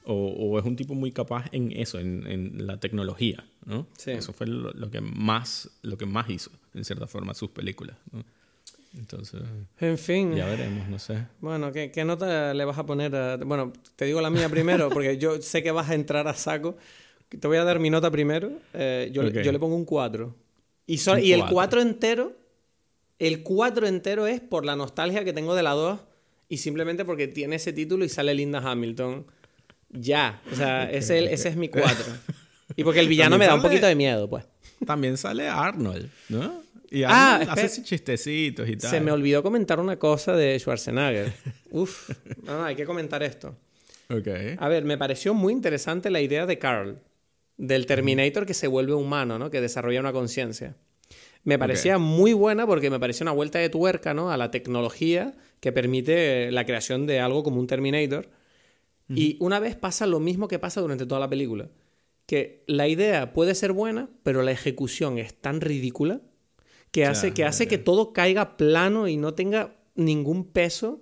O, 0.08 0.14
o 0.14 0.60
es 0.60 0.66
un 0.66 0.76
tipo 0.76 0.94
muy 0.94 1.12
capaz 1.12 1.46
en 1.52 1.72
eso, 1.72 1.98
en, 2.00 2.28
en 2.28 2.68
la 2.68 2.80
tecnología, 2.80 3.44
¿no? 3.66 3.88
Sí. 3.98 4.12
Eso 4.12 4.34
fue 4.34 4.46
lo, 4.46 4.72
lo 4.72 4.92
que 4.92 5.02
más, 5.02 5.70
lo 5.82 5.98
que 5.98 6.06
más 6.06 6.30
hizo, 6.30 6.52
en 6.76 6.86
cierta 6.86 7.08
forma, 7.08 7.34
sus 7.34 7.50
películas, 7.50 7.98
¿no? 8.12 8.24
Entonces, 8.98 9.42
En 9.80 9.98
fin. 9.98 10.34
ya 10.36 10.46
veremos, 10.46 10.88
no 10.88 11.00
sé. 11.00 11.26
Bueno, 11.42 11.72
¿qué, 11.72 11.92
qué 11.92 12.06
nota 12.06 12.54
le 12.54 12.66
vas 12.66 12.78
a 12.78 12.86
poner? 12.86 13.16
a- 13.16 13.38
Bueno, 13.38 13.74
te 13.96 14.06
digo 14.06 14.22
la 14.22 14.30
mía 14.30 14.48
primero, 14.50 14.90
porque 14.90 15.18
yo 15.18 15.42
sé 15.42 15.62
que 15.62 15.72
vas 15.72 15.90
a 15.90 15.96
entrar 15.96 16.28
a 16.28 16.34
saco. 16.34 16.78
Te 17.30 17.48
voy 17.48 17.58
a 17.58 17.64
dar 17.64 17.80
mi 17.80 17.90
nota 17.90 18.10
primero. 18.12 18.52
Eh, 18.74 19.10
yo, 19.12 19.24
yo 19.30 19.52
le 19.52 19.60
pongo 19.60 19.76
un 19.76 19.86
4. 19.86 20.34
Y, 20.88 20.98
so- 21.00 21.14
Un 21.14 21.20
y 21.20 21.34
el 21.34 21.40
cuatro. 21.42 21.56
4 21.56 21.82
entero, 21.82 22.34
el 23.20 23.44
4 23.44 23.88
entero 23.88 24.28
es 24.28 24.40
por 24.40 24.66
la 24.66 24.76
nostalgia 24.76 25.24
que 25.26 25.34
tengo 25.34 25.56
de 25.56 25.64
la 25.64 25.72
2 25.72 26.00
y 26.48 26.58
simplemente 26.58 27.04
porque 27.06 27.28
tiene 27.28 27.56
ese 27.58 27.74
título 27.74 28.06
y 28.06 28.10
sale 28.10 28.34
Linda 28.34 28.60
Hamilton. 28.60 29.26
Ya, 29.90 30.42
o 30.52 30.56
sea, 30.56 30.84
ese, 30.90 30.98
es 30.98 31.10
el- 31.10 31.28
ese 31.30 31.50
es 31.50 31.56
mi 31.58 31.70
4. 31.70 32.06
Y 32.76 32.84
porque 32.84 33.00
el 33.00 33.08
villano 33.10 33.38
me 33.38 33.46
da 33.46 33.56
un 33.56 33.62
poquito 33.62 33.88
de 33.88 33.96
miedo, 33.96 34.30
pues. 34.30 34.46
También 34.86 35.18
sale 35.18 35.48
Arnold, 35.50 36.10
¿no? 36.30 36.64
Y 36.96 37.04
Ah, 37.04 37.42
hace 37.50 37.84
chistecitos 37.84 38.70
y 38.70 38.78
tal. 38.78 38.90
Se 38.90 39.02
me 39.02 39.12
olvidó 39.12 39.44
comentar 39.44 39.82
una 39.82 40.00
cosa 40.00 40.34
de 40.34 40.58
Schwarzenegger. 40.58 41.34
Uf, 41.72 42.10
no, 42.44 42.60
no, 42.60 42.64
hay 42.64 42.76
que 42.78 42.86
comentar 42.86 43.22
esto. 43.22 43.58
Ok. 44.10 44.28
A 44.58 44.70
ver, 44.70 44.86
me 44.86 44.98
pareció 44.98 45.34
muy 45.34 45.52
interesante 45.52 46.10
la 46.10 46.22
idea 46.22 46.46
de 46.46 46.58
Carl, 46.58 47.00
del 47.58 47.86
Terminator 47.86 48.46
que 48.46 48.54
se 48.54 48.68
vuelve 48.68 48.94
humano, 48.94 49.38
¿no? 49.38 49.50
Que 49.52 49.60
desarrolla 49.60 50.00
una 50.00 50.14
conciencia. 50.14 50.78
Me 51.44 51.60
parecía 51.60 51.98
muy 51.98 52.32
buena 52.32 52.66
porque 52.66 52.90
me 52.90 53.00
parecía 53.00 53.26
una 53.26 53.34
vuelta 53.34 53.60
de 53.60 53.70
tuerca, 53.70 54.14
¿no? 54.14 54.32
A 54.32 54.38
la 54.38 54.50
tecnología 54.50 55.34
que 55.60 55.74
permite 55.74 56.50
la 56.52 56.66
creación 56.66 57.08
de 57.08 57.20
algo 57.20 57.44
como 57.44 57.60
un 57.60 57.68
Terminator. 57.68 58.30
Y 59.10 59.36
una 59.42 59.60
vez 59.60 59.76
pasa 59.76 60.08
lo 60.08 60.22
mismo 60.22 60.48
que 60.48 60.60
pasa 60.60 60.80
durante 60.80 61.06
toda 61.06 61.20
la 61.20 61.30
película. 61.30 61.70
Que 62.26 62.64
la 62.68 62.88
idea 62.88 63.34
puede 63.34 63.54
ser 63.54 63.74
buena, 63.74 64.10
pero 64.24 64.44
la 64.44 64.52
ejecución 64.52 65.18
es 65.20 65.34
tan 65.36 65.60
ridícula 65.60 66.22
que 66.96 67.06
hace, 67.06 67.34
que, 67.34 67.44
hace 67.44 67.68
que 67.68 67.78
todo 67.78 68.14
caiga 68.14 68.56
plano 68.56 69.10
y 69.10 69.18
no 69.18 69.34
tenga 69.34 69.76
ningún 69.96 70.46
peso 70.46 71.02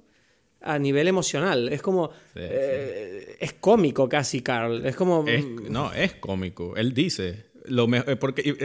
a 0.60 0.80
nivel 0.80 1.08
emocional. 1.08 1.70
Es 1.70 1.84
como... 1.84 2.08
Sí, 2.34 2.40
eh, 2.40 3.38
Es 3.40 3.54
cómico 3.54 4.10
casi, 4.10 4.42
Carl. 4.42 4.84
Es 4.88 4.96
como... 4.96 5.24
Es- 5.28 5.46
no, 5.46 5.94
es 5.94 6.14
cómico. 6.16 6.76
Él 6.76 6.94
dice. 6.96 7.52
Lo 7.66 7.88
mejor, 7.88 8.20
porque 8.20 8.58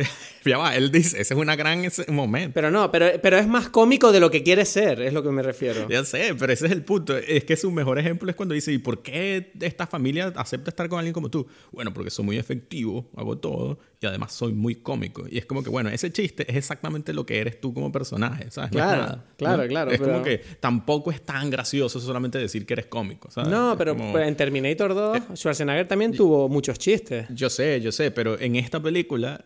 ya 0.44 0.58
va, 0.58 0.74
él 0.74 0.90
dice, 0.90 1.20
ese 1.20 1.34
es 1.34 1.38
una 1.40 1.54
gran 1.54 1.86
momento. 2.08 2.50
Pero 2.52 2.70
no, 2.72 2.90
pero, 2.90 3.06
pero 3.22 3.36
es 3.38 3.46
más 3.46 3.68
cómico 3.68 4.10
de 4.10 4.18
lo 4.18 4.28
que 4.28 4.42
quiere 4.42 4.64
ser, 4.64 5.00
es 5.02 5.12
lo 5.12 5.22
que 5.22 5.30
me 5.30 5.40
refiero. 5.42 5.86
Ya 5.88 6.04
sé, 6.04 6.34
pero 6.36 6.52
ese 6.52 6.66
es 6.66 6.72
el 6.72 6.82
punto. 6.82 7.16
Es 7.16 7.44
que 7.44 7.56
su 7.56 7.70
mejor 7.70 8.00
ejemplo 8.00 8.28
es 8.28 8.34
cuando 8.34 8.54
dice, 8.56 8.72
¿y 8.72 8.78
por 8.78 9.02
qué 9.02 9.52
esta 9.60 9.86
familia 9.86 10.32
acepta 10.34 10.70
estar 10.70 10.88
con 10.88 10.98
alguien 10.98 11.12
como 11.14 11.30
tú? 11.30 11.46
Bueno, 11.70 11.94
porque 11.94 12.10
soy 12.10 12.24
muy 12.24 12.38
efectivo, 12.38 13.08
hago 13.16 13.38
todo 13.38 13.78
y 14.00 14.06
además 14.06 14.32
soy 14.32 14.52
muy 14.52 14.76
cómico. 14.76 15.24
Y 15.28 15.38
es 15.38 15.46
como 15.46 15.62
que, 15.62 15.70
bueno, 15.70 15.88
ese 15.90 16.12
chiste 16.12 16.48
es 16.50 16.56
exactamente 16.56 17.12
lo 17.12 17.26
que 17.26 17.38
eres 17.40 17.60
tú 17.60 17.74
como 17.74 17.90
personaje, 17.90 18.50
¿sabes? 18.50 18.70
No 18.72 18.78
es 18.78 18.84
Claro, 18.84 19.02
nada, 19.02 19.24
claro, 19.36 19.62
¿no? 19.64 19.68
claro, 19.68 19.90
Es 19.90 19.98
pero- 19.98 20.12
como 20.12 20.24
que 20.24 20.38
tampoco 20.60 21.10
es 21.10 21.20
tan 21.22 21.50
gracioso 21.50 21.98
solamente 22.00 22.38
decir 22.38 22.64
que 22.64 22.74
eres 22.74 22.86
cómico, 22.86 23.30
¿sabes? 23.30 23.50
No, 23.50 23.74
pero 23.76 23.96
como- 23.96 24.16
en 24.18 24.36
Terminator 24.36 24.94
2, 24.94 25.18
Schwarzenegger 25.34 25.88
también 25.88 26.12
tuvo 26.12 26.48
muchos 26.48 26.78
chistes. 26.78 27.26
Yo 27.30 27.50
sé, 27.50 27.80
yo 27.80 27.90
sé, 27.90 28.10
pero 28.12 28.38
en 28.38 28.54
esta 28.56 28.80
película, 28.80 29.44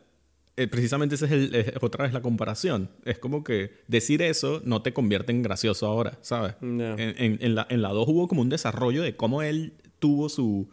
eh, 0.54 0.66
precisamente 0.68 1.14
esa 1.14 1.24
es, 1.24 1.32
el- 1.32 1.54
es 1.54 1.72
otra 1.80 2.04
vez 2.04 2.12
la 2.12 2.20
comparación. 2.20 2.90
Es 3.06 3.18
como 3.18 3.42
que 3.42 3.70
decir 3.88 4.20
eso 4.20 4.60
no 4.66 4.82
te 4.82 4.92
convierte 4.92 5.32
en 5.32 5.42
gracioso 5.42 5.86
ahora, 5.86 6.18
¿sabes? 6.20 6.56
No. 6.60 6.92
En, 6.98 7.14
en- 7.16 7.38
en 7.40 7.54
la, 7.54 7.66
en 7.70 7.80
la 7.80 7.88
2 7.88 8.06
hubo 8.06 8.28
como 8.28 8.42
un 8.42 8.50
desarrollo 8.50 9.02
de 9.02 9.16
cómo 9.16 9.40
él 9.40 9.72
tuvo 9.98 10.28
su, 10.28 10.68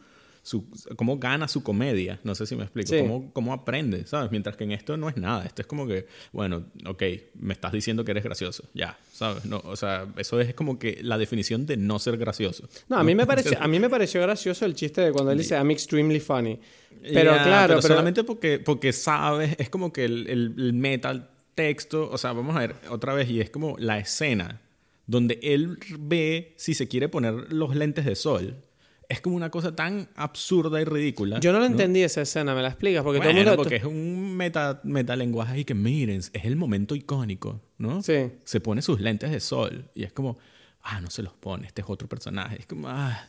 su... 0.49 0.67
cómo 0.95 1.19
gana 1.19 1.47
su 1.47 1.61
comedia. 1.61 2.19
No 2.23 2.33
sé 2.33 2.47
si 2.47 2.55
me 2.55 2.63
explico. 2.63 2.89
Sí. 2.89 2.99
Cómo, 3.01 3.31
cómo 3.33 3.53
aprende, 3.53 4.07
¿sabes? 4.07 4.31
Mientras 4.31 4.57
que 4.57 4.63
en 4.63 4.71
esto 4.71 4.97
no 4.97 5.07
es 5.07 5.15
nada. 5.15 5.45
Esto 5.45 5.61
es 5.61 5.67
como 5.67 5.85
que, 5.87 6.07
bueno, 6.31 6.65
ok, 6.87 7.03
me 7.35 7.53
estás 7.53 7.71
diciendo 7.71 8.03
que 8.03 8.11
eres 8.11 8.23
gracioso. 8.23 8.63
Ya, 8.73 8.97
¿sabes? 9.13 9.45
No, 9.45 9.61
o 9.63 9.75
sea, 9.75 10.07
eso 10.17 10.41
es 10.41 10.55
como 10.55 10.79
que 10.79 10.99
la 11.03 11.19
definición 11.19 11.67
de 11.67 11.77
no 11.77 11.99
ser 11.99 12.17
gracioso. 12.17 12.67
No, 12.87 12.97
a 12.97 13.03
mí 13.03 13.13
me 13.13 13.27
pareció, 13.27 13.61
a 13.61 13.67
mí 13.67 13.79
me 13.79 13.89
pareció 13.89 14.21
gracioso 14.21 14.65
el 14.65 14.73
chiste 14.73 15.01
de 15.01 15.11
cuando 15.11 15.31
él 15.31 15.37
dice 15.37 15.53
I'm 15.53 15.69
extremely 15.69 16.19
funny. 16.19 16.59
Pero 17.03 17.35
Ya, 17.35 17.43
claro, 17.43 17.67
pero 17.67 17.81
pero, 17.81 17.93
solamente 17.93 18.23
porque, 18.23 18.57
porque 18.57 18.91
sabes, 18.91 19.55
es 19.59 19.69
como 19.69 19.93
que 19.93 20.05
el, 20.05 20.27
el, 20.27 20.55
el 20.57 20.73
metal 20.73 21.29
texto, 21.53 22.09
o 22.11 22.17
sea, 22.17 22.33
vamos 22.33 22.55
a 22.55 22.59
ver 22.59 22.75
otra 22.89 23.13
vez, 23.13 23.29
y 23.29 23.39
es 23.39 23.51
como 23.51 23.77
la 23.77 23.99
escena 23.99 24.61
donde 25.05 25.39
él 25.41 25.77
ve 25.99 26.53
si 26.55 26.73
se 26.73 26.87
quiere 26.87 27.09
poner 27.09 27.51
los 27.51 27.75
lentes 27.75 28.05
de 28.05 28.15
sol. 28.15 28.57
Es 29.10 29.22
como 29.22 29.36
una 29.36 29.49
cosa 29.49 29.76
tan 29.76 30.07
absurda 30.16 30.80
y 30.80 30.86
ridícula. 30.86 31.39
yo 31.39 31.51
no 31.51 31.57
lo 31.60 31.66
entendí 31.66 32.03
esa 32.03 32.22
escena, 32.22 32.53
¿me 32.53 32.62
la 32.62 32.68
explicas? 32.70 33.03
Porque 33.03 33.18
Bueno, 33.18 33.32
todo 33.32 33.39
el 33.41 33.45
mundo... 33.47 33.64
porque 33.64 33.76
es 33.78 33.84
un 33.84 34.36
meta, 34.38 34.80
metalenguaje 34.84 35.60
y 35.60 35.66
que 35.66 35.74
miren, 35.74 36.18
es 36.20 36.32
el 36.45 36.55
momento 36.55 36.93
icónico, 36.95 37.60
¿no? 37.80 38.03
Sí. 38.03 38.32
Se 38.43 38.60
pone 38.62 38.84
sus 38.84 39.01
lentes 39.01 39.32
de 39.32 39.39
sol 39.39 39.89
y 39.95 40.03
es 40.03 40.14
como, 40.14 40.38
ah, 40.84 41.01
no 41.01 41.10
se 41.10 41.24
los 41.24 41.34
pone, 41.34 41.66
este 41.66 41.82
es 41.82 41.88
otro 41.89 42.07
personaje. 42.07 42.57
Es 42.60 42.68
como, 42.68 42.88
ah, 42.88 43.28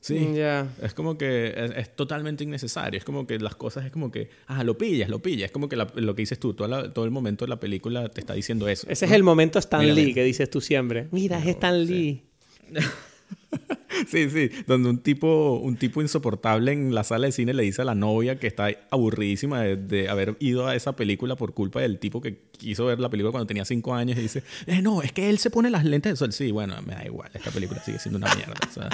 sí. 0.00 0.32
Ya. 0.34 0.68
Es 0.82 0.92
como 0.92 1.16
que 1.16 1.54
es, 1.56 1.70
es 1.78 1.96
totalmente 1.96 2.44
innecesario. 2.44 2.98
Es 2.98 3.04
como 3.04 3.26
que 3.26 3.38
las 3.38 3.54
cosas 3.56 3.86
es 3.86 3.90
como 3.90 4.10
que, 4.12 4.28
ah, 4.48 4.62
lo 4.64 4.76
pillas, 4.76 5.08
lo 5.08 5.20
pillas. 5.22 5.46
Es 5.46 5.50
como 5.50 5.66
que 5.70 5.76
la- 5.76 5.90
lo 5.94 6.14
que 6.14 6.20
dices 6.22 6.38
tú, 6.40 6.52
toda 6.52 6.68
la- 6.68 6.92
todo 6.92 7.06
el 7.06 7.10
momento 7.10 7.46
de 7.46 7.48
la 7.48 7.58
película 7.58 8.06
te 8.10 8.20
está 8.20 8.34
diciendo 8.34 8.68
eso. 8.68 8.86
Ese 8.90 9.06
es 9.06 9.12
el 9.12 9.22
momento 9.22 9.58
Stan 9.58 9.80
Mira, 9.80 9.94
Lee 9.94 10.12
que 10.12 10.24
dices 10.24 10.50
tú 10.50 10.60
siempre. 10.60 11.08
Mira, 11.10 11.38
es 11.38 11.46
Stan 11.46 11.86
Lee. 11.86 12.22
Sí, 12.70 12.74
sí, 14.06 14.50
donde 14.66 14.90
un 14.90 14.98
tipo, 14.98 15.58
un 15.58 15.76
tipo 15.76 16.00
insoportable 16.02 16.72
en 16.72 16.94
la 16.94 17.04
sala 17.04 17.26
de 17.26 17.32
cine 17.32 17.54
le 17.54 17.62
dice 17.62 17.82
a 17.82 17.84
la 17.84 17.94
novia 17.94 18.38
que 18.38 18.46
está 18.46 18.68
aburridísima 18.90 19.60
de, 19.60 19.76
de 19.76 20.08
haber 20.08 20.36
ido 20.40 20.66
a 20.66 20.74
esa 20.74 20.96
película 20.96 21.36
por 21.36 21.54
culpa 21.54 21.80
del 21.80 21.98
tipo 21.98 22.20
que 22.20 22.38
quiso 22.52 22.86
ver 22.86 23.00
la 23.00 23.10
película 23.10 23.32
cuando 23.32 23.46
tenía 23.46 23.64
cinco 23.64 23.94
años 23.94 24.18
y 24.18 24.22
dice, 24.22 24.42
eh, 24.66 24.82
no, 24.82 25.02
es 25.02 25.12
que 25.12 25.30
él 25.30 25.38
se 25.38 25.50
pone 25.50 25.70
las 25.70 25.84
lentes 25.84 26.12
de 26.12 26.16
sol. 26.16 26.32
Sí, 26.32 26.50
bueno, 26.50 26.80
me 26.82 26.94
da 26.94 27.04
igual, 27.04 27.30
esta 27.34 27.50
película 27.50 27.82
sigue 27.82 27.98
siendo 27.98 28.18
una 28.18 28.34
mierda. 28.34 28.54
o 28.68 28.72
sea. 28.72 28.90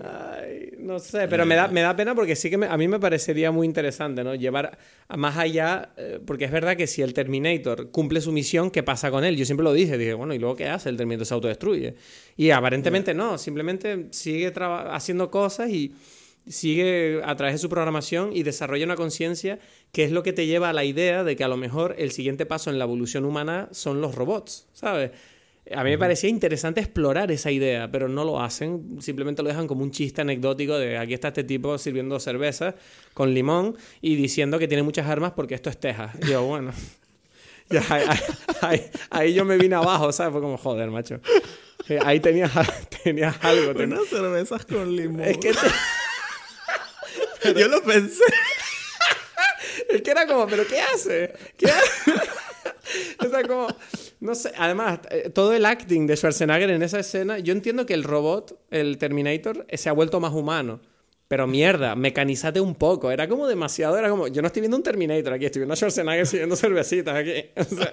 Ay, 0.00 0.70
no 0.78 0.98
sé, 0.98 1.28
pero 1.28 1.44
me 1.46 1.54
da, 1.54 1.68
me 1.68 1.80
da 1.82 1.94
pena 1.96 2.14
porque 2.14 2.36
sí 2.36 2.50
que 2.50 2.58
me- 2.58 2.66
a 2.66 2.76
mí 2.76 2.88
me 2.88 2.98
parecería 3.00 3.50
muy 3.50 3.66
interesante, 3.66 4.24
¿no? 4.24 4.34
Llevar 4.34 4.78
a 5.08 5.16
más 5.16 5.36
allá, 5.36 5.92
eh, 5.96 6.18
porque 6.24 6.44
es 6.44 6.50
verdad 6.52 6.76
que 6.76 6.86
si 6.86 7.02
el 7.02 7.14
Terminator 7.14 7.90
cumple 7.90 8.20
su 8.20 8.32
misión, 8.32 8.70
¿qué 8.70 8.82
pasa 8.82 9.10
con 9.10 9.24
él? 9.24 9.36
Yo 9.36 9.44
siempre 9.44 9.64
lo 9.64 9.72
dije, 9.72 9.98
dije, 9.98 10.14
bueno, 10.14 10.34
¿y 10.34 10.38
luego 10.38 10.56
qué 10.56 10.68
hace? 10.68 10.88
El 10.88 10.96
Terminator 10.96 11.26
se 11.26 11.34
autodestruye. 11.34 11.94
Y 12.36 12.50
aparentemente 12.50 13.14
no, 13.14 13.38
simplemente 13.38 14.06
sigue 14.10 14.52
haciendo 14.56 15.30
cosas 15.30 15.70
y 15.70 15.94
sigue 16.46 17.20
a 17.24 17.36
través 17.36 17.54
de 17.54 17.58
su 17.58 17.68
programación 17.68 18.30
y 18.34 18.42
desarrolla 18.42 18.84
una 18.84 18.96
conciencia 18.96 19.60
que 19.92 20.02
es 20.04 20.10
lo 20.10 20.22
que 20.24 20.32
te 20.32 20.46
lleva 20.46 20.70
a 20.70 20.72
la 20.72 20.84
idea 20.84 21.22
de 21.22 21.36
que 21.36 21.44
a 21.44 21.48
lo 21.48 21.56
mejor 21.56 21.94
el 21.98 22.10
siguiente 22.10 22.46
paso 22.46 22.68
en 22.70 22.78
la 22.78 22.84
evolución 22.84 23.24
humana 23.24 23.68
son 23.70 24.00
los 24.00 24.14
robots, 24.16 24.66
¿sabes? 24.72 25.12
A 25.74 25.84
mí 25.84 25.90
me 25.90 25.98
parecía 25.98 26.28
interesante 26.28 26.80
explorar 26.80 27.30
esa 27.30 27.50
idea, 27.50 27.88
pero 27.90 28.08
no 28.08 28.24
lo 28.24 28.40
hacen. 28.42 29.00
Simplemente 29.00 29.42
lo 29.42 29.48
dejan 29.48 29.68
como 29.68 29.82
un 29.84 29.92
chiste 29.92 30.20
anecdótico 30.20 30.76
de 30.76 30.98
aquí 30.98 31.14
está 31.14 31.28
este 31.28 31.44
tipo 31.44 31.78
sirviendo 31.78 32.18
cerveza 32.18 32.74
con 33.14 33.32
limón 33.32 33.76
y 34.00 34.16
diciendo 34.16 34.58
que 34.58 34.66
tiene 34.66 34.82
muchas 34.82 35.06
armas 35.06 35.32
porque 35.32 35.54
esto 35.54 35.70
es 35.70 35.78
Texas. 35.78 36.16
Y 36.22 36.30
yo, 36.30 36.42
bueno. 36.44 36.72
Ya, 37.70 37.82
ahí, 37.88 38.04
ahí- 38.60 38.90
ahí 39.08 39.32
yo 39.34 39.46
me 39.46 39.56
vine 39.56 39.76
abajo, 39.76 40.12
¿sabes? 40.12 40.32
Fue 40.32 40.42
como, 40.42 40.58
joder, 40.58 40.90
macho. 40.90 41.20
Eh, 41.88 41.98
Ahí 42.04 42.20
tenías, 42.20 42.50
tenías 43.04 43.34
algo. 43.42 43.72
ten- 43.74 43.92
Unas 43.94 44.08
cervezas 44.08 44.66
con 44.66 44.94
limón. 44.94 45.20
Es 45.22 45.38
que, 45.38 45.52
te- 47.42 47.54
yo 47.58 47.68
lo 47.68 47.82
pensé. 47.82 48.22
es 49.88 50.02
que 50.02 50.10
era 50.10 50.26
como, 50.26 50.46
¿pero 50.48 50.66
qué 50.66 50.80
hace? 50.82 51.32
¿Qué 51.56 51.66
hace? 51.70 52.12
o 53.26 53.30
sea, 53.30 53.42
como, 53.44 53.68
no 54.22 54.36
sé, 54.36 54.52
además, 54.56 55.00
eh, 55.10 55.30
todo 55.30 55.52
el 55.52 55.66
acting 55.66 56.06
de 56.06 56.16
Schwarzenegger 56.16 56.70
en 56.70 56.82
esa 56.84 57.00
escena, 57.00 57.40
yo 57.40 57.52
entiendo 57.52 57.86
que 57.86 57.94
el 57.94 58.04
robot, 58.04 58.56
el 58.70 58.96
Terminator, 58.96 59.66
eh, 59.68 59.76
se 59.76 59.88
ha 59.88 59.92
vuelto 59.92 60.20
más 60.20 60.32
humano. 60.32 60.80
Pero 61.26 61.48
mierda, 61.48 61.96
mecanízate 61.96 62.60
un 62.60 62.76
poco. 62.76 63.10
Era 63.10 63.28
como 63.28 63.48
demasiado, 63.48 63.98
era 63.98 64.08
como, 64.10 64.28
yo 64.28 64.40
no 64.40 64.46
estoy 64.46 64.60
viendo 64.60 64.76
un 64.76 64.84
Terminator 64.84 65.32
aquí, 65.32 65.46
estoy 65.46 65.60
viendo 65.60 65.72
a 65.72 65.76
Schwarzenegger 65.76 66.26
sirviendo 66.28 66.54
cervecitas 66.54 67.16
aquí. 67.16 67.46
O 67.56 67.64
sea, 67.64 67.92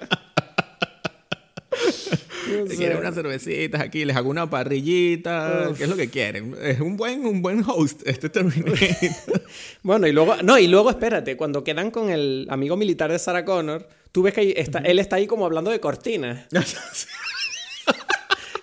sé. 2.68 2.76
Quieren 2.76 2.98
unas 2.98 3.16
cervecitas 3.16 3.82
aquí, 3.82 4.06
les 4.06 4.16
hago 4.16 4.30
una 4.30 4.50
parrillita. 4.50 5.72
¿Qué 5.78 5.84
es 5.84 5.90
lo 5.90 5.96
que 5.96 6.10
quieren? 6.10 6.56
Es 6.62 6.80
un 6.80 6.98
buen, 6.98 7.26
un 7.26 7.42
buen 7.42 7.64
host, 7.66 8.02
este 8.06 8.30
Terminator. 8.30 8.78
Bueno, 9.82 10.08
y 10.08 10.12
luego, 10.12 10.36
no, 10.44 10.58
y 10.60 10.68
luego 10.68 10.90
espérate, 10.90 11.38
cuando 11.38 11.64
quedan 11.64 11.90
con 11.92 12.10
el 12.10 12.46
amigo 12.50 12.76
militar 12.78 13.12
de 13.12 13.18
Sarah 13.20 13.46
Connor, 13.46 13.88
tú 14.12 14.22
ves 14.24 14.34
que 14.34 14.54
está, 14.58 14.80
él 14.80 15.00
está 15.00 15.16
ahí 15.16 15.26
como 15.28 15.46
hablando 15.46 15.72
de 15.72 15.80
cortinas. 15.80 16.48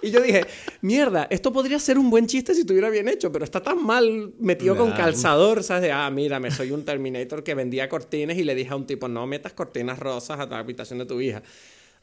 Y 0.02 0.10
yo 0.12 0.20
dije, 0.20 0.42
mierda, 0.82 1.26
esto 1.30 1.52
podría 1.52 1.80
ser 1.80 1.98
un 1.98 2.10
buen 2.10 2.26
chiste 2.28 2.54
si 2.54 2.60
estuviera 2.60 2.90
bien 2.90 3.08
hecho, 3.08 3.32
pero 3.32 3.44
está 3.44 3.60
tan 3.60 3.84
mal 3.84 4.30
metido 4.38 4.76
con 4.76 4.90
Nah. 4.90 4.96
calzador, 4.96 5.64
¿sabes? 5.64 5.82
De, 5.84 5.90
ah, 5.90 6.08
mira, 6.10 6.38
me 6.38 6.50
soy 6.52 6.70
un 6.70 6.84
Terminator 6.84 7.42
que 7.42 7.54
vendía 7.54 7.88
cortinas 7.88 8.36
y 8.36 8.44
le 8.44 8.54
dije 8.54 8.70
a 8.70 8.76
un 8.76 8.86
tipo, 8.86 9.08
no 9.08 9.26
metas 9.26 9.52
cortinas 9.54 9.98
rosas 9.98 10.38
a 10.38 10.46
la 10.46 10.58
habitación 10.58 11.00
de 11.00 11.06
tu 11.06 11.20
hija. 11.20 11.42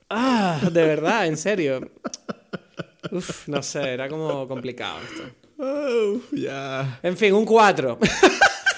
Ah, 0.09 0.59
de 0.71 0.85
verdad, 0.85 1.27
en 1.27 1.37
serio. 1.37 1.91
Uf, 3.11 3.47
no 3.47 3.61
sé, 3.61 3.93
era 3.93 4.07
como 4.09 4.47
complicado 4.47 4.99
esto. 5.01 5.23
Oh, 5.59 6.19
ya. 6.31 6.99
En 7.03 7.15
fin, 7.17 7.33
un 7.33 7.45
4. 7.45 7.99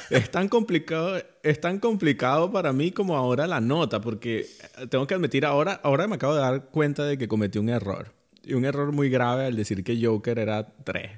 Es 0.09 0.29
tan 0.29 0.47
complicado, 0.49 1.19
es 1.41 1.59
tan 1.59 1.79
complicado 1.79 2.51
para 2.51 2.71
mí 2.73 2.91
como 2.91 3.15
ahora 3.17 3.47
la 3.47 3.59
nota, 3.59 4.01
porque 4.01 4.45
tengo 4.89 5.07
que 5.07 5.15
admitir 5.15 5.45
ahora, 5.45 5.79
ahora 5.83 6.07
me 6.07 6.15
acabo 6.15 6.35
de 6.35 6.41
dar 6.41 6.65
cuenta 6.65 7.05
de 7.05 7.17
que 7.17 7.27
cometí 7.27 7.57
un 7.57 7.69
error. 7.69 8.13
Y 8.43 8.53
un 8.53 8.65
error 8.65 8.91
muy 8.91 9.09
grave 9.09 9.45
al 9.45 9.55
decir 9.55 9.83
que 9.83 9.99
Joker 9.99 10.37
era 10.37 10.67
3. 10.83 11.11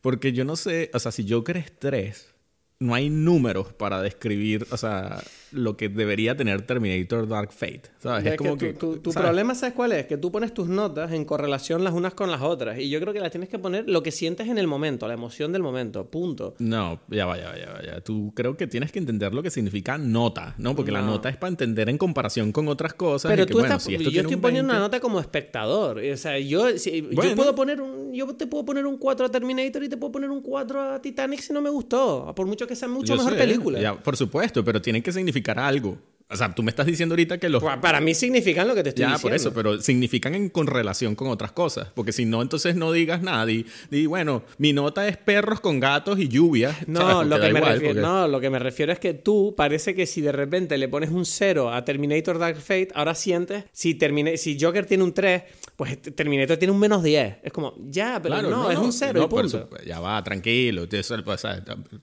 Porque 0.00 0.32
yo 0.32 0.44
no 0.44 0.56
sé, 0.56 0.90
o 0.92 0.98
sea, 0.98 1.12
si 1.12 1.28
Joker 1.28 1.56
es 1.56 1.78
3, 1.78 2.34
no 2.80 2.94
hay 2.94 3.08
números 3.08 3.72
para 3.72 4.02
describir, 4.02 4.66
o 4.70 4.76
sea, 4.76 5.22
lo 5.54 5.76
que 5.76 5.88
debería 5.88 6.36
tener 6.36 6.62
Terminator 6.62 7.28
Dark 7.28 7.52
Fate. 7.52 7.82
¿Sabes? 7.98 8.26
Es 8.26 8.32
Es 8.32 8.38
como 8.38 8.56
que 8.58 8.72
que. 8.72 8.72
tu, 8.74 9.00
problema, 9.12 9.54
¿sabes 9.54 9.74
cuál 9.74 9.92
es? 9.92 10.06
Que 10.06 10.16
tú 10.16 10.30
pones 10.32 10.52
tus 10.52 10.68
notas 10.68 11.12
en 11.12 11.24
correlación 11.24 11.84
las 11.84 11.94
unas 11.94 12.14
con 12.14 12.30
las 12.30 12.42
otras. 12.42 12.78
Y 12.78 12.88
yo 12.90 13.00
creo 13.00 13.12
que 13.12 13.20
las 13.20 13.30
tienes 13.30 13.48
que 13.48 13.58
poner 13.58 13.88
lo 13.88 14.02
que 14.02 14.10
sientes 14.10 14.48
en 14.48 14.58
el 14.58 14.66
momento, 14.66 15.06
la 15.08 15.14
emoción 15.14 15.52
del 15.52 15.62
momento. 15.62 16.10
Punto. 16.10 16.54
No, 16.58 17.00
ya 17.08 17.26
va, 17.26 17.38
ya 17.38 17.50
va, 17.50 17.58
ya 17.58 17.72
va, 17.72 17.82
ya. 17.82 18.00
Tú 18.00 18.32
creo 18.34 18.56
que 18.56 18.66
tienes 18.66 18.92
que 18.92 18.98
entender 18.98 19.32
lo 19.32 19.42
que 19.42 19.50
significa 19.50 19.96
nota, 19.98 20.54
¿no? 20.58 20.74
Porque 20.76 20.90
la 20.92 21.00
No. 21.00 21.12
nota 21.12 21.28
es 21.28 21.36
para 21.36 21.50
entender 21.50 21.88
en 21.88 21.98
comparación 21.98 22.52
con 22.52 22.68
otras 22.68 22.94
cosas. 22.94 23.30
Pero 23.30 23.44
y 23.44 23.46
que, 23.46 23.52
tú 23.52 23.58
bueno, 23.60 23.74
estás. 23.74 23.84
si 23.84 23.94
esto 23.94 24.10
yo 24.10 24.20
estoy 24.22 24.34
un 24.36 24.40
poniendo 24.40 24.68
20, 24.68 24.76
una 24.76 24.86
nota 24.86 25.00
como 25.00 25.20
espectador. 25.20 25.98
O 25.98 26.16
sea, 26.16 26.38
yo, 26.38 26.76
si- 26.78 27.02
yo 27.02 27.08
Bueno. 27.12 27.34
puedo 27.36 27.54
poner 27.54 27.80
un. 27.80 28.12
Yo 28.12 28.26
te 28.34 28.46
puedo 28.46 28.64
poner 28.64 28.86
un 28.86 28.96
4 28.98 29.26
a 29.26 29.28
Terminator 29.30 29.82
y 29.84 29.88
te 29.88 29.96
puedo 29.96 30.12
poner 30.12 30.30
un 30.30 30.40
4 30.40 30.80
a 30.94 31.00
Titanic 31.02 31.40
si 31.40 31.52
no 31.52 31.60
me 31.60 31.70
gustó. 31.70 32.32
Por 32.34 32.46
mucho 32.46 32.66
que 32.66 32.76
sea 32.76 32.88
mucho 32.88 33.12
Yo 33.12 33.16
mejor 33.16 33.32
sé, 33.32 33.38
película. 33.38 33.80
ya, 33.80 33.94
por 34.02 34.16
supuesto, 34.16 34.64
pero 34.64 34.80
tiene 34.80 35.02
que 35.02 35.12
significar 35.12 35.43
algo. 35.52 35.98
O 36.30 36.36
sea, 36.36 36.54
tú 36.54 36.62
me 36.62 36.70
estás 36.70 36.86
diciendo 36.86 37.12
ahorita 37.12 37.38
que 37.38 37.48
los... 37.50 37.62
Pa- 37.62 37.80
Para 37.80 38.00
mí 38.00 38.14
significan 38.14 38.66
lo 38.66 38.74
que 38.74 38.82
te 38.82 38.88
estoy 38.88 39.02
Ya, 39.02 39.12
diciendo. 39.12 39.22
por 39.28 39.34
eso, 39.36 39.52
pero 39.52 39.80
significan 39.80 40.34
en 40.34 40.48
con 40.48 40.66
relación 40.66 41.14
con 41.14 41.28
otras 41.28 41.52
cosas. 41.52 41.88
Porque 41.94 42.12
si 42.12 42.24
no, 42.24 42.40
entonces 42.40 42.76
no 42.76 42.92
digas 42.92 43.20
nada. 43.22 43.44
Di, 43.44 43.66
di, 43.90 44.06
bueno, 44.06 44.42
mi 44.58 44.72
nota 44.72 45.06
es 45.06 45.18
perros 45.18 45.60
con 45.60 45.80
gatos 45.80 46.18
y 46.18 46.28
lluvia. 46.28 46.72
¿sabes? 46.72 46.88
No, 46.88 47.24
lo 47.24 47.36
que, 47.38 47.52
me 47.52 47.58
igual, 47.58 47.72
refiero, 47.74 47.94
porque- 47.94 48.00
no, 48.00 48.26
lo 48.28 48.40
que 48.40 48.50
me 48.50 48.58
refiero 48.58 48.90
es 48.92 48.98
que 48.98 49.12
tú 49.12 49.54
parece 49.56 49.94
que 49.94 50.06
si 50.06 50.22
de 50.22 50.32
repente 50.32 50.78
le 50.78 50.88
pones 50.88 51.10
un 51.10 51.26
0 51.26 51.70
a 51.72 51.84
Terminator 51.84 52.38
Dark 52.38 52.56
Fate, 52.56 52.88
ahora 52.94 53.14
sientes, 53.14 53.64
si, 53.72 53.94
Termina- 53.94 54.36
si 54.38 54.58
Joker 54.58 54.86
tiene 54.86 55.04
un 55.04 55.12
3, 55.12 55.42
pues 55.76 56.00
Terminator 56.00 56.56
tiene 56.56 56.72
un 56.72 56.80
menos 56.80 57.02
10. 57.02 57.36
Es 57.42 57.52
como, 57.52 57.74
ya, 57.90 58.18
pero 58.22 58.34
Claro, 58.36 58.48
no, 58.50 58.70
es 58.70 58.78
un 58.78 58.92
0 58.92 59.12
no, 59.20 59.24
y 59.26 59.28
punto. 59.28 59.68
ya 59.86 60.00
va, 60.00 60.24
tranquilo. 60.24 60.86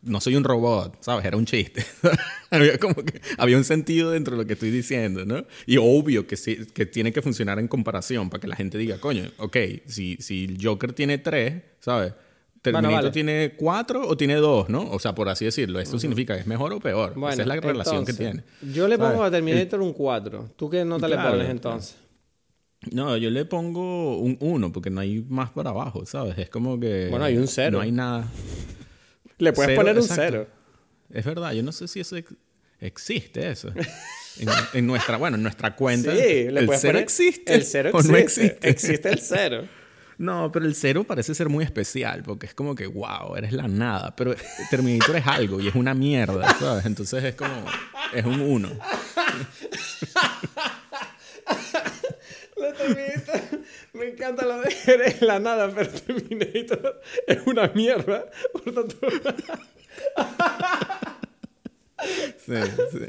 No 0.04 0.22
soy 0.22 0.36
un 0.36 0.44
robot, 0.44 0.98
¿sabes? 1.02 1.26
Era 1.26 1.38
un 1.38 1.46
chiste. 1.46 1.84
había 2.52 2.78
como 2.78 2.96
que 2.96 3.20
había 3.38 3.58
un 3.58 3.64
sentido 3.64 4.12
dentro 4.22 4.38
de 4.38 4.44
lo 4.44 4.48
que 4.48 4.54
estoy 4.54 4.70
diciendo, 4.70 5.26
¿no? 5.26 5.46
Y 5.66 5.78
obvio 5.78 6.28
que, 6.28 6.38
sí, 6.38 6.68
que 6.74 6.86
tiene 6.86 7.12
que 7.12 7.22
funcionar 7.22 7.60
en 7.60 7.68
comparación 7.68 8.30
para 8.30 8.40
que 8.40 8.48
la 8.48 8.56
gente 8.56 8.78
diga, 8.78 9.00
coño, 9.00 9.24
ok, 9.38 9.58
si, 9.88 10.18
si 10.18 10.46
el 10.46 10.58
Joker 10.64 10.94
tiene 10.94 11.18
3, 11.18 11.62
¿sabes? 11.80 12.14
¿Terminator 12.62 12.96
vale. 12.96 13.12
tiene 13.12 13.54
4 13.58 14.08
o 14.08 14.16
tiene 14.16 14.36
2, 14.36 14.70
¿no? 14.70 14.84
O 14.92 15.00
sea, 15.00 15.16
por 15.16 15.28
así 15.30 15.46
decirlo. 15.46 15.80
Esto 15.80 15.98
significa 15.98 16.36
que 16.36 16.42
es 16.42 16.48
mejor 16.48 16.72
o 16.74 16.80
peor. 16.80 17.16
Bueno, 17.16 17.34
Esa 17.34 17.42
es 17.42 17.48
la 17.48 17.56
relación 17.56 18.06
que 18.06 18.14
tiene. 18.14 18.44
Yo 18.72 18.88
le 18.88 19.00
pongo 19.00 19.14
¿sabes? 19.14 19.30
a 19.30 19.32
Terminator 19.32 19.82
un 19.82 19.94
4. 19.94 20.52
¿Tú 20.56 20.70
qué 20.70 20.86
nota 20.86 21.08
Claro, 21.08 21.24
le 21.24 21.32
pones 21.32 21.50
entonces? 21.50 21.96
No, 22.92 23.18
yo 23.18 23.32
le 23.32 23.46
pongo 23.46 24.20
un 24.20 24.38
1 24.40 24.72
porque 24.72 24.92
no 24.92 25.02
hay 25.02 25.26
más 25.28 25.50
para 25.50 25.72
abajo, 25.72 26.06
¿sabes? 26.06 26.38
Es 26.38 26.50
como 26.50 26.80
que... 26.80 27.08
Bueno, 27.10 27.26
hay 27.26 27.38
un 27.38 27.48
cero. 27.48 27.78
No 27.78 27.82
hay 27.82 27.92
nada... 27.92 28.28
Le 29.40 29.54
puedes 29.54 29.72
Cero, 29.72 29.82
poner 29.82 29.98
un 29.98 30.04
exacto. 30.04 30.24
0. 30.24 30.48
Es 31.14 31.26
verdad, 31.26 31.54
yo 31.54 31.64
no 31.64 31.72
sé 31.72 31.88
si 31.88 32.00
eso 32.00 32.16
existe 32.82 33.50
eso. 33.50 33.70
En, 34.40 34.50
en 34.74 34.88
nuestra, 34.88 35.18
bueno, 35.18 35.38
en 35.38 35.44
nuestra 35.44 35.76
cuenta. 35.76 36.12
Sí, 36.12 36.18
le 36.50 36.60
el 36.62 36.70
cero 36.78 36.94
poner- 37.00 37.04
existe. 37.04 37.54
El 37.54 37.64
0 37.64 37.92
o 37.94 37.98
existe. 38.00 38.12
no 38.12 38.18
existe. 38.18 38.70
Existe 38.70 39.10
el 39.10 39.20
0. 39.20 39.68
No, 40.18 40.52
pero 40.52 40.66
el 40.68 40.76
cero 40.76 41.04
parece 41.04 41.34
ser 41.34 41.50
muy 41.50 41.64
especial 41.64 42.22
porque 42.24 42.46
es 42.46 42.54
como 42.54 42.76
que, 42.76 42.86
wow, 42.86 43.36
eres 43.38 43.54
la 43.54 43.68
nada. 43.68 44.16
Pero 44.16 44.36
Terminator 44.70 45.16
es 45.16 45.26
algo 45.26 45.60
y 45.60 45.68
es 45.68 45.74
una 45.76 45.96
mierda, 45.96 46.56
¿sabes? 46.60 46.86
Entonces 46.86 47.24
es 47.24 47.34
como, 47.36 47.66
es 48.14 48.24
un 48.24 48.40
uno. 48.40 48.70
La 52.58 52.72
Terminator, 52.74 53.42
me 53.94 54.10
encanta 54.10 54.46
lo 54.46 54.62
de 54.62 54.76
eres 54.86 55.22
la 55.24 55.40
nada, 55.40 55.72
pero 55.74 55.90
Terminator 55.90 57.02
es 57.26 57.40
una 57.48 57.68
mierda. 57.74 58.26
Por 58.54 58.74
tanto, 58.76 58.98
Sí, 62.46 62.54
sí. 62.92 63.00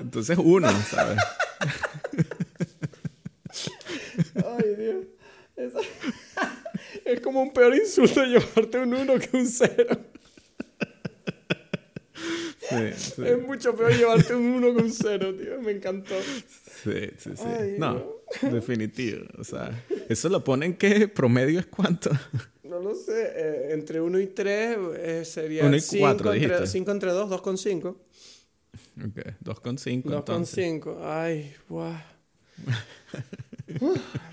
Entonces 0.00 0.38
uno, 0.38 0.68
¿sabes? 0.82 1.18
ay 4.34 4.74
Dios. 4.76 5.06
Es 7.04 7.20
como 7.20 7.42
un 7.42 7.52
peor 7.52 7.74
insulto 7.74 8.22
llevarte 8.24 8.78
un 8.78 8.94
1 8.94 9.18
que 9.18 9.36
un 9.36 9.46
0. 9.46 9.98
Sí, 12.68 12.76
sí, 12.96 13.22
Es 13.24 13.40
mucho 13.40 13.74
peor 13.74 13.92
llevarte 13.96 14.34
un 14.34 14.44
1 14.46 14.74
que 14.76 14.82
un 14.82 14.92
0, 14.92 15.34
tío. 15.34 15.60
Me 15.62 15.72
encantó. 15.72 16.14
sí, 16.84 17.10
sí, 17.18 17.30
sí. 17.34 17.42
Ay, 17.44 17.76
No, 17.78 18.04
definitivo. 18.42 19.24
O 19.38 19.44
sea, 19.44 19.70
eso 20.08 20.28
lo 20.28 20.44
ponen 20.44 20.74
que 20.76 21.08
promedio 21.08 21.60
es 21.60 21.66
cuánto. 21.66 22.10
No 22.68 22.80
lo 22.80 22.94
sé. 22.94 23.32
eh, 23.34 23.68
entre 23.72 24.00
1 24.00 24.20
y 24.20 24.26
3 24.26 24.78
sería 25.26 25.64
Uno 25.64 25.76
y 25.76 25.80
5 25.80 26.00
cuatro, 26.02 26.32
entre, 26.32 26.48
dijiste. 26.48 26.66
5 26.66 26.90
entre 26.90 27.10
2, 27.12 27.30
2 27.30 27.42
con 27.42 27.58
5. 27.58 27.88
Ok, 27.88 29.16
2,5 29.42 29.42
2 29.42 29.54
con 30.02 30.12
entonces. 30.14 30.64
5. 30.64 30.98
Ay, 31.02 31.54
guau. 31.68 31.94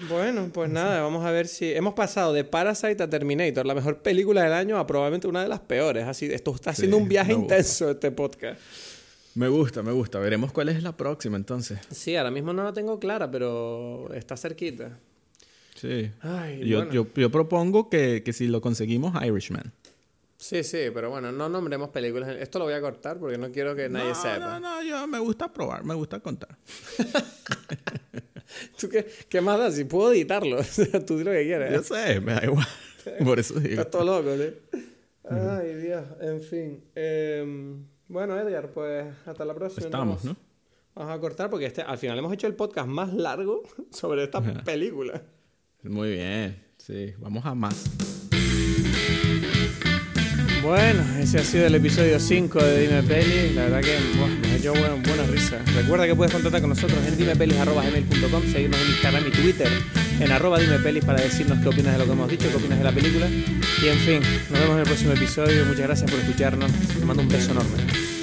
Bueno, 0.09 0.49
pues 0.53 0.69
nada, 0.69 1.01
vamos 1.01 1.25
a 1.25 1.31
ver 1.31 1.47
si 1.47 1.71
hemos 1.73 1.93
pasado 1.93 2.31
de 2.33 2.45
Parasite 2.45 3.03
a 3.03 3.09
Terminator, 3.09 3.65
la 3.65 3.75
mejor 3.75 4.01
película 4.01 4.43
del 4.43 4.53
año, 4.53 4.77
a 4.79 4.87
probablemente 4.87 5.27
una 5.27 5.43
de 5.43 5.49
las 5.49 5.59
peores. 5.59 6.05
Así, 6.05 6.25
esto 6.27 6.55
está 6.55 6.73
Sí, 6.73 6.81
siendo 6.83 6.97
un 6.97 7.09
viaje 7.09 7.33
intenso 7.33 7.91
este 7.91 8.11
podcast. 8.11 8.59
Me 9.35 9.49
gusta, 9.49 9.83
me 9.83 9.91
gusta. 9.91 10.19
Veremos 10.19 10.53
cuál 10.53 10.69
es 10.69 10.81
la 10.81 10.95
próxima 10.95 11.35
entonces. 11.35 11.79
Sí, 11.91 12.15
ahora 12.15 12.31
mismo 12.31 12.53
no 12.53 12.63
la 12.63 12.71
tengo 12.71 12.97
clara, 12.99 13.29
pero 13.29 14.09
está 14.13 14.37
cerquita. 14.37 14.97
Sí. 15.75 16.11
Ay, 16.21 16.67
Yo, 16.67 16.77
bueno. 16.77 16.91
yo, 16.91 17.07
yo 17.13 17.29
propongo 17.29 17.89
que, 17.89 18.23
que 18.23 18.33
si 18.33 18.47
lo 18.47 18.61
conseguimos, 18.61 19.13
Irishman. 19.23 19.71
Sí, 20.37 20.63
sí, 20.63 20.89
pero 20.93 21.09
bueno, 21.09 21.31
no 21.31 21.49
nombremos 21.49 21.89
películas. 21.89 22.35
Esto 22.39 22.59
lo 22.59 22.65
voy 22.65 22.73
a 22.73 22.81
cortar 22.81 23.17
porque 23.17 23.37
no 23.37 23.51
quiero 23.51 23.75
que 23.75 23.89
nadie 23.89 24.09
no, 24.09 24.15
sepa. 24.15 24.37
no, 24.37 24.59
no, 24.59 24.83
yo 24.83 25.07
me 25.07 25.19
gusta 25.19 25.51
probar, 25.51 25.83
me 25.83 25.93
gusta 25.95 26.19
contar. 26.19 26.57
¿Tú 28.79 28.89
qué, 28.89 29.05
qué 29.27 29.41
más 29.41 29.57
da? 29.59 29.71
Si 29.71 29.85
puedo 29.85 30.11
editarlo. 30.11 30.57
Tú 31.07 31.17
di 31.17 31.23
lo 31.23 31.31
que 31.31 31.43
quieras. 31.43 31.73
Yo 31.73 31.83
sé, 31.83 32.19
me 32.19 32.33
da 32.33 32.45
igual. 32.45 32.67
Por 33.25 33.39
eso 33.39 33.55
digo. 33.59 33.81
Estás 33.81 33.89
todo 33.89 34.03
loco, 34.03 34.35
¿sí? 34.37 34.53
Ay, 35.29 35.75
Dios. 35.75 36.03
En 36.21 36.41
fin. 36.41 36.83
Em, 36.95 37.85
bueno, 38.07 38.37
Edgar, 38.39 38.69
pues 38.71 39.05
hasta 39.25 39.45
la 39.45 39.53
próxima. 39.53 39.85
Estamos, 39.85 40.23
¿no? 40.23 40.35
Vamos 40.93 41.13
a 41.13 41.19
cortar 41.19 41.49
porque 41.49 41.65
este, 41.65 41.81
al 41.81 41.97
final 41.97 42.19
hemos 42.19 42.31
hecho 42.31 42.47
el 42.47 42.55
podcast 42.55 42.87
más 42.87 43.13
largo 43.13 43.63
sobre 43.91 44.23
esta 44.23 44.41
película. 44.63 45.21
Muy 45.89 46.11
bien. 46.11 46.55
Sí, 46.77 47.13
vamos 47.19 47.45
a 47.45 47.55
más. 47.55 47.85
Bueno, 50.63 51.03
ese 51.19 51.37
ha 51.37 51.43
sido 51.43 51.67
el 51.67 51.75
episodio 51.75 52.19
5 52.19 52.63
de 52.63 52.81
Dime 52.81 53.03
Peli. 53.03 53.53
La 53.53 53.63
verdad 53.65 53.81
que 53.81 53.97
nos 54.17 54.51
ha 54.51 54.55
hecho 54.55 54.73
buena, 54.73 55.27
risa. 55.31 55.59
Recuerda 55.75 56.07
que 56.07 56.15
puedes 56.15 56.33
contactar 56.33 56.61
con 56.61 56.71
nosotros 56.71 56.97
en 57.07 57.17
dimepelis.gmail.com, 57.17 58.43
seguirnos 58.51 58.81
en 58.81 58.87
Instagram 58.87 59.27
y 59.27 59.31
Twitter 59.31 59.69
en 60.19 60.31
arroba 60.31 60.59
dimepelis 60.59 61.03
para 61.03 61.21
decirnos 61.21 61.59
qué 61.59 61.67
opinas 61.69 61.93
de 61.93 61.99
lo 61.99 62.05
que 62.05 62.11
hemos 62.11 62.29
dicho, 62.29 62.49
qué 62.49 62.55
opinas 62.55 62.77
de 62.79 62.83
la 62.83 62.91
película. 62.91 63.27
Y 63.27 63.87
en 63.87 63.97
fin, 63.99 64.21
nos 64.49 64.59
vemos 64.59 64.73
en 64.73 64.79
el 64.79 64.85
próximo 64.85 65.11
episodio. 65.11 65.65
Muchas 65.65 65.83
gracias 65.83 66.09
por 66.09 66.19
escucharnos. 66.19 66.71
Te 66.71 67.05
mando 67.05 67.21
un 67.21 67.29
beso 67.29 67.51
enorme. 67.51 68.14